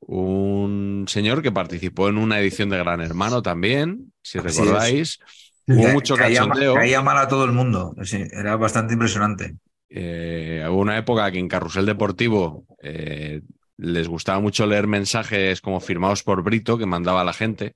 un 0.00 1.04
señor 1.08 1.42
que 1.42 1.52
participó 1.52 2.08
en 2.08 2.18
una 2.18 2.40
edición 2.40 2.70
de 2.70 2.78
Gran 2.78 3.00
Hermano 3.00 3.42
también, 3.42 4.12
si 4.22 4.38
Así 4.38 4.60
recordáis. 4.60 5.18
Hubo 5.66 5.88
mucho 5.88 6.16
caía, 6.16 6.40
cachondeo. 6.40 6.74
caía 6.74 7.02
mal 7.02 7.18
a 7.18 7.28
todo 7.28 7.44
el 7.44 7.52
mundo. 7.52 7.94
Sí, 8.02 8.24
era 8.32 8.56
bastante 8.56 8.94
impresionante. 8.94 9.56
Eh, 9.90 10.64
hubo 10.68 10.78
una 10.78 10.96
época 10.96 11.30
que 11.30 11.38
en 11.38 11.48
Carrusel 11.48 11.86
Deportivo 11.86 12.66
eh, 12.82 13.42
les 13.76 14.08
gustaba 14.08 14.40
mucho 14.40 14.66
leer 14.66 14.86
mensajes 14.86 15.60
como 15.60 15.80
firmados 15.80 16.22
por 16.22 16.42
Brito 16.42 16.78
que 16.78 16.86
mandaba 16.86 17.20
a 17.20 17.24
la 17.24 17.32
gente. 17.32 17.74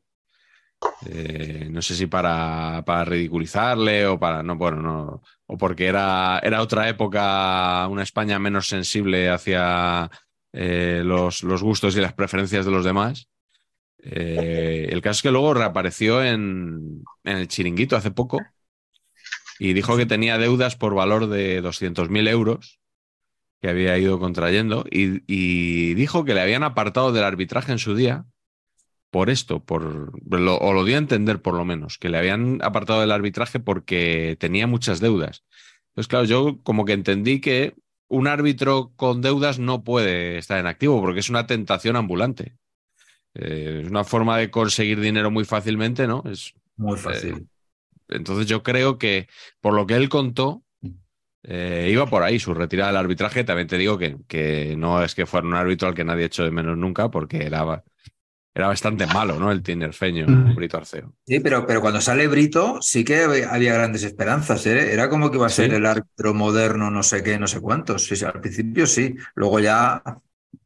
Eh, 1.07 1.69
no 1.71 1.81
sé 1.83 1.95
si 1.95 2.07
para, 2.07 2.83
para 2.85 3.05
ridiculizarle 3.05 4.07
o 4.07 4.19
para 4.19 4.43
no, 4.43 4.57
bueno, 4.57 4.83
no, 4.83 5.23
o 5.47 5.57
porque 5.57 5.87
era, 5.87 6.41
era 6.43 6.63
otra 6.63 6.89
época, 6.89 7.87
una 7.89 8.03
España 8.03 8.39
menos 8.39 8.69
sensible 8.69 9.31
hacia 9.31 10.11
eh, 10.53 11.03
los, 11.05 11.43
gustos 11.43 11.97
y 11.97 12.01
las 12.01 12.13
preferencias 12.15 12.65
de 12.65 12.71
los 12.73 12.85
demás. 12.85 13.29
Eh, 13.99 14.89
el 14.91 15.03
caso 15.03 15.19
es 15.19 15.23
que 15.23 15.31
luego 15.31 15.55
reapareció 15.55 16.25
en, 16.25 17.05
el 17.25 17.49
chiringuito 17.49 17.97
hace 17.97 18.11
poco 18.11 18.41
y 19.59 19.73
dijo 19.73 19.97
que 19.97 20.07
tenía 20.07 20.39
deudas 20.39 20.77
por 20.77 20.95
valor 20.95 21.29
de 21.29 21.61
200.000 21.63 22.29
euros 22.29 22.81
que 23.61 23.69
había 23.69 23.99
ido 23.99 24.19
contrayendo 24.19 24.85
y, 24.91 25.23
y 25.27 25.95
dijo 25.95 26.25
que 26.25 26.35
le 26.35 26.41
habían 26.43 26.65
apartado 26.65 27.13
del 27.13 27.25
arbitraje 27.25 27.73
en 27.73 27.79
su 27.79 27.95
día 27.95 28.27
por 29.11 29.31
esto, 29.31 29.65
por, 29.65 30.13
lo- 30.41 30.59
o 30.59 30.73
lo 30.73 30.85
dio 30.85 30.97
a 30.97 30.99
entender 30.99 31.43
por 31.43 31.55
lo 31.55 31.65
menos, 31.65 31.99
que 31.99 32.09
le 32.09 32.19
habían 32.19 32.61
apartado 32.63 33.01
del 33.01 33.13
arbitraje 33.13 33.61
porque 33.61 34.37
tenía 34.41 34.67
muchas 34.67 35.01
deudas. 35.01 35.45
Entonces, 35.91 36.09
claro, 36.09 36.25
yo 36.25 36.61
como 36.63 36.85
que 36.87 36.95
entendí 36.95 37.41
que 37.41 37.75
un 38.13 38.29
árbitro 38.29 38.93
con 38.95 39.23
deudas 39.23 39.59
no 39.59 39.85
puede 39.85 40.37
estar 40.37 40.59
en 40.59 40.67
activo 40.67 41.01
porque 41.01 41.21
es 41.21 41.31
una 41.31 41.47
tentación 41.47 41.97
ambulante. 41.97 42.55
Eh, 43.35 43.81
es 43.83 43.91
una 43.91 44.05
forma 44.05 44.37
de 44.37 44.51
conseguir 44.51 45.01
dinero 45.01 45.31
muy 45.31 45.47
fácilmente, 45.47 46.07
¿no? 46.07 46.23
Es, 46.31 46.53
Muy 46.77 46.99
fácil. 46.99 47.35
eh, 47.35 47.47
entonces 48.11 48.47
yo 48.47 48.63
creo 48.63 48.99
que 48.99 49.29
por 49.63 49.73
lo 49.73 49.87
que 49.87 49.95
él 49.95 50.11
contó, 50.11 50.63
eh, 51.43 51.89
iba 51.91 52.07
por 52.07 52.23
ahí 52.23 52.39
su 52.39 52.53
retirada 52.53 52.91
del 52.91 52.99
arbitraje. 52.99 53.45
También 53.45 53.67
te 53.67 53.79
digo 53.79 53.97
que, 53.97 54.19
que 54.29 54.77
no 54.77 55.03
es 55.03 55.15
que 55.15 55.25
fuera 55.25 55.47
un 55.47 55.55
árbitro 55.55 55.89
al 55.89 55.95
que 55.95 56.05
nadie 56.05 56.27
echó 56.27 56.45
de 56.45 56.51
menos 56.51 56.77
nunca, 56.77 57.11
porque 57.11 57.47
era, 57.47 57.83
era 58.55 58.69
bastante 58.69 59.07
malo, 59.07 59.39
¿no? 59.39 59.51
El 59.51 59.63
tinerfeño, 59.63 60.27
Mm. 60.27 60.55
Brito 60.55 60.77
Arceo. 60.77 61.15
Sí, 61.27 61.41
pero, 61.41 61.67
pero 61.67 61.81
cuando 61.81 62.01
sale 62.01 62.29
Brito 62.29 62.79
sí 62.83 63.05
que 63.05 63.23
había 63.49 63.75
grandes 63.75 64.03
esperanzas. 64.03 64.67
¿eh? 64.67 64.93
Era 64.93 65.09
como 65.09 65.31
que 65.31 65.39
iba 65.39 65.47
a 65.47 65.51
ser 65.51 65.71
Sí. 65.71 65.77
el 65.77 65.87
árbitro 65.87 66.35
moderno, 66.35 66.91
no 66.91 67.03
sé 67.03 67.23
qué, 67.23 67.39
no 67.39 67.47
sé 67.47 67.61
cuántos. 67.61 68.05
Sí, 68.05 68.17
sí, 68.17 68.25
al 68.25 68.41
principio 68.41 68.87
sí, 68.87 69.15
luego 69.35 69.59
ya 69.61 70.03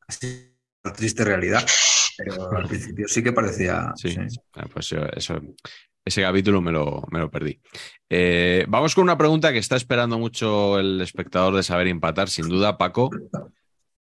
así, 0.08 0.52
la 0.82 0.92
triste 0.92 1.24
realidad. 1.24 1.64
Pero 2.18 2.50
al 2.56 2.66
principio 2.66 3.06
sí 3.08 3.22
que 3.22 3.32
parecía. 3.32 3.92
Sí. 3.96 4.10
sí. 4.10 4.20
Ah, 4.54 4.66
Pues 4.72 4.88
yo 4.88 5.04
eso, 5.14 5.38
ese 6.04 6.22
capítulo 6.22 6.60
me 6.62 6.72
lo, 6.72 7.04
me 7.10 7.18
lo 7.20 7.30
perdí. 7.30 7.60
Eh, 8.08 8.64
vamos 8.68 8.94
con 8.94 9.02
una 9.04 9.18
pregunta 9.18 9.52
que 9.52 9.58
está 9.58 9.76
esperando 9.76 10.18
mucho 10.18 10.78
el 10.78 11.00
espectador 11.00 11.54
de 11.54 11.62
saber 11.62 11.88
empatar, 11.88 12.28
sin 12.30 12.48
duda, 12.48 12.78
Paco. 12.78 13.10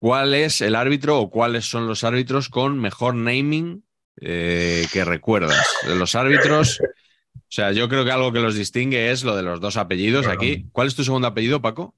¿Cuál 0.00 0.32
es 0.34 0.62
el 0.62 0.74
árbitro 0.74 1.20
o 1.20 1.30
cuáles 1.30 1.66
son 1.66 1.86
los 1.86 2.04
árbitros 2.04 2.48
con 2.48 2.78
mejor 2.80 3.14
naming 3.14 3.84
eh, 4.20 4.86
que 4.92 5.04
recuerdas? 5.04 5.62
De 5.86 5.94
los 5.94 6.14
árbitros, 6.14 6.80
o 6.80 7.38
sea, 7.48 7.72
yo 7.72 7.88
creo 7.88 8.04
que 8.04 8.10
algo 8.10 8.32
que 8.32 8.40
los 8.40 8.54
distingue 8.54 9.10
es 9.10 9.24
lo 9.24 9.36
de 9.36 9.42
los 9.42 9.60
dos 9.60 9.76
apellidos 9.76 10.26
aquí. 10.26 10.66
¿Cuál 10.72 10.88
es 10.88 10.94
tu 10.94 11.04
segundo 11.04 11.28
apellido, 11.28 11.60
Paco? 11.60 11.94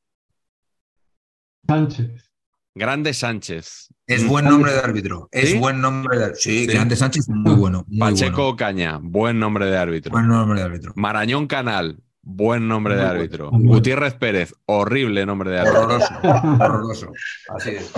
Sánchez. 1.67 2.29
Grande 2.75 3.15
Sánchez. 3.15 3.89
Es 4.07 4.27
buen 4.27 4.47
nombre 4.47 4.73
de 4.73 4.79
árbitro. 4.81 5.29
Es 5.31 5.51
¿Sí? 5.51 5.59
buen 5.59 5.81
nombre 5.81 6.19
de 6.19 6.35
Sí, 6.35 6.65
Sí. 6.65 6.73
Grande 6.73 6.97
Sánchez, 6.97 7.29
muy 7.29 7.55
bueno. 7.55 7.85
Muy 7.87 7.99
Pacheco 7.99 8.43
bueno. 8.43 8.57
Caña, 8.57 8.99
buen 9.01 9.39
nombre 9.39 9.67
de 9.67 9.77
árbitro. 9.77 10.11
Buen 10.11 10.27
nombre 10.27 10.59
de 10.59 10.67
árbitro. 10.67 10.93
Marañón 10.97 11.47
Canal, 11.47 11.99
buen 12.23 12.69
nombre 12.69 12.97
de 12.97 13.03
árbitro. 13.03 13.51
Gutiérrez 13.53 14.15
Pérez, 14.15 14.55
horrible 14.67 15.27
nombre 15.27 15.51
de 15.51 15.61
árbitro. 15.61 15.83
Horroroso. 15.83 16.15
horroroso. 16.61 17.13
Así 17.57 17.71
es. 17.71 17.93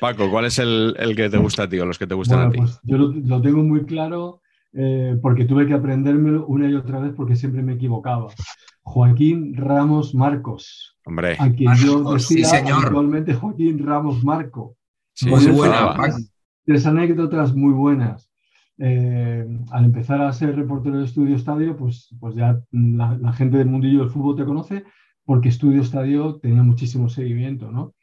Paco, 0.00 0.30
¿cuál 0.30 0.46
es 0.46 0.58
el, 0.58 0.94
el 0.98 1.14
que 1.14 1.30
te 1.30 1.38
gusta 1.38 1.64
a 1.64 1.68
ti 1.68 1.78
o 1.78 1.86
los 1.86 1.98
que 1.98 2.06
te 2.06 2.14
gustan 2.14 2.38
Bueno, 2.38 2.48
a 2.48 2.52
ti? 2.52 2.58
pues 2.58 2.80
yo 2.82 2.98
lo, 2.98 3.12
lo 3.12 3.40
tengo 3.42 3.62
muy 3.62 3.84
claro 3.86 4.40
eh, 4.72 5.16
porque 5.22 5.44
tuve 5.44 5.66
que 5.66 5.74
aprendérmelo 5.74 6.46
una 6.46 6.68
y 6.68 6.74
otra 6.74 6.98
vez 7.00 7.12
porque 7.16 7.36
siempre 7.36 7.62
me 7.62 7.74
equivocaba. 7.74 8.28
Joaquín 8.82 9.54
Ramos 9.56 10.14
Marcos, 10.14 10.96
Hombre, 11.04 11.36
a 11.38 11.50
quien 11.52 11.74
yo 11.76 11.94
Marcos, 12.00 12.26
sí, 12.26 12.36
decía 12.36 12.58
señor. 12.60 12.82
habitualmente 12.84 13.34
Joaquín 13.34 13.78
Ramos 13.84 14.24
Marco. 14.24 14.76
sí, 15.12 15.28
Muy 15.28 15.46
buena. 15.46 15.94
Paco. 15.96 16.16
Tres 16.64 16.86
anécdotas 16.86 17.54
muy 17.54 17.72
buenas. 17.72 18.29
Eh, 18.82 19.46
al 19.72 19.84
empezar 19.84 20.22
a 20.22 20.32
ser 20.32 20.56
reportero 20.56 20.98
de 20.98 21.04
Estudio 21.04 21.36
Estadio, 21.36 21.76
pues, 21.76 22.08
pues 22.18 22.34
ya 22.34 22.58
la, 22.72 23.32
gente 23.34 23.58
del 23.58 23.68
mundillo 23.68 24.00
del 24.00 24.08
fútbol 24.08 24.36
te 24.36 24.46
conoce 24.46 24.84
porque 25.26 25.50
Estudio 25.50 25.82
Estadio 25.82 26.36
tenía 26.40 26.62
muchísimo 26.62 27.10
seguimiento, 27.10 27.70
¿no? 27.70 27.94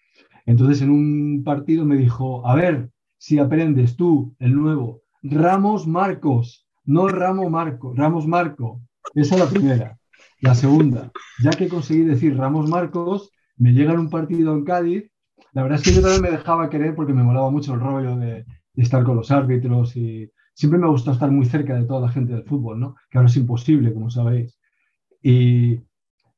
Entonces 0.45 0.83
en 0.83 0.91
un 0.91 1.43
partido 1.43 1.83
me 1.83 1.97
dijo, 1.97 2.47
a 2.47 2.53
ver 2.53 2.91
si 3.17 3.39
aprendes 3.39 3.95
tú, 3.95 4.35
el 4.37 4.53
nuevo, 4.53 5.01
Ramos 5.23 5.87
Marcos, 5.87 6.67
no 6.85 7.07
Ramo 7.07 7.49
Marco, 7.49 7.93
Ramos 7.95 8.27
Marco. 8.27 8.79
Esa 9.15 9.33
es 9.33 9.41
la 9.41 9.49
primera. 9.49 9.97
La 10.41 10.53
segunda, 10.53 11.11
ya 11.43 11.49
que 11.49 11.69
conseguí 11.69 12.03
decir 12.03 12.37
Ramos 12.37 12.69
Marcos, 12.69 13.31
me 13.57 13.73
llega 13.73 13.93
en 13.93 13.99
un 13.99 14.09
partido 14.11 14.53
en 14.53 14.63
Cádiz. 14.63 15.09
La 15.53 15.63
verdad 15.63 15.79
es 15.79 15.83
que 15.83 15.93
yo 15.93 16.01
también 16.01 16.21
me 16.21 16.37
dejaba 16.37 16.69
querer 16.69 16.93
porque 16.93 17.13
me 17.13 17.23
molaba 17.23 17.49
mucho 17.49 17.73
el 17.73 17.79
rollo 17.79 18.15
de, 18.15 18.45
de 18.73 18.83
estar 18.83 19.03
con 19.03 19.15
los 19.15 19.31
árbitros 19.31 19.97
y 19.97 20.31
siempre 20.57 20.79
me 20.79 20.87
ha 20.87 20.89
gustado 20.89 21.13
estar 21.13 21.29
muy 21.29 21.45
cerca 21.45 21.75
de 21.75 21.85
toda 21.85 22.01
la 22.01 22.09
gente 22.09 22.33
del 22.33 22.43
fútbol, 22.43 22.79
¿no? 22.79 22.95
Que 23.11 23.19
ahora 23.19 23.29
es 23.29 23.37
imposible, 23.37 23.93
como 23.93 24.09
sabéis. 24.09 24.57
Y, 25.21 25.73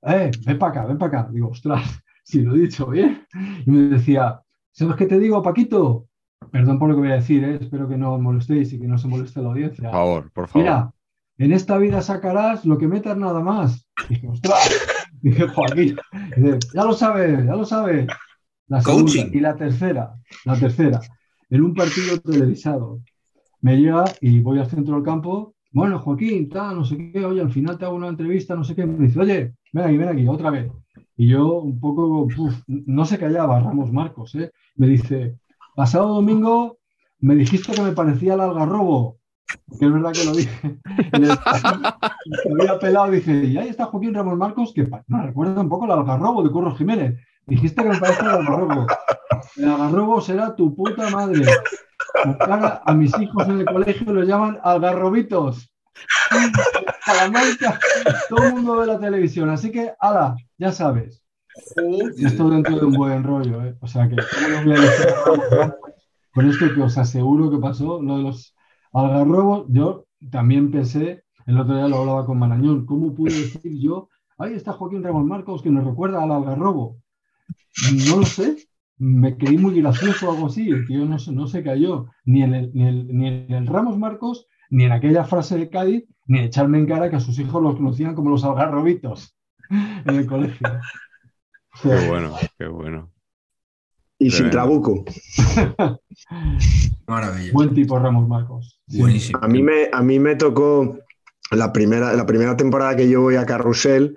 eh, 0.01 0.31
ven 0.45 0.59
para 0.59 0.71
acá, 0.71 0.85
ven 0.85 0.97
para 0.97 1.21
acá. 1.21 1.31
Digo, 1.31 1.47
ostras, 1.47 2.03
si 2.23 2.41
lo 2.41 2.53
he 2.53 2.59
dicho 2.59 2.87
bien. 2.87 3.25
Y 3.65 3.71
me 3.71 3.83
decía, 3.83 4.41
¿sabes 4.71 4.97
qué 4.97 5.05
te 5.05 5.19
digo, 5.19 5.41
Paquito? 5.41 6.07
Perdón 6.51 6.79
por 6.79 6.89
lo 6.89 6.95
que 6.95 7.01
voy 7.01 7.11
a 7.11 7.15
decir, 7.15 7.45
¿eh? 7.45 7.59
espero 7.61 7.87
que 7.87 7.95
no 7.95 8.13
os 8.13 8.21
molestéis 8.21 8.73
y 8.73 8.79
que 8.79 8.87
no 8.87 8.97
se 8.97 9.07
moleste 9.07 9.41
la 9.41 9.49
audiencia. 9.49 9.89
Por 9.89 9.93
favor, 9.93 10.31
por 10.33 10.47
favor. 10.49 10.63
Mira, 10.63 10.93
en 11.37 11.53
esta 11.53 11.77
vida 11.77 12.01
sacarás 12.01 12.65
lo 12.65 12.77
que 12.77 12.89
metas 12.89 13.15
nada 13.15 13.39
más. 13.39 13.87
Dije, 14.09 14.27
ostras, 14.27 14.69
dije, 15.21 15.47
Joaquín, 15.47 15.97
dice, 16.35 16.59
ya 16.73 16.83
lo 16.83 16.91
sabes, 16.91 17.45
ya 17.45 17.55
lo 17.55 17.63
sabes. 17.63 18.05
La 18.67 18.81
segunda 18.81 19.13
Coaching. 19.13 19.31
y 19.31 19.39
la 19.39 19.55
tercera, 19.55 20.13
la 20.43 20.59
tercera, 20.59 20.99
en 21.49 21.63
un 21.63 21.73
partido 21.73 22.19
televisado. 22.19 22.99
Me 23.61 23.77
llega 23.77 24.05
y 24.21 24.39
voy 24.39 24.59
al 24.59 24.69
centro 24.69 24.95
del 24.95 25.03
campo. 25.03 25.55
Bueno, 25.71 25.99
Joaquín, 25.99 26.49
tal, 26.49 26.77
no 26.77 26.85
sé 26.85 27.11
qué, 27.11 27.25
oye, 27.25 27.41
al 27.41 27.51
final 27.51 27.77
te 27.77 27.85
hago 27.85 27.95
una 27.95 28.07
entrevista, 28.07 28.55
no 28.55 28.63
sé 28.63 28.75
qué. 28.75 28.85
Me 28.85 29.07
dice, 29.07 29.19
oye, 29.19 29.53
ven 29.73 29.85
aquí, 29.85 29.97
ven 29.97 30.09
aquí, 30.09 30.27
otra 30.27 30.49
vez. 30.49 30.71
Y 31.15 31.27
yo 31.27 31.61
un 31.61 31.79
poco, 31.79 32.21
uf, 32.21 32.55
no 32.67 33.05
se 33.05 33.17
callaba 33.17 33.59
Ramos 33.59 33.91
Marcos, 33.91 34.35
¿eh? 34.35 34.51
Me 34.75 34.87
dice, 34.87 35.37
pasado 35.75 36.13
domingo 36.13 36.79
me 37.19 37.35
dijiste 37.35 37.73
que 37.73 37.81
me 37.81 37.91
parecía 37.91 38.33
el 38.35 38.41
algarrobo. 38.41 39.17
Que 39.79 39.85
es 39.85 39.91
verdad 39.91 40.11
que 40.13 40.25
lo 40.25 40.33
dije. 40.33 40.79
Me 42.49 42.63
había 42.63 42.79
pelado, 42.79 43.11
dije, 43.11 43.45
y 43.45 43.57
ahí 43.57 43.69
está 43.69 43.85
Joaquín 43.85 44.13
Ramos 44.13 44.37
Marcos, 44.37 44.73
que 44.73 44.87
nos 45.07 45.25
recuerda 45.25 45.61
un 45.61 45.69
poco 45.69 45.85
el 45.85 45.91
algarrobo 45.91 46.43
de 46.43 46.51
Curro 46.51 46.75
Jiménez. 46.75 47.19
Dijiste 47.47 47.81
que 47.81 47.89
me 47.89 47.97
parece 47.97 48.21
el 48.21 48.29
algarrobo. 48.29 48.85
El 49.57 49.65
algarrobo 49.65 50.21
será 50.21 50.55
tu 50.55 50.75
puta 50.75 51.09
madre. 51.09 51.45
A 52.85 52.93
mis 52.93 53.17
hijos 53.19 53.47
en 53.47 53.59
el 53.59 53.65
colegio 53.65 54.11
los 54.13 54.27
llaman 54.27 54.59
algarrobitos. 54.63 55.71
Salamanca, 57.05 57.79
todo 58.29 58.43
el 58.43 58.53
mundo 58.53 58.77
ve 58.77 58.87
la 58.87 58.99
televisión, 58.99 59.49
así 59.49 59.71
que, 59.71 59.93
ala, 59.99 60.35
ya 60.57 60.71
sabes. 60.71 61.21
Esto 62.17 62.49
dentro 62.49 62.77
de 62.77 62.85
un 62.85 62.93
buen 62.93 63.23
rollo, 63.23 63.63
¿eh? 63.63 63.75
O 63.81 63.87
sea 63.87 64.07
que. 64.07 64.15
Con 66.33 66.49
esto 66.49 66.73
que 66.73 66.81
os 66.81 66.97
aseguro 66.97 67.49
que 67.49 67.57
pasó, 67.57 68.01
lo 68.01 68.17
de 68.17 68.23
los 68.23 68.55
algarrobos, 68.93 69.65
yo 69.69 70.05
también 70.31 70.71
pensé, 70.71 71.23
el 71.47 71.59
otro 71.59 71.75
día 71.75 71.87
lo 71.87 71.97
hablaba 71.97 72.25
con 72.25 72.39
Marañón, 72.39 72.85
¿cómo 72.85 73.13
pude 73.13 73.33
decir 73.33 73.77
yo, 73.79 74.09
ahí 74.37 74.53
está 74.53 74.73
Joaquín 74.73 75.03
Ramos 75.03 75.25
Marcos 75.25 75.61
que 75.61 75.71
nos 75.71 75.85
recuerda 75.85 76.23
al 76.23 76.31
algarrobo? 76.31 76.97
No 78.07 78.17
lo 78.17 78.25
sé, 78.25 78.68
me 78.99 79.37
creí 79.37 79.57
muy 79.57 79.81
gracioso 79.81 80.27
o 80.29 80.33
algo 80.33 80.47
así, 80.47 80.69
el 80.69 80.85
tío 80.85 81.05
no, 81.05 81.17
se- 81.17 81.31
no 81.31 81.47
se 81.47 81.63
cayó, 81.63 82.07
ni 82.25 82.43
en, 82.43 82.53
el, 82.53 82.71
ni, 82.73 82.87
el- 82.87 83.07
ni 83.07 83.27
en 83.27 83.51
el 83.51 83.65
Ramos 83.67 83.97
Marcos, 83.97 84.47
ni 84.69 84.83
en 84.83 84.91
aquella 84.91 85.23
frase 85.23 85.57
de 85.57 85.69
Cádiz, 85.69 86.03
ni 86.27 86.39
echarme 86.39 86.77
en 86.77 86.85
cara 86.85 87.09
que 87.09 87.15
a 87.15 87.19
sus 87.19 87.39
hijos 87.39 87.63
los 87.63 87.75
conocían 87.75 88.13
como 88.13 88.29
los 88.29 88.43
algarrobitos 88.43 89.35
en 90.05 90.15
el 90.15 90.25
colegio. 90.27 90.67
Qué 91.81 92.07
bueno, 92.07 92.35
qué 92.57 92.67
bueno. 92.67 93.11
Y 94.21 94.31
sin 94.31 94.49
trabuco. 94.49 95.05
Maravilla. 97.07 97.51
Buen 97.53 97.73
tipo 97.73 97.97
Ramos 97.97 98.27
Marcos. 98.27 98.81
Sí. 98.87 98.99
Buenísimo. 98.99 99.39
A 99.41 99.47
mí 99.47 99.61
me, 99.63 99.89
a 99.91 100.01
mí 100.03 100.19
me 100.19 100.35
tocó 100.35 100.99
la 101.51 101.71
primera, 101.71 102.13
la 102.13 102.25
primera 102.25 102.57
temporada 102.57 102.95
que 102.95 103.09
yo 103.09 103.21
voy 103.21 103.35
a 103.35 103.45
Carrusel. 103.45 104.15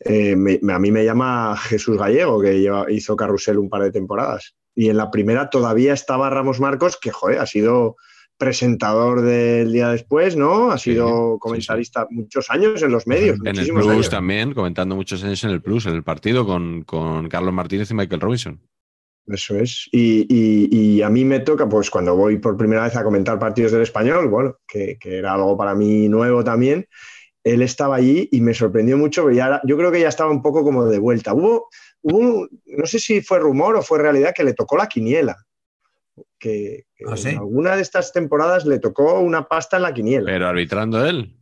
Eh, 0.00 0.34
me- 0.36 0.58
a 0.72 0.78
mí 0.78 0.90
me 0.90 1.04
llama 1.04 1.56
Jesús 1.56 1.98
Gallego, 1.98 2.40
que 2.40 2.60
lleva- 2.60 2.90
hizo 2.90 3.16
Carrusel 3.16 3.58
un 3.58 3.68
par 3.68 3.82
de 3.82 3.92
temporadas. 3.92 4.54
Y 4.74 4.88
en 4.88 4.96
la 4.96 5.10
primera 5.10 5.50
todavía 5.50 5.92
estaba 5.92 6.30
Ramos 6.30 6.60
Marcos, 6.60 6.96
que 7.00 7.10
joder, 7.10 7.38
ha 7.38 7.46
sido 7.46 7.96
presentador 8.38 9.20
del 9.20 9.70
día 9.72 9.90
después, 9.90 10.34
¿no? 10.34 10.70
Ha 10.70 10.78
sido 10.78 11.34
sí, 11.34 11.38
comentarista 11.40 12.06
muchos 12.10 12.50
años 12.50 12.82
en 12.82 12.90
los 12.90 13.06
medios. 13.06 13.38
En 13.44 13.58
el 13.58 13.68
Plus 13.68 13.86
años. 13.88 14.08
también, 14.10 14.54
comentando 14.54 14.96
muchos 14.96 15.22
años 15.22 15.44
en 15.44 15.50
el 15.50 15.60
Plus, 15.60 15.84
en 15.86 15.94
el 15.94 16.02
partido 16.02 16.46
con, 16.46 16.82
con 16.84 17.28
Carlos 17.28 17.52
Martínez 17.52 17.90
y 17.90 17.94
Michael 17.94 18.20
Robinson. 18.22 18.60
Eso 19.26 19.56
es. 19.56 19.86
Y, 19.92 20.26
y- 20.34 20.68
y 20.96 21.02
a 21.02 21.10
mí 21.10 21.24
me 21.26 21.40
toca, 21.40 21.68
pues 21.68 21.90
cuando 21.90 22.16
voy 22.16 22.38
por 22.38 22.56
primera 22.56 22.84
vez 22.84 22.96
a 22.96 23.04
comentar 23.04 23.38
partidos 23.38 23.72
del 23.72 23.82
español, 23.82 24.28
bueno, 24.28 24.56
que, 24.66 24.96
que 24.98 25.18
era 25.18 25.34
algo 25.34 25.56
para 25.58 25.74
mí 25.74 26.08
nuevo 26.08 26.42
también, 26.42 26.86
él 27.44 27.62
estaba 27.62 27.96
allí 27.96 28.28
y 28.32 28.40
me 28.40 28.52
sorprendió 28.54 28.96
mucho, 28.98 29.30
ya 29.30 29.46
era- 29.46 29.60
yo 29.64 29.76
creo 29.76 29.90
que 29.90 30.00
ya 30.00 30.08
estaba 30.08 30.30
un 30.30 30.42
poco 30.42 30.62
como 30.62 30.84
de 30.86 30.98
vuelta. 30.98 31.32
Hubo, 31.34 31.68
hubo 32.02 32.18
un- 32.18 32.62
no 32.66 32.86
sé 32.86 32.98
si 32.98 33.20
fue 33.22 33.38
rumor 33.38 33.76
o 33.76 33.82
fue 33.82 33.98
realidad, 33.98 34.32
que 34.34 34.44
le 34.44 34.54
tocó 34.54 34.76
la 34.76 34.88
quiniela. 34.88 35.36
Que, 36.38 36.84
que 36.94 37.04
¿Ah, 37.08 37.16
sí? 37.16 37.30
en 37.30 37.38
alguna 37.38 37.76
de 37.76 37.82
estas 37.82 38.12
temporadas 38.12 38.64
le 38.66 38.78
tocó 38.78 39.20
una 39.20 39.46
pasta 39.48 39.76
en 39.76 39.82
la 39.82 39.94
quiniela. 39.94 40.26
Pero 40.26 40.48
arbitrando 40.48 41.04
él. 41.06 41.36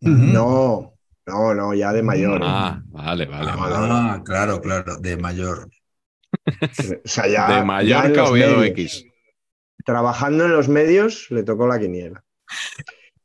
No, 0.00 0.94
no, 1.26 1.54
no, 1.54 1.74
ya 1.74 1.92
de 1.92 2.02
mayor. 2.02 2.40
Ah, 2.42 2.80
vale, 2.86 3.26
vale, 3.26 3.46
vale. 3.56 3.74
Ah, 3.90 4.22
claro, 4.24 4.60
claro, 4.60 4.96
de 4.98 5.16
mayor. 5.16 5.68
O 7.04 7.08
sea, 7.08 7.26
ya, 7.26 7.46
De 7.64 7.86
ya 7.86 8.04
Oviedo 8.28 8.58
medios. 8.58 8.66
X. 8.66 9.04
trabajando 9.84 10.44
en 10.44 10.52
los 10.52 10.68
medios 10.68 11.26
le 11.30 11.42
tocó 11.42 11.66
la 11.66 11.78
quiniela. 11.78 12.22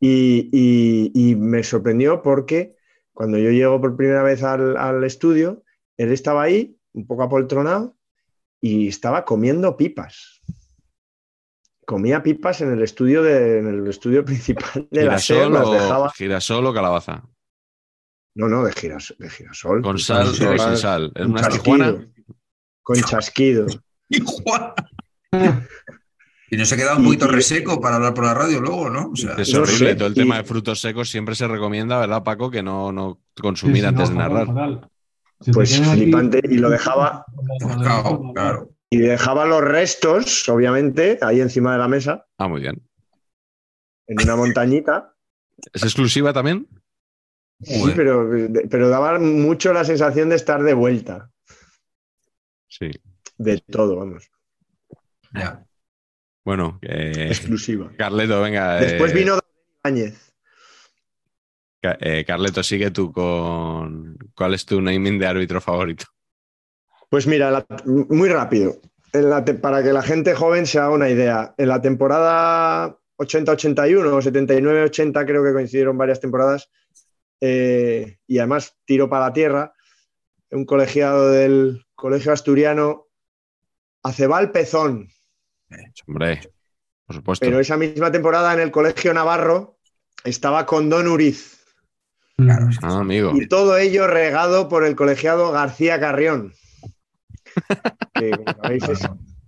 Y, 0.06 0.50
y- 0.52 1.12
y 1.14 1.36
me 1.36 1.64
sorprendió 1.64 2.22
porque 2.22 2.76
cuando 3.14 3.38
yo 3.38 3.52
llego 3.52 3.80
por 3.80 3.96
primera 3.96 4.22
vez 4.22 4.44
al, 4.44 4.76
al 4.76 5.02
estudio, 5.06 5.64
él 5.96 6.12
estaba 6.12 6.44
ahí, 6.44 6.78
un 6.92 7.08
poco 7.08 7.24
apoltronado, 7.24 7.96
y 8.60 8.90
estaba 8.90 9.24
comiendo 9.24 9.78
pipas. 9.78 10.42
Comía 11.86 12.22
pipas 12.22 12.60
en 12.62 12.74
el 12.74 12.82
estudio, 12.82 13.24
de, 13.24 13.60
en 13.60 13.68
el 13.68 13.88
estudio 13.88 14.26
principal 14.26 14.88
de 14.92 15.06
la 15.06 15.20
SER, 15.20 15.38
Girasol 15.48 15.54
las 15.54 15.68
o, 15.68 15.74
dejaba. 15.74 16.12
girasol 16.12 16.66
o 16.66 16.74
calabaza. 16.74 17.24
No, 18.36 18.50
no, 18.50 18.64
de 18.66 18.74
girasol. 18.74 19.16
De 19.20 19.30
girasol 19.30 19.82
Con 19.82 20.00
sal 20.00 20.28
o 20.28 20.34
sin 20.34 20.48
rojas, 20.48 20.82
sal. 20.82 21.12
¿Es 21.16 21.22
con 21.22 21.32
una 21.32 21.42
chasquido? 21.42 22.02
Con 22.82 22.96
chasquido. 23.02 23.66
Y 26.54 26.56
Juan. 26.56 26.56
Y 26.56 26.58
no 26.58 26.66
se 26.66 26.78
queda 26.78 26.96
un 26.98 27.04
poquito 27.06 27.28
reseco 27.28 27.82
para 27.82 27.96
hablar 27.96 28.14
por 28.14 28.26
la 28.26 28.34
radio 28.34 28.60
luego, 28.62 28.90
¿no? 28.90 29.10
O 29.12 29.16
sea, 29.16 29.34
Es 29.38 29.54
No 29.54 29.62
horrible. 29.62 29.90
sé, 29.92 29.96
Todo 29.96 30.08
el 30.08 30.14
y- 30.14 30.16
tema 30.16 30.38
de 30.38 30.44
frutos 30.44 30.80
secos 30.80 31.10
siempre 31.10 31.36
se 31.36 31.48
recomienda, 31.48 32.00
¿verdad, 32.00 32.24
Paco? 32.24 32.50
Que 32.52 32.62
no, 32.64 32.92
no 32.92 33.20
consumir 33.42 33.82
sí, 33.82 33.86
antes 33.86 34.10
no, 34.10 34.16
de 34.16 34.22
narrar. 34.22 34.48
fatal. 34.48 34.90
Pues 35.54 35.80
aquí- 35.80 35.90
flipante, 36.04 36.42
y 36.50 36.58
lo 36.58 36.70
dejaba- 36.70 37.26
claro, 37.82 38.32
claro. 38.34 38.70
Y 38.90 38.98
dejaba 38.98 39.46
los 39.46 39.62
restos, 39.62 40.48
obviamente, 40.48 41.18
ahí 41.22 41.42
encima 41.42 41.74
de 41.74 41.80
la 41.80 41.88
mesa, 41.88 42.26
Ah, 42.38 42.48
muy 42.48 42.62
bien. 42.62 42.82
en 44.08 44.22
una 44.22 44.36
montañita. 44.36 45.14
¿Es 45.74 45.84
exclusiva 45.84 46.32
también? 46.34 46.68
Sí, 47.62 47.92
pero, 47.96 48.30
pero 48.70 48.90
daba 48.90 49.18
mucho 49.20 49.74
la 49.74 49.84
sensación 49.86 50.30
de 50.30 50.36
estar 50.36 50.62
de 50.64 50.74
vuelta, 50.74 51.32
Sí. 52.68 52.92
de 53.38 53.60
todo, 53.60 53.96
vamos. 53.98 54.30
Ya. 55.34 55.66
Bueno, 56.46 56.80
eh, 56.82 57.28
Exclusiva. 57.30 57.92
Carleto, 57.98 58.42
venga. 58.42 58.80
Después 58.80 59.12
eh, 59.12 59.16
vino. 59.16 59.40
Ca- 61.82 61.98
eh, 62.00 62.24
Carleto, 62.26 62.64
sigue 62.64 62.92
tú 62.92 63.12
con. 63.12 64.18
¿Cuál 64.36 64.54
es 64.54 64.66
tu 64.66 64.82
naming 64.82 65.20
de 65.20 65.28
árbitro 65.28 65.62
favorito? 65.62 66.06
Pues 67.10 67.28
mira, 67.28 67.52
la- 67.52 67.66
muy 67.86 68.30
rápido, 68.30 68.76
En 69.14 69.30
la 69.30 69.46
te- 69.46 69.54
para 69.54 69.84
que 69.84 69.94
la 69.94 70.02
gente 70.02 70.34
joven 70.34 70.66
se 70.66 70.80
haga 70.80 70.90
una 70.90 71.10
idea. 71.10 71.54
En 71.58 71.68
la 71.68 71.82
temporada 71.82 72.98
80-81 73.18 74.08
o 74.14 74.22
79-80 74.22 75.26
creo 75.26 75.44
que 75.44 75.54
coincidieron 75.54 75.98
varias 75.98 76.20
temporadas 76.20 76.70
eh, 77.40 78.18
y 78.26 78.40
además 78.40 78.76
tiro 78.86 79.10
para 79.10 79.28
la 79.28 79.34
tierra, 79.34 79.74
un 80.50 80.66
colegiado 80.66 81.30
del 81.30 81.86
Colegio 81.94 82.32
Asturiano, 82.32 83.06
Acebal 84.02 84.52
Pezón, 84.52 85.10
Hombre, 86.08 86.42
por 87.06 87.16
supuesto. 87.16 87.46
pero 87.46 87.60
esa 87.60 87.78
misma 87.78 88.12
temporada 88.12 88.54
en 88.54 88.60
el 88.60 88.72
Colegio 88.72 89.14
Navarro 89.14 89.78
estaba 90.24 90.66
con 90.66 90.90
Don 90.90 91.08
Uriz. 91.08 91.60
Claro, 92.38 92.70
es 92.70 92.80
que- 92.80 92.86
Ah, 92.86 93.00
amigo. 93.00 93.32
Y 93.36 93.48
todo 93.48 93.78
ello 93.78 94.08
regado 94.08 94.68
por 94.70 94.86
el 94.86 94.96
colegiado 94.96 95.52
García 95.52 96.00
Carrión. 96.00 96.54
Que, 98.16 98.32
sabéis, 98.62 98.84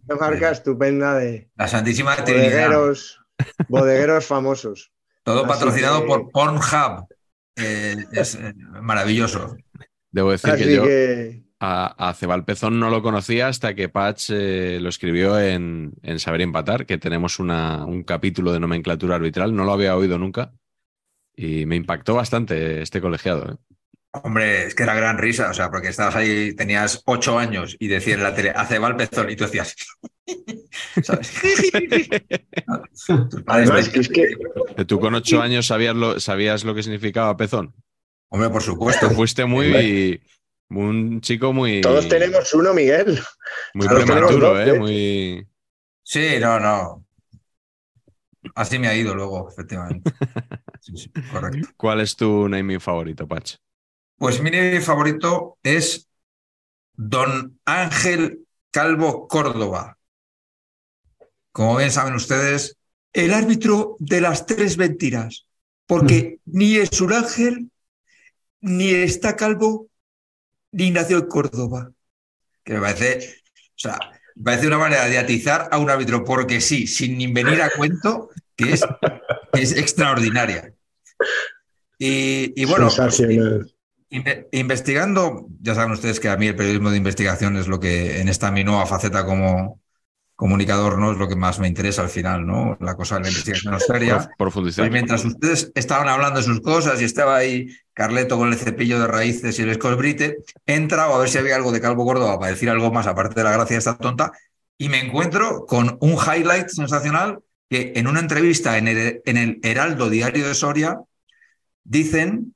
una 0.07 0.15
marca 0.19 0.51
estupenda 0.51 1.15
de 1.15 1.49
La 1.55 1.67
Santísima 1.67 2.15
Trinidad. 2.15 2.43
bodegueros, 2.69 3.19
bodegueros 3.67 4.25
famosos. 4.25 4.91
Todo 5.23 5.39
Así 5.41 5.47
patrocinado 5.49 6.01
que- 6.01 6.07
por 6.07 6.29
Pornhub. 6.31 7.07
Eh, 7.55 7.95
es 8.11 8.35
eh, 8.35 8.53
maravilloso. 8.81 9.55
Debo 10.11 10.31
decir 10.31 10.49
Así 10.51 10.63
que 10.65 10.75
yo 10.75 10.83
que, 10.83 11.43
a, 11.59 12.09
a 12.09 12.13
Cebal 12.13 12.45
Pezón 12.45 12.79
no 12.79 12.89
lo 12.89 13.01
conocía 13.01 13.47
hasta 13.47 13.75
que 13.75 13.89
Patch 13.89 14.29
eh, 14.31 14.79
lo 14.81 14.89
escribió 14.89 15.39
en, 15.39 15.93
en 16.03 16.19
Saber 16.19 16.41
Empatar, 16.41 16.85
que 16.85 16.97
tenemos 16.97 17.39
una- 17.39 17.85
un 17.85 18.03
capítulo 18.03 18.51
de 18.51 18.59
nomenclatura 18.59 19.15
arbitral. 19.15 19.55
No 19.55 19.63
lo 19.65 19.73
había 19.73 19.95
oído 19.95 20.17
nunca. 20.17 20.53
Y 21.35 21.65
me 21.65 21.75
impactó 21.75 22.15
bastante 22.15 22.81
este 22.81 23.01
colegiado. 23.01 23.53
¿eh? 23.53 23.57
Hombre, 24.23 24.63
es 24.67 24.75
que 24.75 24.83
era 24.83 24.95
gran 24.95 25.17
risa, 25.17 25.49
o 25.49 25.53
sea, 25.53 25.69
porque 25.69 25.89
estabas 25.89 26.15
ahí, 26.15 26.55
tenías 26.55 27.01
ocho 27.05 27.37
años 27.37 27.75
y 27.79 27.89
decías 27.89 28.17
en 28.17 28.23
la 28.23 28.33
tele, 28.33 28.51
hace 28.51 28.77
el 28.77 28.95
pezón, 28.95 29.29
y 29.29 29.35
tú 29.35 29.43
decías. 29.43 29.75
¿Sabes? 31.03 31.33
Además, 33.47 33.91
ven- 33.91 34.01
es 34.01 34.09
que 34.09 34.85
Tú 34.85 34.99
con 34.99 35.15
ocho 35.15 35.41
años 35.41 35.67
sabías 35.67 35.95
lo, 35.95 36.19
sabías 36.19 36.63
lo 36.63 36.75
que 36.75 36.83
significaba 36.83 37.35
pezón. 37.37 37.73
Hombre, 38.29 38.49
por 38.49 38.61
supuesto. 38.63 39.09
Fuiste 39.11 39.45
muy. 39.45 40.21
Un 40.69 41.21
chico 41.21 41.53
muy. 41.53 41.81
todos 41.81 42.07
tenemos 42.09 42.53
uno, 42.53 42.73
Miguel. 42.73 43.19
Muy 43.73 43.87
todos 43.87 44.03
prematuro, 44.03 44.49
dos, 44.49 44.59
¿eh? 44.59 44.69
¿eh? 44.69 44.79
Muy. 44.79 45.47
Sí, 46.03 46.39
no, 46.39 46.59
no. 46.59 47.05
Así 48.55 48.77
me 48.79 48.87
ha 48.87 48.95
ido 48.95 49.15
luego, 49.15 49.49
efectivamente. 49.49 50.11
Sí, 50.81 50.95
sí, 50.97 51.11
correcto. 51.31 51.67
¿Cuál 51.77 52.01
es 52.01 52.15
tu 52.15 52.47
naming 52.47 52.79
favorito, 52.79 53.27
Patch? 53.27 53.55
Pues 54.19 54.39
mi 54.39 54.51
favorito 54.81 55.57
es 55.63 56.07
Don 56.93 57.59
Ángel 57.65 58.45
Calvo 58.69 59.27
Córdoba. 59.27 59.97
Como 61.51 61.77
bien 61.77 61.89
saben 61.89 62.13
ustedes, 62.13 62.77
el 63.13 63.33
árbitro 63.33 63.95
de 63.97 64.21
las 64.21 64.45
tres 64.45 64.77
mentiras, 64.77 65.47
porque 65.87 66.39
ni 66.45 66.75
es 66.75 67.01
un 67.01 67.13
ángel, 67.13 67.71
ni 68.61 68.89
está 68.89 69.35
calvo, 69.35 69.87
ni 70.75 70.91
nació 70.91 71.17
en 71.19 71.27
Córdoba. 71.27 71.91
Que 72.63 72.73
me 72.73 72.81
parece, 72.81 73.35
o 73.69 73.77
sea, 73.77 73.97
me 74.35 74.43
parece 74.43 74.67
una 74.67 74.77
manera 74.77 75.05
de 75.05 75.17
atizar 75.17 75.69
a 75.71 75.77
un 75.77 75.89
árbitro 75.89 76.23
porque 76.23 76.61
sí, 76.61 76.87
sin 76.87 77.17
ni 77.17 77.27
venir 77.27 77.61
a 77.61 77.69
cuento, 77.69 78.29
que 78.55 78.73
es, 78.73 78.81
que 79.53 79.61
es 79.61 79.77
extraordinaria. 79.77 80.73
Y, 81.97 82.53
y 82.61 82.65
bueno, 82.65 82.89
Investigando, 84.51 85.47
ya 85.61 85.75
saben 85.75 85.91
ustedes 85.91 86.19
que 86.19 86.29
a 86.29 86.37
mí 86.37 86.47
el 86.47 86.55
periodismo 86.55 86.91
de 86.91 86.97
investigación 86.97 87.57
es 87.57 87.67
lo 87.67 87.79
que 87.79 88.21
en 88.21 88.29
esta 88.29 88.51
mi 88.51 88.63
nueva 88.63 88.85
faceta 88.85 89.25
como 89.25 89.81
comunicador 90.35 90.97
no 90.97 91.11
es 91.11 91.17
lo 91.17 91.27
que 91.27 91.35
más 91.35 91.59
me 91.59 91.67
interesa 91.67 92.01
al 92.01 92.09
final, 92.09 92.45
¿no? 92.45 92.77
La 92.81 92.95
cosa 92.95 93.15
de 93.15 93.21
la 93.21 93.27
investigación 93.29 93.79
seria. 93.79 94.17
Prof- 94.17 94.27
Profundizar. 94.37 94.85
Y 94.85 94.89
mientras 94.89 95.23
ustedes 95.25 95.71
estaban 95.75 96.07
hablando 96.09 96.39
de 96.39 96.45
sus 96.45 96.61
cosas 96.61 97.01
y 97.01 97.05
estaba 97.05 97.37
ahí 97.37 97.67
Carleto 97.93 98.37
con 98.37 98.49
el 98.49 98.57
cepillo 98.59 98.99
de 98.99 99.07
raíces 99.07 99.57
y 99.57 99.61
el 99.61 99.69
escosbrite, 99.69 100.37
he 100.65 100.73
entrado 100.75 101.13
a 101.13 101.19
ver 101.19 101.29
si 101.29 101.37
había 101.37 101.55
algo 101.55 101.71
de 101.71 101.79
Calvo 101.79 102.03
Córdoba 102.05 102.37
para 102.37 102.51
decir 102.51 102.69
algo 102.69 102.91
más 102.91 103.07
aparte 103.07 103.35
de 103.35 103.43
la 103.45 103.51
gracia 103.53 103.75
de 103.75 103.79
esta 103.79 103.97
tonta 103.97 104.33
y 104.77 104.89
me 104.89 104.99
encuentro 104.99 105.65
con 105.65 105.97
un 106.01 106.13
highlight 106.13 106.67
sensacional 106.67 107.39
que 107.69 107.93
en 107.95 108.07
una 108.07 108.19
entrevista 108.19 108.77
en 108.77 108.89
el, 108.89 109.21
en 109.25 109.37
el 109.37 109.59
Heraldo 109.63 110.09
Diario 110.09 110.45
de 110.47 110.53
Soria 110.53 110.99
dicen, 111.83 112.53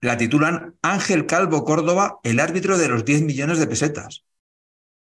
la 0.00 0.16
titulan 0.16 0.74
Ángel 0.82 1.26
Calvo 1.26 1.64
Córdoba, 1.64 2.18
el 2.22 2.38
árbitro 2.40 2.78
de 2.78 2.88
los 2.88 3.04
10 3.04 3.22
millones 3.22 3.58
de 3.58 3.66
pesetas. 3.66 4.22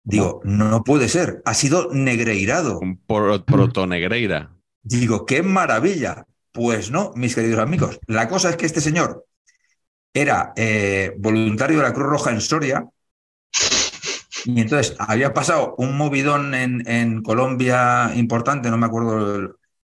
Digo, 0.03 0.41
no 0.43 0.83
puede 0.83 1.07
ser, 1.07 1.41
ha 1.45 1.53
sido 1.53 1.89
negreirado. 1.93 2.79
Un 2.79 2.97
pro- 2.97 3.43
protonegreira. 3.45 4.51
Digo, 4.81 5.25
qué 5.25 5.41
maravilla. 5.43 6.25
Pues 6.51 6.91
no, 6.91 7.11
mis 7.15 7.33
queridos 7.35 7.59
amigos. 7.59 7.99
La 8.07 8.27
cosa 8.27 8.49
es 8.49 8.57
que 8.57 8.65
este 8.65 8.81
señor 8.81 9.25
era 10.13 10.53
eh, 10.55 11.13
voluntario 11.17 11.77
de 11.77 11.83
la 11.83 11.93
Cruz 11.93 12.07
Roja 12.07 12.29
en 12.31 12.41
Soria 12.41 12.85
Y 14.45 14.59
entonces 14.61 14.95
había 14.99 15.33
pasado 15.33 15.73
un 15.77 15.97
movidón 15.97 16.53
en, 16.53 16.87
en 16.87 17.23
Colombia 17.23 18.11
importante, 18.15 18.69
no 18.69 18.77
me 18.77 18.85
acuerdo, 18.85 19.35
el- 19.37 19.49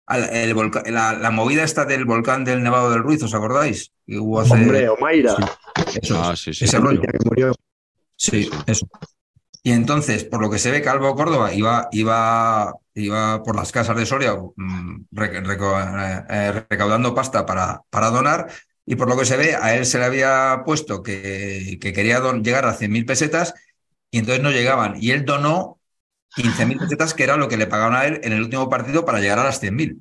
al- 0.07 0.31
el 0.35 0.55
volca- 0.55 0.83
la, 0.91 1.13
la 1.13 1.31
movida 1.31 1.63
esta 1.65 1.85
del 1.85 2.07
volcán 2.07 2.45
del 2.45 2.63
Nevado 2.63 2.91
del 2.91 3.03
Ruiz, 3.03 3.23
¿os 3.23 3.35
acordáis? 3.35 3.93
Que 4.07 4.19
hubo 4.19 4.41
hace- 4.41 4.55
Hombre, 4.55 4.89
Omaira, 4.89 5.37
eso, 6.03 6.19
Ah, 6.21 6.35
sí, 6.35 6.55
sí. 6.55 6.65
ese 6.65 6.79
rollo. 6.79 7.03
que 7.03 7.09
murió. 7.27 7.53
Sí, 8.17 8.49
eso. 8.67 8.89
Y 9.63 9.73
entonces, 9.73 10.25
por 10.25 10.41
lo 10.41 10.51
que 10.51 10.59
se 10.59 10.71
ve, 10.71 10.83
Calvo 10.83 11.15
Córdoba 11.15 11.53
iba, 11.53 11.89
iba, 11.93 12.75
iba 12.95 13.43
por 13.43 13.57
las 13.57 13.73
casas 13.73 13.97
de 13.97 14.07
Soria 14.07 14.35
mm, 14.35 15.07
eh, 15.21 16.25
eh, 16.31 16.65
recaudando 16.71 17.15
pasta 17.15 17.45
para, 17.45 17.83
para 17.91 18.11
donar, 18.11 18.51
y 18.87 18.97
por 18.97 19.09
lo 19.09 19.19
que 19.19 19.27
se 19.27 19.37
ve, 19.37 19.55
a 19.55 19.75
él 19.77 19.85
se 19.85 19.99
le 19.99 20.05
había 20.07 20.63
puesto 20.65 21.03
que, 21.03 21.79
que 21.81 21.93
quería 21.93 22.21
llegar 22.21 22.65
a 22.65 22.79
100.000 22.79 23.05
pesetas, 23.05 23.55
y 24.11 24.19
entonces 24.19 24.43
no 24.43 24.51
llegaban. 24.51 24.95
Y 25.03 25.11
él 25.11 25.25
donó 25.25 25.79
15.000 26.37 26.79
pesetas, 26.79 27.15
que 27.15 27.25
era 27.25 27.37
lo 27.37 27.49
que 27.49 27.57
le 27.57 27.67
pagaban 27.67 27.95
a 27.95 28.07
él 28.07 28.21
en 28.23 28.33
el 28.33 28.41
último 28.43 28.69
partido 28.69 29.05
para 29.05 29.21
llegar 29.21 29.39
a 29.39 29.45
las 29.45 29.63
100.000. 29.63 29.99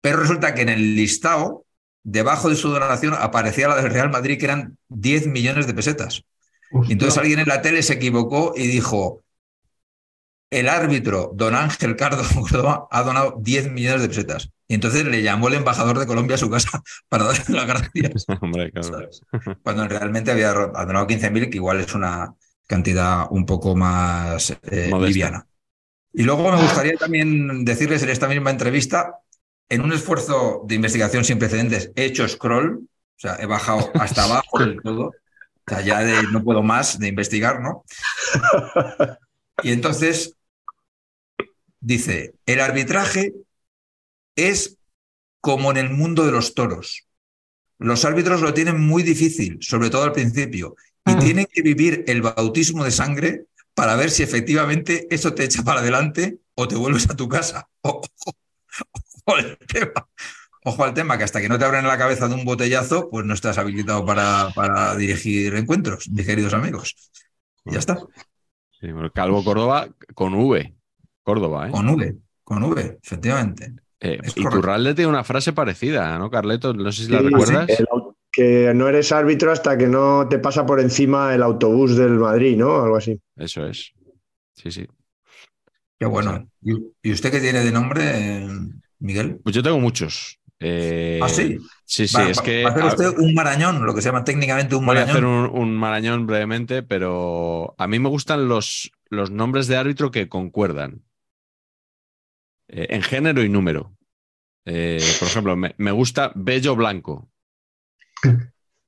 Pero 0.00 0.18
resulta 0.18 0.54
que 0.54 0.62
en 0.62 0.68
el 0.68 0.96
listado, 0.96 1.64
debajo 2.02 2.50
de 2.50 2.56
su 2.56 2.68
donación, 2.68 3.14
aparecía 3.14 3.68
la 3.68 3.76
del 3.76 3.90
Real 3.92 4.10
Madrid, 4.10 4.38
que 4.38 4.44
eran 4.44 4.76
10 4.88 5.28
millones 5.28 5.66
de 5.66 5.74
pesetas. 5.74 6.24
Entonces 6.88 7.18
alguien 7.18 7.40
en 7.40 7.48
la 7.48 7.62
tele 7.62 7.82
se 7.82 7.94
equivocó 7.94 8.52
y 8.56 8.66
dijo, 8.66 9.22
el 10.50 10.68
árbitro, 10.68 11.32
don 11.34 11.54
Ángel 11.54 11.96
Cardo 11.96 12.22
Córdoba, 12.40 12.88
ha 12.90 13.02
donado 13.02 13.36
10 13.40 13.72
millones 13.72 14.02
de 14.02 14.08
pesetas. 14.08 14.50
Y 14.66 14.74
entonces 14.74 15.04
le 15.04 15.22
llamó 15.22 15.48
el 15.48 15.54
embajador 15.54 15.98
de 15.98 16.06
Colombia 16.06 16.34
a 16.34 16.38
su 16.38 16.50
casa 16.50 16.82
para 17.08 17.24
darle 17.24 17.44
las 17.48 17.66
gracias, 17.66 18.26
Hombre, 18.40 18.72
cuando 19.62 19.88
realmente 19.88 20.30
había 20.30 20.52
donado 20.52 21.06
15.000, 21.06 21.50
que 21.50 21.56
igual 21.56 21.80
es 21.80 21.94
una 21.94 22.34
cantidad 22.66 23.26
un 23.30 23.46
poco 23.46 23.74
más 23.74 24.50
eh, 24.70 24.90
liviana. 25.00 25.46
Y 26.12 26.22
luego 26.22 26.50
me 26.50 26.60
gustaría 26.60 26.94
también 26.94 27.64
decirles 27.64 28.02
en 28.02 28.10
esta 28.10 28.28
misma 28.28 28.50
entrevista, 28.50 29.20
en 29.68 29.82
un 29.82 29.92
esfuerzo 29.92 30.62
de 30.66 30.74
investigación 30.74 31.24
sin 31.24 31.38
precedentes, 31.38 31.92
he 31.94 32.04
hecho 32.04 32.26
scroll, 32.26 32.80
o 32.80 33.20
sea, 33.20 33.36
he 33.40 33.46
bajado 33.46 33.90
hasta 33.94 34.24
abajo 34.24 34.58
del 34.58 34.80
todo, 34.82 35.12
o 35.68 35.70
sea, 35.70 35.80
ya 35.82 36.00
de 36.00 36.22
no 36.32 36.42
puedo 36.42 36.62
más 36.62 36.98
de 36.98 37.08
investigar, 37.08 37.60
¿no? 37.60 37.84
Y 39.62 39.72
entonces 39.72 40.36
dice, 41.80 42.34
el 42.46 42.60
arbitraje 42.60 43.34
es 44.36 44.76
como 45.40 45.70
en 45.72 45.76
el 45.78 45.90
mundo 45.90 46.24
de 46.24 46.32
los 46.32 46.54
toros. 46.54 47.06
Los 47.78 48.04
árbitros 48.04 48.40
lo 48.40 48.54
tienen 48.54 48.80
muy 48.80 49.02
difícil, 49.02 49.58
sobre 49.60 49.90
todo 49.90 50.04
al 50.04 50.12
principio, 50.12 50.76
y 51.04 51.12
Ah. 51.12 51.18
tienen 51.18 51.46
que 51.50 51.62
vivir 51.62 52.04
el 52.06 52.22
bautismo 52.22 52.84
de 52.84 52.90
sangre 52.92 53.46
para 53.74 53.96
ver 53.96 54.10
si 54.10 54.22
efectivamente 54.22 55.06
eso 55.10 55.34
te 55.34 55.44
echa 55.44 55.62
para 55.62 55.80
adelante 55.80 56.38
o 56.54 56.68
te 56.68 56.76
vuelves 56.76 57.08
a 57.10 57.16
tu 57.16 57.28
casa. 57.28 57.68
Ojo 57.82 58.02
al 59.26 59.58
tema. 59.58 60.08
Ojo 60.64 60.84
al 60.84 60.94
tema, 60.94 61.16
que 61.18 61.24
hasta 61.24 61.40
que 61.40 61.48
no 61.48 61.58
te 61.58 61.64
abren 61.64 61.86
la 61.86 61.98
cabeza 61.98 62.28
de 62.28 62.34
un 62.34 62.44
botellazo, 62.44 63.08
pues 63.10 63.24
no 63.24 63.34
estás 63.34 63.58
habilitado 63.58 64.04
para, 64.04 64.48
para 64.54 64.94
dirigir 64.96 65.54
encuentros, 65.54 66.08
mis 66.10 66.26
queridos 66.26 66.52
amigos. 66.54 66.94
Y 67.64 67.72
ya 67.72 67.78
está. 67.78 67.98
Sí, 68.80 68.88
Calvo 69.14 69.42
Córdoba 69.44 69.88
con 70.14 70.34
V. 70.34 70.74
Córdoba, 71.22 71.68
¿eh? 71.68 71.70
Con 71.70 71.88
V, 71.88 72.16
con 72.44 72.62
V, 72.62 72.98
efectivamente. 73.02 73.72
Eh, 74.00 74.18
es 74.22 74.36
y. 74.36 74.42
Turralde 74.42 74.94
tiene 74.94 75.10
una 75.10 75.24
frase 75.24 75.52
parecida, 75.52 76.18
¿no, 76.18 76.30
Carleto? 76.30 76.72
No 76.72 76.90
sé 76.92 77.04
si 77.04 77.10
la 77.12 77.18
Sí, 77.18 77.24
recuerdas. 77.26 77.66
que 78.30 78.72
no 78.74 78.88
eres 78.88 79.10
árbitro 79.12 79.50
hasta 79.52 79.76
que 79.76 79.86
no 79.88 80.28
te 80.28 80.38
pasa 80.38 80.64
por 80.64 80.80
encima 80.80 81.34
el 81.34 81.42
autobús 81.42 81.96
del 81.96 82.12
Madrid, 82.12 82.56
¿no? 82.56 82.82
Algo 82.82 82.96
así. 82.96 83.20
Eso 83.36 83.66
es. 83.66 83.92
Sí, 84.54 84.70
sí. 84.70 84.86
Qué 85.98 86.06
bueno. 86.06 86.48
¿Y 86.62 86.72
y 87.02 87.12
usted 87.12 87.30
qué 87.30 87.40
tiene 87.40 87.64
de 87.64 87.72
nombre, 87.72 88.02
eh, 88.04 88.48
Miguel? 89.00 89.40
Pues 89.42 89.54
yo 89.56 89.62
tengo 89.62 89.80
muchos. 89.80 90.37
Eh, 90.60 91.20
Ah, 91.22 91.28
sí. 91.28 91.56
Sí, 91.84 92.06
sí, 92.08 92.16
Va- 92.16 92.28
es 92.30 92.38
va- 92.38 92.42
que. 92.42 92.62
va 92.64 92.68
a 92.70 92.72
hacer 92.72 92.84
usted 93.06 93.18
un 93.22 93.34
marañón, 93.34 93.86
lo 93.86 93.94
que 93.94 94.02
se 94.02 94.08
llama 94.08 94.24
técnicamente 94.24 94.74
un 94.74 94.84
Voy 94.84 94.96
a 94.96 95.00
marañón. 95.00 95.10
hacer 95.16 95.24
un, 95.24 95.50
un 95.52 95.76
marañón 95.76 96.26
brevemente, 96.26 96.82
pero 96.82 97.74
a 97.78 97.86
mí 97.86 97.98
me 97.98 98.08
gustan 98.08 98.48
los, 98.48 98.90
los 99.08 99.30
nombres 99.30 99.66
de 99.68 99.76
árbitro 99.76 100.10
que 100.10 100.28
concuerdan 100.28 101.04
Eh, 102.68 102.86
en 102.90 103.02
género 103.02 103.42
y 103.42 103.48
número. 103.48 103.96
Eh, 104.66 105.00
por 105.18 105.28
ejemplo, 105.28 105.56
me, 105.56 105.74
me 105.78 105.90
gusta 105.92 106.32
Bello 106.34 106.76
Blanco, 106.76 107.30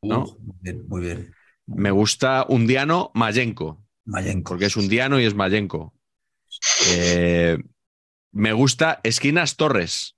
¿no? 0.03 0.25
Muy 0.25 0.57
bien, 0.61 0.85
muy 0.89 1.01
bien. 1.03 1.35
me 1.67 1.91
gusta 1.91 2.45
Undiano 2.49 3.11
Mayenko, 3.15 3.83
Mayenko. 4.05 4.49
porque 4.51 4.67
es 4.67 4.77
Undiano 4.77 5.19
y 5.21 5.25
es 5.25 5.35
Mayenko. 5.35 5.95
Eh, 6.91 7.59
me 8.33 8.53
gusta 8.53 9.01
Esquinas 9.03 9.57
Torres, 9.57 10.17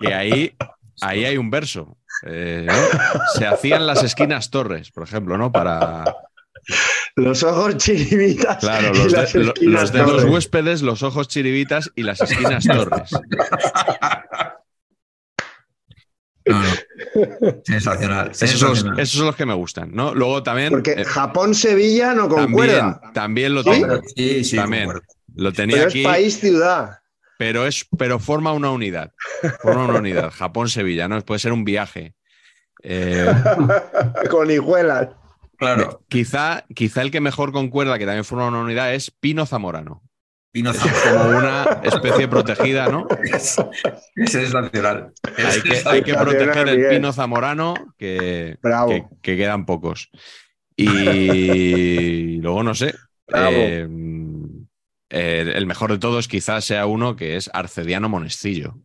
que 0.00 0.14
ahí, 0.14 0.54
ahí 1.00 1.24
hay 1.24 1.36
un 1.36 1.50
verso. 1.50 1.96
Eh, 2.26 2.66
¿no? 2.66 2.74
Se 3.38 3.46
hacían 3.46 3.86
las 3.86 4.02
esquinas 4.02 4.50
torres, 4.50 4.90
por 4.90 5.04
ejemplo, 5.04 5.38
¿no? 5.38 5.50
Para, 5.52 6.04
Los 7.16 7.42
ojos 7.42 7.76
chiribitas. 7.78 8.58
Claro, 8.58 8.92
y 8.94 8.98
los, 8.98 9.12
las 9.12 9.92
de- 9.92 9.98
lo- 10.00 10.06
los 10.12 10.24
huéspedes, 10.24 10.82
los 10.82 11.02
ojos 11.02 11.28
chiribitas 11.28 11.90
y 11.96 12.02
las 12.02 12.20
esquinas 12.20 12.64
torres. 12.66 13.10
No, 16.46 16.58
no. 16.62 16.70
Sensacional. 17.64 18.30
Esos 18.30 18.50
son, 18.58 18.70
los, 18.70 18.78
sensacional. 18.78 19.00
esos 19.00 19.16
son 19.18 19.26
los 19.26 19.36
que 19.36 19.46
me 19.46 19.54
gustan, 19.54 19.90
¿no? 19.94 20.14
Luego 20.14 20.42
también, 20.42 20.70
Porque 20.70 20.92
eh, 20.92 21.04
Japón-Sevilla 21.04 22.14
no 22.14 22.22
también, 22.28 22.46
concuerda. 22.46 23.00
también 23.12 23.54
lo 23.54 23.62
¿Sí? 23.62 23.70
tengo. 23.70 24.00
Sí, 24.16 24.44
sí, 24.44 24.56
También. 24.56 24.84
concuerdo. 24.84 25.06
Lo 25.36 25.52
tenía 25.52 25.76
Pero 25.76 25.88
aquí, 25.88 26.00
es 26.00 26.06
país-ciudad. 26.06 26.99
Pero, 27.40 27.66
es, 27.66 27.86
pero 27.96 28.18
forma 28.18 28.52
una 28.52 28.70
unidad. 28.70 29.14
Forma 29.62 29.86
una 29.86 29.98
unidad. 30.00 30.30
Japón-Sevilla, 30.34 31.08
¿no? 31.08 31.18
Puede 31.22 31.38
ser 31.38 31.52
un 31.52 31.64
viaje. 31.64 32.14
Eh, 32.82 33.32
Con 34.30 34.50
hijuelas. 34.50 35.08
Claro. 35.56 36.02
quizá, 36.08 36.66
quizá 36.74 37.00
el 37.00 37.10
que 37.10 37.22
mejor 37.22 37.52
concuerda, 37.52 37.98
que 37.98 38.04
también 38.04 38.26
forma 38.26 38.46
una 38.48 38.60
unidad, 38.60 38.92
es 38.92 39.10
Pino 39.10 39.46
Zamorano. 39.46 40.02
Pino 40.52 40.72
Como 40.74 41.38
una 41.38 41.80
especie 41.82 42.28
protegida, 42.28 42.88
¿no? 42.88 43.06
Es 43.22 43.56
sensacional. 44.26 45.12
Es 45.38 45.44
Hay 45.56 45.62
que, 45.62 45.88
hay 45.88 46.02
que 46.02 46.14
proteger 46.14 46.68
el 46.68 46.88
pino 46.88 47.10
zamorano, 47.12 47.72
que, 47.96 48.58
Bravo. 48.60 48.90
que, 48.90 49.04
que 49.22 49.36
quedan 49.38 49.64
pocos. 49.64 50.10
Y 50.76 52.36
luego, 52.42 52.62
no 52.64 52.74
sé. 52.74 52.94
Bravo. 53.26 53.56
eh, 53.56 53.86
eh, 55.10 55.52
el 55.54 55.66
mejor 55.66 55.90
de 55.92 55.98
todos 55.98 56.28
quizás 56.28 56.64
sea 56.64 56.86
uno 56.86 57.16
que 57.16 57.36
es 57.36 57.50
Arcediano 57.52 58.08
Monestillo. 58.08 58.78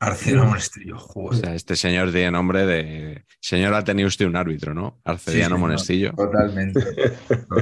Arcero 0.00 0.44
Monestrillo. 0.46 0.96
O 0.96 0.98
Joder. 0.98 1.40
sea, 1.40 1.54
este 1.54 1.76
señor 1.76 2.10
tiene 2.10 2.32
nombre 2.32 2.66
de. 2.66 3.24
Señor, 3.40 3.72
ha 3.74 3.84
tenido 3.84 4.08
usted 4.08 4.26
un 4.26 4.34
árbitro, 4.34 4.74
¿no? 4.74 5.00
Arcediano 5.04 5.54
Sí, 5.54 5.60
Monestillo. 5.60 6.08
no, 6.10 6.16
Totalmente. 6.24 6.80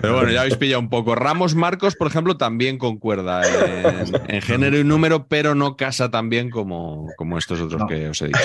Pero 0.01 0.15
bueno, 0.15 0.31
ya 0.31 0.41
habéis 0.41 0.57
pillado 0.57 0.81
un 0.81 0.89
poco. 0.89 1.15
Ramos 1.15 1.55
Marcos, 1.55 1.97
por 1.97 2.07
ejemplo, 2.07 2.39
también 2.39 2.79
concuerda 2.79 3.43
en, 3.47 4.13
en 4.37 4.41
género 4.41 4.79
y 4.79 4.85
número, 4.85 5.29
pero 5.29 5.55
no 5.55 5.77
casa 5.77 6.11
tan 6.11 6.31
bien 6.31 6.49
como, 6.49 7.09
como 7.19 7.37
estos 7.37 7.61
otros 7.61 7.83
No. 7.83 7.87
que 7.87 8.09
os 8.09 8.23
he 8.23 8.29
dicho. 8.29 8.39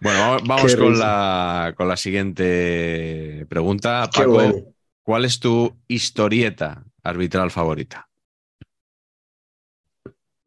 Bueno, 0.00 0.36
vamos- 0.44 0.76
con 0.76 0.98
la, 0.98 1.72
con 1.76 1.88
la 1.88 1.96
siguiente 1.96 3.46
pregunta. 3.48 4.10
Paco, 4.14 4.30
bueno. 4.32 4.54
¿Cuál 5.04 5.24
es 5.24 5.38
tu 5.38 5.72
historieta 5.86 6.84
arbitral 7.04 7.50
favorita? 7.52 8.08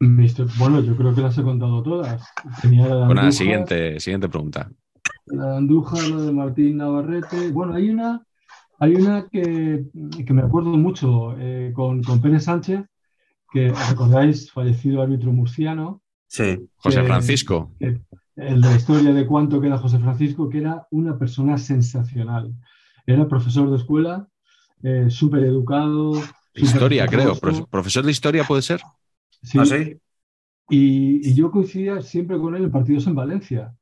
Mister- 0.00 0.46
Bueno, 0.58 0.80
yo 0.80 0.96
creo 0.96 1.14
que 1.14 1.22
las 1.22 1.36
he 1.38 1.42
contado 1.42 1.82
todas. 1.82 2.22
Tenía 2.62 2.86
la 2.88 2.96
de 3.00 3.06
Bueno, 3.06 3.22
la 3.22 3.32
siguiente, 3.32 3.98
siguiente 4.00 4.28
pregunta. 4.28 4.70
La 5.26 5.46
de 5.52 5.56
Andújar, 5.58 6.02
la 6.08 6.22
de 6.22 6.32
Martín 6.32 6.76
Navarrete. 6.76 7.50
Bueno, 7.50 7.74
hay 7.74 7.90
una, 7.90 8.22
hay 8.78 8.94
una 8.94 9.28
que, 9.28 9.84
que 10.24 10.32
me 10.32 10.42
acuerdo 10.42 10.70
mucho 10.70 11.36
eh, 11.38 11.72
con, 11.74 12.02
con 12.02 12.20
Pérez 12.20 12.44
Sánchez, 12.44 12.84
que 13.52 13.72
recordáis, 13.90 14.50
fallecido 14.52 15.02
árbitro 15.02 15.32
murciano, 15.32 16.02
Sí. 16.28 16.58
José 16.76 17.02
Francisco. 17.04 17.72
que- 17.80 18.00
el 18.36 18.60
de 18.60 18.68
la 18.70 18.76
historia 18.76 19.12
de 19.12 19.26
cuánto 19.26 19.60
queda 19.60 19.78
José 19.78 19.98
Francisco, 19.98 20.48
que 20.48 20.58
era 20.58 20.86
una 20.92 21.18
persona 21.18 21.58
sensacional. 21.58 22.54
Era 23.04 23.26
profesor 23.26 23.68
de 23.68 23.76
escuela, 23.78 24.28
eh, 24.82 25.06
súper 25.08 25.44
educado. 25.44 26.12
Historia, 26.54 27.06
creo. 27.06 27.34
Pro- 27.34 27.66
¿Profesor 27.66 28.04
de 28.04 28.10
historia 28.10 28.44
puede 28.44 28.62
ser? 28.62 28.80
¿Ah, 29.56 29.64
sí? 29.64 29.96
Y, 30.70 31.28
y 31.28 31.34
yo 31.34 31.50
coincidía 31.50 32.02
siempre 32.02 32.38
con 32.38 32.54
él 32.54 32.64
en 32.64 32.70
partidos 32.70 33.06
en 33.06 33.14
Valencia. 33.14 33.74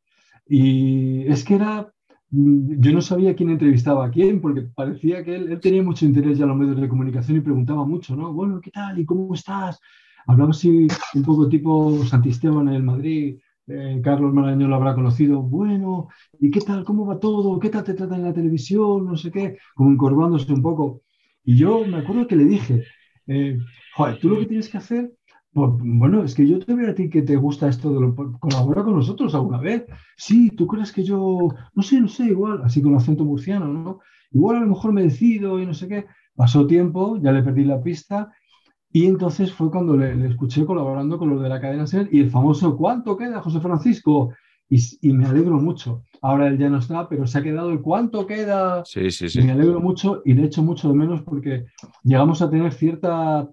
Y 0.48 1.26
es 1.26 1.44
que 1.44 1.56
era, 1.56 1.92
mm, 2.30 2.80
yo 2.80 2.92
no 2.92 3.02
sabía 3.02 3.34
quién 3.34 3.50
entrevistaba 3.50 4.06
a 4.06 4.10
quién, 4.10 4.40
porque 4.40 4.62
parecía 4.62 5.24
que 5.24 5.34
él, 5.36 5.50
él 5.52 5.60
tenía 5.60 5.82
mucho 5.82 6.04
interés 6.06 6.38
ya 6.38 6.44
en 6.44 6.50
los 6.50 6.58
medios 6.58 6.80
de 6.80 6.88
comunicación 6.88 7.38
y 7.38 7.40
preguntaba 7.40 7.84
mucho, 7.84 8.14
¿no? 8.14 8.32
Bueno, 8.32 8.60
¿qué 8.60 8.70
tal? 8.70 8.98
¿Y 8.98 9.04
cómo 9.04 9.34
estás? 9.34 9.80
Hablaba 10.26 10.50
así 10.50 10.86
un 11.14 11.22
poco 11.24 11.48
tipo 11.48 12.04
Santisteban 12.04 12.68
en 12.68 12.74
el 12.74 12.82
Madrid, 12.82 13.38
eh, 13.68 14.00
Carlos 14.02 14.32
Marañón 14.32 14.70
lo 14.70 14.76
habrá 14.76 14.94
conocido, 14.94 15.42
bueno, 15.42 16.08
¿y 16.38 16.50
qué 16.50 16.60
tal? 16.60 16.84
¿Cómo 16.84 17.06
va 17.06 17.18
todo? 17.18 17.58
¿Qué 17.58 17.68
tal 17.68 17.84
te 17.84 17.94
tratan 17.94 18.20
en 18.20 18.26
la 18.26 18.32
televisión? 18.32 19.06
No 19.06 19.16
sé 19.16 19.30
qué, 19.30 19.58
como 19.74 19.90
encorvándose 19.90 20.52
un 20.52 20.62
poco. 20.62 21.02
Y 21.44 21.56
yo 21.56 21.84
me 21.86 21.98
acuerdo 21.98 22.26
que 22.26 22.36
le 22.36 22.44
dije, 22.44 22.84
eh, 23.26 23.58
joder, 23.94 24.18
tú 24.18 24.28
lo 24.28 24.38
que 24.38 24.46
tienes 24.46 24.68
que 24.68 24.78
hacer, 24.78 25.12
pues, 25.52 25.70
bueno, 25.78 26.22
es 26.22 26.34
que 26.34 26.46
yo 26.46 26.58
te 26.58 26.74
veo 26.74 26.90
a 26.90 26.94
ti 26.94 27.08
que 27.08 27.22
te 27.22 27.36
gusta 27.36 27.68
esto 27.68 27.92
de 27.92 28.00
lo, 28.00 28.14
colabora 28.38 28.84
con 28.84 28.96
nosotros 28.96 29.34
alguna 29.34 29.58
vez. 29.58 29.86
Sí, 30.16 30.50
tú 30.50 30.66
crees 30.66 30.92
que 30.92 31.02
yo, 31.02 31.48
no 31.74 31.82
sé, 31.82 32.00
no 32.00 32.08
sé, 32.08 32.26
igual, 32.26 32.60
así 32.64 32.82
con 32.82 32.94
acento 32.94 33.24
murciano, 33.24 33.66
¿no? 33.66 34.00
Igual 34.32 34.56
a 34.56 34.60
lo 34.60 34.66
mejor 34.66 34.92
me 34.92 35.02
decido 35.02 35.58
y 35.60 35.66
no 35.66 35.74
sé 35.74 35.88
qué. 35.88 36.06
Pasó 36.34 36.66
tiempo, 36.66 37.18
ya 37.22 37.32
le 37.32 37.42
perdí 37.42 37.64
la 37.64 37.82
pista 37.82 38.32
y 38.96 39.04
entonces 39.04 39.52
fue 39.52 39.70
cuando 39.70 39.94
le, 39.94 40.26
escuché 40.26 40.64
colaborando 40.64 41.18
con 41.18 41.28
los 41.28 41.42
de 41.42 41.50
la 41.50 41.60
cadena 41.60 41.86
SER 41.86 42.08
y 42.10 42.20
el 42.20 42.30
famoso 42.30 42.78
¿cuánto 42.78 43.14
queda, 43.14 43.42
José 43.42 43.60
Francisco? 43.60 44.32
Y, 44.70 45.12
me 45.12 45.26
alegro 45.26 45.58
mucho. 45.58 46.02
Ahora 46.22 46.46
él 46.46 46.56
ya 46.56 46.70
no 46.70 46.78
está, 46.78 47.06
pero 47.06 47.26
se 47.26 47.36
ha 47.36 47.42
quedado 47.42 47.68
el 47.72 47.82
¿cuánto 47.82 48.26
queda? 48.26 48.82
Sí, 48.86 49.10
sí, 49.10 49.28
sí. 49.28 49.42
me 49.42 49.52
alegro 49.52 49.80
mucho 49.80 50.22
y 50.24 50.32
le 50.32 50.46
echo 50.46 50.62
mucho 50.62 50.88
de 50.88 50.94
menos 50.94 51.20
porque 51.24 51.66
llegamos 52.04 52.40
a 52.40 52.48
tener 52.48 52.72
cierta, 52.72 53.46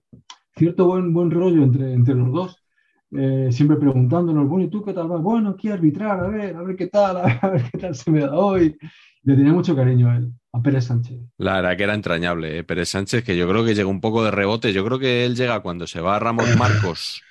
cierto 0.56 0.88
buen, 0.88 1.14
buen 1.14 1.30
rollo 1.30 1.62
entre, 1.62 1.92
entre 1.92 2.16
los 2.16 2.32
dos. 2.32 2.64
Eh, 3.12 3.50
siempre 3.52 3.76
preguntándonos, 3.76 4.48
bueno, 4.48 4.64
¿y 4.64 4.70
tú 4.70 4.82
qué 4.82 4.94
tal 4.94 5.10
vas? 5.10 5.22
Bueno, 5.22 5.50
aquí 5.50 5.68
arbitrar, 5.68 6.22
a 6.22 6.28
ver, 6.30 6.56
a 6.56 6.64
ver 6.64 6.78
qué 6.78 6.88
tal, 6.88 7.18
a 7.42 7.50
ver 7.50 7.64
qué 7.70 7.80
tal 7.80 7.94
se 7.96 8.10
me 8.12 8.22
da 8.22 8.34
hoy. 8.34 8.78
Le 9.24 9.36
tenía 9.36 9.52
mucho 9.52 9.76
cariño 9.76 10.10
a 10.10 10.16
él, 10.16 10.32
a 10.54 10.62
Pérez 10.62 10.86
Sánchez. 10.86 11.18
La 11.38 11.56
verdad 11.56 11.76
que 11.76 11.84
era 11.84 11.96
entrañable, 11.96 12.60
¿eh? 12.60 12.64
Pérez 12.64 12.90
Sánchez, 12.90 13.24
que 13.24 13.36
yo 13.36 13.50
creo 13.50 13.66
que 13.66 13.74
llega 13.74 13.90
un 13.90 14.02
poco 14.02 14.24
de 14.24 14.32
rebote. 14.32 14.72
Yo 14.72 14.86
creo 14.86 15.00
que 15.00 15.26
él 15.26 15.36
llega 15.36 15.62
cuando 15.62 15.88
se 15.88 16.00
va 16.00 16.16
a 16.16 16.20
Ramos 16.20 16.56
Marcos 16.56 17.22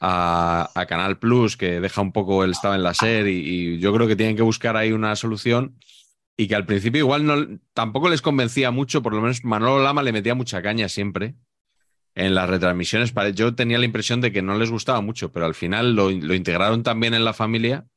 a, 0.00 0.70
Canal 0.86 1.18
Plus, 1.18 1.56
que 1.56 1.80
deja 1.80 2.02
un 2.02 2.12
poco, 2.12 2.44
él 2.44 2.52
estaba 2.52 2.76
en 2.76 2.82
la 2.82 2.94
serie, 2.94 3.32
y, 3.32 3.78
yo 3.78 3.92
creo 3.92 4.06
que 4.06 4.16
tienen 4.16 4.36
que 4.36 4.42
buscar 4.42 4.76
ahí 4.76 4.92
una 4.92 5.16
solución. 5.16 5.78
Y 6.36 6.46
que 6.46 6.54
al 6.54 6.66
principio 6.66 7.00
igual 7.00 7.26
no, 7.26 7.58
tampoco 7.72 8.08
les 8.08 8.22
convencía 8.22 8.70
mucho, 8.70 9.02
por 9.02 9.12
lo 9.12 9.20
menos 9.20 9.44
Manolo 9.44 9.82
Lama 9.82 10.04
le 10.04 10.12
metía 10.12 10.36
mucha 10.36 10.62
caña 10.62 10.88
siempre 10.88 11.34
en 12.14 12.34
las 12.34 12.48
retransmisiones. 12.48 13.12
Yo 13.34 13.56
tenía 13.56 13.78
la 13.78 13.86
impresión 13.86 14.20
de 14.20 14.30
que 14.30 14.40
no 14.40 14.56
les 14.56 14.70
gustaba 14.70 15.00
mucho, 15.00 15.32
pero 15.32 15.46
al 15.46 15.54
final 15.56 15.96
lo, 15.96 16.10
lo 16.10 16.34
integraron 16.34 16.84
también 16.84 17.14
en 17.14 17.24
la 17.24 17.32
familia 17.32 17.88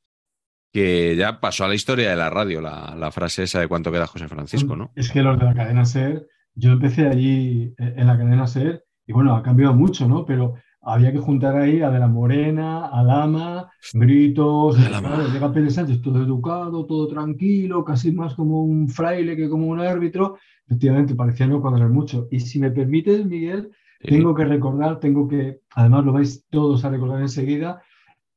que 0.71 1.15
ya 1.15 1.39
pasó 1.39 1.65
a 1.65 1.67
la 1.67 1.75
historia 1.75 2.09
de 2.09 2.15
la 2.15 2.29
radio, 2.29 2.61
la, 2.61 3.11
frase 3.11 3.43
esa 3.43 3.59
de 3.59 3.67
cuánto 3.67 3.91
queda 3.91 4.07
José 4.07 4.27
Francisco, 4.27 4.75
¿no? 4.75 4.91
Es 4.95 5.11
que 5.11 5.21
los 5.21 5.37
de 5.37 5.45
la 5.45 5.53
cadena 5.53 5.85
SER, 5.85 6.27
yo 6.55 6.71
empecé 6.71 7.07
allí 7.07 7.73
eh, 7.77 7.93
en 7.97 8.07
la 8.07 8.17
cadena 8.17 8.47
SER 8.47 8.83
y 9.05 9.13
bueno, 9.13 9.35
ha 9.35 9.43
cambiado 9.43 9.73
mucho, 9.73 10.07
¿no? 10.07 10.25
Pero 10.25 10.55
había 10.81 11.11
que 11.11 11.19
juntar 11.19 11.55
ahí 11.57 11.81
a 11.81 11.91
De 11.91 11.99
la 11.99 12.07
Morena, 12.07 12.87
a 12.87 13.03
Lama, 13.03 13.69
gritos, 13.93 14.77
llega 14.77 15.53
Pérez 15.53 15.75
Sánchez 15.75 16.01
todo 16.01 16.23
educado, 16.23 16.85
todo 16.85 17.07
tranquilo, 17.07 17.83
casi 17.83 18.11
más 18.11 18.33
como 18.33 18.63
un 18.63 18.87
fraile 18.87 19.35
que 19.35 19.49
como 19.49 19.67
un 19.67 19.79
árbitro. 19.79 20.37
Efectivamente, 20.65 21.15
parecía 21.15 21.47
no 21.47 21.61
cuadrar 21.61 21.89
mucho. 21.89 22.27
Y 22.31 22.39
si 22.39 22.59
me 22.59 22.71
permites, 22.71 23.25
Miguel, 23.25 23.71
tengo 23.99 24.33
que 24.33 24.45
recordar, 24.45 24.99
tengo 24.99 25.27
que, 25.27 25.61
además 25.75 26.05
lo 26.05 26.13
vais 26.13 26.45
todos 26.49 26.83
a 26.83 26.89
recordar 26.89 27.21
enseguida, 27.21 27.81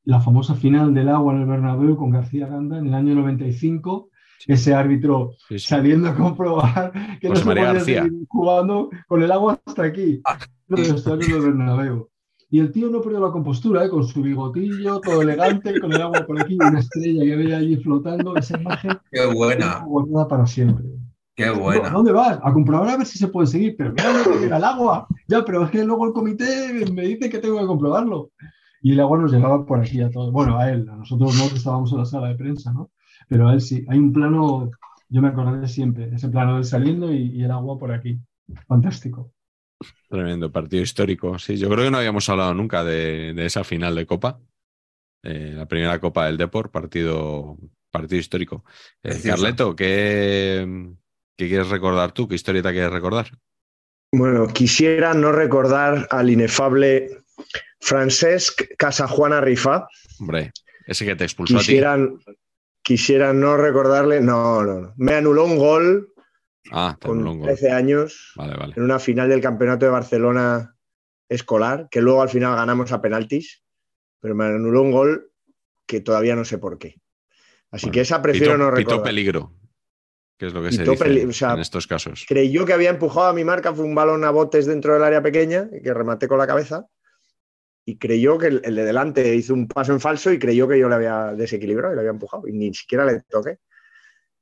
la 0.05 0.21
famosa 0.21 0.55
final 0.55 0.93
del 0.93 1.09
agua 1.09 1.33
en 1.33 1.41
el 1.41 1.47
Bernabéu 1.47 1.97
con 1.97 2.11
García 2.11 2.47
Ganda 2.47 2.77
en 2.77 2.87
el 2.87 2.93
año 2.93 3.15
95, 3.15 4.09
ese 4.47 4.73
árbitro 4.73 5.31
saliendo 5.57 6.09
a 6.09 6.15
comprobar 6.15 6.91
que 7.19 7.27
no 7.27 7.35
se 7.35 7.43
podía 7.43 7.79
seguir 7.79 8.11
jugando 8.27 8.89
con 9.07 9.23
el 9.23 9.31
agua 9.31 9.59
hasta 9.65 9.83
aquí, 9.83 10.21
ah. 10.25 10.37
del 10.67 11.41
Bernabéu. 11.41 12.09
Y 12.51 12.59
el 12.59 12.71
tío 12.71 12.89
no 12.89 13.01
perdió 13.01 13.19
la 13.19 13.31
compostura, 13.31 13.83
¿eh? 13.83 13.89
con 13.89 14.07
su 14.07 14.21
bigotillo, 14.21 15.01
todo 15.01 15.23
elegante, 15.23 15.79
con 15.81 15.91
el 15.91 16.01
agua 16.01 16.25
por 16.25 16.39
aquí, 16.39 16.55
una 16.61 16.79
estrella 16.79 17.23
que 17.23 17.35
veía 17.35 17.57
allí 17.57 17.75
flotando, 17.77 18.35
esa 18.37 18.59
imagen. 18.59 18.91
Qué 19.11 19.25
buena. 19.25 19.79
Guardada 19.79 20.27
para 20.27 20.45
siempre. 20.45 20.85
Qué 21.35 21.49
buena. 21.49 21.89
¿Dónde 21.89 22.11
vas? 22.11 22.39
A 22.43 22.53
comprobar 22.53 22.89
a 22.89 22.97
ver 22.97 23.07
si 23.07 23.17
se 23.17 23.27
puede 23.27 23.47
seguir. 23.47 23.75
Pero 23.75 23.91
mira, 23.91 24.13
no 24.13 24.39
llega 24.39 24.57
el 24.57 24.63
agua. 24.63 25.07
Ya, 25.27 25.43
pero 25.43 25.65
es 25.65 25.71
que 25.71 25.83
luego 25.83 26.05
el 26.05 26.13
comité 26.13 26.85
me 26.93 27.01
dice 27.01 27.29
que 27.29 27.39
tengo 27.39 27.59
que 27.59 27.65
comprobarlo 27.65 28.29
y 28.85 28.91
el 28.91 28.99
agua 28.99 29.17
nos 29.17 29.31
llegaba 29.31 29.65
por 29.65 29.79
aquí 29.79 29.99
a 29.99 30.11
todos. 30.11 30.31
Bueno, 30.31 30.59
a 30.59 30.69
él, 30.69 30.87
a 30.87 30.95
nosotros 30.95 31.35
no 31.39 31.45
estábamos 31.45 31.91
en 31.91 31.97
la 31.97 32.05
sala 32.05 32.27
de 32.27 32.35
prensa, 32.35 32.71
¿no? 32.71 32.91
Pero 33.27 33.47
a 33.47 33.53
él 33.53 33.59
sí. 33.59 33.83
Hay 33.89 33.97
un 33.97 34.13
plano, 34.13 34.69
yo 35.09 35.23
me 35.23 35.29
acordaré 35.29 35.67
siempre, 35.67 36.11
ese 36.13 36.29
plano 36.29 36.57
de 36.57 36.63
saliendo 36.63 37.11
y, 37.11 37.43
el 37.43 37.49
agua 37.49 37.79
por 37.79 37.91
aquí. 37.91 38.19
Fantástico. 38.67 39.33
Tremendo 40.07 40.51
partido 40.51 40.83
histórico. 40.83 41.39
Sí, 41.39 41.57
yo 41.57 41.67
creo 41.67 41.85
que 41.85 41.89
no 41.89 41.97
habíamos 41.97 42.29
hablado 42.29 42.53
nunca 42.53 42.83
de, 42.83 43.33
esa 43.43 43.63
final 43.63 43.95
de 43.95 44.05
Copa. 44.05 44.39
Eh, 45.23 45.53
la 45.57 45.67
primera 45.67 45.99
Copa 45.99 46.27
del 46.27 46.37
Deport, 46.37 46.71
partido, 46.71 47.57
partido 47.89 48.19
histórico. 48.19 48.65
Eh, 49.01 49.19
Carleto, 49.23 49.75
¿qué, 49.75 50.93
¿qué 51.35 51.47
quieres 51.47 51.69
recordar 51.69 52.11
tú? 52.11 52.27
¿Qué 52.27 52.35
historieta 52.35 52.71
quieres 52.71 52.91
recordar? 52.91 53.31
Bueno, 54.11 54.45
quisiera 54.45 55.15
no 55.15 55.31
recordar 55.31 56.07
al 56.11 56.29
inefable 56.29 57.25
Francesc 57.85 58.63
Casajuana 58.79 59.41
Rifa. 59.41 59.87
Hombre, 60.19 60.51
ese 60.87 61.05
que 61.05 61.15
te 61.15 61.23
expulsó 61.23 61.59
quisieran, 61.59 62.17
a 62.19 62.31
ti. 62.31 62.37
Quisieran 62.81 63.39
no 63.39 63.57
recordarle. 63.57 64.21
No, 64.21 64.63
no, 64.63 64.81
no. 64.81 64.93
Me 64.97 65.13
anuló 65.13 65.45
un 65.45 65.57
gol 65.57 66.11
ah, 66.71 66.97
con 66.99 67.43
13 67.43 67.71
años 67.71 68.33
vale, 68.35 68.57
vale. 68.57 68.73
en 68.75 68.81
una 68.81 68.97
final 68.97 69.29
del 69.29 69.39
Campeonato 69.39 69.85
de 69.85 69.91
Barcelona 69.91 70.75
escolar, 71.29 71.87
que 71.91 72.01
luego 72.01 72.23
al 72.23 72.29
final 72.29 72.55
ganamos 72.55 72.91
a 72.91 73.01
penaltis, 73.03 73.63
pero 74.19 74.33
me 74.33 74.45
anuló 74.45 74.81
un 74.81 74.91
gol 74.91 75.31
que 75.85 76.01
todavía 76.01 76.35
no 76.35 76.43
sé 76.43 76.57
por 76.57 76.79
qué. 76.79 76.95
Así 77.69 77.91
que 77.91 78.01
esa 78.01 78.19
prefiero 78.19 78.57
no 78.57 78.71
recordar. 78.71 79.03
peligro, 79.03 79.53
que 80.39 80.47
es 80.47 80.53
lo 80.53 80.63
que 80.63 80.71
se 80.71 80.83
dice 80.83 81.21
en 81.43 81.59
estos 81.59 81.85
casos. 81.85 82.25
Creyó 82.27 82.65
que 82.65 82.73
había 82.73 82.89
empujado 82.89 83.27
a 83.27 83.33
mi 83.33 83.43
marca, 83.43 83.75
fue 83.75 83.85
un 83.85 83.93
balón 83.93 84.23
a 84.23 84.31
botes 84.31 84.65
dentro 84.65 84.93
del 84.93 85.03
área 85.03 85.21
pequeña, 85.21 85.69
que 85.83 85.93
rematé 85.93 86.27
con 86.27 86.39
la 86.39 86.47
cabeza, 86.47 86.87
y 87.85 87.97
creyó 87.97 88.37
que 88.37 88.47
el, 88.47 88.61
de 88.61 88.83
delante 88.83 89.35
hizo 89.35 89.53
un 89.53 89.67
paso 89.67 89.93
en 89.93 89.99
falso 89.99 90.31
y 90.33 90.39
creyó 90.39 90.67
que 90.67 90.79
yo 90.79 90.89
le 90.89 90.95
había 90.95 91.33
desequilibrado 91.33 91.93
y 91.93 91.95
le 91.95 92.01
había 92.01 92.11
empujado 92.11 92.47
y 92.47 92.53
ni 92.53 92.73
siquiera 92.73 93.05
le 93.05 93.21
toqué. 93.21 93.59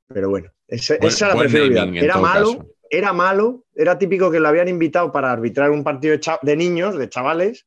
Pero 0.08 0.30
bueno, 0.30 0.50
esa, 0.66 0.96
la 1.28 1.36
prefiero 1.36 1.66
Era 1.94 2.18
malo, 2.18 2.66
era 2.90 3.12
malo, 3.12 3.64
era 3.74 3.98
típico 3.98 4.30
que 4.30 4.40
le 4.40 4.48
habían 4.48 4.68
invitado 4.68 5.12
para 5.12 5.30
arbitrar 5.30 5.70
un 5.70 5.84
partido 5.84 6.18
de, 6.42 6.56
niños, 6.56 6.96
de 6.96 7.08
chavales, 7.08 7.66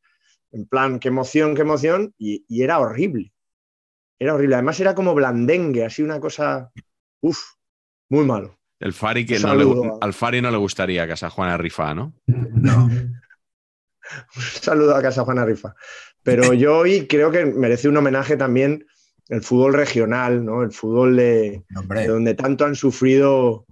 en 0.51 0.67
plan, 0.67 0.99
qué 0.99 1.09
emoción, 1.09 1.55
qué 1.55 1.61
emoción, 1.61 2.13
y, 2.17 2.43
era 2.61 2.79
horrible. 2.79 3.33
Era 4.19 4.33
horrible. 4.33 4.55
Además 4.55 4.79
era 4.79 4.95
como 4.95 5.13
blandengue, 5.13 5.85
así 5.85 6.01
una 6.01 6.19
cosa, 6.19 6.71
uff, 7.21 7.39
muy 8.09 8.25
malo. 8.25 8.57
El 8.79 8.93
Fari 8.93 9.25
que 9.25 9.39
no 9.39 9.97
al 10.01 10.13
Fari 10.13 10.39
no 10.39 10.51
le 10.51 10.57
gustaría 10.57 11.07
Casa 11.07 11.31
Juana 11.31 11.57
Rifa, 11.57 11.95
¿no? 11.95 12.13
No. 12.27 12.89
Un 14.35 14.41
saludo 14.61 14.95
a 14.95 15.01
Casa 15.01 15.23
Juana 15.23 15.45
Rifa. 15.45 15.75
Pero 16.23 16.53
yo 16.53 16.79
hoy 16.79 17.07
creo 17.07 17.31
que 17.31 17.45
merece 17.45 17.87
un 17.87 17.97
homenaje 17.97 18.35
también 18.35 18.85
el 19.29 19.41
fútbol 19.41 19.73
regional, 19.73 20.43
¿no? 20.43 20.63
El 20.63 20.71
fútbol 20.71 21.15
de, 21.15 21.63
donde 22.07 22.33
tanto 22.33 22.65
han 22.65 22.75
sufrido, 22.75 23.65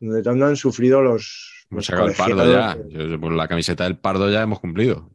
donde 0.00 0.22
tanto 0.22 0.46
han 0.46 0.56
sufrido 0.56 1.02
los. 1.02 1.66
Hemos 1.70 1.86
sacado 1.86 2.08
el 2.08 2.14
pardo 2.14 2.52
ya. 2.52 2.76
por 3.18 3.32
la 3.32 3.48
camiseta 3.48 3.84
del 3.84 3.98
pardo 3.98 4.30
ya 4.30 4.42
hemos 4.42 4.60
cumplido. 4.60 5.10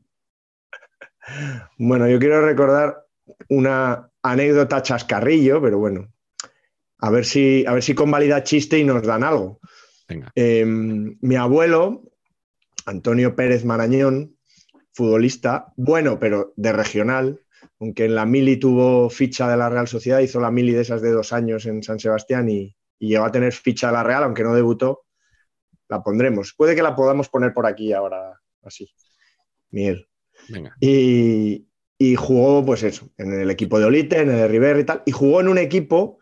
Bueno, 1.77 2.07
yo 2.07 2.19
quiero 2.19 2.45
recordar 2.45 3.05
una 3.49 4.09
anécdota 4.23 4.81
chascarrillo, 4.81 5.61
pero 5.61 5.77
bueno, 5.77 6.07
a 6.99 7.09
ver 7.09 7.25
si, 7.25 7.65
a 7.65 7.73
ver 7.73 7.83
si 7.83 7.93
convalida 7.93 8.43
chiste 8.43 8.79
y 8.79 8.83
nos 8.83 9.03
dan 9.03 9.23
algo. 9.23 9.59
Em, 10.35 11.17
mi 11.21 11.35
abuelo, 11.35 12.03
Antonio 12.85 13.35
Pérez 13.35 13.65
Marañón, 13.65 14.36
futbolista, 14.97 15.71
bueno, 15.77 16.17
pero 16.19 16.53
de 16.55 16.73
regional, 16.73 17.39
aunque 17.79 18.05
en 18.05 18.15
la 18.15 18.25
mili 18.25 18.57
tuvo 18.57 19.11
ficha 19.11 19.47
de 19.47 19.55
la 19.55 19.69
Real 19.69 19.87
Sociedad, 19.87 20.19
hizo 20.19 20.39
la 20.39 20.49
mili 20.49 20.73
de 20.73 20.81
esas 20.81 21.03
de 21.03 21.11
dos 21.11 21.33
años 21.33 21.67
en 21.67 21.83
San 21.83 21.99
Sebastián 21.99 22.49
y, 22.49 22.75
llegó 22.99 23.25
a 23.25 23.31
tener 23.31 23.53
ficha 23.53 23.87
de 23.87 23.93
la 23.93 24.03
Real, 24.03 24.23
aunque 24.23 24.41
no 24.41 24.55
debutó, 24.55 25.05
la 25.87 26.01
pondremos. 26.01 26.55
Puede 26.57 26.75
que 26.75 26.81
la 26.81 26.95
podamos 26.95 27.29
poner 27.29 27.53
por 27.53 27.67
aquí 27.67 27.93
ahora, 27.93 28.41
así. 28.63 28.89
Miguel. 29.69 30.07
Y, 30.79 32.15
jugó, 32.15 32.65
pues 32.65 32.81
eso, 32.81 33.11
en 33.17 33.33
el 33.33 33.51
equipo 33.51 33.77
de 33.77 33.85
Olite, 33.85 34.21
en 34.21 34.31
el 34.31 34.37
de 34.37 34.47
River 34.47 34.79
y 34.79 34.83
tal, 34.83 35.03
y 35.05 35.11
jugó 35.11 35.41
en 35.41 35.47
un 35.47 35.59
equipo 35.59 36.17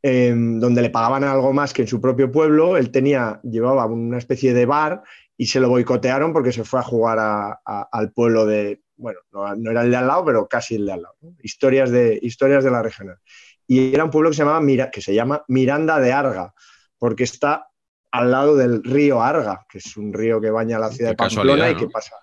em, 0.00 0.60
donde 0.60 0.80
le 0.80 0.90
pagaban 0.90 1.24
algo 1.24 1.52
más 1.52 1.72
que 1.72 1.82
en 1.82 1.88
su 1.88 2.00
propio 2.00 2.30
pueblo. 2.30 2.76
Él 2.76 2.92
tenía, 2.92 3.40
llevaba 3.42 3.86
una 3.86 4.18
especie 4.18 4.54
de 4.54 4.64
bar 4.64 5.02
y 5.36 5.46
se 5.46 5.60
lo 5.60 5.68
boicotearon 5.68 6.32
porque 6.32 6.52
se 6.52 6.64
fue 6.64 6.80
a 6.80 6.82
jugar 6.82 7.58
al 7.64 8.12
pueblo 8.12 8.46
de, 8.46 8.82
bueno, 8.96 9.20
no, 9.32 9.70
era 9.70 9.82
el 9.82 9.90
de 9.90 9.96
al 9.96 10.06
lado, 10.06 10.24
pero 10.24 10.48
casi 10.48 10.76
el 10.76 10.86
de 10.86 10.92
al 10.92 11.02
lado. 11.02 11.16
Historias, 11.42 11.90
de, 11.90 12.18
historias 12.22 12.64
de 12.64 12.70
la 12.70 12.82
regional. 12.82 13.18
Y 13.66 13.94
era 13.94 14.04
un 14.04 14.10
pueblo 14.10 14.30
que 14.30 14.36
se, 14.36 14.42
llamaba, 14.42 14.60
Mira, 14.60 14.90
que 14.90 15.02
se 15.02 15.14
llama 15.14 15.44
Miranda 15.48 16.00
de 16.00 16.12
Arga, 16.12 16.54
porque 16.98 17.24
está 17.24 17.68
al 18.12 18.30
lado 18.30 18.56
del 18.56 18.82
río 18.82 19.22
Arga, 19.22 19.66
que 19.68 19.78
es 19.78 19.96
un 19.96 20.12
río 20.12 20.40
que 20.40 20.50
baña 20.50 20.78
la 20.78 20.90
ciudad 20.90 21.10
de 21.10 21.16
Pamplona 21.16 21.70
y 21.70 21.76
que 21.76 21.88
pasa 21.88 22.16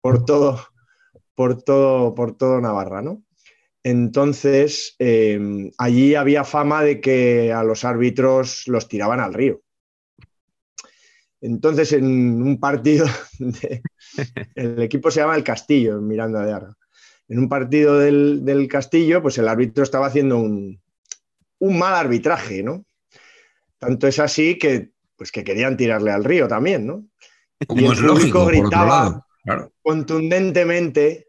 por 0.00 0.24
todo, 0.24 0.60
por 1.34 1.62
todo, 1.62 2.14
por 2.14 2.36
todo 2.36 2.60
Navarra, 2.60 3.02
¿no? 3.02 3.22
Entonces, 3.82 4.96
eh, 4.98 5.70
allí 5.78 6.14
había 6.14 6.44
fama 6.44 6.82
de 6.82 7.00
que 7.00 7.52
a 7.52 7.62
los 7.62 7.84
árbitros 7.84 8.64
los 8.66 8.88
tiraban 8.88 9.20
al 9.20 9.32
río. 9.32 9.62
Entonces, 11.42 11.92
en 11.92 12.04
un 12.42 12.58
partido, 12.60 13.06
de- 13.38 13.82
el 14.54 14.80
equipo 14.82 15.10
se 15.10 15.20
llama 15.20 15.36
El 15.36 15.44
Castillo, 15.44 15.98
en 15.98 16.06
Miranda 16.06 16.44
de 16.44 16.52
Arga. 16.52 16.74
En 17.28 17.38
un 17.38 17.48
partido 17.48 17.98
del, 17.98 18.44
del 18.44 18.66
Castillo, 18.68 19.22
pues 19.22 19.38
el 19.38 19.48
árbitro 19.48 19.84
estaba 19.84 20.06
haciendo 20.06 20.38
un, 20.38 20.80
un 21.60 21.78
mal 21.78 21.94
arbitraje, 21.94 22.62
¿no? 22.62 22.84
Tanto 23.78 24.06
es 24.08 24.18
así 24.18 24.58
que, 24.58 24.90
pues 25.16 25.30
que 25.32 25.44
querían 25.44 25.76
tirarle 25.76 26.10
al 26.10 26.24
río 26.24 26.48
también, 26.48 26.86
¿no? 26.86 27.04
Y 27.60 27.66
Como 27.66 27.86
el 27.86 27.92
es 27.92 28.00
lógico, 28.00 28.40
público 28.44 28.44
por 28.44 28.52
otro 28.54 28.62
gritaba, 28.62 28.86
lado. 29.04 29.26
Claro. 29.44 29.72
contundentemente, 29.82 31.28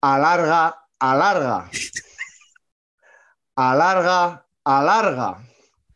alarga, 0.00 0.78
alarga, 0.98 1.70
alarga, 3.56 4.46
alarga. 4.64 5.42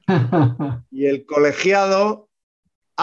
Y 0.91 1.07
el 1.07 1.25
colegiado 1.25 2.30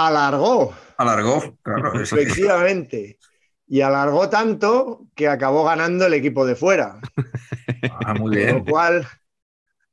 alargó, 0.05 0.73
Alargó, 0.97 1.57
claro. 1.63 1.93
efectivamente. 1.99 3.19
Y 3.67 3.81
alargó 3.81 4.29
tanto 4.29 5.07
que 5.15 5.27
acabó 5.27 5.65
ganando 5.65 6.05
el 6.05 6.13
equipo 6.13 6.45
de 6.45 6.55
fuera. 6.55 7.05
Ah, 7.89 8.13
muy 8.13 8.31
Con 8.31 8.47
lo 8.47 8.63
bien. 8.63 8.65
cual 8.65 9.07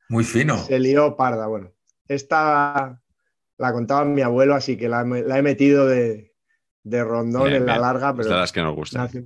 Muy 0.08 0.24
fino. 0.24 0.56
se 0.66 0.78
lió 0.78 1.16
parda. 1.16 1.46
Bueno, 1.46 1.72
esta 2.08 3.00
la 3.58 3.72
contaba 3.72 4.04
mi 4.04 4.22
abuelo, 4.22 4.54
así 4.54 4.76
que 4.78 4.88
la, 4.88 5.02
he- 5.02 5.22
la 5.24 5.38
he 5.38 5.42
metido 5.42 5.86
de, 5.86 6.34
de 6.84 7.04
rondón 7.04 7.52
Bien, 7.52 7.56
en 7.56 7.66
la 7.66 7.78
bien. 7.78 7.78
larga, 7.78 8.14
Es 8.18 8.26
pero 8.26 8.34
de 8.34 8.34
las 8.36 8.52
que 8.52 8.62
nos 8.62 8.74
me 8.90 9.00
hace, 9.00 9.24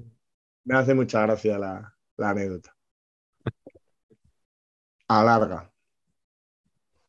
me 0.65 0.77
hace 0.79 0.95
mucha 0.95 1.23
gracia 1.23 1.59
la, 1.59 1.97
la 2.17 2.31
anécdota. 2.31 2.77
Alarga. 5.17 5.71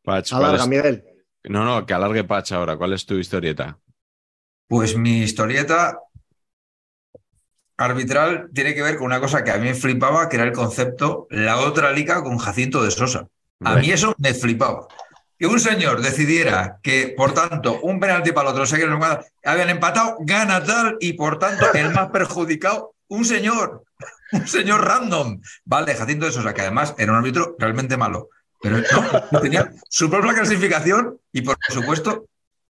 Patch, 0.04 0.34
¿cuál 0.36 0.56
Alarga, 0.56 0.66
Miguel. 0.66 1.04
No, 1.46 1.64
no, 1.64 1.86
que 1.86 1.94
alargue 1.94 2.24
Patch 2.24 2.52
ahora. 2.52 2.78
¿Cuál 2.78 2.94
es 2.94 3.06
tu 3.06 3.16
historieta? 3.16 3.78
Pues 4.68 4.96
mi 4.98 5.20
historieta 5.22 5.98
arbitral 7.78 8.50
tiene 8.54 8.76
que 8.76 8.82
ver 8.82 8.98
con 8.98 9.06
una 9.06 9.20
cosa 9.22 9.44
que 9.44 9.52
a 9.52 9.58
mí 9.58 9.66
me 9.66 9.74
flipaba, 9.74 10.28
que 10.28 10.36
era 10.36 10.46
el 10.46 10.52
concepto 10.52 11.28
la 11.30 11.58
otra 11.60 11.92
liga 11.92 12.22
con 12.24 12.38
Jacinto 12.38 12.84
de 12.84 12.92
Sosa. 12.92 13.28
A 13.64 13.76
mí 13.76 13.90
eso 13.92 14.16
me 14.18 14.34
flipaba. 14.34 14.88
Que 15.38 15.48
un 15.48 15.60
señor 15.60 16.02
decidiera 16.02 16.80
que, 16.84 17.14
por 17.16 17.34
tanto, 17.34 17.80
un 17.82 18.00
penalti 18.00 18.34
para 18.34 18.50
el 18.50 18.54
otro, 18.54 18.66
sé 18.66 18.78
que 18.78 18.86
no- 18.88 19.00
habían 19.46 19.70
empatado, 19.70 20.18
gana 20.20 20.62
tal, 20.64 20.98
y 21.00 21.14
por 21.14 21.40
tanto, 21.40 21.72
el 21.74 21.92
más 21.92 22.10
perjudicado, 22.10 22.94
un 23.08 23.24
señor, 23.24 23.84
un 24.34 24.46
señor 24.48 24.86
random. 24.86 25.40
Vale, 25.64 25.96
Jacinto 25.96 26.26
de 26.26 26.34
Sosa, 26.34 26.54
que 26.54 26.62
además 26.62 26.94
era 26.98 27.14
un 27.14 27.18
árbitro 27.20 27.56
realmente 27.58 27.96
malo. 27.96 28.30
Pero 28.62 28.78
no, 29.32 29.40
tenía 29.42 29.72
su 29.90 30.10
propia 30.10 30.34
clasificación 30.34 31.18
y, 31.32 31.42
por 31.42 31.58
supuesto, 31.70 32.26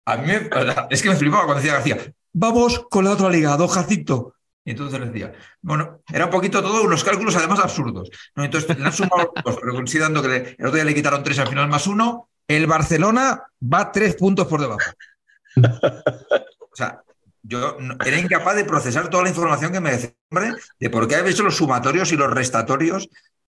a 0.06 0.18
mí 0.18 0.28
me- 0.28 0.50
es 0.90 1.02
que 1.02 1.10
me 1.10 1.16
flipaba 1.16 1.46
cuando 1.46 1.62
decía 1.62 1.74
García, 1.74 1.98
vamos 2.34 2.86
con 2.90 3.06
la 3.06 3.12
otra 3.12 3.30
liga, 3.30 3.58
don 3.58 3.68
Jacinto. 3.68 4.36
Y 4.66 4.72
entonces 4.72 5.00
decía, 5.00 5.34
bueno, 5.62 6.02
era 6.14 6.26
un 6.26 6.32
poquito 6.32 6.62
todo 6.62 6.84
unos 6.84 7.04
cálculos 7.04 7.36
además 7.36 7.60
absurdos. 7.60 8.10
¿no? 8.36 8.44
Entonces 8.44 8.78
sumado 8.94 9.34
dos, 9.46 9.58
pero 9.60 9.74
considerando 9.74 10.22
que 10.22 10.56
el 10.58 10.66
otro 10.66 10.76
día 10.76 10.84
le 10.86 10.94
quitaron 10.94 11.24
tres 11.24 11.40
al 11.40 11.48
final 11.48 11.68
más 11.70 11.88
uno, 11.88 12.30
el 12.48 12.68
Barcelona 12.68 13.44
va 13.62 13.92
tres 13.92 14.16
puntos 14.16 14.46
por 14.48 14.62
debajo. 14.62 14.92
O 15.56 16.76
sea, 16.76 17.02
yo 17.42 17.78
era 18.06 18.20
incapaz 18.20 18.56
de 18.56 18.66
procesar 18.66 19.10
toda 19.10 19.24
la 19.24 19.30
información 19.30 19.72
que 19.72 19.80
me 19.80 19.92
decía, 19.92 20.12
hombre, 20.32 20.54
de 20.80 20.90
por 20.90 21.08
qué 21.08 21.16
había 21.16 21.32
hecho 21.32 21.44
los 21.44 21.56
sumatorios 21.56 22.12
y 22.12 22.18
los 22.18 22.32
restatorios. 22.32 23.10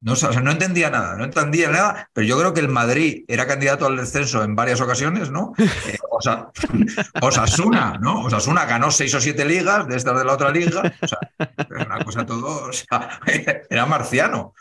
No, 0.02 0.12
o 0.12 0.16
sea, 0.16 0.30
no 0.40 0.50
entendía 0.50 0.88
nada, 0.88 1.16
no 1.16 1.24
entendía 1.24 1.70
nada, 1.70 2.08
pero 2.14 2.26
yo 2.26 2.38
creo 2.38 2.54
que 2.54 2.60
el 2.60 2.68
Madrid 2.68 3.24
era 3.28 3.46
candidato 3.46 3.84
al 3.84 3.98
descenso 3.98 4.42
en 4.42 4.56
varias 4.56 4.80
ocasiones, 4.80 5.30
¿no? 5.30 5.52
Eh, 5.60 5.98
o 6.10 6.22
sea, 6.22 6.48
Osasuna, 7.22 7.98
¿no? 8.00 8.24
Osasuna 8.24 8.64
ganó 8.64 8.90
seis 8.90 9.14
o 9.14 9.20
siete 9.20 9.44
ligas 9.44 9.88
de 9.88 9.96
estas 9.96 10.18
de 10.18 10.24
la 10.24 10.34
otra 10.34 10.50
liga. 10.50 10.82
O 11.00 11.06
sea, 11.08 11.18
era 11.38 11.84
una 11.84 12.04
cosa 12.04 12.24
todo, 12.24 12.68
o 12.68 12.72
sea, 12.72 13.20
era 13.70 13.86
marciano. 13.86 14.54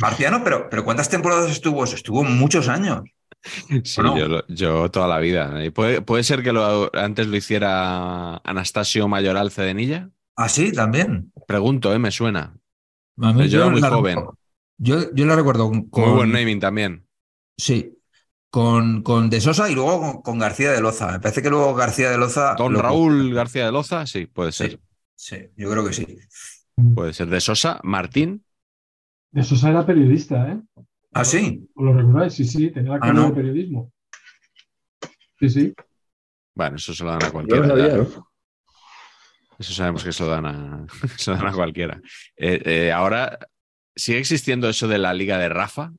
Marciano, 0.00 0.42
pero, 0.44 0.68
pero 0.70 0.84
¿cuántas 0.84 1.08
temporadas 1.08 1.50
estuvo? 1.50 1.84
Estuvo 1.84 2.22
muchos 2.22 2.68
años. 2.68 3.02
Sí, 3.84 4.02
yo, 4.02 4.46
yo 4.48 4.90
toda 4.90 5.08
la 5.08 5.18
vida. 5.18 5.64
Y 5.64 5.70
puede, 5.70 6.02
puede 6.02 6.22
ser 6.24 6.42
que 6.42 6.52
lo, 6.52 6.90
antes 6.94 7.26
lo 7.26 7.36
hiciera 7.36 8.36
Anastasio 8.38 9.08
Mayoral 9.08 9.50
Cedenilla. 9.50 10.10
Ah, 10.36 10.48
sí, 10.48 10.72
también. 10.72 11.32
Pregunto, 11.46 11.92
¿eh? 11.92 11.98
Me 11.98 12.10
suena. 12.10 12.54
A 13.22 13.32
mí 13.32 13.48
Yo 13.48 13.60
era 13.62 13.70
muy 13.70 13.80
la- 13.80 13.88
joven. 13.90 14.24
Yo, 14.78 15.12
yo 15.12 15.26
la 15.26 15.36
recuerdo 15.36 15.68
con, 15.70 15.88
Muy 15.92 16.10
buen 16.16 16.32
naming 16.32 16.58
también. 16.60 17.06
Sí. 17.56 17.96
Con, 18.50 19.02
con 19.02 19.28
De 19.30 19.40
Sosa 19.40 19.70
y 19.70 19.74
luego 19.74 20.00
con, 20.00 20.22
con 20.22 20.38
García 20.38 20.72
de 20.72 20.80
Loza. 20.80 21.12
Me 21.12 21.20
parece 21.20 21.42
que 21.42 21.50
luego 21.50 21.74
García 21.74 22.10
de 22.10 22.18
Loza. 22.18 22.54
Don 22.56 22.72
lo- 22.72 22.82
Raúl 22.82 23.34
García 23.34 23.66
de 23.66 23.72
Loza, 23.72 24.06
sí, 24.06 24.26
puede 24.26 24.52
ser. 24.52 24.70
Sí, 24.70 25.36
sí, 25.36 25.36
yo 25.56 25.70
creo 25.70 25.86
que 25.86 25.92
sí. 25.92 26.06
Puede 26.94 27.12
ser. 27.12 27.28
De 27.28 27.40
Sosa, 27.40 27.78
Martín. 27.84 28.44
De 29.32 29.42
Sosa 29.44 29.68
era 29.70 29.84
periodista, 29.86 30.50
¿eh? 30.50 30.60
Ah, 31.12 31.24
sí. 31.24 31.68
¿Os 31.74 31.84
lo 31.84 31.92
recordáis? 31.92 32.32
Sí, 32.32 32.44
sí, 32.44 32.70
tenía 32.70 32.90
la 32.92 32.96
Ah, 32.96 33.00
carrera 33.00 33.20
¿no? 33.20 33.28
de 33.28 33.34
periodismo. 33.34 33.92
Sí, 35.38 35.48
sí. 35.50 35.74
Bueno, 36.54 36.76
eso 36.76 36.92
se 36.94 37.04
lo 37.04 37.10
dan 37.10 37.22
a 37.22 37.26
Yo 37.26 37.32
cualquiera. 37.32 37.68
sabía, 37.68 37.88
ya. 37.88 37.96
¿no? 37.98 38.29
Eso 39.60 39.74
sabemos 39.74 40.02
que 40.02 40.10
se 40.10 40.22
lo 40.22 40.30
dan 40.30 40.46
a, 40.46 40.86
se 41.18 41.30
lo 41.30 41.36
dan 41.36 41.48
a 41.48 41.52
cualquiera. 41.52 42.00
Eh, 42.34 42.62
eh, 42.64 42.92
ahora, 42.92 43.38
¿sigue 43.94 44.18
existiendo 44.18 44.70
eso 44.70 44.88
de 44.88 44.96
la 44.96 45.12
Liga 45.12 45.36
de 45.36 45.50
Rafa? 45.50 45.92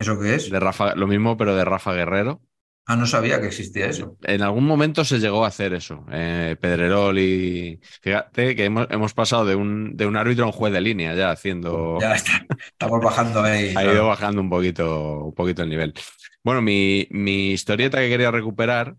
¿Eso 0.00 0.18
qué 0.18 0.34
es? 0.34 0.50
De 0.50 0.58
Rafa, 0.58 0.96
lo 0.96 1.06
mismo, 1.06 1.36
pero 1.36 1.54
de 1.54 1.64
Rafa 1.64 1.92
Guerrero. 1.92 2.42
Ah, 2.86 2.96
no 2.96 3.06
sabía 3.06 3.40
que 3.40 3.46
existía 3.46 3.86
eso. 3.86 4.16
En 4.22 4.42
algún 4.42 4.64
momento 4.64 5.04
se 5.04 5.20
llegó 5.20 5.44
a 5.44 5.48
hacer 5.48 5.72
eso. 5.74 6.04
Eh, 6.10 6.56
Pedrerol 6.60 7.16
y. 7.20 7.78
Fíjate 8.02 8.56
que 8.56 8.64
hemos, 8.64 8.88
hemos 8.90 9.14
pasado 9.14 9.44
de 9.44 9.54
un, 9.54 9.96
de 9.96 10.06
un 10.06 10.16
árbitro 10.16 10.44
a 10.44 10.46
un 10.48 10.52
juez 10.52 10.72
de 10.72 10.80
línea 10.80 11.14
ya 11.14 11.30
haciendo. 11.30 11.98
Ya 12.00 12.14
está. 12.14 12.44
Estamos 12.66 13.00
bajando 13.00 13.42
ahí. 13.42 13.74
ha 13.76 13.84
ido 13.84 14.08
bajando 14.08 14.40
un 14.40 14.50
poquito, 14.50 15.26
un 15.26 15.34
poquito 15.34 15.62
el 15.62 15.68
nivel. 15.68 15.94
Bueno, 16.42 16.62
mi, 16.62 17.06
mi 17.10 17.52
historieta 17.52 17.98
que 17.98 18.08
quería 18.08 18.32
recuperar 18.32 18.96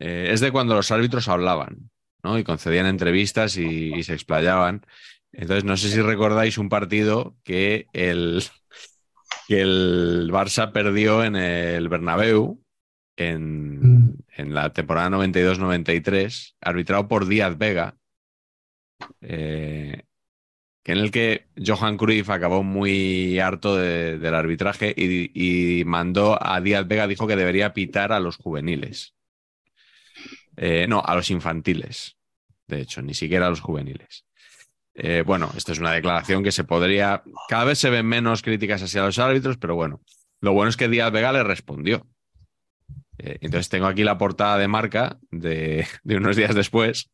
eh, 0.00 0.30
es 0.32 0.40
de 0.40 0.52
cuando 0.52 0.76
los 0.76 0.92
árbitros 0.92 1.28
hablaban, 1.28 1.90
¿no? 2.24 2.38
Y 2.38 2.44
concedían 2.44 2.86
entrevistas 2.86 3.58
y, 3.58 3.94
y 3.96 4.04
se 4.04 4.14
explayaban. 4.14 4.86
Entonces, 5.32 5.64
no 5.64 5.76
sé 5.78 5.90
si 5.90 6.02
recordáis 6.02 6.58
un 6.58 6.70
partido 6.70 7.36
que 7.44 7.88
el, 7.94 8.44
que 9.48 9.62
el 9.62 10.30
Barça 10.32 10.72
perdió 10.72 11.24
en 11.24 11.36
el 11.36 11.88
Bernabéu 11.88 12.62
en, 13.16 14.16
en 14.36 14.54
la 14.54 14.72
temporada 14.72 15.10
92-93, 15.10 16.56
arbitrado 16.60 17.08
por 17.08 17.26
Díaz 17.28 17.58
Vega, 17.58 17.96
eh, 19.20 20.02
que 20.84 20.92
en 20.92 20.98
el 20.98 21.10
que 21.12 21.48
Johan 21.64 21.96
Cruyff 21.98 22.30
acabó 22.30 22.62
muy 22.64 23.38
harto 23.40 23.76
de- 23.76 24.18
del 24.18 24.34
arbitraje 24.34 24.94
y, 24.96 25.80
y 25.80 25.84
mandó 25.86 26.38
a 26.42 26.60
Díaz 26.60 26.88
Vega, 26.88 27.06
dijo 27.06 27.26
que 27.26 27.36
debería 27.36 27.74
pitar 27.74 28.12
a 28.12 28.20
los 28.20 28.36
juveniles. 28.38 29.14
Eh, 30.62 30.86
no, 30.86 31.02
a 31.02 31.14
los 31.14 31.30
infantiles, 31.30 32.18
de 32.66 32.82
hecho, 32.82 33.00
ni 33.00 33.14
siquiera 33.14 33.46
a 33.46 33.50
los 33.50 33.60
juveniles. 33.60 34.26
Eh, 34.92 35.22
bueno, 35.24 35.50
esto 35.56 35.72
es 35.72 35.78
una 35.78 35.92
declaración 35.92 36.44
que 36.44 36.52
se 36.52 36.64
podría. 36.64 37.22
Cada 37.48 37.64
vez 37.64 37.78
se 37.78 37.88
ven 37.88 38.04
menos 38.04 38.42
críticas 38.42 38.82
hacia 38.82 39.02
los 39.02 39.18
árbitros, 39.18 39.56
pero 39.56 39.74
bueno, 39.74 40.02
lo 40.42 40.52
bueno 40.52 40.68
es 40.68 40.76
que 40.76 40.88
Díaz 40.88 41.10
Vega 41.12 41.32
le 41.32 41.42
respondió. 41.44 42.06
Eh, 43.16 43.38
entonces 43.40 43.70
tengo 43.70 43.86
aquí 43.86 44.04
la 44.04 44.18
portada 44.18 44.58
de 44.58 44.68
marca 44.68 45.18
de, 45.30 45.86
unos 46.04 46.36
días 46.36 46.54
después, 46.54 47.10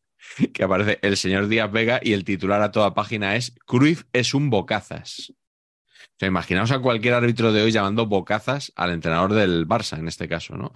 que 0.53 0.65
aparece 0.65 0.99
el 1.01 1.15
señor 1.15 1.47
Díaz 1.47 1.71
Vega 1.71 2.01
y 2.03 2.11
el 2.11 2.25
titular 2.25 2.61
a 2.61 2.71
toda 2.71 2.93
página 2.93 3.37
es 3.37 3.55
Cruyff 3.65 4.03
es 4.11 4.33
un 4.33 4.49
bocazas. 4.49 5.31
O 5.31 6.19
sea, 6.19 6.27
imaginaos 6.27 6.71
a 6.71 6.79
cualquier 6.79 7.13
árbitro 7.13 7.53
de 7.53 7.61
hoy 7.61 7.71
llamando 7.71 8.07
bocazas 8.07 8.73
al 8.75 8.91
entrenador 8.91 9.35
del 9.35 9.65
Barça, 9.65 9.97
en 9.97 10.09
este 10.09 10.27
caso, 10.27 10.57
¿no? 10.57 10.73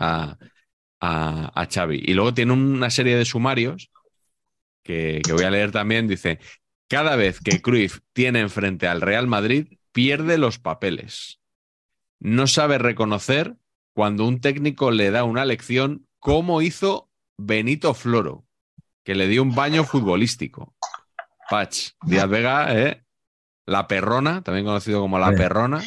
A, 1.02 1.52
a 1.60 1.66
Xavi. 1.66 2.02
Y 2.06 2.14
luego 2.14 2.34
tiene 2.34 2.54
una 2.54 2.90
serie 2.90 3.18
de 3.18 3.26
sumarios 3.26 3.92
que, 4.84 5.22
que 5.24 5.34
voy 5.34 5.44
a 5.44 5.52
leer 5.52 5.72
también. 5.72 6.08
Dice, 6.08 6.40
cada 6.88 7.16
vez 7.16 7.40
que 7.42 7.62
Cruyff 7.62 8.00
tiene 8.14 8.40
enfrente 8.40 8.88
al 8.88 9.02
Real 9.02 9.28
Madrid, 9.28 9.68
pierde 9.92 10.38
los 10.38 10.60
papeles. 10.60 11.40
No 12.20 12.48
sabe 12.48 12.78
reconocer 12.78 13.56
cuando 13.94 14.28
un 14.28 14.40
técnico 14.40 14.92
le 14.92 15.12
da 15.12 15.24
una 15.24 15.44
lección, 15.44 16.08
como 16.20 16.62
hizo 16.62 17.10
Benito 17.38 17.94
Floro, 17.94 18.46
que 19.04 19.16
le 19.16 19.28
dio 19.28 19.42
un 19.42 19.56
baño 19.56 19.84
futbolístico. 19.84 20.76
Pach, 21.50 21.76
Díaz 22.06 22.30
Vega, 22.30 22.80
¿eh? 22.80 23.04
La 23.66 23.88
Perrona, 23.88 24.42
también 24.44 24.66
conocido 24.66 25.02
como 25.02 25.20
La 25.20 25.32
Sí. 25.32 25.38
Perrona, 25.38 25.84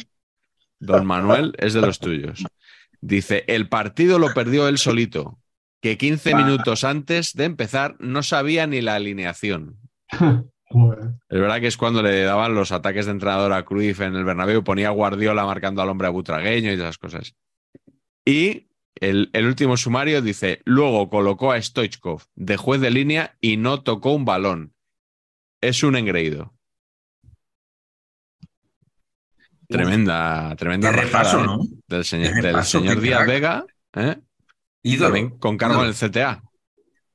Don 0.79 1.05
Manuel, 1.05 1.53
es 1.57 1.73
de 1.73 1.81
los 1.81 1.99
tuyos. 1.99 2.43
Dice, 3.07 3.43
el 3.47 3.69
partido 3.69 4.17
lo 4.17 4.33
perdió 4.33 4.67
él 4.67 4.79
solito, 4.79 5.37
que 5.79 5.95
15 5.95 6.33
Ah. 6.33 6.37
minutos 6.37 6.83
antes 6.83 7.33
de 7.33 7.43
empezar 7.45 7.95
no 7.99 8.23
sabía 8.23 8.65
ni 8.65 8.81
la 8.81 8.95
alineación. 8.95 9.77
Es 11.29 11.39
verdad 11.39 11.61
que 11.61 11.67
es 11.67 11.77
cuando 11.77 12.01
le 12.01 12.23
daban 12.23 12.55
los 12.55 12.71
ataques 12.71 13.05
de 13.05 13.11
entrenador 13.11 13.53
a 13.53 13.63
Cruyff 13.63 14.01
en 14.01 14.15
el 14.15 14.25
Bernabéu, 14.25 14.63
ponía 14.63 14.87
a 14.87 14.91
Guardiola 14.91 15.45
marcando 15.45 15.81
al 15.81 15.89
hombre 15.89 16.09
butragueño 16.09 16.71
y 16.71 16.73
esas 16.73 16.97
cosas. 16.97 17.35
Y 18.25 18.67
el, 18.95 19.29
el 19.33 19.45
último 19.45 19.77
sumario 19.77 20.23
dice, 20.23 20.61
luego 20.65 21.07
colocó 21.09 21.51
a 21.51 21.61
Stoichkov 21.61 22.23
de 22.33 22.57
juez 22.57 22.81
de 22.81 22.89
línea 22.89 23.37
y 23.39 23.55
no 23.57 23.83
tocó 23.83 24.11
un 24.13 24.25
balón. 24.25 24.73
Es 25.61 25.83
un 25.83 25.95
engreído. 25.95 26.54
Tremenda, 29.67 30.55
tremenda 30.57 30.91
rajada, 30.91 31.05
repaso, 31.05 31.39
¿eh? 31.39 31.45
¿no? 31.45 31.59
del 31.87 32.05
señor, 32.05 32.33
del 32.41 33.01
Díaz 33.01 33.23
crack. 33.23 33.27
Vega, 33.27 33.65
¿eh? 33.95 34.17
Ídolo. 34.83 35.05
también 35.05 35.39
con 35.39 35.57
cargo 35.57 35.81
en 35.81 35.87
el 35.87 35.95
CTA. 35.95 36.43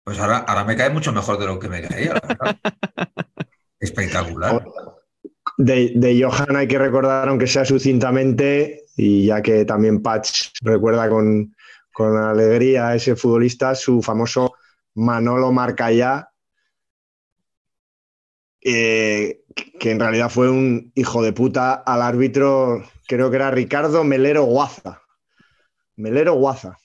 Pues 0.03 0.19
ahora, 0.19 0.39
ahora 0.39 0.65
me 0.65 0.77
cae 0.77 0.91
mucho 0.91 1.13
mejor 1.13 1.39
de 1.39 1.47
lo 1.47 1.59
que 1.59 1.69
me 1.69 1.83
caía, 1.83 2.15
la 2.15 2.21
verdad. 2.21 2.57
Espectacular. 3.79 4.65
De, 5.57 5.93
de 5.95 6.23
Johan 6.23 6.57
hay 6.57 6.67
que 6.67 6.79
recordar, 6.79 7.29
aunque 7.29 7.47
sea 7.47 7.65
sucintamente, 7.65 8.85
y 8.97 9.27
ya 9.27 9.41
que 9.43 9.65
también 9.65 10.03
Patch 10.03 10.49
recuerda 10.63 11.09
con, 11.09 11.55
con 11.93 12.17
alegría 12.17 12.89
a 12.89 12.95
ese 12.97 13.15
futbolista, 13.15 13.75
su 13.75 14.03
famoso 14.03 14.55
Manolo 14.95 15.53
Marcayá, 15.53 16.29
eh, 18.63 19.40
que 19.55 19.91
en 19.91 20.01
realidad 20.01 20.31
fue 20.31 20.51
un 20.51 20.93
hijo 20.95 21.23
de 21.23 21.33
puta 21.33 21.75
al 21.75 22.03
árbitro, 22.03 22.85
creo 23.07 23.31
que 23.31 23.37
era 23.37 23.51
Ricardo 23.51 24.05
Melero 24.05 24.45
Guaza. 24.45 25.03
Melero 25.97 26.35
Guaza. 26.35 26.77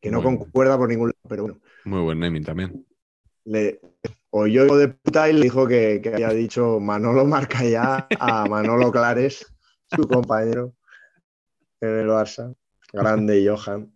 Que 0.00 0.10
no 0.10 0.22
Bueno. 0.22 0.38
concuerda 0.38 0.78
por 0.78 0.88
ningún 0.88 1.08
lado, 1.08 1.28
pero 1.28 1.42
bueno. 1.42 1.60
Muy 1.84 2.00
buen 2.02 2.18
naming 2.18 2.44
también. 2.44 2.86
le 3.44 3.80
oyó 4.30 4.66
hijo 4.66 4.76
de 4.76 4.88
puta 4.88 5.28
y 5.28 5.32
le 5.34 5.42
dijo 5.42 5.66
que, 5.66 6.00
que 6.02 6.10
había 6.14 6.30
dicho 6.30 6.78
Manolo 6.80 7.24
Marcayá 7.24 8.06
a 8.18 8.46
Manolo 8.46 8.90
Clares, 8.92 9.46
su 9.94 10.06
compañero 10.06 10.74
en 11.80 11.88
el 12.00 12.08
Barça. 12.08 12.54
Grande 12.92 13.46
Johan. 13.46 13.92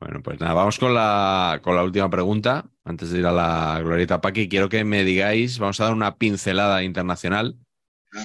Bueno, 0.00 0.22
pues 0.22 0.40
nada, 0.40 0.54
vamos 0.54 0.78
con 0.78 0.94
la, 0.94 1.60
con 1.62 1.76
la 1.76 1.84
última 1.84 2.08
pregunta. 2.10 2.66
Antes 2.84 3.10
de 3.10 3.18
ir 3.18 3.26
a 3.26 3.32
la 3.32 3.80
glorieta 3.80 4.20
Paqui, 4.20 4.48
quiero 4.48 4.68
que 4.68 4.84
me 4.84 5.04
digáis, 5.04 5.58
vamos 5.58 5.80
a 5.80 5.84
dar 5.84 5.92
una 5.92 6.16
pincelada 6.16 6.82
internacional. 6.82 7.56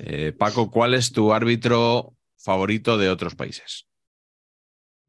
Eh, 0.03 0.34
Paco, 0.38 0.69
¿cuál 0.72 0.94
es 0.94 1.11
tu 1.11 1.34
árbitro 1.34 2.14
favorito 2.38 2.98
de 2.98 3.10
otros 3.10 3.36
países? 3.36 3.88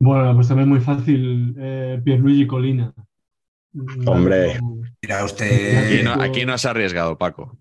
Bueno, 0.00 0.34
pues 0.34 0.48
también 0.48 0.68
muy 0.68 0.80
fácil, 0.80 1.54
eh, 1.58 2.00
Pierluigi 2.04 2.46
Colina. 2.46 2.92
Hombre. 4.06 4.58
Mira 5.00 5.24
usted. 5.24 5.86
Aquí 5.86 6.02
no, 6.02 6.12
aquí 6.22 6.44
no 6.44 6.52
has 6.52 6.64
arriesgado, 6.66 7.16
Paco. 7.16 7.58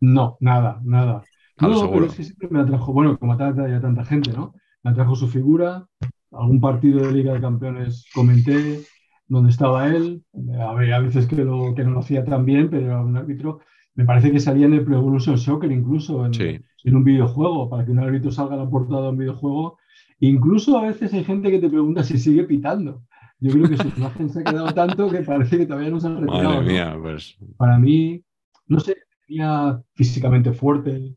No, 0.00 0.36
nada, 0.40 0.80
nada. 0.84 1.22
A 1.58 1.66
No, 1.68 1.90
pero 1.90 2.06
es 2.06 2.14
que 2.14 2.24
siempre 2.24 2.48
me 2.50 2.60
atrajo, 2.60 2.92
bueno, 2.92 3.18
como 3.18 3.32
atrae 3.32 3.74
a 3.74 3.80
tanta 3.80 4.04
gente, 4.04 4.32
¿no? 4.32 4.54
Me 4.82 4.90
atrajo 4.90 5.16
su 5.16 5.28
figura, 5.28 5.86
algún 6.38 6.60
partido 6.60 7.06
de 7.06 7.12
Liga 7.12 7.34
de 7.34 7.40
Campeones 7.40 8.06
comenté 8.14 8.80
donde 9.28 9.50
estaba 9.50 9.88
él, 9.88 10.22
había 10.60 11.00
veces 11.00 11.26
que, 11.26 11.36
lo, 11.44 11.74
que 11.74 11.82
no 11.84 11.90
lo 11.90 12.00
hacía 12.00 12.24
tan 12.24 12.44
bien, 12.44 12.70
pero 12.70 12.86
era 12.86 13.00
un 13.00 13.16
árbitro, 13.16 13.60
me 13.94 14.04
parece 14.04 14.30
que 14.30 14.38
salía 14.40 14.66
en 14.66 14.74
el 14.74 14.84
Pro 14.84 14.98
Evolution 14.98 15.38
Soccer 15.38 15.72
incluso, 15.72 16.24
en, 16.26 16.34
Sí. 16.34 16.58
en 16.84 16.96
un 16.96 17.02
videojuego, 17.02 17.68
para 17.68 17.84
que 17.84 17.90
un 17.90 17.98
árbitro 17.98 18.30
salga 18.30 18.54
a 18.54 18.58
la 18.58 18.68
portada 18.70 19.04
de 19.04 19.08
un 19.08 19.18
videojuego. 19.18 19.78
Incluso 20.20 20.78
a 20.78 20.82
veces 20.82 21.12
hay 21.12 21.24
gente 21.24 21.50
que 21.50 21.58
te 21.58 21.68
pregunta 21.68 22.02
si 22.04 22.18
sigue 22.18 22.44
pitando. 22.44 23.02
Yo 23.40 23.52
creo 23.52 23.68
que 23.68 23.76
su 23.76 23.88
imagen 23.96 24.28
se 24.30 24.40
ha 24.40 24.44
quedado 24.44 24.72
tanto 24.72 25.10
que 25.10 25.18
parece 25.22 25.58
que 25.58 25.66
todavía 25.66 25.90
no 25.90 26.00
se 26.00 26.06
han 26.06 26.20
retirado. 26.20 26.62
Madre 26.62 26.84
¿no? 26.84 27.02
pues 27.02 27.38
para 27.56 27.78
mí, 27.78 28.22
no 28.66 28.80
sé, 28.80 28.96
tenía 29.26 29.80
físicamente 29.94 30.52
fuerte. 30.52 31.14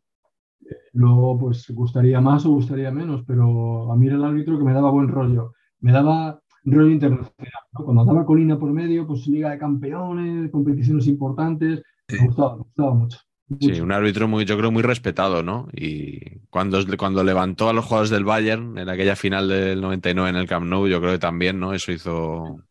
Luego, 1.00 1.40
pues 1.40 1.70
gustaría 1.72 2.20
más 2.22 2.46
o 2.46 2.50
gustaría 2.52 2.92
menos, 2.92 3.24
pero 3.26 3.92
a 3.92 3.96
mí 3.96 4.08
era 4.08 4.16
el 4.18 4.24
árbitro 4.26 4.58
que 4.58 4.66
me 4.66 4.74
daba 4.74 4.92
buen 4.92 5.08
rollo. 5.08 5.54
Me 5.80 5.92
daba 5.92 6.42
rollo 6.66 6.90
internacional. 6.92 7.64
¿no? 7.74 7.86
Cuando 7.86 8.06
daba 8.06 8.26
colina 8.26 8.60
por 8.60 8.72
medio, 8.74 9.08
pues 9.08 9.28
Liga 9.28 9.52
de 9.52 9.58
Campeones, 9.60 10.52
competiciones 10.52 11.08
importantes, 11.08 11.82
Sí. 12.08 12.18
me 12.18 12.26
gustaba, 12.26 12.56
me 12.58 12.64
gustaba 12.64 12.94
mucho. 12.94 13.20
sí, 13.60 13.80
un 13.82 13.92
árbitro 13.92 14.28
muy, 14.28 14.46
yo 14.46 14.58
creo, 14.58 14.72
muy 14.72 14.84
respetado, 14.84 15.44
¿no? 15.44 15.68
Y 15.74 16.40
cuando, 16.50 16.80
cuando 16.98 17.24
levantó 17.24 17.70
a 17.70 17.74
los 17.74 17.86
jugadores 17.86 18.10
del 18.10 18.24
Bayern 18.26 18.78
en 18.78 18.90
aquella 18.90 19.16
final 19.16 19.48
del 19.50 19.82
99 19.82 20.30
en 20.30 20.36
el 20.38 20.48
Camp 20.48 20.66
Nou, 20.68 20.88
yo 20.88 21.00
creo 21.02 21.14
que 21.14 21.20
también, 21.20 21.60
¿no? 21.60 21.74
Eso 21.74 21.92
hizo 21.92 22.64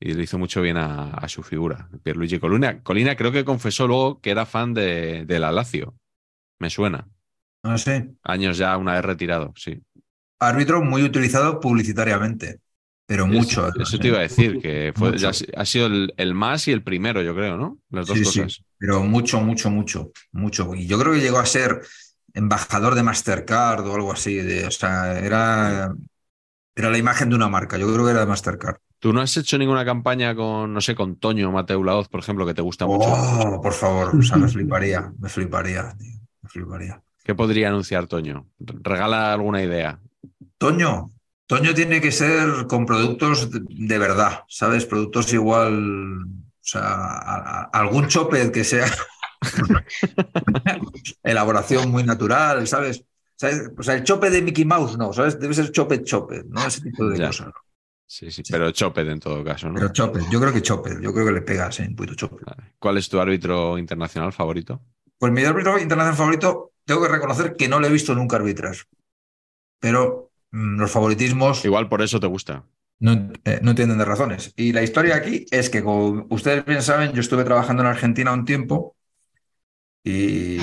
y 0.00 0.14
le 0.14 0.24
hizo 0.24 0.38
mucho 0.38 0.62
bien 0.62 0.76
a, 0.78 1.10
a 1.12 1.28
su 1.28 1.42
figura, 1.42 1.90
Pierluigi 2.04 2.38
Colina. 2.40 2.82
Colina 2.82 3.16
creo 3.16 3.32
que 3.32 3.44
confesó 3.44 3.86
luego 3.88 4.20
que 4.20 4.30
era 4.30 4.46
fan 4.46 4.74
de, 4.74 5.24
de 5.26 5.38
la 5.40 5.52
Lazio. 5.52 5.96
Me 6.60 6.70
suena. 6.70 7.08
No 7.64 7.78
sé. 7.78 8.14
Años 8.22 8.58
ya 8.58 8.76
una 8.76 8.94
vez 8.94 9.04
retirado, 9.04 9.52
sí. 9.56 9.80
Árbitro 10.38 10.80
muy 10.82 11.02
utilizado 11.02 11.58
publicitariamente, 11.60 12.60
pero 13.06 13.26
mucho. 13.26 13.66
Eso, 13.68 13.78
eso 13.78 13.98
te 13.98 14.08
¿eh? 14.08 14.10
iba 14.10 14.18
a 14.18 14.22
decir, 14.22 14.58
que 14.58 14.92
fue, 14.94 15.10
Mucho. 15.10 15.18
ya 15.18 15.30
ha 15.56 15.64
sido 15.64 15.86
el, 15.86 16.14
el 16.16 16.34
más 16.34 16.68
y 16.68 16.72
el 16.72 16.82
primero, 16.82 17.22
yo 17.22 17.34
creo, 17.34 17.56
¿no? 17.56 17.78
Las 17.90 18.06
dos 18.06 18.18
Sí, 18.18 18.24
sí, 18.24 18.40
cosas. 18.40 18.64
pero 18.78 19.02
mucho, 19.02 19.40
mucho, 19.40 19.70
mucho, 19.70 20.10
mucho. 20.32 20.74
Y 20.74 20.86
yo 20.86 20.98
creo 20.98 21.12
que 21.12 21.20
llegó 21.20 21.38
a 21.38 21.46
ser 21.46 21.80
embajador 22.34 22.94
de 22.94 23.02
Mastercard 23.02 23.86
o 23.86 23.94
algo 23.94 24.12
así. 24.12 24.36
De, 24.36 24.66
o 24.66 24.70
sea, 24.70 25.18
era, 25.18 25.94
era 26.76 26.90
la 26.90 26.98
imagen 26.98 27.30
de 27.30 27.36
una 27.36 27.48
marca. 27.48 27.78
Yo 27.78 27.92
creo 27.92 28.04
que 28.06 28.12
era 28.12 28.20
de 28.20 28.26
Mastercard. 28.26 28.78
¿Tú 28.98 29.12
no 29.12 29.20
has 29.20 29.36
hecho 29.36 29.56
ninguna 29.58 29.84
campaña 29.84 30.34
con, 30.34 30.72
no 30.72 30.80
sé, 30.80 30.94
con 30.96 31.16
Toño 31.16 31.52
Mateo 31.52 31.84
Laoz, 31.84 32.08
por 32.08 32.20
ejemplo, 32.20 32.46
que 32.46 32.54
te 32.54 32.62
gusta 32.62 32.86
mucho? 32.86 33.10
Oh, 33.10 33.60
por 33.62 33.72
favor, 33.74 34.16
o 34.18 34.22
sea, 34.22 34.36
me 34.38 34.48
fliparía, 34.48 35.12
me 35.18 35.28
fliparía, 35.28 35.94
tío, 35.98 36.20
me 36.42 36.48
fliparía. 36.48 37.03
¿Qué 37.24 37.34
podría 37.34 37.68
anunciar 37.70 38.06
Toño? 38.06 38.48
Regala 38.60 39.32
alguna 39.32 39.62
idea. 39.62 40.00
Toño, 40.58 41.10
Toño 41.46 41.74
tiene 41.74 42.00
que 42.00 42.12
ser 42.12 42.66
con 42.66 42.86
productos 42.86 43.50
de, 43.50 43.60
de 43.68 43.98
verdad, 43.98 44.44
¿sabes? 44.48 44.86
Productos 44.86 45.32
igual, 45.32 46.22
o 46.24 46.26
sea, 46.60 46.82
a- 46.82 47.62
a- 47.62 47.70
algún 47.72 48.08
chopet 48.08 48.52
que 48.52 48.64
sea 48.64 48.86
elaboración 51.22 51.90
muy 51.90 52.02
natural, 52.04 52.66
¿sabes? 52.66 53.04
¿Sabes? 53.36 53.70
O 53.76 53.82
sea, 53.82 53.94
el 53.94 54.04
chope 54.04 54.30
de 54.30 54.42
Mickey 54.42 54.64
Mouse 54.64 54.96
no, 54.96 55.12
¿sabes? 55.12 55.38
Debe 55.40 55.54
ser 55.54 55.70
chopet 55.72 56.04
chopet, 56.04 56.46
¿no? 56.46 56.66
Ese 56.66 56.80
tipo 56.82 57.08
de 57.08 57.18
Ya. 57.18 57.26
cosas. 57.26 57.48
Sí, 58.06 58.30
sí, 58.30 58.42
pero 58.50 58.70
Chopet 58.72 59.08
en 59.08 59.20
todo 59.20 59.42
caso, 59.44 59.68
¿no? 59.70 59.80
Pero 59.80 59.92
chopet, 59.92 60.22
yo 60.30 60.40
creo 60.40 60.52
que 60.52 60.62
chopet, 60.62 61.00
yo 61.00 61.12
creo 61.12 61.26
que 61.26 61.32
le 61.32 61.42
pegas 61.42 61.80
en 61.80 61.88
un 61.90 61.96
poquito 61.96 62.14
chopet. 62.16 62.46
Vale. 62.46 62.74
¿Cuál 62.78 62.98
es 62.98 63.08
tu 63.08 63.18
árbitro 63.20 63.76
internacional 63.78 64.32
favorito? 64.32 64.80
Pues 65.18 65.32
mi 65.32 65.44
árbitro 65.44 65.78
internacional 65.78 66.16
favorito, 66.16 66.72
tengo 66.84 67.02
que 67.02 67.08
reconocer 67.08 67.56
que 67.56 67.68
no 67.68 67.80
le 67.80 67.88
he 67.88 67.92
visto 67.92 68.14
nunca 68.14 68.36
arbitrar. 68.36 68.76
Pero 69.80 70.32
mm, 70.50 70.78
los 70.78 70.90
favoritismos 70.90 71.64
Igual 71.64 71.88
por 71.88 72.02
eso 72.02 72.20
te 72.20 72.26
gusta. 72.26 72.66
no, 73.00 73.12
eh, 73.44 73.60
no 73.62 73.70
entienden 73.70 73.98
de 73.98 74.04
razones. 74.04 74.52
Y 74.56 74.72
la 74.72 74.82
historia 74.82 75.16
aquí 75.16 75.46
es 75.50 75.70
que, 75.70 75.82
como 75.82 76.26
ustedes 76.30 76.64
bien 76.64 76.82
saben, 76.82 77.12
yo 77.12 77.20
estuve 77.20 77.44
trabajando 77.44 77.82
en 77.82 77.88
Argentina 77.88 78.32
un 78.32 78.44
tiempo 78.44 78.96
y, 80.02 80.56
y 80.58 80.62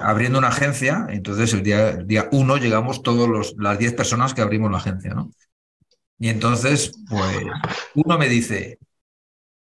abriendo 0.00 0.38
una 0.38 0.48
agencia. 0.48 1.06
Entonces, 1.10 1.52
el 1.54 1.62
día, 1.62 1.90
el 1.90 2.06
día 2.06 2.28
uno 2.32 2.56
llegamos 2.56 3.02
todos 3.02 3.28
los, 3.28 3.54
las 3.58 3.78
10 3.78 3.94
personas 3.94 4.34
que 4.34 4.42
abrimos 4.42 4.70
la 4.70 4.78
agencia, 4.78 5.14
¿no? 5.14 5.30
Y 6.18 6.28
entonces, 6.28 6.92
pues, 7.08 7.38
uno 7.94 8.18
me 8.18 8.28
dice, 8.28 8.78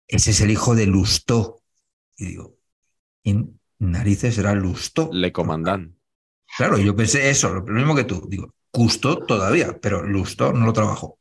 ese 0.08 0.32
es 0.32 0.42
el 0.42 0.52
hijo 0.52 0.76
de 0.76 0.88
Lustó. 0.88 1.62
Y 2.18 2.26
digo, 2.28 2.58
¿en 3.24 3.55
narices 3.80 4.38
era 4.38 4.54
Lustó? 4.54 5.10
Le 5.12 5.32
Comandán. 5.32 5.96
Claro, 6.58 6.78
yo 6.78 6.96
pensé 6.96 7.30
eso, 7.30 7.54
lo 7.54 7.64
mismo 7.64 7.96
que 7.96 8.06
tú. 8.06 8.26
Digo, 8.30 8.54
Custó 8.72 9.20
todavía, 9.20 9.78
pero 9.82 10.04
Lustó 10.04 10.52
no 10.52 10.66
lo 10.66 10.74
trabajó. 10.74 11.18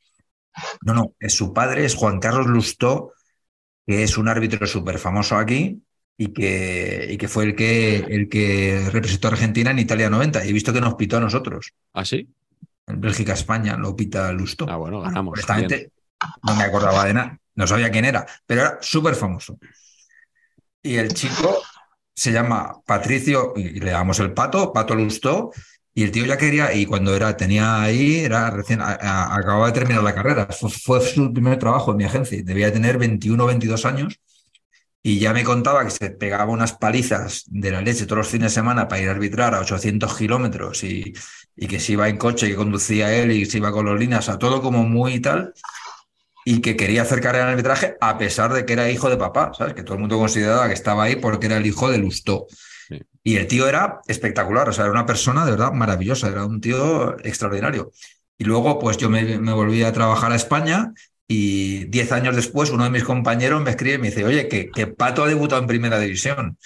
No, 0.83 0.93
no, 0.93 1.15
es 1.21 1.35
su 1.35 1.53
padre, 1.53 1.85
es 1.85 1.95
Juan 1.95 2.19
Carlos 2.19 2.47
Lustó, 2.47 3.13
que 3.87 4.03
es 4.03 4.19
un 4.19 4.29
árbitro 4.29 4.67
súper 4.67 4.99
famoso 4.99 5.37
aquí 5.37 5.81
y 6.17 6.33
que, 6.33 7.07
y 7.11 7.17
que 7.17 7.29
fue 7.29 7.45
el 7.45 7.55
que, 7.55 7.99
el 7.99 8.29
que 8.29 8.89
representó 8.91 9.29
a 9.29 9.33
Argentina 9.33 9.71
en 9.71 9.79
Italia 9.79 10.11
90. 10.11 10.45
Y 10.45 10.51
he 10.51 10.53
visto 10.53 10.73
que 10.73 10.81
nos 10.81 10.95
pitó 10.95 11.19
a 11.19 11.21
nosotros. 11.21 11.73
¿Ah, 11.93 12.05
sí? 12.05 12.29
En 12.87 13.01
Bélgica-España 13.01 13.77
lo 13.77 13.95
pita 13.95 14.33
Lustó. 14.33 14.67
Ah, 14.69 14.77
bueno, 14.77 15.01
ganamos. 15.01 15.35
Honestamente, 15.35 15.93
no 16.43 16.57
me 16.57 16.65
acordaba 16.65 17.05
de 17.05 17.15
nada, 17.15 17.39
no 17.55 17.67
sabía 17.67 17.91
quién 17.91 18.05
era, 18.05 18.27
pero 18.47 18.63
era 18.63 18.79
súper 18.81 19.15
famoso. 19.15 19.59
Y 20.83 20.97
el 20.97 21.15
chico 21.15 21.63
se 22.15 22.33
llama 22.33 22.81
Patricio, 22.87 23.53
y 23.57 23.81
le 23.81 23.91
damos 23.91 24.21
el 24.21 24.33
pato, 24.33 24.73
Pato 24.73 24.95
Lustó, 24.95 25.51
y 25.95 26.05
el 26.05 26.11
tío 26.11 26.27
ya 26.27 26.37
quería, 26.37 26.75
y 26.75 26.87
cuando 26.87 27.15
era, 27.15 27.37
tenía 27.37 27.83
ahí, 27.83 28.21
era 28.21 28.51
recién, 28.51 28.81
acababa 28.81 29.67
de 29.67 29.73
terminar 29.73 30.03
la 30.03 30.15
carrera, 30.15 30.47
fue, 30.47 30.71
fue 30.71 31.01
su 31.01 31.33
primer 31.33 31.59
trabajo 31.59 31.93
en 31.93 31.99
mi 31.99 32.05
agencia, 32.05 32.41
debía 32.45 32.73
tener 32.73 32.99
21 32.99 33.43
o 33.45 33.47
22 33.47 33.85
años, 33.85 34.21
y 35.07 35.19
ya 35.19 35.35
me 35.35 35.45
contaba 35.45 35.85
que 35.85 35.91
se 35.91 36.11
pegaba 36.11 36.51
unas 36.51 36.73
palizas 36.73 37.45
de 37.49 37.71
la 37.71 37.83
leche 37.83 38.07
todos 38.07 38.19
los 38.21 38.29
fines 38.29 38.53
de 38.53 38.55
semana 38.55 38.89
para 38.89 39.03
ir 39.03 39.09
a 39.09 39.13
arbitrar 39.13 39.55
a 39.55 39.61
800 39.61 40.17
kilómetros 40.17 40.83
y, 40.83 41.13
y 41.57 41.67
que 41.67 41.79
se 41.79 41.93
iba 41.93 42.09
en 42.09 42.17
coche, 42.17 42.49
que 42.49 42.57
conducía 42.57 43.15
él 43.15 43.31
y 43.33 43.45
se 43.45 43.59
iba 43.59 43.71
con 43.71 43.85
los 43.85 44.01
líneas, 44.01 44.31
a 44.31 44.39
todo 44.39 44.63
como 44.63 44.83
muy 44.85 45.21
tal. 45.21 45.53
Y 46.45 46.61
que 46.61 46.77
quería 46.77 47.03
hacer 47.03 47.21
carrera 47.21 47.45
en 47.45 47.49
el 47.49 47.55
arbitraje 47.55 47.97
a 48.01 48.19
pesar 48.19 48.53
de 48.53 48.65
que 48.67 48.75
era 48.75 48.91
hijo 48.91 49.09
de 49.09 49.17
papá, 49.17 49.53
¿sabes? 49.57 49.75
Que 49.75 49.83
todo 49.83 49.95
el 49.95 50.01
mundo 50.01 50.19
consideraba 50.19 50.69
que 50.69 50.75
estaba 50.75 51.05
ahí 51.05 51.17
porque 51.17 51.47
era 51.47 51.57
el 51.57 51.67
hijo 51.67 51.91
de 51.91 51.99
Lustó. 51.99 52.47
Sí. 52.89 53.01
Y 53.23 53.37
el 53.37 53.47
tío 53.47 53.69
era 53.69 54.01
espectacular, 54.07 54.69
o 54.69 54.73
sea, 54.73 54.85
era 54.85 54.93
una 54.93 55.07
persona 55.07 55.45
de 55.45 55.53
verdad 55.53 55.73
maravillosa, 55.73 56.29
era 56.29 56.45
un 56.45 56.61
tío 56.61 57.19
extraordinario. 57.25 57.93
Y 58.37 58.45
luego, 58.45 58.79
pues 58.79 58.97
yo 58.97 59.09
me, 59.09 59.39
me 59.39 59.53
volví 59.53 59.83
a 59.83 59.93
trabajar 59.93 60.33
a 60.33 60.37
España 60.37 60.93
y 61.27 61.85
diez 61.87 62.13
años 62.13 62.37
después 62.37 62.71
uno 62.71 62.85
de 62.85 62.91
mis 62.91 63.05
compañeros 63.05 63.63
me 63.63 63.71
escribe 63.71 63.95
y 63.95 63.99
me 63.99 64.09
dice, 64.09 64.25
oye, 64.25 64.49
que, 64.49 64.71
que 64.71 64.87
Pato 64.87 65.25
ha 65.25 65.29
debutado 65.29 65.63
en 65.63 65.69
primera 65.69 65.99
división. 65.99 66.59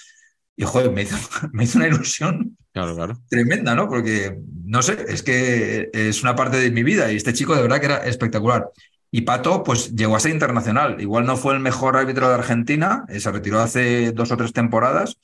Y 0.57 0.63
joder, 0.65 0.91
me 0.91 1.03
hizo, 1.03 1.15
me 1.53 1.63
hizo 1.63 1.77
una 1.77 1.87
ilusión 1.87 2.57
Claro, 2.73 2.95
claro. 2.95 3.19
tremenda, 3.29 3.73
¿no? 3.75 3.87
Porque, 3.89 4.39
no 4.65 4.81
sé, 4.81 5.05
es 5.07 5.23
que 5.23 5.89
es 5.93 6.21
una 6.21 6.35
parte 6.35 6.57
de 6.57 6.71
mi 6.71 6.83
vida 6.83 7.11
y 7.11 7.15
este 7.15 7.33
chico 7.33 7.55
de 7.55 7.61
verdad 7.61 7.79
que 7.79 7.85
era 7.87 7.97
espectacular. 8.05 8.69
Y 9.11 9.21
Pato, 9.21 9.63
pues 9.63 9.95
llegó 9.95 10.15
a 10.15 10.19
ser 10.19 10.31
internacional. 10.31 11.01
Igual 11.01 11.25
no 11.25 11.35
fue 11.37 11.53
el 11.53 11.59
mejor 11.59 11.97
árbitro 11.97 12.27
de 12.29 12.35
Argentina, 12.35 13.05
eh, 13.09 13.19
se 13.19 13.31
retiró 13.31 13.59
hace 13.59 14.11
dos 14.11 14.31
o 14.31 14.37
tres 14.37 14.53
temporadas, 14.53 15.19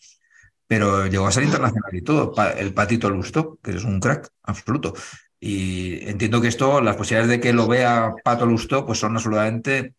pero 0.68 1.06
llegó 1.07 1.28
a 1.28 1.32
ser 1.32 1.44
internacional 1.44 1.94
y 1.95 2.02
todo. 2.02 2.34
Pa- 2.34 2.52
El 2.52 2.74
Patito 2.74 3.10
Lusto, 3.10 3.60
que 3.64 3.72
es 3.72 3.84
un 3.84 3.99
crack 3.99 4.30
absoluto. 4.44 4.94
Y 5.40 6.07
entiendo 6.10 6.41
que 6.41 6.48
esto, 6.48 6.82
las 6.82 6.95
posibilidades 6.95 7.30
de 7.30 7.40
que 7.40 7.53
lo 7.53 7.68
vea 7.68 8.14
Pato 8.24 8.45
Lusto, 8.45 8.86
pues 8.86 8.99
son 8.99 9.16
absolutamente 9.16 9.94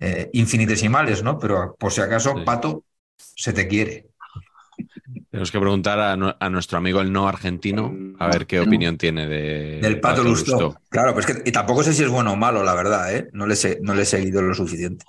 eh, 0.00 0.30
infinitesimales, 0.32 1.22
¿no? 1.22 1.38
Pero 1.38 1.76
por 1.78 1.92
si 1.92 2.00
acaso, 2.00 2.34
Sí. 2.36 2.42
Pato, 2.44 2.84
se 3.16 3.52
te 3.52 3.68
quiere. 3.68 4.06
Tenemos 5.32 5.50
que 5.50 5.58
preguntar 5.58 5.98
a, 5.98 6.14
nu- 6.14 6.34
a 6.38 6.50
nuestro 6.50 6.76
amigo 6.76 7.00
el 7.00 7.10
no 7.10 7.26
argentino 7.26 7.90
a 8.18 8.28
ver 8.28 8.46
qué 8.46 8.60
opinión 8.60 8.98
tiene 8.98 9.26
de 9.26 9.80
Del 9.80 9.98
Pato, 9.98 10.22
Lusto. 10.22 10.52
Lustó. 10.58 10.80
Claro, 10.90 11.14
pues 11.14 11.24
que 11.24 11.42
y 11.46 11.50
tampoco 11.52 11.82
sé 11.82 11.94
si 11.94 12.02
es 12.04 12.10
bueno 12.10 12.34
o 12.34 12.36
malo, 12.36 12.62
la 12.62 12.74
verdad, 12.74 13.14
¿eh? 13.16 13.30
No 13.32 13.46
le, 13.46 13.56
sé- 13.56 13.78
no 13.82 13.94
le 13.94 14.02
he 14.02 14.04
seguido 14.04 14.42
lo 14.42 14.52
suficiente. 14.54 15.06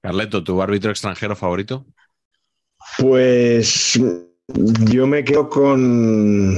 Carleto, 0.00 0.44
¿tu 0.44 0.62
árbitro 0.62 0.90
extranjero 0.92 1.34
favorito? 1.34 1.84
Pues 2.98 3.98
yo 4.92 5.06
me 5.06 5.24
quedo 5.24 5.48
con. 5.48 6.56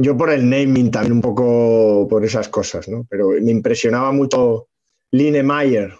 Yo 0.00 0.16
por 0.16 0.30
el 0.30 0.48
naming 0.50 0.90
también 0.90 1.12
un 1.14 1.20
poco 1.20 2.06
por 2.08 2.24
esas 2.24 2.48
cosas, 2.48 2.88
¿no? 2.88 3.06
Pero 3.08 3.30
me 3.40 3.52
impresionaba 3.52 4.12
mucho 4.12 4.68
Line 5.12 5.42
Mayer, 5.42 5.94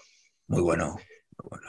Muy 0.48 0.60
bueno. 0.62 0.96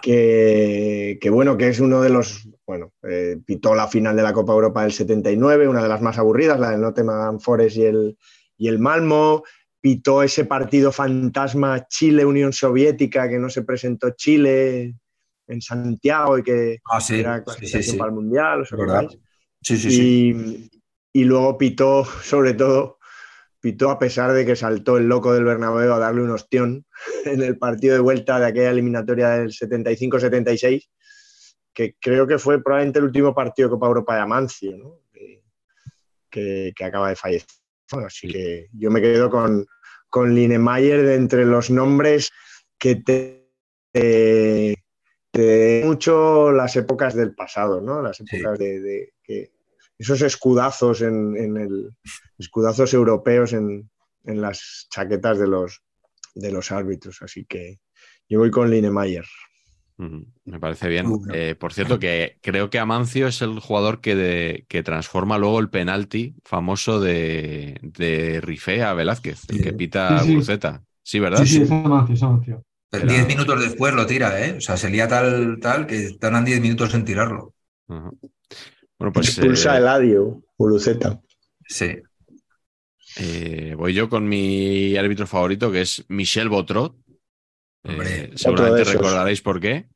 que, 0.01 1.17
que 1.21 1.29
bueno, 1.29 1.57
que 1.57 1.69
es 1.69 1.79
uno 1.79 2.01
de 2.01 2.09
los. 2.09 2.47
Bueno, 2.67 2.91
eh, 3.03 3.37
pitó 3.45 3.73
la 3.73 3.87
final 3.87 4.15
de 4.17 4.23
la 4.23 4.33
Copa 4.33 4.51
Europa 4.51 4.83
del 4.83 4.91
79, 4.91 5.69
una 5.69 5.81
de 5.81 5.87
las 5.87 6.01
más 6.01 6.17
aburridas, 6.17 6.59
la 6.59 6.71
del 6.71 6.81
Nottingham 6.81 7.39
Forest 7.39 7.77
y 7.77 7.83
el, 7.85 8.17
y 8.57 8.67
el 8.67 8.77
Malmo. 8.77 9.43
Pitó 9.79 10.21
ese 10.21 10.43
partido 10.43 10.91
fantasma 10.91 11.87
Chile-Unión 11.87 12.51
Soviética, 12.51 13.29
que 13.29 13.39
no 13.39 13.49
se 13.49 13.61
presentó 13.63 14.09
Chile 14.09 14.95
en 15.47 15.61
Santiago 15.61 16.37
y 16.37 16.43
que 16.43 16.79
Ah, 16.91 16.99
sí. 16.99 17.21
era 17.21 17.41
clasificación 17.41 17.83
sí, 17.83 17.91
sí. 17.91 17.97
para 17.97 18.09
el 18.09 18.15
Mundial, 18.15 18.61
¿os 18.61 18.73
acordáis? 18.73 19.17
Sí, 19.61 19.77
sí, 19.77 19.89
sí. 19.89 20.69
Y, 21.13 21.21
y 21.21 21.23
luego 21.23 21.57
pitó, 21.57 22.03
sobre 22.03 22.53
todo, 22.53 22.97
pitó 23.61 23.91
a 23.91 23.97
pesar 23.97 24.33
de 24.33 24.45
que 24.45 24.57
saltó 24.57 24.97
el 24.97 25.07
loco 25.07 25.33
del 25.33 25.45
Bernabéu 25.45 25.93
a 25.93 25.99
darle 25.99 26.21
un 26.21 26.31
ostión 26.31 26.85
en 27.23 27.41
el 27.43 27.57
partido 27.57 27.93
de 27.93 28.01
vuelta 28.01 28.39
de 28.41 28.47
aquella 28.47 28.71
eliminatoria 28.71 29.29
del 29.29 29.51
75-76, 29.51 30.89
que 31.77 31.95
creo 32.01 32.25
que 32.25 32.39
fue 32.39 32.63
probablemente 32.63 32.97
el 32.97 33.05
último 33.05 33.35
partido 33.35 33.67
de 33.67 33.73
Copa 33.75 33.85
Europa 33.85 34.15
de 34.15 34.21
Amancio, 34.21 34.75
¿no? 34.75 35.01
que, 35.13 35.43
que- 36.31 36.73
que 36.75 36.83
acaba 36.83 37.09
de 37.09 37.15
fallecer. 37.15 37.47
Bueno, 37.91 38.07
así 38.07 38.25
Sí. 38.27 38.33
que 38.33 38.67
yo 38.73 38.89
me 38.89 38.99
quedo 38.99 39.29
con, 39.29 39.63
con 40.09 40.33
Linemeyer 40.33 41.03
de 41.03 41.13
entre 41.15 41.45
los 41.45 41.69
nombres 41.69 42.31
que 42.79 42.95
te, 42.95 43.47
te- 43.91 44.73
te 45.31 45.83
mucho 45.85 46.51
las 46.51 46.75
épocas 46.75 47.13
del 47.13 47.35
pasado, 47.35 47.79
¿no? 47.79 48.01
Las 48.01 48.19
épocas 48.21 48.57
de, 48.57 48.79
de 48.81 49.13
esos 49.99 50.21
escudazos 50.23 51.01
en, 51.03 51.37
en 51.37 51.57
el 51.57 51.91
escudazos 52.39 52.91
europeos 52.95 53.53
en, 53.53 53.87
en 54.25 54.41
las 54.41 54.87
chaquetas 54.89 55.37
de 55.37 55.47
los 55.47 55.83
de 56.33 56.51
los 56.51 56.71
árbitros. 56.71 57.21
Así 57.21 57.45
que 57.45 57.79
yo 58.27 58.39
voy 58.39 58.49
con 58.49 58.69
Linemeyer. 58.71 59.25
Me 59.97 60.59
parece 60.59 60.87
bien. 60.89 61.09
Bueno. 61.09 61.33
Eh, 61.33 61.55
por 61.55 61.73
cierto, 61.73 61.97
que 61.97 62.37
creo 62.41 62.69
que 62.69 62.77
Amancio 62.79 63.27
es 63.27 63.41
el 63.41 63.59
jugador 63.59 63.99
que, 63.99 64.15
de- 64.15 64.65
que 64.69 64.83
transforma 64.83 65.37
luego 65.39 65.59
el 65.59 65.69
penalti 65.69 66.35
famoso 66.45 66.99
de, 66.99 67.79
de 67.81 68.39
Rifé 68.41 68.83
a 68.83 68.93
Velázquez, 68.93 69.41
el 69.49 69.61
que 69.61 69.73
pita 69.73 70.19
Sí, 70.19 70.27
sí. 70.27 70.35
Buceta. 70.35 70.83
Sí, 71.03 71.19
¿verdad? 71.19 71.39
Sí, 71.43 71.47
sí, 71.47 71.61
es 71.63 71.71
Amancio, 71.71 72.13
es 72.15 72.23
Amancio. 72.23 72.63
Pero 72.89 73.05
Era- 73.05 73.13
diez 73.13 73.27
minutos 73.27 73.59
después 73.59 73.93
lo 73.95 74.05
tira, 74.05 74.45
¿eh? 74.45 74.55
O 74.57 74.61
sea, 74.61 74.77
se 74.77 74.89
lía 74.89 75.07
tal, 75.07 75.57
tal 75.59 75.87
que 75.87 76.11
tardan 76.19 76.45
diez 76.45 76.61
minutos 76.61 76.93
en 76.93 77.03
tirarlo. 77.03 77.53
Bueno, 77.87 79.13
pues 79.13 79.29
Expulsa 79.29 79.71
eh, 79.71 79.75
a 79.75 79.77
Eladio, 79.79 80.43
Uluceta. 80.57 81.19
Sí. 81.67 81.97
eh, 83.19 83.73
voy 83.77 83.93
yo 83.93 84.09
con 84.09 84.27
mi 84.27 84.95
árbitro 84.95 85.27
favorito, 85.27 85.71
que 85.71 85.81
es 85.81 86.05
Michel 86.07 86.49
Botrot. 86.49 86.95
Eh, 87.83 87.89
Hombre, 87.91 88.31
seguramente 88.35 88.83
recordaréis 88.83 89.41
por 89.41 89.59
qué. 89.59 89.87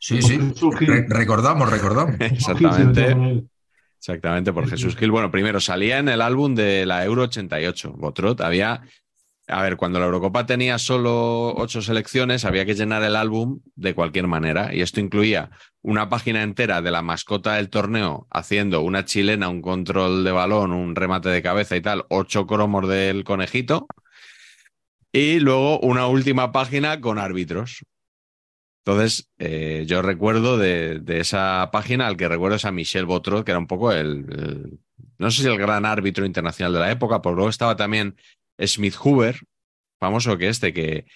Sí, 0.00 0.20
sí. 0.22 0.38
Jesús 0.38 0.76
Gil. 0.78 0.88
Re- 0.88 1.06
recordamos, 1.08 1.70
recordamos. 1.70 2.16
Exactamente. 2.20 3.44
Exactamente, 3.98 4.52
por 4.52 4.68
Jesús. 4.68 4.94
Gil. 4.96 5.10
Bueno, 5.10 5.30
primero 5.30 5.58
salía 5.60 5.98
en 5.98 6.08
el 6.08 6.20
álbum 6.20 6.54
de 6.54 6.86
la 6.86 7.04
Euro 7.04 7.22
88. 7.22 7.92
Botrot 7.96 8.40
había. 8.40 8.82
A 9.48 9.62
ver, 9.62 9.76
cuando 9.76 10.00
la 10.00 10.06
Eurocopa 10.06 10.44
tenía 10.44 10.76
solo 10.76 11.54
ocho 11.54 11.80
selecciones, 11.80 12.44
había 12.44 12.66
que 12.66 12.74
llenar 12.74 13.04
el 13.04 13.14
álbum 13.14 13.60
de 13.76 13.94
cualquier 13.94 14.26
manera. 14.26 14.74
Y 14.74 14.80
esto 14.80 14.98
incluía 15.00 15.50
una 15.82 16.08
página 16.08 16.42
entera 16.42 16.82
de 16.82 16.90
la 16.90 17.00
mascota 17.00 17.54
del 17.54 17.70
torneo 17.70 18.26
haciendo 18.32 18.80
una 18.80 19.04
chilena, 19.04 19.48
un 19.48 19.62
control 19.62 20.24
de 20.24 20.32
balón, 20.32 20.72
un 20.72 20.96
remate 20.96 21.28
de 21.28 21.42
cabeza 21.42 21.76
y 21.76 21.80
tal, 21.80 22.04
ocho 22.10 22.46
cromos 22.48 22.88
del 22.88 23.22
conejito. 23.22 23.86
Y 25.16 25.40
luego 25.40 25.80
una 25.80 26.08
última 26.08 26.52
página 26.52 27.00
con 27.00 27.18
árbitros. 27.18 27.82
Entonces, 28.84 29.28
eh, 29.38 29.84
yo 29.86 30.00
recuerdo 30.00 30.58
de, 30.58 31.02
esa 31.08 31.70
página, 31.72 32.06
al 32.06 32.16
que 32.16 32.28
recuerdo 32.28 32.56
es 32.56 32.64
a 32.64 32.70
Michel 32.70 33.04
Botrot, 33.04 33.44
que 33.44 33.50
era 33.50 33.58
un 33.58 33.66
poco 33.66 33.92
el, 33.92 34.26
el- 34.30 34.78
no 35.18 35.30
sé 35.30 35.42
si 35.42 35.48
el 35.48 35.58
gran 35.58 35.84
árbitro 35.86 36.26
internacional 36.26 36.72
de 36.72 36.78
la 36.80 36.90
época, 36.92 37.20
pero 37.22 37.34
luego 37.34 37.50
estaba 37.50 37.74
también 37.76 38.16
Smith 38.64 38.94
Hoover, 38.96 39.40
famoso 39.98 40.38
que 40.38 40.48
este, 40.48 40.72
que, 40.72 41.06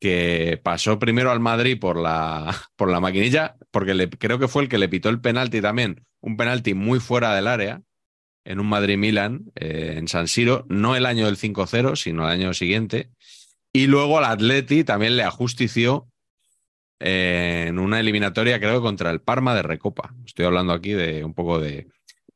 que 0.00 0.60
pasó 0.62 0.98
primero 0.98 1.30
al 1.32 1.40
Madrid 1.40 1.78
por 1.80 1.96
la, 1.98 2.54
por 2.76 2.90
la 2.90 3.00
maquinilla, 3.00 3.56
porque 3.70 3.94
le, 3.94 4.10
creo 4.10 4.38
que 4.38 4.48
fue 4.48 4.62
el 4.64 4.68
que 4.68 4.78
le 4.78 4.88
pitó 4.88 5.08
el 5.10 5.20
penalti 5.20 5.60
también, 5.60 6.06
un 6.20 6.36
penalti 6.36 6.74
muy 6.74 7.00
fuera 7.00 7.34
del 7.34 7.48
área, 7.48 7.82
en 8.44 8.60
un 8.60 8.68
Madrid-Milan, 8.68 9.52
eh, 9.56 9.94
en 9.98 10.08
San 10.08 10.28
Siro, 10.28 10.66
no 10.68 10.96
el 10.96 11.06
año 11.06 11.26
del 11.26 11.36
5-0, 11.36 11.96
sino 11.96 12.24
el 12.24 12.30
año 12.32 12.54
siguiente. 12.54 13.10
Y 13.72 13.86
luego 13.86 14.18
al 14.18 14.24
Atleti 14.24 14.84
también 14.84 15.16
le 15.16 15.22
ajustició 15.22 16.08
eh, 16.98 17.66
en 17.68 17.78
una 17.78 18.00
eliminatoria, 18.00 18.58
creo 18.58 18.74
que 18.74 18.82
contra 18.82 19.10
el 19.10 19.20
Parma 19.20 19.54
de 19.54 19.62
Recopa. 19.62 20.14
Estoy 20.26 20.44
hablando 20.46 20.72
aquí 20.72 20.92
de 20.92 21.24
un 21.24 21.34
poco 21.34 21.58
de, 21.60 21.88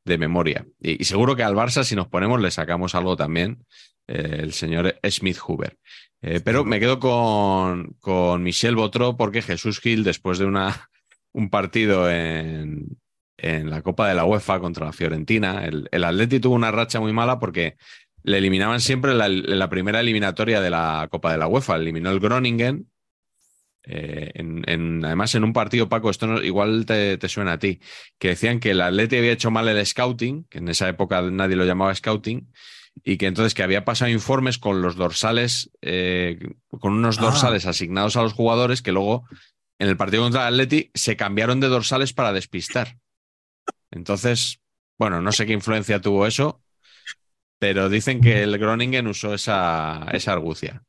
de 0.05 0.17
memoria. 0.17 0.65
Y, 0.79 1.01
y 1.01 1.05
seguro 1.05 1.35
que 1.35 1.43
al 1.43 1.55
Barça, 1.55 1.83
si 1.83 1.95
nos 1.95 2.07
ponemos, 2.07 2.41
le 2.41 2.51
sacamos 2.51 2.95
algo 2.95 3.15
también, 3.15 3.65
eh, 4.07 4.37
el 4.39 4.53
señor 4.53 4.95
Smith 5.09 5.37
Hoover. 5.37 5.77
Eh, 6.21 6.41
pero 6.43 6.63
me 6.63 6.79
quedo 6.79 6.99
con, 6.99 7.95
con 7.99 8.41
Michel 8.41 8.75
Botró 8.75 9.17
porque 9.17 9.41
Jesús 9.41 9.79
Gil, 9.79 10.03
después 10.03 10.39
de 10.39 10.45
una, 10.45 10.89
un 11.33 11.49
partido 11.49 12.09
en, 12.09 12.97
en 13.37 13.69
la 13.69 13.81
Copa 13.81 14.07
de 14.07 14.15
la 14.15 14.25
UEFA 14.25 14.59
contra 14.59 14.85
la 14.85 14.93
Fiorentina, 14.93 15.65
el, 15.65 15.87
el 15.91 16.03
Atleti 16.03 16.39
tuvo 16.39 16.55
una 16.55 16.71
racha 16.71 16.99
muy 16.99 17.13
mala 17.13 17.39
porque 17.39 17.75
le 18.27 18.39
eliminaban 18.39 18.81
siempre 18.81 19.11
en 19.11 19.59
la, 19.59 19.69
primera 19.69 19.99
eliminatoria 19.99 20.59
de 20.59 20.69
la 20.71 21.07
Copa 21.11 21.31
de 21.31 21.37
la 21.37 21.47
UEFA. 21.47 21.75
Eliminó 21.75 22.09
el 22.11 22.19
Groningen. 22.19 22.89
eh, 23.87 24.31
en- 24.33 24.63
en- 24.67 25.05
además, 25.05 25.35
en 25.35 25.43
un 25.43 25.53
partido, 25.53 25.87
Paco, 25.87 26.09
esto 26.09 26.25
no- 26.25 26.41
igual 26.41 26.87
te, 26.87 27.19
te 27.19 27.29
suena 27.29 27.51
a 27.53 27.59
ti, 27.59 27.79
que 28.17 28.29
decían 28.29 28.59
que 28.59 28.71
el 28.71 28.81
Atleti 28.81 29.15
había 29.17 29.31
hecho 29.33 29.51
mal 29.51 29.67
el 29.67 29.85
scouting, 29.85 30.45
que 30.49 30.57
en 30.57 30.69
esa 30.69 30.89
época 30.89 31.21
nadie 31.21 31.55
lo 31.55 31.65
llamaba 31.65 31.93
scouting, 31.93 32.51
y 33.03 33.17
que 33.17 33.27
entonces 33.27 33.53
que 33.53 33.61
había 33.61 33.85
pasado 33.85 34.09
informes 34.09 34.57
con 34.57 34.81
los 34.81 34.95
dorsales, 34.95 35.69
eh, 35.83 36.39
con 36.79 36.93
unos 36.93 37.19
Ah. 37.19 37.21
dorsales 37.25 37.67
asignados 37.67 38.15
a 38.17 38.23
los 38.23 38.33
jugadores 38.33 38.81
que 38.81 38.91
luego 38.91 39.25
en 39.77 39.87
el 39.87 39.97
partido 39.97 40.23
contra 40.23 40.47
el 40.47 40.55
Atleti 40.55 40.89
se 40.95 41.15
cambiaron 41.15 41.59
de 41.59 41.67
dorsales 41.67 42.11
para 42.11 42.33
despistar. 42.33 42.97
Entonces, 43.91 44.61
bueno, 44.97 45.21
no 45.21 45.31
sé 45.31 45.45
qué 45.45 45.53
influencia 45.53 46.01
tuvo 46.01 46.25
eso, 46.25 46.59
pero 47.59 47.89
dicen 47.89 48.21
que 48.21 48.43
el 48.43 48.57
Groningen 48.57 49.07
usó 49.07 49.33
esa, 49.33 50.07
esa 50.11 50.33
argucia. 50.33 50.83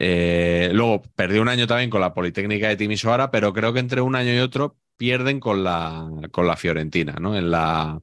Eh, 0.00 0.70
luego 0.72 1.02
perdió 1.16 1.42
un 1.42 1.48
año 1.48 1.66
también 1.66 1.90
con 1.90 2.00
la 2.00 2.14
Politécnica 2.14 2.68
de 2.68 2.76
Timisoara, 2.76 3.30
pero 3.30 3.52
creo 3.52 3.72
que 3.72 3.80
entre 3.80 4.00
un 4.00 4.14
año 4.14 4.32
y 4.32 4.38
otro 4.38 4.76
pierden 4.96 5.40
con 5.40 5.64
la, 5.64 6.08
con 6.30 6.46
la 6.46 6.56
Fiorentina, 6.56 7.16
¿no? 7.20 7.36
En 7.36 7.50
la, 7.50 8.00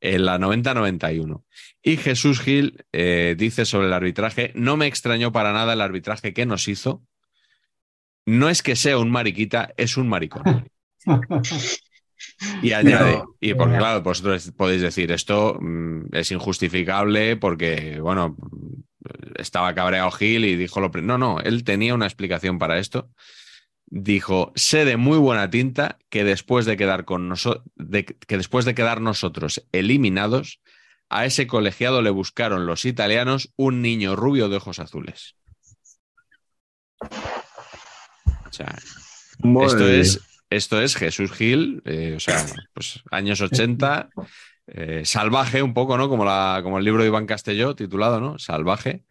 en 0.00 0.24
la 0.24 0.38
90-91. 0.38 1.44
Y 1.82 1.96
Jesús 1.96 2.40
Gil 2.40 2.84
eh, 2.92 3.34
dice 3.38 3.64
sobre 3.64 3.86
el 3.86 3.92
arbitraje, 3.92 4.52
no 4.54 4.76
me 4.76 4.86
extrañó 4.86 5.32
para 5.32 5.52
nada 5.52 5.72
el 5.74 5.80
arbitraje 5.80 6.32
que 6.32 6.46
nos 6.46 6.68
hizo. 6.68 7.02
No 8.26 8.50
es 8.50 8.62
que 8.62 8.76
sea 8.76 8.98
un 8.98 9.10
mariquita, 9.10 9.72
es 9.76 9.96
un 9.96 10.08
maricón. 10.08 10.70
Y 12.62 12.72
añade, 12.72 13.22
y 13.40 13.54
porque 13.54 13.78
claro, 13.78 14.02
vosotros 14.02 14.52
podéis 14.56 14.82
decir, 14.82 15.10
esto 15.12 15.58
mm, 15.60 16.14
es 16.14 16.30
injustificable 16.30 17.36
porque, 17.36 17.98
bueno, 18.00 18.36
estaba 19.36 19.74
cabreado 19.74 20.10
Gil 20.10 20.44
y 20.44 20.56
dijo 20.56 20.80
lo... 20.80 20.88
No, 20.88 21.18
no, 21.18 21.40
él 21.40 21.64
tenía 21.64 21.94
una 21.94 22.06
explicación 22.06 22.58
para 22.58 22.78
esto. 22.78 23.10
Dijo, 23.86 24.52
sé 24.54 24.84
de 24.84 24.96
muy 24.96 25.18
buena 25.18 25.48
tinta 25.48 25.98
que 26.10 26.22
después 26.22 26.66
de 26.66 26.76
quedar 26.76 27.04
con 27.04 27.28
nosotros, 27.28 27.64
que 28.26 28.36
después 28.36 28.64
de 28.64 28.74
quedar 28.74 29.00
nosotros 29.00 29.66
eliminados, 29.72 30.60
a 31.08 31.24
ese 31.24 31.46
colegiado 31.46 32.02
le 32.02 32.10
buscaron 32.10 32.66
los 32.66 32.84
italianos 32.84 33.52
un 33.56 33.80
niño 33.80 34.14
rubio 34.14 34.48
de 34.48 34.56
ojos 34.56 34.78
azules. 34.78 35.36
O 37.00 38.52
sea, 38.52 38.76
esto 39.64 39.88
es, 39.88 40.20
esto 40.50 40.80
es 40.80 40.96
Jesús 40.96 41.32
Gil, 41.32 41.82
eh, 41.84 42.14
o 42.16 42.20
sea, 42.20 42.36
pues 42.74 43.02
años 43.10 43.40
80, 43.40 44.08
eh, 44.68 45.02
salvaje 45.04 45.62
un 45.62 45.74
poco, 45.74 45.96
¿no? 45.98 46.08
Como, 46.08 46.24
la, 46.24 46.60
como 46.62 46.78
el 46.78 46.84
libro 46.84 47.02
de 47.02 47.08
Iván 47.08 47.26
Castelló, 47.26 47.74
titulado, 47.74 48.20
¿no? 48.20 48.38
Salvaje. 48.38 49.04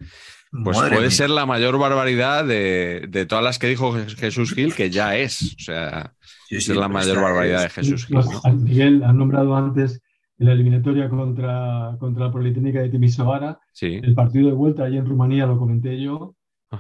Pues 0.64 0.78
Madre 0.78 0.92
puede 0.96 1.08
mía. 1.08 1.12
ser 1.12 1.30
la 1.30 1.46
mayor 1.46 1.78
barbaridad 1.78 2.46
de, 2.46 3.06
de 3.10 3.26
todas 3.26 3.44
las 3.44 3.60
que 3.60 3.68
dijo 3.68 3.94
Je- 3.94 4.16
Jesús 4.16 4.54
Gil, 4.54 4.74
que 4.74 4.90
ya 4.90 5.18
es. 5.18 5.56
O 5.60 5.60
sea, 5.64 6.14
Sí, 6.48 6.56
es 6.56 6.70
la 6.70 6.88
mayor 6.88 7.22
barbaridad 7.22 7.60
de 7.62 7.68
es- 7.68 7.74
Jesús 7.74 8.06
Gil. 8.06 8.16
Los- 8.16 8.28
¿no? 8.46 8.54
Miguel, 8.54 9.04
has 9.04 9.14
nombrado 9.14 9.56
antes 9.58 10.02
en 10.40 10.46
la 10.48 10.54
eliminatoria 10.54 11.10
contra, 11.10 11.98
contra 12.00 12.26
la 12.28 12.32
Politécnica 12.32 12.80
de 12.80 12.88
Timisoara. 12.90 13.60
Sí. 13.74 14.00
El 14.02 14.14
partido 14.16 14.48
de 14.48 14.54
vuelta 14.54 14.84
allí 14.86 14.96
en 14.98 15.06
Rumanía 15.06 15.46
lo 15.48 15.58
comenté 15.60 16.00
yo 16.02 16.36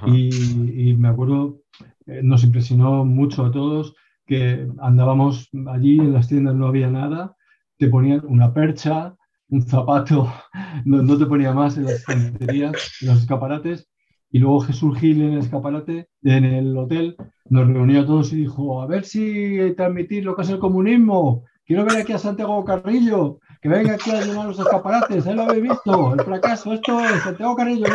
y 0.05 0.95
me 0.97 1.07
acuerdo, 1.09 1.61
eh, 2.05 2.21
nos 2.23 2.43
impresionó 2.43 3.03
mucho 3.05 3.45
a 3.45 3.51
todos 3.51 3.95
que 4.27 4.67
andábamos 4.79 5.49
allí 5.67 5.97
en 5.99 6.13
las 6.13 6.27
tiendas, 6.27 6.53
no 6.53 6.67
había 6.67 6.89
nada, 6.89 7.35
te 7.77 7.87
ponían 7.87 8.21
una 8.27 8.53
percha, 8.53 9.15
un 9.49 9.63
zapato, 9.63 10.31
no, 10.85 11.01
no 11.01 11.17
te 11.17 11.25
ponía 11.25 11.53
más 11.53 11.77
en 11.77 11.85
las 11.85 11.93
estanterías, 11.93 12.73
en 13.01 13.07
los 13.07 13.19
escaparates. 13.21 13.89
Y 14.29 14.39
luego 14.39 14.59
Jesús 14.59 14.99
Gil 14.99 15.21
en 15.21 15.33
el 15.33 15.39
escaparate, 15.39 16.09
en 16.21 16.43
el 16.43 16.77
hotel, 16.77 17.15
nos 17.49 17.65
reunió 17.67 18.01
a 18.01 18.05
todos 18.05 18.33
y 18.33 18.37
dijo, 18.37 18.81
a 18.81 18.85
ver 18.85 19.05
si 19.05 19.73
transmitir 19.77 20.25
lo 20.25 20.35
que 20.35 20.41
es 20.41 20.49
el 20.49 20.59
comunismo. 20.59 21.45
Quiero 21.65 21.85
ver 21.85 21.97
aquí 21.97 22.11
a 22.11 22.17
Santiago 22.17 22.63
Carrillo, 22.65 23.39
que 23.61 23.69
venga 23.69 23.93
aquí 23.93 24.11
a 24.11 24.21
llenar 24.21 24.47
los 24.47 24.59
escaparates. 24.59 25.25
Ahí 25.25 25.35
lo 25.35 25.43
habéis 25.43 25.63
visto, 25.63 26.13
el 26.13 26.21
fracaso. 26.21 26.73
Esto 26.73 26.99
es 26.99 27.23
Santiago 27.23 27.55
Carrillo, 27.55 27.85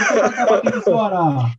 Timisoara. 0.62 1.58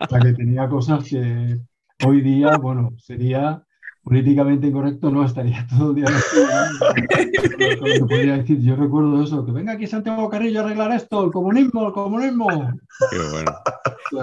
O 0.00 0.06
sea 0.08 0.18
que 0.18 0.32
tenía 0.32 0.68
cosas 0.68 1.04
que 1.08 1.60
hoy 2.04 2.20
día, 2.22 2.56
bueno, 2.56 2.90
sería 2.98 3.63
políticamente 4.04 4.66
incorrecto, 4.66 5.10
no 5.10 5.24
estaría 5.24 5.66
todo 5.76 5.90
el 5.90 5.96
día 5.96 6.06
podría 8.06 8.36
decir. 8.36 8.60
Yo 8.60 8.76
recuerdo 8.76 9.22
eso, 9.24 9.44
que 9.46 9.52
venga 9.52 9.72
aquí 9.72 9.86
Santiago 9.86 10.28
Carrillo 10.28 10.60
a 10.60 10.64
arreglar 10.64 10.92
esto, 10.92 11.24
el 11.24 11.30
comunismo, 11.32 11.86
el 11.86 11.92
comunismo. 11.92 12.48
Qué 13.10 13.18
bueno. 13.32 13.52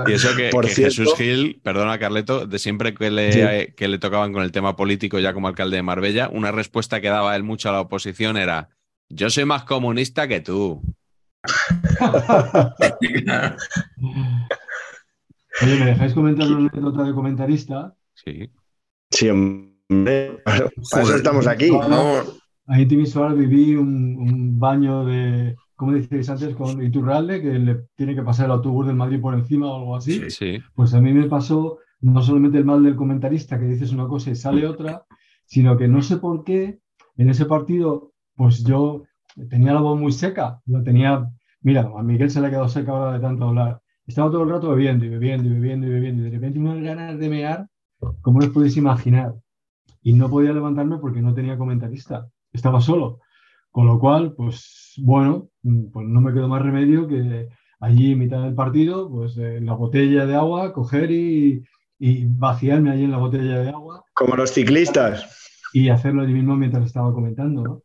Y 0.08 0.14
eso 0.14 0.30
que, 0.38 0.50
Por 0.50 0.66
que 0.66 0.72
cierto- 0.72 0.96
Jesús 0.96 1.16
Gil, 1.18 1.60
perdona 1.64 1.98
Carleto, 2.00 2.46
de 2.46 2.60
siempre 2.60 2.94
que 2.94 3.10
le, 3.10 3.32
Sí. 3.34 3.74
que 3.76 3.88
le 3.88 3.98
tocaban 3.98 4.32
con 4.34 4.44
el 4.44 4.52
tema 4.52 4.76
político 4.76 5.18
ya 5.20 5.34
como 5.34 5.48
alcalde 5.48 5.78
de 5.78 5.84
Marbella, 5.84 6.30
una 6.32 6.52
respuesta 6.52 7.02
que 7.02 7.08
daba 7.10 7.36
él 7.36 7.44
mucho 7.44 7.70
a 7.70 7.72
la 7.74 7.82
oposición 7.82 8.38
era, 8.38 8.70
yo 9.10 9.30
soy 9.32 9.46
más 9.46 9.64
comunista 9.64 10.28
que 10.28 10.42
tú. 10.42 10.82
Oye, 15.64 15.76
¿me 15.80 15.86
dejáis 15.86 16.14
comentar 16.14 16.48
una 16.48 16.58
anécdota 16.70 17.04
de 17.04 17.14
comentarista? 17.14 17.96
Sí. 18.14 18.50
Sí, 19.10 19.30
hombre, 19.30 19.71
para 20.90 21.04
eso 21.04 21.16
estamos 21.16 21.48
aquí. 21.48 21.70
Favor. 21.70 22.26
Ahí 22.68 22.84
en 22.84 22.88
Timisoara 22.88 23.34
viví 23.34 23.76
un, 23.76 24.16
un 24.18 24.60
baño 24.60 25.06
de, 25.06 25.56
¿cómo 25.76 25.92
decíais 25.92 26.30
antes? 26.30 26.56
Con 26.56 26.82
Iturralde, 26.82 27.42
que 27.42 27.60
le 27.60 27.86
tiene 27.96 28.16
que 28.16 28.22
pasar 28.22 28.46
el 28.46 28.52
autobús 28.52 28.88
del 28.88 28.96
Madrid 28.96 29.20
por 29.20 29.34
encima 29.34 29.72
o 29.72 29.78
algo 29.78 29.96
así. 29.96 30.30
Sí. 30.30 30.60
Pues 30.76 30.94
a 30.94 31.02
mí 31.02 31.12
me 31.14 31.28
pasó 31.28 31.80
no 32.02 32.22
solamente 32.22 32.58
el 32.58 32.66
mal 32.66 32.84
del 32.84 32.96
comentarista, 32.96 33.60
que 33.60 33.66
dices 33.66 33.92
una 33.92 34.08
cosa 34.08 34.32
y 34.32 34.36
sale 34.36 34.66
otra, 34.66 35.06
sino 35.46 35.78
que 35.78 35.88
no 35.88 36.02
sé 36.02 36.18
por 36.18 36.44
qué 36.44 36.80
en 37.18 37.30
ese 37.30 37.46
partido, 37.46 38.14
pues 38.36 38.64
yo 38.64 39.04
tenía 39.50 39.74
la 39.74 39.82
voz 39.82 40.00
muy 40.00 40.12
seca, 40.12 40.62
la 40.66 40.84
tenía, 40.84 41.28
mira, 41.62 41.92
a 41.96 42.04
Miguel 42.04 42.32
se 42.32 42.42
le 42.42 42.48
ha 42.48 42.50
quedado 42.50 42.70
seca 42.70 42.92
ahora 42.92 43.14
de 43.14 43.20
tanto 43.20 43.50
hablar. 43.50 43.82
Estaba 44.08 44.32
todo 44.32 44.44
el 44.44 44.50
rato 44.50 44.70
bebiendo 44.70 45.06
y 45.06 45.10
bebiendo 45.10 45.48
y 45.48 45.54
bebiendo 45.54 45.88
y 45.88 45.90
bebiendo 45.90 46.22
y 46.22 46.26
de 46.26 46.32
repente 46.32 46.60
unas 46.60 46.82
ganas 46.82 47.20
de 47.20 47.30
mear, 47.30 47.68
como 48.22 48.40
os 48.40 48.50
podéis 48.50 48.78
imaginar. 48.78 49.36
Y 50.04 50.14
no 50.14 50.30
podía 50.30 50.54
levantarme 50.54 50.98
porque 50.98 51.22
no 51.22 51.34
tenía 51.34 51.58
comentarista, 51.58 52.28
estaba 52.52 52.82
solo. 52.82 53.20
Con 53.72 53.86
lo 53.88 54.00
cual, 54.00 54.34
pues 54.36 54.94
bueno, 54.98 55.50
mm, 55.64 55.92
pues 55.92 56.08
no 56.08 56.22
me 56.22 56.34
quedó 56.34 56.48
más 56.48 56.62
remedio 56.62 57.08
que 57.08 57.48
allí 57.80 58.12
en 58.12 58.20
mitad 58.20 58.44
del 58.44 58.54
partido, 58.56 59.10
pues 59.10 59.38
eh, 59.38 59.60
la 59.62 59.74
botella 59.74 60.26
de 60.26 60.36
agua, 60.36 60.74
coger 60.74 61.10
y, 61.12 61.64
y 62.00 62.26
vaciarme 62.26 62.92
allí 62.92 63.04
en 63.06 63.12
la 63.12 63.18
botella 63.18 63.60
de 63.60 63.70
agua 63.70 64.04
Como 64.14 64.36
los 64.36 64.52
ciclistas. 64.52 65.26
y 65.74 65.90
hacerlo 65.90 66.24
allí 66.24 66.34
mismo 66.34 66.56
mientras 66.58 66.86
estaba 66.86 67.14
comentando, 67.14 67.64
¿no? 67.64 67.82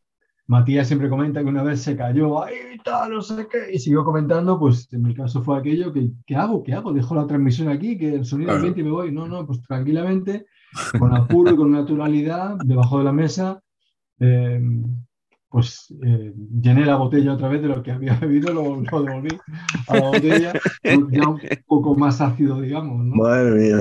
Matías 0.48 0.86
siempre 0.86 1.08
comenta 1.08 1.40
que 1.42 1.48
una 1.48 1.64
vez 1.64 1.82
se 1.82 1.96
cayó, 1.96 2.42
¡ay, 2.44 2.54
tal, 2.84 3.12
no 3.14 3.20
sé 3.22 3.48
qué! 3.50 3.72
Y 3.72 3.78
siguió 3.80 4.04
comentando, 4.04 4.58
pues 4.60 4.92
en 4.92 5.02
mi 5.02 5.12
caso 5.14 5.42
fue 5.42 5.58
aquello 5.58 5.92
que, 5.92 6.10
¿qué 6.24 6.36
hago? 6.36 6.62
¿Qué 6.62 6.72
hago? 6.72 6.92
Dejo 6.92 7.14
la 7.16 7.26
transmisión 7.26 7.68
aquí, 7.68 7.98
que 7.98 8.14
el 8.14 8.24
sonido 8.24 8.48
Claro. 8.50 8.58
ambiente 8.58 8.80
y 8.80 8.84
me 8.84 8.90
voy. 8.92 9.10
No, 9.12 9.26
no, 9.26 9.44
pues 9.44 9.60
tranquilamente, 9.62 10.46
con 10.98 11.14
apuro 11.14 11.52
y 11.52 11.56
con 11.56 11.70
naturalidad, 11.70 12.56
debajo 12.64 12.98
de 12.98 13.04
la 13.04 13.12
mesa, 13.12 13.60
eh, 14.20 14.60
pues 15.48 15.94
eh, 16.04 16.34
llené 16.60 16.84
la 16.84 16.96
botella 16.96 17.32
otra 17.32 17.48
vez 17.48 17.62
de 17.62 17.68
lo 17.68 17.82
que 17.82 17.92
había 17.92 18.14
bebido, 18.20 18.52
lo, 18.52 18.80
lo 18.80 19.02
devolví 19.02 19.38
a 19.88 19.94
la 19.94 20.08
botella, 20.08 20.52
ya 20.82 21.28
un 21.28 21.40
poco 21.66 21.94
más 21.94 22.20
ácido, 22.20 22.60
digamos, 22.60 23.04
¿no? 23.04 23.14
Madre 23.16 23.50
mía. 23.52 23.78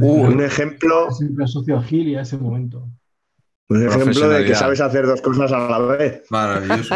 Un 0.00 0.40
ejemplo, 0.40 1.10
Siempre 1.10 1.44
asocio 1.44 1.76
a 1.76 1.82
Gil 1.82 2.08
y 2.08 2.14
a 2.14 2.22
ese 2.22 2.38
momento. 2.38 2.88
un 3.68 3.86
ejemplo 3.86 4.28
de 4.28 4.44
que 4.44 4.54
sabes 4.54 4.80
hacer 4.80 5.06
dos 5.06 5.20
cosas 5.20 5.50
a 5.52 5.68
la 5.68 5.78
vez. 5.78 6.22
Maravilloso. 6.30 6.94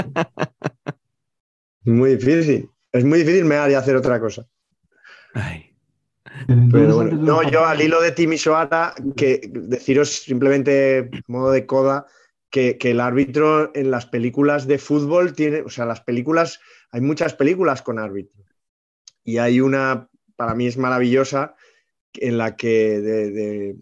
Muy 1.85 2.17
difícil. 2.17 2.71
Es 2.93 3.05
muy 3.05 3.19
difícil 3.19 3.45
mear 3.45 3.71
y 3.71 3.75
hacer 3.75 3.97
otra 3.97 4.21
cosa. 4.21 4.47
Ay. 5.35 5.74
Pero 6.71 6.97
bueno, 6.97 7.17
no, 7.17 7.49
yo 7.49 7.65
al 7.65 7.81
hilo 7.81 8.01
de 8.01 8.13
Timisoara, 8.13 8.95
que 9.17 9.41
deciros 9.53 10.11
simplemente, 10.11 11.11
modo 11.27 11.53
de 11.53 11.65
coda, 11.67 12.07
que, 12.51 12.77
que 12.79 12.91
el 12.91 13.01
árbitro 13.01 13.71
en 13.75 13.91
las 13.91 14.07
películas 14.07 14.67
de 14.67 14.79
fútbol 14.79 15.33
tiene, 15.33 15.63
o 15.63 15.71
sea, 15.71 15.87
las 15.87 16.01
películas, 16.01 16.61
hay 16.91 17.01
muchas 17.01 17.35
películas 17.35 17.83
con 17.83 17.99
árbitro. 17.99 18.43
Y 19.25 19.39
hay 19.39 19.61
una, 19.61 20.09
para 20.37 20.55
mí 20.55 20.67
es 20.67 20.77
maravillosa, 20.77 21.55
en 22.15 22.39
la 22.39 22.57
que 22.57 23.01
de, 23.01 23.31
de, 23.31 23.77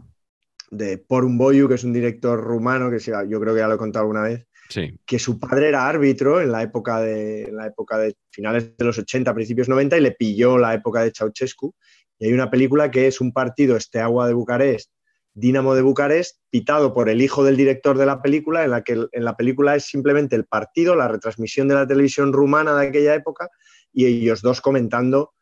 de 0.71 0.99
Porun 0.99 1.37
Boyu, 1.37 1.69
que 1.69 1.75
es 1.75 1.85
un 1.85 1.93
director 1.93 2.41
rumano, 2.41 2.91
que 2.91 2.99
yo 2.99 3.41
creo 3.41 3.55
que 3.55 3.61
ya 3.61 3.69
lo 3.69 3.75
he 3.75 3.79
contado 3.79 4.05
alguna 4.05 4.23
vez, 4.23 4.47
Sí. 4.69 4.99
que 5.05 5.19
su 5.19 5.39
padre 5.39 5.69
era 5.69 5.87
árbitro 5.87 6.41
en 6.41 6.51
la 6.51 6.63
época 6.63 6.99
de, 6.99 7.43
en 7.43 7.57
la 7.57 7.67
época 7.67 7.99
de 7.99 8.17
finales 8.31 8.75
de 8.75 8.85
los 8.87 8.97
80, 8.97 9.35
principios 9.35 9.69
90, 9.69 9.99
y 9.99 10.01
le 10.01 10.13
pilló 10.13 10.57
la 10.57 10.73
época 10.73 11.03
de 11.03 11.13
Ceausescu. 11.15 11.75
Y 12.23 12.27
hay 12.27 12.35
una 12.35 12.53
película 12.53 12.89
que 12.93 13.09
es 13.09 13.21
un 13.21 13.33
partido 13.33 13.81
Steaua 13.81 14.29
de 14.29 14.33
Bucarest, 14.33 14.93
Dinamo 15.35 15.75
de 15.75 15.83
Bucarest, 15.83 16.39
pitado 16.51 16.95
por 16.95 17.09
el 17.09 17.21
hijo 17.21 17.43
del 17.43 17.57
director 17.57 17.99
de 17.99 18.07
la 18.07 18.23
película, 18.23 18.63
en 18.63 18.71
la 18.71 18.85
que 18.85 18.93
en 19.11 19.25
la 19.25 19.37
película 19.37 19.75
es 19.75 19.87
simplemente 19.87 20.37
el 20.37 20.45
partido, 20.45 20.95
la 20.95 21.09
retransmisión 21.09 21.67
de 21.67 21.75
la 21.75 21.85
televisión 21.85 22.33
rumana 22.33 22.77
de 22.77 22.87
aquella 22.87 23.17
época, 23.17 23.49
y 23.93 24.07
ellos 24.07 24.41
dos 24.41 24.61
comentando 24.61 25.33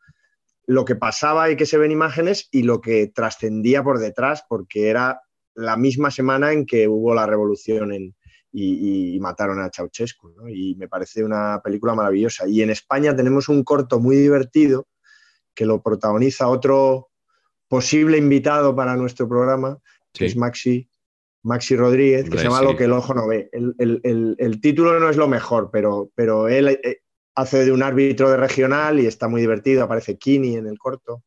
lo 0.65 0.83
que 0.83 0.95
pasaba 0.95 1.51
y 1.51 1.55
que 1.55 1.67
se 1.67 1.77
ven 1.77 1.91
imágenes 1.91 2.49
y 2.51 2.63
lo 2.63 2.81
que 2.81 3.11
trascendía 3.13 3.83
por 3.83 3.99
detrás, 3.99 4.43
porque 4.49 4.89
era 4.89 5.21
la 5.53 5.77
misma 5.77 6.09
semana 6.09 6.51
en 6.51 6.65
que 6.65 6.87
hubo 6.87 7.13
la 7.13 7.27
revolución 7.27 7.93
en, 7.93 8.15
y, 8.51 9.19
mataron 9.19 9.59
a 9.61 9.69
Ceausescu. 9.69 10.33
Y 10.49 10.73
me 10.77 10.87
parece 10.87 11.23
una 11.23 11.61
película 11.63 11.93
maravillosa. 11.93 12.47
Y 12.47 12.63
en 12.63 12.71
España 12.71 13.15
tenemos 13.15 13.49
un 13.49 13.63
corto 13.63 13.99
muy 13.99 14.15
divertido 14.15 14.87
que 15.55 15.65
lo 15.65 15.81
protagoniza 15.81 16.47
otro 16.47 17.09
posible 17.67 18.17
invitado 18.17 18.75
para 18.75 18.95
nuestro 18.95 19.27
programa, 19.27 19.77
que 20.13 20.25
Sí. 20.25 20.25
es 20.25 20.35
Maxi, 20.37 20.89
Maxi 21.43 21.75
Rodríguez, 21.75 22.23
que 22.23 22.27
Hombre, 22.29 22.39
se 22.39 22.45
llama 22.45 22.59
sí. 22.59 22.65
Lo 22.65 22.75
que 22.75 22.83
el 22.83 22.91
ojo 22.93 23.13
no 23.13 23.27
ve. 23.27 23.49
El, 23.51 23.73
el- 23.79 23.99
el- 24.03 24.35
el 24.37 24.61
título 24.61 24.99
no 24.99 25.09
es 25.09 25.17
lo 25.17 25.27
mejor, 25.27 25.69
pero, 25.71 26.11
pero 26.15 26.47
él 26.49 26.67
eh, 26.69 27.01
hace 27.35 27.65
de 27.65 27.71
un 27.71 27.81
árbitro 27.81 28.29
de 28.29 28.37
regional 28.37 28.99
y 28.99 29.05
está 29.07 29.27
muy 29.27 29.41
divertido. 29.41 29.83
Aparece 29.83 30.17
Kini 30.17 30.55
en 30.57 30.67
el 30.67 30.77
corto. 30.77 31.23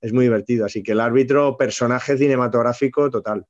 Es 0.00 0.12
muy 0.12 0.24
divertido. 0.24 0.64
Así 0.66 0.82
que 0.82 0.92
el 0.92 1.00
árbitro, 1.00 1.56
personaje 1.56 2.16
cinematográfico 2.16 3.10
total. 3.10 3.44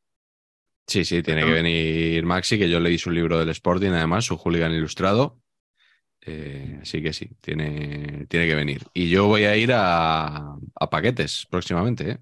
Sí, 0.86 1.04
sí, 1.04 1.22
tiene 1.22 1.44
que 1.44 1.52
venir 1.52 2.24
Maxi, 2.26 2.58
que 2.58 2.68
yo 2.68 2.80
leí 2.80 2.98
su 2.98 3.10
libro 3.10 3.38
del 3.38 3.48
Sporting, 3.50 3.90
además, 3.90 4.24
su 4.24 4.36
hooligan 4.36 4.72
ilustrado. 4.72 5.38
Eh, 6.24 6.78
así 6.82 7.02
que 7.02 7.12
sí, 7.12 7.30
tiene, 7.40 8.26
tiene 8.28 8.46
que 8.46 8.54
venir. 8.54 8.82
Y 8.94 9.08
yo 9.10 9.26
voy 9.26 9.44
a 9.44 9.56
ir 9.56 9.72
a, 9.74 10.54
a 10.74 10.90
paquetes 10.90 11.46
próximamente. 11.50 12.10
¿eh? 12.12 12.18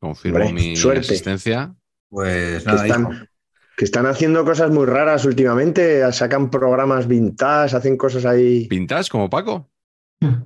Confirmo 0.00 0.38
Hombre, 0.46 0.52
mi 0.52 0.76
suerte. 0.76 1.00
asistencia. 1.00 1.74
Pues 2.08 2.62
Que 2.62 2.70
nada, 2.70 2.86
hijo. 2.86 2.96
están, 2.96 3.28
que 3.76 3.84
están 3.84 4.06
haciendo 4.06 4.44
cosas 4.44 4.70
muy 4.70 4.86
raras 4.86 5.24
últimamente. 5.24 6.10
Sacan 6.12 6.50
programas 6.50 7.08
vintage, 7.08 7.76
hacen 7.76 7.96
cosas 7.96 8.24
ahí. 8.24 8.66
¿Pintas 8.68 9.08
como 9.08 9.28
Paco? 9.28 9.68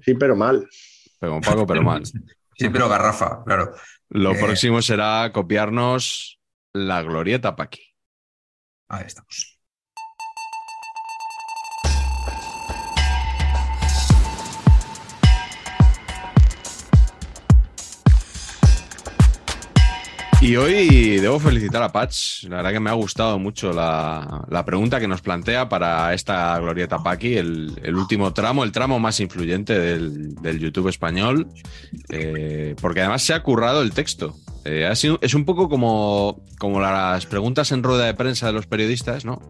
Sí, 0.02 0.14
pero 0.14 0.34
mal. 0.36 0.66
Pero 1.20 1.32
como 1.32 1.42
Paco, 1.42 1.66
pero 1.66 1.82
mal. 1.82 2.02
Sí, 2.54 2.68
pero 2.68 2.86
garrafa, 2.88 3.42
claro. 3.44 3.72
Lo 4.10 4.32
Eh. 4.32 4.38
próximo 4.38 4.82
será 4.82 5.30
copiarnos 5.32 6.38
la 6.74 7.02
glorieta 7.02 7.56
Paqui. 7.56 7.80
Ahí 8.88 9.04
estamos. 9.06 9.51
Y 20.42 20.56
hoy 20.56 21.20
debo 21.20 21.38
felicitar 21.38 21.82
a 21.84 21.92
Patch. 21.92 22.44
La 22.44 22.56
verdad 22.56 22.72
que 22.72 22.80
me 22.80 22.90
ha 22.90 22.94
gustado 22.94 23.38
mucho 23.38 23.72
la, 23.72 24.44
la 24.50 24.64
pregunta 24.64 24.98
que 24.98 25.06
nos 25.06 25.20
plantea 25.20 25.68
para 25.68 26.12
esta 26.14 26.58
glorieta 26.58 27.00
Paqui, 27.00 27.36
el, 27.36 27.78
el 27.82 27.94
último 27.94 28.32
tramo, 28.32 28.64
el 28.64 28.72
tramo 28.72 28.98
más 28.98 29.20
influyente 29.20 29.78
del, 29.78 30.34
del 30.34 30.58
YouTube 30.58 30.88
español, 30.88 31.46
eh, 32.08 32.74
porque 32.80 33.00
además 33.00 33.22
se 33.22 33.34
ha 33.34 33.42
currado 33.44 33.82
el 33.82 33.92
texto. 33.92 34.34
Eh, 34.64 34.84
ha 34.84 34.96
sido- 34.96 35.20
es 35.22 35.34
un 35.34 35.44
poco 35.44 35.68
como, 35.68 36.44
como 36.58 36.80
las 36.80 37.24
preguntas 37.26 37.70
en 37.70 37.84
rueda 37.84 38.06
de 38.06 38.14
prensa 38.14 38.48
de 38.48 38.52
los 38.52 38.66
periodistas, 38.66 39.24
¿no? 39.24 39.40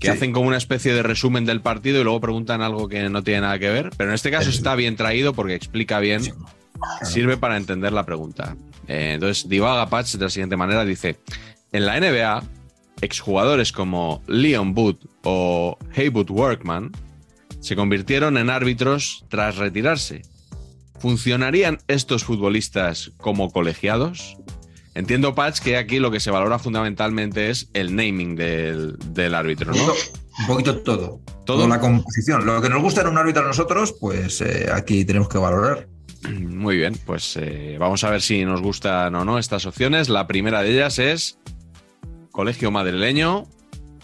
Que 0.00 0.06
Sí. 0.06 0.12
hacen 0.14 0.32
como 0.32 0.48
una 0.48 0.56
especie 0.56 0.94
de 0.94 1.02
resumen 1.02 1.44
del 1.44 1.60
partido 1.60 2.00
y 2.00 2.04
luego 2.04 2.20
preguntan 2.20 2.62
algo 2.62 2.88
que 2.88 3.06
no 3.10 3.22
tiene 3.22 3.42
nada 3.42 3.58
que 3.58 3.68
ver. 3.68 3.90
Pero 3.98 4.08
en 4.10 4.14
este 4.14 4.30
caso 4.30 4.48
está 4.48 4.74
bien 4.74 4.96
traído 4.96 5.34
porque 5.34 5.54
explica 5.54 6.00
bien 6.00 6.22
sirve 7.02 7.36
para 7.36 7.58
entender 7.58 7.92
la 7.92 8.04
pregunta. 8.06 8.56
Eh, 8.88 9.12
entonces, 9.14 9.48
divaga 9.48 9.88
Patch 9.88 10.14
de 10.14 10.24
la 10.24 10.30
siguiente 10.30 10.56
manera: 10.56 10.84
dice, 10.84 11.18
en 11.72 11.86
la 11.86 11.98
NBA, 11.98 12.42
exjugadores 13.00 13.72
como 13.72 14.22
Leon 14.26 14.74
Wood 14.76 14.96
o 15.22 15.78
Haywood 15.96 16.30
Workman 16.30 16.92
se 17.60 17.76
convirtieron 17.76 18.36
en 18.36 18.50
árbitros 18.50 19.24
tras 19.28 19.56
retirarse. 19.56 20.22
¿Funcionarían 20.98 21.78
estos 21.88 22.24
futbolistas 22.24 23.12
como 23.16 23.50
colegiados? 23.50 24.36
Entiendo, 24.94 25.34
Patch, 25.34 25.60
que 25.60 25.76
aquí 25.76 25.98
lo 25.98 26.10
que 26.10 26.20
se 26.20 26.30
valora 26.30 26.58
fundamentalmente 26.58 27.50
es 27.50 27.70
el 27.72 27.96
naming 27.96 28.36
del, 28.36 28.96
del 29.12 29.34
árbitro, 29.34 29.72
¿no? 29.72 29.84
un 30.40 30.46
poquito 30.46 30.78
todo. 30.80 31.20
Todo. 31.44 31.58
Toda 31.58 31.68
la 31.68 31.80
composición. 31.80 32.46
Lo 32.46 32.60
que 32.60 32.68
nos 32.68 32.80
gusta 32.80 33.02
en 33.02 33.08
un 33.08 33.18
árbitro 33.18 33.42
a 33.42 33.46
nosotros, 33.46 33.94
pues 34.00 34.40
eh, 34.40 34.68
aquí 34.72 35.04
tenemos 35.04 35.28
que 35.28 35.38
valorar. 35.38 35.88
Muy 36.30 36.76
bien, 36.76 36.98
pues 37.04 37.36
eh, 37.36 37.76
vamos 37.78 38.04
a 38.04 38.10
ver 38.10 38.22
si 38.22 38.44
nos 38.44 38.60
gustan 38.60 39.14
o 39.14 39.24
no 39.24 39.38
estas 39.38 39.66
opciones. 39.66 40.08
La 40.08 40.26
primera 40.26 40.62
de 40.62 40.72
ellas 40.72 40.98
es 40.98 41.38
Colegio 42.30 42.70
Madrileño, 42.70 43.44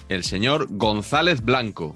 el 0.09 0.25
señor 0.25 0.67
González 0.71 1.43
Blanco. 1.43 1.93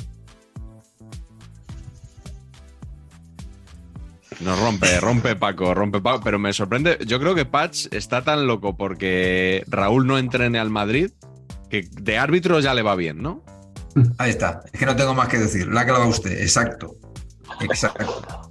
Nos 4.41 4.59
rompe, 4.59 5.01
rompe 5.01 5.37
Paco, 5.37 5.75
rompe 5.75 6.01
Paco, 6.01 6.21
pero 6.25 6.39
me 6.39 6.53
sorprende. 6.53 6.99
Yo 7.07 7.21
creo 7.21 7.35
que 7.35 7.45
Patch 7.45 7.87
está 7.93 8.23
tan 8.23 8.47
loco 8.47 8.77
porque 8.77 9.65
Raúl 9.69 10.07
no 10.07 10.19
entrene 10.19 10.59
al 10.59 10.71
Madrid 10.71 11.11
que 11.71 11.89
de 11.91 12.19
árbitro 12.19 12.61
ya 12.61 12.75
le 12.75 12.83
va 12.83 12.95
bien, 12.97 13.23
¿no? 13.23 13.43
Ahí 14.19 14.31
está. 14.31 14.63
Es 14.73 14.81
que 14.81 14.87
no 14.87 14.97
tengo 14.97 15.15
más 15.15 15.29
que 15.29 15.39
decir. 15.39 15.69
La 15.69 15.85
lo 15.85 16.01
va 16.01 16.07
usted. 16.07 16.43
Exacto. 16.43 16.97
Exacto. 17.61 18.51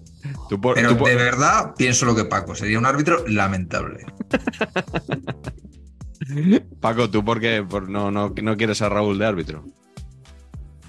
Tú 0.53 0.61
por- 0.61 0.75
Pero 0.75 0.89
tú 0.89 0.97
por- 0.99 1.09
de 1.09 1.15
verdad 1.15 1.73
pienso 1.75 2.05
lo 2.05 2.15
que 2.15 2.25
Paco. 2.25 2.53
Sería 2.53 2.77
un 2.77 2.85
árbitro 2.85 3.27
lamentable. 3.27 4.05
Paco, 6.79 7.09
¿tú 7.09 7.25
por 7.25 7.39
qué 7.39 7.65
por- 7.67 7.89
no, 7.89 8.11
no, 8.11 8.31
no 8.39 8.55
quieres 8.55 8.83
a 8.83 8.89
Raúl 8.89 9.17
de 9.17 9.25
árbitro? 9.25 9.65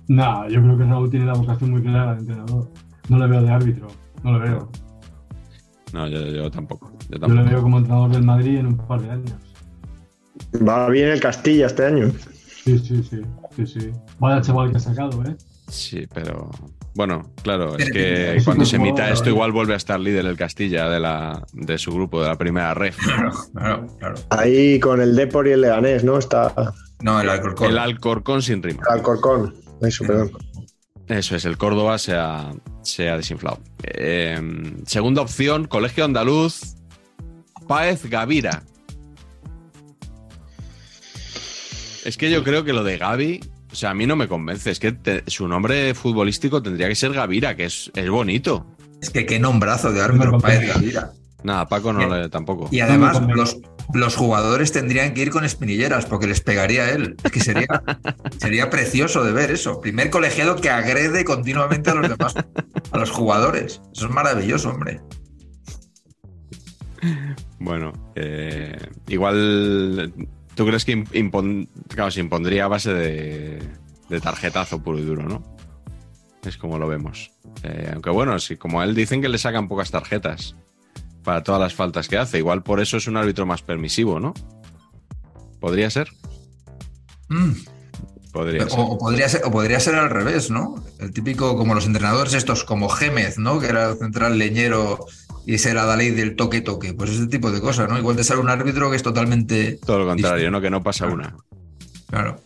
No, 0.09 0.47
yo 0.51 0.61
creo 0.61 0.77
que 0.77 0.85
Raúl 0.85 1.09
tiene 1.09 1.24
la 1.24 1.32
vocación 1.32 1.70
muy 1.70 1.81
clara 1.81 2.12
de 2.12 2.20
entrenador. 2.20 2.70
No 3.09 3.19
le 3.19 3.27
veo 3.27 3.41
de 3.43 3.51
árbitro, 3.51 3.89
no 4.23 4.39
le 4.39 4.51
veo. 4.51 4.70
No, 5.95 6.09
yo, 6.09 6.27
yo 6.27 6.51
tampoco. 6.51 6.93
Yo 7.09 7.11
Yo 7.12 7.15
le 7.15 7.20
tampoco. 7.20 7.49
veo 7.51 7.62
como 7.62 7.78
entrenador 7.78 8.11
del 8.11 8.23
Madrid 8.23 8.59
en 8.59 8.66
un 8.66 8.77
par 8.77 9.01
de 9.01 9.11
años. 9.12 9.32
Va 10.57 10.91
bien 10.91 11.09
el 11.09 11.20
Castilla 11.20 11.69
este 11.69 11.86
año. 11.86 12.12
Sí, 12.65 12.78
sí, 12.81 13.03
sí, 13.03 13.23
sí, 13.57 13.66
sí. 13.66 13.91
Vaya 14.19 14.43
chaval 14.43 14.73
que 14.73 14.77
ha 14.77 14.81
sacado, 14.81 15.24
¿eh? 15.24 15.35
Sí, 15.69 16.07
pero 16.12 16.51
bueno, 16.95 17.33
claro, 17.43 17.77
es 17.77 17.91
que 17.91 18.41
cuando 18.45 18.65
se 18.65 18.77
emita 18.77 19.11
esto 19.11 19.29
igual 19.29 19.51
vuelve 19.53 19.75
a 19.75 19.77
estar 19.77 19.99
líder 19.99 20.27
el 20.27 20.37
Castilla 20.37 20.89
de, 20.89 21.01
la, 21.01 21.45
de 21.53 21.77
su 21.77 21.93
grupo, 21.93 22.23
de 22.23 22.29
la 22.29 22.39
primera 22.39 22.73
ref. 22.75 22.97
Claro, 22.97 23.33
claro, 23.53 23.87
claro. 23.99 24.15
Ahí 24.31 24.79
con 24.79 25.01
el 25.01 25.16
Depor 25.16 25.49
y 25.49 25.53
el 25.53 25.61
Leganés, 25.62 26.05
¿no? 26.05 26.19
Está 26.19 26.53
No, 27.03 27.21
el 27.21 27.29
Alcorcón. 27.29 27.71
El 27.71 27.79
Alcorcón 27.79 28.43
sin 28.43 28.62
rima. 28.62 28.83
el 28.89 28.99
Alcorcón. 28.99 29.55
Eso, 29.83 30.05
perdón. 30.05 30.33
Eso 31.09 31.37
es, 31.37 31.45
el 31.45 31.59
Córdoba 31.59 31.99
se 31.99 32.15
ha, 32.15 32.51
se 32.83 33.11
ha 33.11 33.16
desinflado. 33.16 33.59
Eh, 33.83 34.41
segunda 34.87 35.21
opción, 35.21 35.66
Colegio 35.66 36.05
Andaluz, 36.05 36.77
Páez 37.66 38.09
Gavira. 38.09 38.62
Es 42.05 42.16
que 42.16 42.31
yo 42.31 42.45
creo 42.45 42.65
que 42.65 42.73
lo 42.73 42.85
de 42.85 42.99
Gavi, 42.99 43.41
o 43.75 43.77
sea, 43.77 43.91
a 43.91 43.95
mí 43.95 44.07
no 44.07 44.15
me 44.15 44.29
convence. 44.29 44.71
Es 44.71 44.79
que 44.79 44.93
te- 44.93 45.25
su 45.27 45.49
nombre 45.49 45.95
futbolístico 45.95 46.63
tendría 46.63 46.89
que 46.89 46.95
ser 46.95 47.13
Gavira, 47.13 47.57
que 47.57 47.65
es, 47.65 47.91
es 47.97 48.09
bonito. 48.09 48.67
Es 49.03 49.11
que 49.11 49.27
qué 49.27 49.41
nombrazo 49.41 49.93
de 49.93 50.07
No, 50.15 50.39
Páez 50.39 50.69
Gavira. 50.73 51.11
Nada, 51.43 51.69
Paco 51.69 51.93
no 51.93 52.09
le 52.09 52.29
tampoco. 52.29 52.69
Y 52.71 52.79
además, 52.81 53.21
No 53.21 53.35
los, 53.35 53.59
los 53.93 54.15
jugadores 54.15 54.71
tendrían 54.71 55.13
que 55.13 55.23
ir 55.23 55.31
con 55.31 55.45
espinilleras 55.45 56.07
porque 56.07 56.29
les 56.29 56.41
pegaría 56.41 56.85
a 56.85 56.91
él. 56.91 57.17
Es 57.25 57.33
que 57.33 57.41
sería, 57.41 57.67
sería 58.39 58.71
precioso 58.71 59.25
de 59.25 59.33
ver 59.33 59.51
eso. 59.51 59.81
Primer 59.81 60.09
colegiado 60.09 60.55
que 60.57 60.71
agrede 60.71 61.25
continuamente 61.25 61.91
a 61.91 61.95
los 61.97 62.09
demás, 62.09 62.35
a 62.93 62.97
los 62.99 63.11
jugadores. 63.11 63.83
Eso 63.93 64.07
es 64.07 64.13
maravilloso, 64.13 64.71
hombre. 64.71 65.01
Bueno, 67.59 67.93
eh, 68.15 68.79
igual, 69.09 70.15
¿tú 70.55 70.66
crees 70.66 70.85
que 70.85 70.97
im- 70.97 71.09
impon- 71.12 71.68
claro, 71.89 72.10
se 72.10 72.20
impondría 72.20 72.64
a 72.64 72.68
base 72.68 72.93
de, 72.93 73.62
de 74.09 74.20
tarjetazo 74.20 74.82
puro 74.82 74.98
y 74.98 75.02
duro, 75.02 75.22
no? 75.28 75.43
Es 76.44 76.56
como 76.56 76.78
lo 76.78 76.86
vemos. 76.86 77.31
Eh, 77.62 77.90
aunque 77.93 78.10
bueno, 78.10 78.39
sí, 78.39 78.56
como 78.56 78.81
a 78.81 78.85
él 78.85 78.94
dicen 78.94 79.22
que 79.22 79.28
le 79.28 79.39
sacan 79.39 79.68
pocas 79.68 79.90
tarjetas 79.90 80.55
para 81.22 81.43
todas 81.43 81.60
las 81.60 81.74
faltas 81.74 82.06
que 82.09 82.18
hace. 82.18 82.39
Igual 82.39 82.62
por 82.62 82.81
eso 82.81 82.97
es 82.98 83.06
un 83.06 83.16
árbitro 83.16 83.47
más 83.47 83.62
permisivo, 83.62 84.20
¿no? 84.20 84.35
¿Podría 85.60 85.89
ser? 85.90 86.09
Mm. 87.28 87.52
Podría 88.32 88.64
O, 88.64 88.68
ser. 88.68 88.78
o 88.81 88.98
podría 88.98 89.28
ser, 89.28 89.43
o 89.44 89.51
podría 89.51 89.81
ser 89.81 89.94
al 89.94 90.10
revés, 90.10 90.51
¿no? 90.51 90.85
El 90.98 91.12
típico, 91.12 91.56
como 91.56 91.74
los 91.74 91.86
entrenadores 91.86 92.35
estos, 92.35 92.64
como 92.64 92.89
Gémez, 92.89 93.39
¿no? 93.39 93.60
Que 93.60 93.68
era 93.68 93.90
el 93.90 93.97
central 93.97 94.36
leñero 94.36 95.06
y 95.47 95.55
ese 95.55 95.71
era 95.71 95.85
la 95.85 95.97
ley 95.97 96.11
del 96.11 96.37
toque-toque. 96.37 96.95
Pues 96.95 97.11
ese 97.11 97.27
tipo 97.27 97.51
de 97.51 97.61
cosas, 97.61 97.89
¿no? 97.89 97.99
Igual 97.99 98.16
te 98.16 98.25
sale 98.25 98.41
un 98.41 98.49
árbitro 98.51 98.91
que 98.91 98.97
es 98.97 99.03
totalmente. 99.03 99.79
Todo 99.85 100.01
lo 100.01 100.07
contrario, 100.07 100.37
distinto. 100.37 100.51
¿no? 100.53 100.61
Que 100.61 100.71
no 100.71 100.83
pasa 100.83 101.07
una. 101.07 101.37
Claro. 102.09 102.41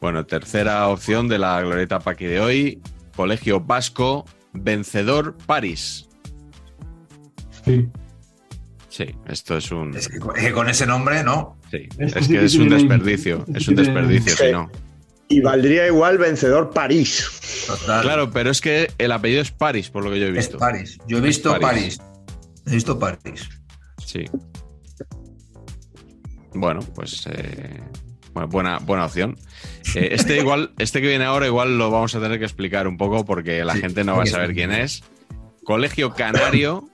Bueno, 0.00 0.26
tercera 0.26 0.86
opción 0.88 1.28
de 1.28 1.38
la 1.38 1.60
glorieta 1.62 1.98
Paqui 2.00 2.26
de 2.26 2.40
hoy. 2.40 2.82
Colegio 3.16 3.60
Vasco, 3.60 4.24
vencedor 4.52 5.36
París. 5.46 6.08
Sí. 7.64 7.88
Sí, 8.88 9.06
esto 9.26 9.56
es 9.56 9.70
un... 9.72 9.94
Es 9.96 10.08
que 10.08 10.18
con- 10.20 10.68
es 10.68 10.76
ese 10.76 10.86
nombre, 10.86 11.24
¿no? 11.24 11.58
Sí, 11.70 11.88
Este 11.98 12.18
es 12.20 12.28
que 12.28 12.34
que 12.38 12.44
es 12.44 12.54
un 12.56 12.68
desperdicio, 12.68 13.44
es 13.54 13.66
un 13.66 13.74
desperdicio, 13.74 14.36
Sí. 14.36 14.44
si 14.46 14.52
no. 14.52 14.70
Y 15.28 15.40
valdría 15.40 15.86
igual 15.86 16.18
vencedor 16.18 16.70
París. 16.70 17.64
Total. 17.66 18.02
Claro, 18.02 18.30
pero 18.30 18.50
es 18.50 18.60
que 18.60 18.92
el 18.98 19.10
apellido 19.10 19.40
es 19.42 19.50
París, 19.50 19.88
por 19.90 20.04
lo 20.04 20.10
que 20.10 20.20
yo 20.20 20.26
he 20.26 20.30
Es 20.30 20.36
visto. 20.36 20.58
París. 20.58 20.98
Yo 21.08 21.18
he 21.18 21.20
visto 21.22 21.50
París. 21.58 21.98
París. 21.98 22.02
He 22.66 22.70
visto 22.72 22.98
París. 22.98 23.48
Sí. 24.04 24.24
Bueno, 26.54 26.80
pues 26.94 27.26
eh, 27.30 27.80
buena, 28.48 28.78
buena 28.78 29.06
opción. 29.06 29.36
Eh, 29.94 30.08
este 30.12 30.38
igual, 30.38 30.72
este 30.78 31.00
que 31.00 31.08
viene 31.08 31.24
ahora, 31.24 31.46
igual 31.46 31.78
lo 31.78 31.90
vamos 31.90 32.14
a 32.14 32.20
tener 32.20 32.38
que 32.38 32.44
explicar 32.44 32.86
un 32.86 32.96
poco 32.96 33.24
porque 33.24 33.64
la 33.64 33.74
Sí, 33.74 33.80
gente 33.80 34.04
no 34.04 34.16
va 34.16 34.22
a 34.22 34.26
saber 34.26 34.54
quién 34.54 34.72
es. 34.72 35.02
Colegio 35.64 36.14
Canario, 36.14 36.88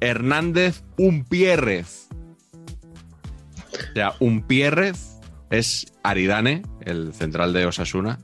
Hernández 0.00 0.82
Unpiérrez. 0.96 2.08
O 3.72 3.94
sea, 3.94 4.14
Unpiérrez 4.20 5.18
es 5.50 5.92
Aridane, 6.02 6.62
el 6.80 7.12
central 7.14 7.52
de 7.52 7.66
Osasuna. 7.66 8.18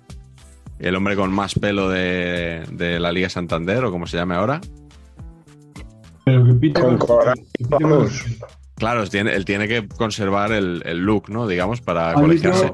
El 0.78 0.94
hombre 0.94 1.16
con 1.16 1.32
más 1.32 1.54
pelo 1.54 1.88
de, 1.88 2.64
de 2.70 3.00
la 3.00 3.12
Liga 3.12 3.28
Santander, 3.28 3.84
o 3.84 3.90
como 3.90 4.06
se 4.06 4.16
llame 4.16 4.36
ahora. 4.36 4.60
Pero 6.28 6.44
que 6.44 6.54
pite 6.54 6.80
Con. 6.82 6.98
Claro, 8.74 9.06
tiene, 9.08 9.34
él 9.34 9.44
tiene 9.46 9.66
que 9.66 9.88
conservar 9.88 10.52
el, 10.52 10.82
el 10.84 10.98
look, 10.98 11.30
¿no? 11.30 11.48
Digamos, 11.48 11.80
para 11.80 12.12
colegiarse. 12.12 12.70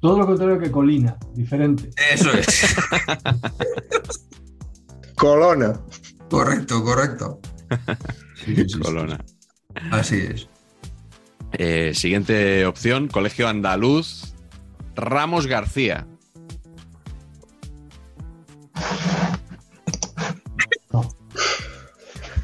todo 0.00 0.18
lo 0.18 0.26
contrario 0.26 0.58
que 0.58 0.70
Colina, 0.70 1.16
diferente. 1.34 1.90
Eso 2.12 2.32
es. 2.32 2.76
Colona. 5.16 5.80
Correcto, 6.28 6.82
correcto. 6.82 7.40
Sí, 8.34 8.56
sí, 8.56 8.68
sí. 8.68 8.78
Colona. 8.80 9.24
Así 9.92 10.16
es. 10.16 10.48
Eh, 11.52 11.92
siguiente 11.94 12.66
opción, 12.66 13.06
Colegio 13.06 13.48
Andaluz, 13.48 14.34
Ramos 14.96 15.46
García. 15.46 16.06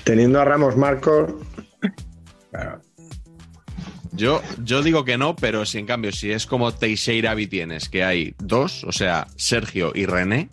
Teniendo 0.04 0.40
a 0.40 0.44
Ramos 0.44 0.76
Marcos, 0.76 1.32
Claro. 2.50 2.80
Yo, 4.12 4.42
yo 4.62 4.82
digo 4.82 5.04
que 5.06 5.16
no, 5.16 5.34
pero 5.36 5.64
si 5.64 5.78
en 5.78 5.86
cambio, 5.86 6.12
si 6.12 6.32
es 6.32 6.46
como 6.46 6.72
Teixeira 6.72 7.34
Vitienes, 7.34 7.88
que 7.88 8.04
hay 8.04 8.34
dos, 8.38 8.84
o 8.84 8.92
sea, 8.92 9.26
Sergio 9.36 9.92
y 9.94 10.04
René, 10.04 10.50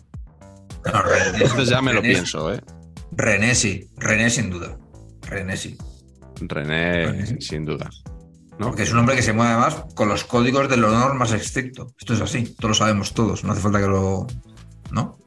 No, 0.86 0.92
René- 1.02 1.42
entonces 1.42 1.68
ya 1.68 1.82
me 1.82 1.92
lo 1.92 2.00
pienso, 2.00 2.54
¿eh? 2.54 2.60
René 3.12 3.54
sí, 3.54 3.86
René 3.98 4.30
sin 4.30 4.48
duda. 4.48 4.78
René 5.22 5.56
sí. 5.58 5.76
René, 6.40 7.38
sin 7.40 7.66
duda. 7.66 7.90
¿no? 8.58 8.68
Porque 8.68 8.84
es 8.84 8.92
un 8.92 8.98
hombre 9.00 9.14
que 9.16 9.22
se 9.22 9.34
mueve 9.34 9.56
más 9.56 9.74
con 9.94 10.08
los 10.08 10.24
códigos 10.24 10.68
del 10.70 10.84
honor 10.84 11.14
más 11.14 11.32
estricto. 11.32 11.92
Esto 11.98 12.14
es 12.14 12.20
así, 12.22 12.54
todos 12.56 12.70
lo 12.70 12.74
sabemos 12.74 13.12
todos, 13.12 13.44
no 13.44 13.52
hace 13.52 13.60
falta 13.60 13.78
que 13.80 13.86
lo. 13.88 14.26
¿No? 14.90 15.18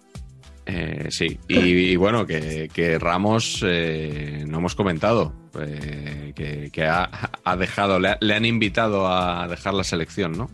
Eh, 0.66 1.08
sí, 1.10 1.40
y, 1.48 1.60
y 1.60 1.96
bueno, 1.98 2.26
que, 2.26 2.70
que 2.74 2.98
Ramos 3.00 3.62
eh, 3.66 4.46
no 4.48 4.60
hemos 4.60 4.76
comentado, 4.76 5.34
eh, 5.60 6.32
que, 6.36 6.70
que 6.72 6.86
ha, 6.88 7.10
ha 7.44 7.56
dejado, 7.58 8.00
le, 8.00 8.10
ha- 8.10 8.18
le 8.22 8.34
han 8.36 8.46
invitado 8.46 9.08
a 9.12 9.48
dejar 9.48 9.74
la 9.74 9.84
selección, 9.84 10.32
¿no? 10.38 10.50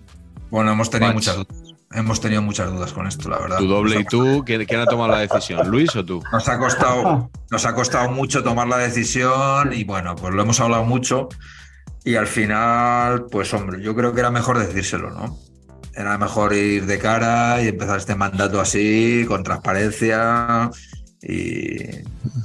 Bueno, 0.50 0.72
hemos 0.72 0.90
tenido 0.90 1.14
muchas 1.14 1.36
dudas. 1.36 1.76
Hemos 1.92 2.22
tenido 2.22 2.42
muchas 2.44 2.72
dudas 2.72 2.94
con 2.94 3.08
esto, 3.08 3.30
la 3.30 3.40
verdad. 3.40 3.58
Tu 3.58 3.66
doble 3.68 4.00
y 4.02 4.04
tú, 4.04 4.44
¿quién, 4.46 4.64
quién 4.66 4.80
ha 4.80 4.86
tomado 4.86 5.12
la 5.12 5.20
decisión? 5.20 5.68
¿Luis 5.70 5.96
o 5.96 6.06
tú? 6.06 6.22
Nos 6.32 6.48
ha 6.48 6.60
costado, 6.60 7.32
nos 7.50 7.66
ha 7.66 7.74
costado 7.74 8.12
mucho 8.12 8.44
tomar 8.44 8.68
la 8.68 8.78
decisión 8.78 9.74
y 9.74 9.84
bueno, 9.86 10.16
pues 10.16 10.34
lo 10.34 10.42
hemos 10.44 10.60
hablado 10.60 10.84
mucho 10.86 11.30
y 12.04 12.16
al 12.16 12.28
final, 12.28 13.26
pues 13.32 13.52
hombre, 13.56 13.82
yo 13.82 13.96
creo 13.96 14.14
que 14.14 14.20
era 14.20 14.30
mejor 14.32 14.60
decírselo, 14.60 15.10
¿no? 15.12 15.38
Era 15.96 16.18
mejor 16.18 16.54
ir 16.54 16.86
de 16.86 17.00
cara 17.00 17.62
y 17.62 17.68
empezar 17.68 17.98
este 17.98 18.16
mandato 18.16 18.62
así, 18.62 19.26
con 19.28 19.44
transparencia 19.44 20.70
y, 21.22 21.84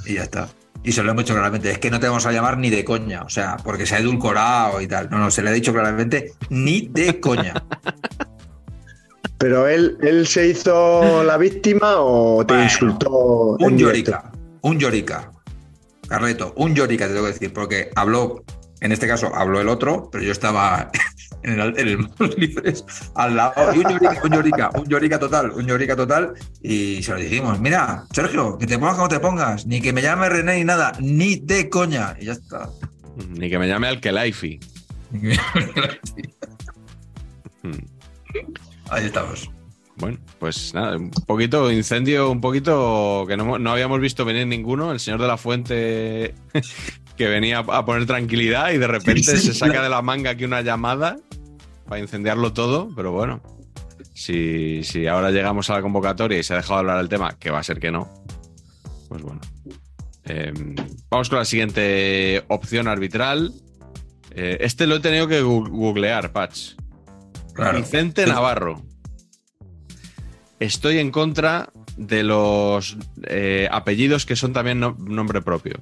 y 0.05 0.13
ya 0.15 0.23
está. 0.23 0.49
Y 0.83 0.91
se 0.91 1.01
lo 1.01 1.11
hemos 1.11 1.23
dicho 1.23 1.33
claramente, 1.33 1.71
es 1.71 1.79
que 1.79 1.89
no 1.89 1.99
te 1.99 2.07
vamos 2.07 2.27
a 2.27 2.31
llamar 2.31 2.59
ni 2.59 2.69
de 2.69 2.85
coña, 2.85 3.23
o 3.23 3.29
sea, 3.29 3.57
porque 3.57 3.87
se 3.87 3.95
ha 3.95 3.99
edulcorado 3.99 4.79
y 4.81 4.87
tal. 4.87 5.09
No, 5.09 5.17
no, 5.17 5.31
se 5.31 5.41
le 5.41 5.49
ha 5.49 5.53
dicho 5.53 5.73
claramente 5.73 6.33
ni 6.49 6.89
de 6.91 7.19
coña. 7.19 7.55
pero 9.39 9.67
él, 9.67 9.97
él 10.01 10.27
se 10.27 10.47
hizo 10.47 11.23
la 11.23 11.37
víctima 11.37 11.95
o 11.97 12.45
te 12.45 12.53
Bueno, 12.53 12.63
insultó. 12.65 13.57
Un 13.59 13.77
llorica, 13.77 14.31
un 14.61 14.77
llorica. 14.77 15.31
Carleto, 16.07 16.53
un 16.57 16.75
llorica 16.75 17.07
te 17.07 17.13
tengo 17.13 17.25
que 17.25 17.33
decir, 17.33 17.51
porque 17.51 17.89
habló, 17.95 18.43
en 18.79 18.91
este 18.91 19.07
caso 19.07 19.33
habló 19.33 19.59
el 19.59 19.69
otro, 19.69 20.09
pero 20.11 20.23
yo 20.23 20.31
estaba 20.31 20.91
en 21.45 21.59
el, 21.59 21.79
en 21.79 21.87
el 21.87 21.97
Manos 21.99 22.37
Libres 22.37 22.83
al 23.15 23.35
lado. 23.35 23.53
Y 23.73 23.79
un 23.79 23.83
llorica, 23.83 24.21
un 24.23 24.31
llorica, 24.31 24.69
un 24.75 24.85
llorica 24.87 25.19
total, 25.19 25.51
un 25.51 25.65
llorica 25.65 25.95
total. 25.95 26.33
Y 26.61 27.03
se 27.03 27.11
lo 27.11 27.19
dijimos, 27.19 27.59
mira, 27.59 28.05
Sergio, 28.11 28.57
que 28.57 28.65
te 28.65 28.77
pongas 28.77 28.95
como 28.95 29.07
te 29.07 29.19
pongas, 29.19 29.65
ni 29.65 29.79
que 29.79 29.93
me 29.93 30.01
llame 30.01 30.27
René 30.29 30.57
ni 30.57 30.63
nada, 30.63 30.93
ni 30.99 31.35
de 31.37 31.69
coña. 31.69 32.15
Y 32.19 32.25
ya 32.25 32.33
está. 32.33 32.69
Ni 33.29 33.49
que 33.49 33.59
me 33.59 33.67
llame 33.67 33.87
Alkelaifi. 33.87 34.59
Ahí 38.89 39.05
estamos. 39.05 39.49
Bueno, 39.97 40.17
pues 40.39 40.73
nada, 40.73 40.97
un 40.97 41.09
poquito 41.09 41.71
incendio, 41.71 42.29
un 42.29 42.41
poquito 42.41 43.23
que 43.27 43.37
no, 43.37 43.57
no 43.57 43.71
habíamos 43.71 44.01
visto 44.01 44.25
venir 44.25 44.45
ninguno. 44.45 44.91
El 44.91 44.99
señor 44.99 45.21
de 45.21 45.27
la 45.27 45.37
fuente 45.37 46.35
que 47.17 47.27
venía 47.27 47.59
a 47.59 47.85
poner 47.85 48.05
tranquilidad 48.05 48.71
y 48.71 48.77
de 48.77 48.87
repente 48.87 49.23
Sí, 49.23 49.37
sí, 49.37 49.47
se 49.47 49.53
saca 49.53 49.81
de 49.81 49.89
la 49.89 50.01
manga 50.01 50.31
aquí 50.31 50.43
una 50.45 50.61
llamada 50.61 51.17
para 51.87 52.01
incendiarlo 52.01 52.51
todo. 52.53 52.89
Pero 52.95 53.11
bueno, 53.11 53.41
si, 54.13 54.83
si 54.83 55.07
ahora 55.07 55.31
llegamos 55.31 55.69
a 55.69 55.73
la 55.73 55.81
convocatoria 55.81 56.37
y 56.39 56.43
se 56.43 56.53
ha 56.53 56.57
dejado 56.57 56.75
de 56.75 56.79
hablar 56.79 56.97
del 56.97 57.09
tema, 57.09 57.37
que 57.39 57.51
va 57.51 57.59
a 57.59 57.63
ser 57.63 57.79
que 57.79 57.91
no, 57.91 58.09
pues 59.09 59.21
bueno. 59.21 59.41
Eh, 60.25 60.51
vamos 61.09 61.29
con 61.29 61.37
la 61.39 61.45
siguiente 61.45 62.43
opción 62.47 62.87
arbitral. 62.87 63.53
Eh, 64.31 64.57
este 64.61 64.87
lo 64.87 64.95
he 64.95 64.99
tenido 64.99 65.27
que 65.27 65.41
googlear, 65.41 66.31
Patch. 66.33 66.71
Claro. 67.53 67.77
Vicente. 67.77 68.25
Navarro. 68.25 68.81
Estoy 70.59 70.97
en 70.99 71.11
contra 71.11 71.69
de 71.97 72.23
los 72.23 72.97
eh, 73.27 73.67
apellidos 73.71 74.25
que 74.25 74.35
son 74.35 74.51
también 74.51 74.79
no- 74.79 74.97
nombre 74.99 75.41
propio. 75.41 75.79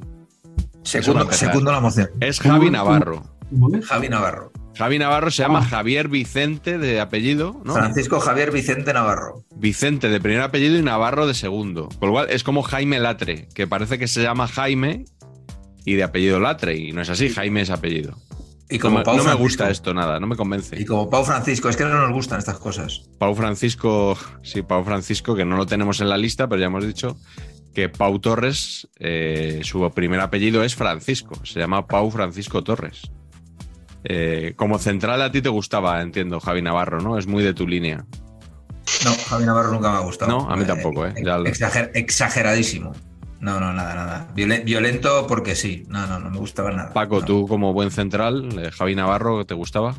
Segundo, 0.84 1.32
segundo 1.32 1.72
la 1.72 1.80
moción. 1.80 2.10
Es 2.20 2.40
Javi 2.40 2.70
Navarro. 2.70 3.24
Javi 3.88 4.10
Navarro. 4.10 4.52
Javi 4.76 4.98
Navarro 4.98 5.30
se 5.30 5.44
llama 5.44 5.60
Ah. 5.60 5.66
Javier 5.70 6.08
Vicente 6.08 6.78
de 6.80 7.00
apellido, 7.00 7.62
¿no? 7.64 7.74
Francisco 7.76 8.20
Javier 8.20 8.52
Vicente 8.52 8.92
Navarro. 8.92 9.44
Vicente 9.56 10.10
de 10.10 10.20
primer 10.20 10.42
apellido 10.42 10.78
y 10.78 10.82
Navarro 10.82 11.28
de 11.28 11.36
segundo. 11.36 11.90
Con 12.00 12.10
lo 12.10 12.14
cual 12.14 12.30
es 12.32 12.44
como 12.44 12.64
Jaime 12.64 13.00
Latre, 13.00 13.48
que 13.54 13.68
parece 13.68 14.00
que 14.00 14.08
se 14.08 14.24
llama 14.24 14.48
Jaime 14.48 15.06
y 15.86 15.94
de 15.94 16.04
apellido 16.04 16.40
Latre. 16.40 16.76
Y 16.76 16.92
no 16.92 17.02
es 17.02 17.10
así, 17.10 17.30
Jaime 17.30 17.62
es 17.62 17.70
apellido. 17.70 18.18
Y 18.70 18.78
No 18.78 18.82
como 18.82 19.04
Pau 19.04 19.18
no 19.18 19.24
me 19.26 19.34
gusta 19.36 19.70
esto 19.70 19.94
nada, 19.94 20.20
no 20.20 20.26
me 20.26 20.36
convence. 20.36 20.80
Y 20.82 20.86
como 20.86 21.08
Pau 21.08 21.24
Francisco, 21.24 21.70
es 21.70 21.78
que 21.78 21.84
no 21.84 21.90
nos 21.94 22.12
gustan 22.12 22.40
estas 22.40 22.58
cosas. 22.58 23.04
Pau 23.20 23.36
Francisco, 23.36 24.18
sí, 24.42 24.64
Pau 24.64 24.84
Francisco, 24.84 25.36
que 25.36 25.46
no 25.46 25.56
lo 25.58 25.68
tenemos 25.68 26.02
en 26.02 26.10
la 26.10 26.18
lista, 26.18 26.48
pero 26.48 26.60
ya 26.62 26.68
hemos 26.68 26.88
dicho 26.88 27.16
que 27.74 27.90
Pau 27.90 28.20
Torres, 28.20 28.88
eh, 29.00 29.62
su 29.64 29.90
primer 29.92 30.20
apellido 30.20 30.64
es 30.64 30.76
Francisco, 30.76 31.34
se 31.46 31.60
llama 31.60 31.88
Pau 31.88 32.12
Francisco 32.12 32.64
Torres. 32.64 33.12
Eh, 34.04 34.54
como 34.56 34.80
central 34.80 35.22
a 35.22 35.32
ti 35.32 35.42
te 35.42 35.50
gustaba, 35.50 36.02
entiendo, 36.02 36.40
Javi 36.40 36.62
Navarro, 36.62 37.00
¿no? 37.02 37.18
Es 37.18 37.26
muy 37.26 37.42
de 37.44 37.54
tu 37.54 37.68
línea. 37.68 38.06
No, 39.06 39.12
Javi 39.30 39.46
Navarro 39.46 39.72
nunca 39.72 39.92
me 39.92 39.98
ha 39.98 40.02
gustado. 40.02 40.30
No, 40.32 40.50
a 40.50 40.56
mí 40.58 40.66
tampoco, 40.66 41.06
¿eh? 41.08 41.14
Ya 41.24 41.38
lo- 41.38 41.46
Exager- 41.46 41.92
exageradísimo. 41.94 42.92
No, 43.40 43.60
no, 43.60 43.74
nada, 43.74 43.96
nada. 43.96 44.28
Violen- 44.36 44.64
violento 44.66 45.26
porque 45.28 45.56
sí. 45.56 45.84
No, 45.90 46.06
no, 46.08 46.20
no 46.20 46.30
me 46.30 46.38
gustaba 46.38 46.72
nada. 46.72 46.94
Paco, 46.94 47.20
No. 47.22 47.26
tú 47.26 47.48
como 47.48 47.74
buen 47.74 47.92
central, 47.92 48.50
eh, 48.60 48.72
Javi 48.72 48.96
Navarro, 48.96 49.46
¿te 49.46 49.54
gustaba? 49.54 49.96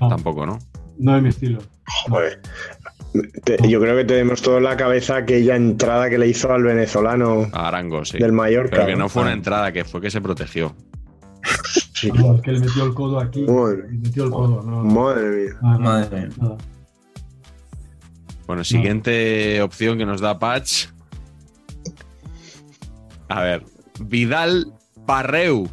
No, 0.00 0.08
Tampoco, 0.08 0.44
¿no? 0.46 0.58
no 0.98 1.16
es 1.16 1.22
mi 1.22 1.28
estilo. 1.28 1.60
Joder. 2.08 2.40
Te- 3.44 3.68
yo 3.68 3.80
creo 3.80 3.96
que 3.96 4.04
tenemos 4.04 4.42
todo 4.42 4.58
en 4.58 4.64
la 4.64 4.76
cabeza 4.76 5.16
aquella 5.16 5.54
entrada 5.56 6.10
que 6.10 6.18
le 6.18 6.26
hizo 6.28 6.52
al 6.52 6.62
venezolano 6.64 7.48
A 7.52 7.68
Arango, 7.68 8.04
sí. 8.04 8.18
del 8.18 8.32
Mallorca. 8.32 8.70
Pero 8.76 8.86
que 8.86 8.96
no 8.96 9.08
fue 9.08 9.22
una 9.22 9.30
Ah, 9.30 9.34
entrada, 9.34 9.72
que 9.72 9.84
fue 9.84 10.00
que 10.00 10.10
se 10.10 10.20
protegió. 10.20 10.74
sí. 11.94 12.10
No, 12.10 12.34
es 12.34 12.42
que 12.42 12.52
le 12.52 12.60
metió 12.60 12.84
el 12.84 12.94
codo 12.94 13.20
aquí. 13.20 13.42
Madre. 13.46 13.84
Metió 13.90 14.24
el 14.24 14.30
codo. 14.30 14.62
No, 14.62 14.82
no. 14.82 14.84
Madre 14.84 15.28
mía. 15.30 15.52
Nada, 15.62 15.78
Madre 15.78 16.20
mía. 16.26 16.28
nada. 16.40 16.56
Bueno, 18.46 18.64
siguiente 18.64 19.62
opción 19.62 19.96
que 19.96 20.04
nos 20.06 20.20
da 20.20 20.38
Patch. 20.38 20.86
A 23.28 23.42
ver, 23.42 23.62
Vidal 24.00 24.72
Parreu. 25.06 25.68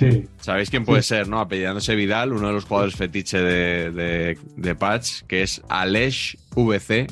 Sí, 0.00 0.26
¿Sabéis 0.40 0.70
quién 0.70 0.84
puede 0.86 1.02
ser, 1.02 1.28
no? 1.28 1.40
Apellidándose 1.40 1.94
Vidal, 1.94 2.32
uno 2.32 2.46
de 2.48 2.52
los 2.54 2.64
jugadores 2.64 2.96
fetiche 2.96 3.38
de, 3.38 3.90
de, 3.90 4.38
de 4.56 4.74
Patch, 4.74 5.22
que 5.28 5.42
es 5.42 5.60
Aleix 5.68 6.36
VC. 6.56 7.06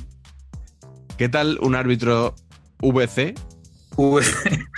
¿Qué 1.19 1.29
tal 1.29 1.59
un 1.61 1.75
árbitro 1.75 2.35
VC? 2.81 3.35
V- 3.97 4.23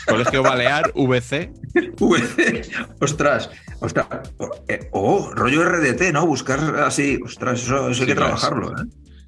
Colegio 0.09 0.43
Balear 0.43 0.93
VC. 0.95 1.53
V- 2.01 2.63
ostras, 3.01 3.49
ostras. 3.81 4.07
Eh, 4.67 4.89
Oh, 4.93 5.31
rollo 5.33 5.63
RDT, 5.65 6.13
¿no? 6.13 6.27
Buscar 6.27 6.59
así. 6.81 7.21
Ostras, 7.25 7.63
eso, 7.63 7.77
eso 7.77 7.87
hay 7.89 7.95
Sí, 7.95 8.07
que 8.07 8.15
claro, 8.17 8.35
trabajarlo, 8.37 8.73
¿eh? 8.73 8.87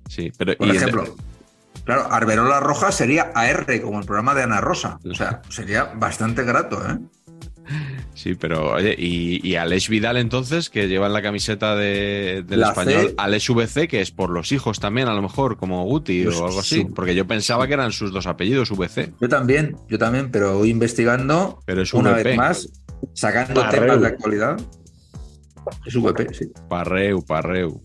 Sí, 0.08 0.32
pero. 0.36 0.56
Por 0.56 0.66
y- 0.66 0.76
ejemplo, 0.76 1.14
claro, 1.84 2.08
Arberola 2.10 2.58
Roja 2.58 2.90
sería 2.90 3.30
AR, 3.34 3.66
como 3.82 4.00
el 4.00 4.06
programa 4.06 4.34
de 4.34 4.42
Ana 4.42 4.60
Rosa. 4.60 4.98
O 5.08 5.14
sea, 5.14 5.40
sería 5.50 5.84
bastante 5.94 6.42
grato, 6.42 6.82
¿eh? 6.88 6.98
Sí, 8.14 8.34
pero 8.34 8.72
oye, 8.72 8.94
y, 8.98 9.46
y 9.48 9.56
Aleix 9.56 9.88
Vidal 9.88 10.16
entonces, 10.16 10.68
que 10.68 10.88
lleva 10.88 11.06
en 11.06 11.12
la 11.12 11.22
camiseta 11.22 11.74
de- 11.76 12.44
del 12.46 12.60
La 12.60 12.68
español, 12.68 13.08
C. 13.10 13.14
Aleix 13.16 13.48
VC, 13.48 13.88
que 13.88 14.00
es 14.00 14.10
por 14.10 14.30
los 14.30 14.52
hijos 14.52 14.80
también, 14.80 15.08
a 15.08 15.14
lo 15.14 15.22
mejor, 15.22 15.56
como 15.56 15.84
Guti 15.84 16.24
Pues 16.24 16.36
o 16.36 16.46
algo 16.46 16.60
así. 16.60 16.84
Porque 16.84 17.14
yo 17.14 17.26
pensaba 17.26 17.66
que 17.66 17.74
eran 17.74 17.92
sus 17.92 18.12
dos 18.12 18.26
apellidos, 18.26 18.70
VC. 18.70 19.12
Yo 19.20 19.28
también, 19.28 19.76
yo 19.88 19.98
también, 19.98 20.30
pero 20.30 20.58
voy 20.58 20.70
investigando 20.70 21.60
Pero 21.64 21.82
es 21.82 21.94
una 21.94 22.10
VP. 22.12 22.22
vez 22.24 22.36
más, 22.36 22.68
sacando 23.14 23.60
Parreu. 23.60 23.80
temas 23.80 24.00
de 24.00 24.06
actualidad. 24.08 24.60
Es 25.86 25.94
VP, 25.96 26.34
sí. 26.34 26.46
Parreu, 26.68 27.24
Parreu. 27.24 27.80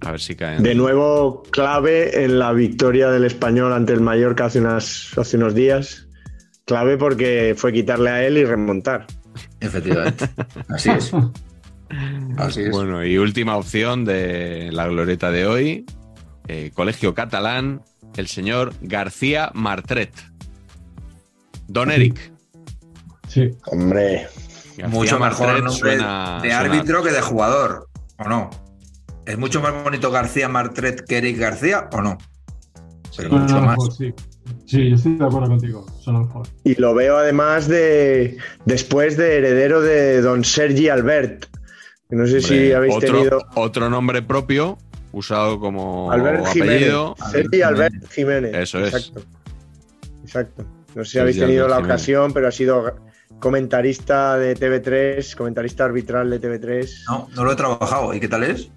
A 0.00 0.12
ver 0.12 0.20
si 0.20 0.34
caen. 0.36 0.62
De 0.62 0.74
nuevo, 0.74 1.42
clave 1.50 2.24
en 2.24 2.38
la 2.38 2.52
victoria 2.52 3.10
del 3.10 3.24
español 3.24 3.72
ante 3.72 3.92
el 3.94 4.00
Mallorca 4.00 4.46
hace, 4.46 4.60
unas, 4.60 5.16
hace 5.16 5.36
unos 5.38 5.54
días. 5.54 6.03
Clave 6.64 6.96
porque 6.96 7.54
fue 7.56 7.72
quitarle 7.72 8.10
a 8.10 8.24
él 8.24 8.38
y 8.38 8.44
remontar. 8.44 9.06
Efectivamente. 9.60 10.28
Así 10.68 10.90
es. 10.90 11.12
Así 12.38 12.62
es. 12.62 12.70
Bueno, 12.70 13.04
y 13.04 13.18
última 13.18 13.56
opción 13.56 14.04
de 14.04 14.70
la 14.72 14.86
glorieta 14.86 15.30
de 15.30 15.46
hoy. 15.46 15.86
eh, 16.48 16.70
Colegio 16.74 17.14
Catalán, 17.14 17.82
el 18.16 18.26
señor 18.28 18.72
García 18.80 19.50
Martret. 19.54 20.10
Don 21.68 21.90
Eric. 21.90 22.32
Sí. 23.28 23.50
Hombre, 23.66 24.28
García 24.76 24.88
Mucho 24.88 25.18
mejor 25.18 25.46
Martret 25.48 25.64
nombre 25.64 25.78
suena- 25.96 26.40
de 26.42 26.48
suena- 26.50 26.58
árbitro 26.60 27.02
que 27.02 27.10
de 27.12 27.20
jugador, 27.20 27.88
¿o 28.18 28.28
no? 28.28 28.50
¿Es 29.26 29.38
mucho 29.38 29.60
más 29.62 29.72
bonito 29.82 30.10
García 30.10 30.48
Martret 30.48 31.04
que 31.06 31.18
Eric 31.18 31.38
García 31.38 31.88
o 31.92 32.02
no? 32.02 32.18
Pero 33.16 33.30
mucho 33.30 33.54
más. 33.60 33.70
mejor, 33.78 33.92
sí. 33.92 34.12
Sí, 34.66 34.90
yo 34.90 34.96
estoy 34.96 35.16
de 35.16 35.24
acuerdo 35.24 35.48
contigo. 35.48 35.86
Suena 36.00 36.20
mejor. 36.20 36.46
y 36.64 36.74
lo 36.80 36.94
veo 36.94 37.16
además 37.16 37.68
de 37.68 38.36
después 38.64 39.16
de 39.16 39.38
heredero 39.38 39.80
de 39.80 40.20
don 40.20 40.44
Sergi 40.44 40.88
Albert. 40.88 41.46
No 42.10 42.26
sé 42.26 42.40
si 42.40 42.72
habéis 42.72 42.94
otro, 42.94 43.12
tenido 43.12 43.42
otro 43.54 43.90
nombre 43.90 44.22
propio 44.22 44.78
usado 45.12 45.58
como 45.58 46.10
Albert 46.12 46.46
Jiménez. 46.46 46.76
apellido. 46.76 47.16
Sergi 47.30 47.62
Albert 47.62 48.10
Jiménez. 48.10 48.54
Eso 48.54 48.78
es. 48.84 48.94
Exacto. 48.94 49.22
Exacto. 50.24 50.64
No 50.94 51.04
sé 51.04 51.10
si 51.10 51.12
Sergi 51.12 51.18
habéis 51.20 51.38
tenido 51.38 51.64
Albert 51.64 51.70
la 51.70 51.76
Jiménez. 51.76 51.94
ocasión, 51.94 52.32
pero 52.32 52.48
ha 52.48 52.52
sido 52.52 52.96
comentarista 53.40 54.38
de 54.38 54.56
TV3, 54.56 55.34
comentarista 55.36 55.84
arbitral 55.84 56.30
de 56.30 56.40
TV3. 56.40 56.88
No, 57.08 57.28
no 57.34 57.44
lo 57.44 57.52
he 57.52 57.56
trabajado. 57.56 58.14
¿Y 58.14 58.20
qué 58.20 58.28
tal 58.28 58.44
es? 58.44 58.70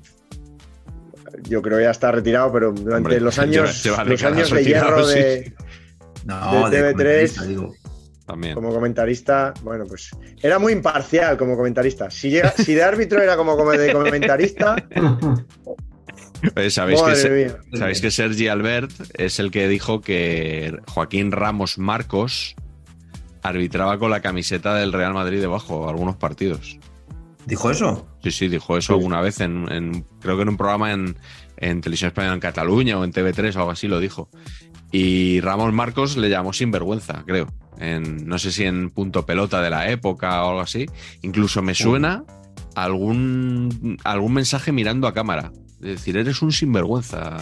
Yo 1.43 1.61
creo 1.61 1.77
que 1.77 1.83
ya 1.85 1.91
está 1.91 2.11
retirado, 2.11 2.51
pero 2.51 2.71
durante 2.71 2.95
Hombre, 2.97 3.19
los 3.21 3.37
años, 3.39 3.83
lleva 3.83 4.03
los 4.03 4.23
años 4.23 4.49
de 4.51 4.63
hierro 4.65 5.05
sí, 5.05 5.19
de, 5.19 5.43
sí. 5.45 5.53
No, 6.25 6.69
De 6.69 6.81
de, 6.81 6.93
TV3. 6.95 6.95
comentarista, 6.95 7.43
digo. 7.45 7.73
También. 8.25 8.55
como 8.55 8.73
comentarista, 8.73 9.53
bueno, 9.63 9.85
pues 9.87 10.09
era 10.41 10.59
muy 10.59 10.73
imparcial 10.73 11.37
como 11.37 11.55
comentarista. 11.55 12.09
Si, 12.11 12.29
llega, 12.29 12.51
si 12.51 12.73
de 12.73 12.83
árbitro 12.83 13.21
era 13.21 13.37
como 13.37 13.55
de 13.71 13.93
comentarista, 13.93 14.75
Eh, 16.55 16.69
¿Sabéis, 16.69 17.01
que 17.01 17.15
se- 17.15 17.55
sabéis 17.75 17.99
que 17.99 18.11
Sergi 18.11 18.47
Albert 18.47 18.91
es 19.15 19.39
el 19.39 19.49
que 19.49 19.67
dijo 19.67 20.01
que 20.01 20.77
Joaquín 20.87 21.31
Ramos 21.31 21.79
Marcos 21.79 22.55
arbitraba 23.41 23.97
con 23.97 24.11
la 24.11 24.21
camiseta 24.21 24.75
del 24.75 24.93
Real 24.93 25.15
Madrid 25.15 25.41
debajo 25.41 25.89
algunos 25.89 26.15
partidos? 26.15 26.77
¿Dijo 27.47 27.71
eso? 27.71 28.07
Sí, 28.21 28.31
sí, 28.31 28.47
dijo 28.49 28.77
eso 28.77 28.93
Sí. 28.93 28.97
alguna 28.99 29.21
vez 29.21 29.39
en, 29.39 29.71
en- 29.71 30.05
creo 30.19 30.35
que 30.35 30.43
en 30.43 30.49
un 30.49 30.57
programa 30.57 30.91
en, 30.91 31.15
en 31.57 31.81
Televisión 31.81 32.09
Española 32.09 32.33
en 32.35 32.39
Cataluña 32.41 32.99
o 32.99 33.03
en 33.03 33.11
TV3 33.13 33.55
o 33.55 33.59
algo 33.59 33.71
así 33.71 33.87
lo 33.87 33.99
dijo. 33.99 34.29
Y 34.91 35.39
Ramos 35.41 35.73
Marcos 35.73 36.17
le 36.17 36.29
llamó 36.29 36.53
sinvergüenza, 36.53 37.23
creo. 37.25 37.47
En, 37.79 38.27
no 38.27 38.37
sé 38.39 38.51
si 38.51 38.63
en 38.65 38.89
punto 38.89 39.25
pelota 39.25 39.61
de 39.61 39.69
la 39.69 39.89
época 39.89 40.43
o 40.43 40.49
algo 40.49 40.61
así. 40.61 40.85
Incluso 41.21 41.61
me 41.61 41.73
suena 41.73 42.23
algún, 42.75 43.97
algún 44.03 44.33
mensaje 44.33 44.71
mirando 44.71 45.07
a 45.07 45.13
cámara. 45.13 45.51
Es 45.81 45.87
decir, 45.89 46.17
eres 46.17 46.41
un 46.41 46.51
sinvergüenza. 46.51 47.37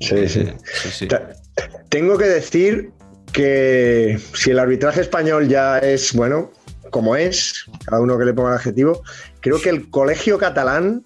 Sí, 0.00 0.28
sí. 0.28 0.40
Eh, 0.40 0.56
sí, 0.90 1.08
Tengo 1.88 2.16
que 2.18 2.24
decir 2.26 2.90
que 3.32 4.18
si 4.34 4.50
el 4.50 4.58
arbitraje 4.58 5.00
español 5.00 5.48
ya 5.48 5.78
es, 5.78 6.12
bueno, 6.12 6.50
como 6.92 7.16
es, 7.16 7.64
cada 7.84 8.00
uno 8.00 8.16
que 8.16 8.24
le 8.24 8.32
ponga 8.34 8.50
el 8.50 8.56
adjetivo, 8.56 9.02
creo 9.40 9.60
que 9.60 9.70
el 9.70 9.90
colegio 9.90 10.38
catalán 10.38 11.02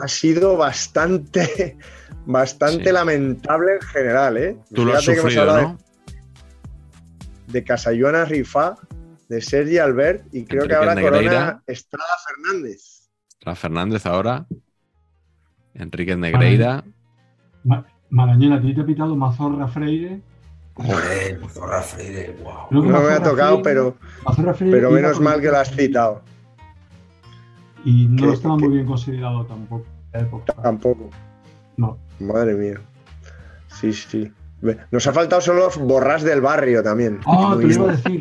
ha 0.00 0.06
sido 0.06 0.56
bastante, 0.56 1.76
bastante 2.26 2.84
Sí. 2.84 2.92
lamentable 2.92 3.74
en 3.74 3.80
general, 3.80 4.36
¿eh? 4.36 4.56
Tú 4.72 4.84
lo 4.84 4.92
has 4.92 5.00
Fíjate 5.04 5.14
que 5.14 5.20
hemos 5.20 5.32
sufrido, 5.32 5.40
hablado 5.50 5.68
¿no? 5.70 5.78
De, 7.48 7.52
de 7.52 7.64
Casayona 7.64 8.24
Rifá, 8.24 8.76
de 9.28 9.40
Sergi 9.40 9.78
Albert 9.78 10.26
y 10.32 10.44
creo 10.44 10.66
que 10.68 10.74
ahora 10.74 10.94
Negreira. 10.94 11.30
Corona 11.30 11.62
Estrada 11.66 12.12
Fernández. 12.26 13.08
La 13.40 13.54
Fernández 13.56 14.06
ahora. 14.06 14.46
Enrique 15.74 16.16
Negreira. 16.16 16.84
Ma- 17.64 17.86
Marañón, 18.10 18.52
a 18.54 18.60
ti 18.60 18.74
te 18.74 18.80
ha 18.80 18.84
pitado 18.86 19.14
Mazorra 19.16 19.68
Freire. 19.68 20.20
Hombre, 20.74 21.38
Zorra 21.50 21.82
Freire, 21.82 22.36
wow. 22.42 22.52
No 22.70 22.82
me 22.82 22.88
ha 22.88 22.92
Mazorra 23.00 23.22
tocado, 23.22 23.56
Freire- 23.58 23.62
pero, 23.64 23.96
Mazorra 24.24 24.54
Freire 24.54 24.76
pero 24.76 24.90
menos 24.90 25.20
mal 25.20 25.40
que 25.40 25.48
lo 25.48 25.58
has 25.58 25.70
citado. 25.70 26.22
Y 27.84 28.06
no 28.06 28.28
que- 28.28 28.32
estaba 28.34 28.56
muy 28.56 28.68
bien 28.68 28.86
considerado 28.86 29.44
tampoco 29.46 29.84
en 30.12 30.20
la 30.20 30.26
época. 30.26 30.52
Tampoco. 30.62 31.10
No. 31.76 31.98
Madre 32.18 32.54
mía. 32.54 32.80
Sí, 33.68 33.92
sí. 33.92 34.30
Nos 34.90 35.06
ha 35.06 35.12
faltado 35.14 35.40
solo 35.40 35.70
Borrás 35.80 36.22
del 36.22 36.42
Barrio 36.42 36.82
también. 36.82 37.20
Ah, 37.26 37.56
te 37.58 37.66
iba 37.66 37.84
a 37.90 37.92
decir. 37.96 38.20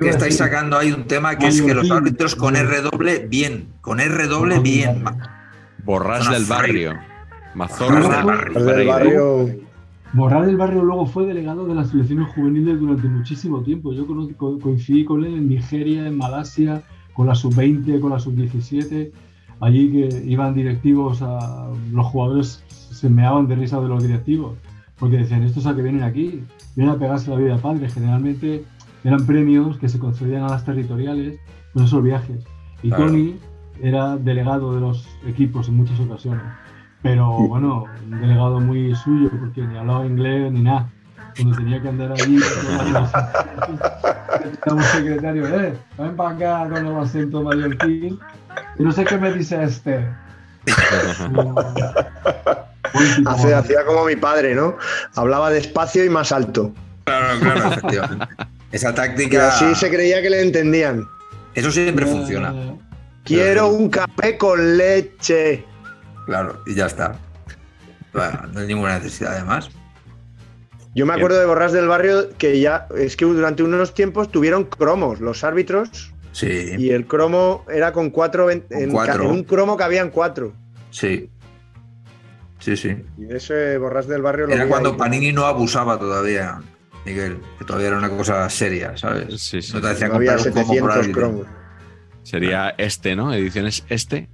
Que 0.00 0.08
estáis 0.08 0.36
sacando 0.36 0.76
ahí 0.76 0.90
un 0.90 1.06
tema 1.06 1.38
que 1.38 1.46
es 1.46 1.62
que 1.62 1.74
los 1.74 1.88
árbitros 1.92 2.34
con 2.34 2.56
R 2.56 2.80
doble, 2.80 3.26
bien. 3.28 3.72
Con 3.80 4.00
R 4.00 4.26
doble, 4.26 4.58
bien. 4.58 5.04
Barrio. 5.04 5.22
Borrás 5.84 6.28
del. 6.30 6.44
Barrio. 6.46 6.98
Del 7.54 8.66
del 8.66 8.86
Barrio. 8.88 9.46
Borrar 10.12 10.44
del 10.46 10.56
Barrio 10.56 10.82
luego 10.84 11.06
fue 11.06 11.24
delegado 11.26 11.66
de 11.66 11.74
las 11.74 11.90
selecciones 11.90 12.28
juveniles 12.34 12.80
durante 12.80 13.06
muchísimo 13.08 13.62
tiempo. 13.62 13.92
Yo 13.92 14.06
co- 14.36 14.58
coincidí 14.58 15.04
con 15.04 15.24
él 15.24 15.34
en 15.34 15.48
Nigeria, 15.48 16.06
en 16.06 16.16
Malasia, 16.16 16.82
con 17.14 17.28
la 17.28 17.34
sub-20, 17.36 18.00
con 18.00 18.10
la 18.10 18.18
sub-17. 18.18 19.12
Allí 19.60 19.90
que 19.92 20.22
iban 20.26 20.54
directivos, 20.54 21.22
a, 21.22 21.70
los 21.92 22.06
jugadores 22.06 22.64
se 22.68 23.08
meaban 23.08 23.46
de 23.46 23.54
risa 23.56 23.80
de 23.80 23.88
los 23.88 24.02
directivos, 24.02 24.54
porque 24.98 25.18
decían, 25.18 25.42
estos 25.44 25.66
a 25.66 25.76
que 25.76 25.82
vienen 25.82 26.02
aquí, 26.02 26.42
vienen 26.74 26.94
a 26.94 26.98
pegarse 26.98 27.30
la 27.30 27.36
vida 27.36 27.56
padre. 27.58 27.88
Generalmente 27.88 28.64
eran 29.04 29.24
premios 29.26 29.78
que 29.78 29.88
se 29.88 29.98
concedían 30.00 30.42
a 30.42 30.48
las 30.48 30.64
territoriales 30.64 31.38
con 31.72 31.84
esos 31.84 32.02
viajes. 32.02 32.44
Y 32.82 32.88
Claro. 32.88 33.06
Tony 33.06 33.34
era 33.80 34.16
delegado 34.16 34.74
de 34.74 34.80
los 34.80 35.06
equipos 35.26 35.68
en 35.68 35.76
muchas 35.76 36.00
ocasiones. 36.00 36.42
Pero 37.02 37.26
bueno, 37.30 37.86
un 38.04 38.20
delegado 38.20 38.60
muy 38.60 38.94
suyo, 38.94 39.30
porque 39.40 39.62
ni 39.62 39.78
hablaba 39.78 40.04
inglés 40.06 40.52
ni 40.52 40.60
nada. 40.62 40.88
Cuando 41.36 41.56
tenía 41.56 41.80
que 41.80 41.88
andar 41.88 42.12
allí, 42.12 42.36
un 44.66 44.82
secretario, 44.82 45.46
eh, 45.60 45.74
ven 45.96 46.16
para 46.16 46.30
acá 46.30 46.68
con 46.68 46.86
el 46.86 46.96
acento 46.98 47.42
mallorquín. 47.42 48.18
Y 48.78 48.82
no 48.82 48.92
sé 48.92 49.04
qué 49.04 49.16
me 49.16 49.32
dice 49.32 49.62
este. 49.62 50.06
Hace- 53.26 53.54
hacía 53.54 53.84
como 53.86 54.04
mi 54.04 54.16
padre, 54.16 54.54
¿no? 54.54 54.76
Hablaba 55.14 55.50
despacio 55.50 56.04
y 56.04 56.08
más 56.10 56.32
alto. 56.32 56.72
Claro, 57.04 57.40
claro, 57.40 57.68
efectivamente. 57.72 58.26
Esa 58.72 58.90
Y 58.90 58.94
táctica, 58.94 59.48
así 59.48 59.74
se 59.74 59.90
creía 59.90 60.20
que 60.22 60.30
le 60.30 60.42
entendían. 60.42 61.04
eso 61.54 61.70
siempre 61.70 62.06
funciona. 62.06 62.52
Eh, 62.54 62.76
Quiero 63.24 63.68
un 63.68 63.88
café 63.88 64.36
con 64.36 64.76
leche. 64.76 65.64
Claro, 66.30 66.62
y 66.64 66.76
ya 66.76 66.86
está. 66.86 67.16
Bueno, 68.12 68.42
no 68.52 68.60
hay 68.60 68.68
ninguna 68.68 68.98
necesidad 69.00 69.32
además. 69.34 69.68
Yo 70.94 71.04
me 71.04 71.12
acuerdo 71.14 71.40
de 71.40 71.44
Borrás 71.46 71.72
del 71.72 71.88
Barrio 71.88 72.30
que 72.38 72.60
ya, 72.60 72.86
es 72.96 73.16
que 73.16 73.24
durante 73.24 73.64
unos 73.64 73.94
tiempos 73.94 74.30
tuvieron 74.30 74.62
cromos 74.64 75.18
los 75.20 75.42
árbitros 75.42 76.12
Sí, 76.30 76.46
y 76.78 76.90
el 76.90 77.08
cromo 77.08 77.64
era 77.68 77.92
con 77.92 78.10
cuatro, 78.10 78.44
Con 78.44 78.62
en, 78.70 78.90
cuatro. 78.92 79.24
en 79.24 79.30
un 79.30 79.42
cromo 79.42 79.76
cabían 79.76 80.10
cuatro. 80.10 80.52
sí. 80.90 81.28
Sí, 82.60 82.76
sí. 82.76 82.94
Y 83.18 83.24
de 83.24 83.38
ese 83.38 83.76
Borrás 83.78 84.06
del 84.06 84.22
Barrio 84.22 84.46
lo 84.46 84.52
Era 84.52 84.68
cuando 84.68 84.90
ahí. 84.90 84.96
Panini 84.96 85.32
no 85.32 85.46
abusaba 85.46 85.98
todavía, 85.98 86.60
Miguel, 87.06 87.38
que 87.58 87.64
todavía 87.64 87.88
era 87.88 87.98
una 87.98 88.10
cosa 88.10 88.48
seria, 88.50 88.96
¿sabes? 88.96 89.42
Sí, 89.42 89.62
sí. 89.62 89.72
No 89.72 89.80
te 89.80 89.88
hacía 89.88 90.06
No 90.08 90.14
había 90.16 90.36
comprar 90.36 90.46
un 90.46 90.52
cromo 90.52 90.78
por 90.78 90.92
700 90.92 90.96
árbitro. 90.96 91.20
cromos. 91.20 91.46
Sería 92.22 92.68
este, 92.78 93.16
¿no? 93.16 93.32
Ediciones 93.34 93.82
este. 93.88 94.28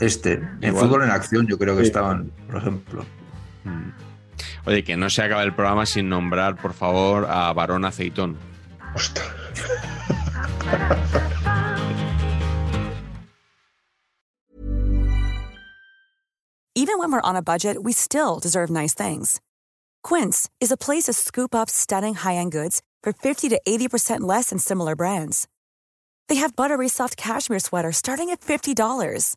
Este, 0.00 0.34
en 0.34 0.58
Igual. 0.62 0.84
fútbol 0.84 1.04
en 1.04 1.10
acción 1.10 1.46
yo 1.46 1.58
creo 1.58 1.74
que 1.76 1.82
Sí. 1.82 1.88
estaban, 1.88 2.30
por 2.46 2.56
ejemplo. 2.56 3.04
Mm. 3.64 3.90
Oye, 4.66 4.84
que 4.84 4.96
no 4.96 5.08
se 5.10 5.22
acaba 5.22 5.42
el 5.42 5.54
programa 5.54 5.86
sin 5.86 6.08
nombrar, 6.08 6.56
por 6.56 6.74
favor, 6.74 7.26
a 7.28 7.52
Barón 7.52 7.84
Aceitón. 7.84 8.36
Ostras. 8.94 9.26
Even 16.74 16.98
when 16.98 17.10
we're 17.10 17.22
on 17.22 17.36
a 17.36 17.42
budget, 17.42 17.82
we 17.82 17.92
still 17.92 18.38
deserve 18.38 18.68
nice 18.70 18.92
things. 18.94 19.40
Quince 20.02 20.48
is 20.60 20.70
a 20.70 20.76
place 20.76 21.04
to 21.04 21.12
scoop 21.14 21.54
up 21.54 21.70
stunning 21.70 22.14
high-end 22.14 22.52
goods 22.52 22.82
for 23.02 23.12
50 23.12 23.48
to 23.50 23.60
80% 23.66 24.20
less 24.20 24.50
than 24.50 24.58
similar 24.58 24.94
brands. 24.94 25.48
They 26.28 26.36
have 26.36 26.54
buttery 26.56 26.88
soft 26.88 27.16
cashmere 27.16 27.60
sweaters 27.60 27.96
starting 27.96 28.30
at 28.30 28.40
$50, 28.42 29.36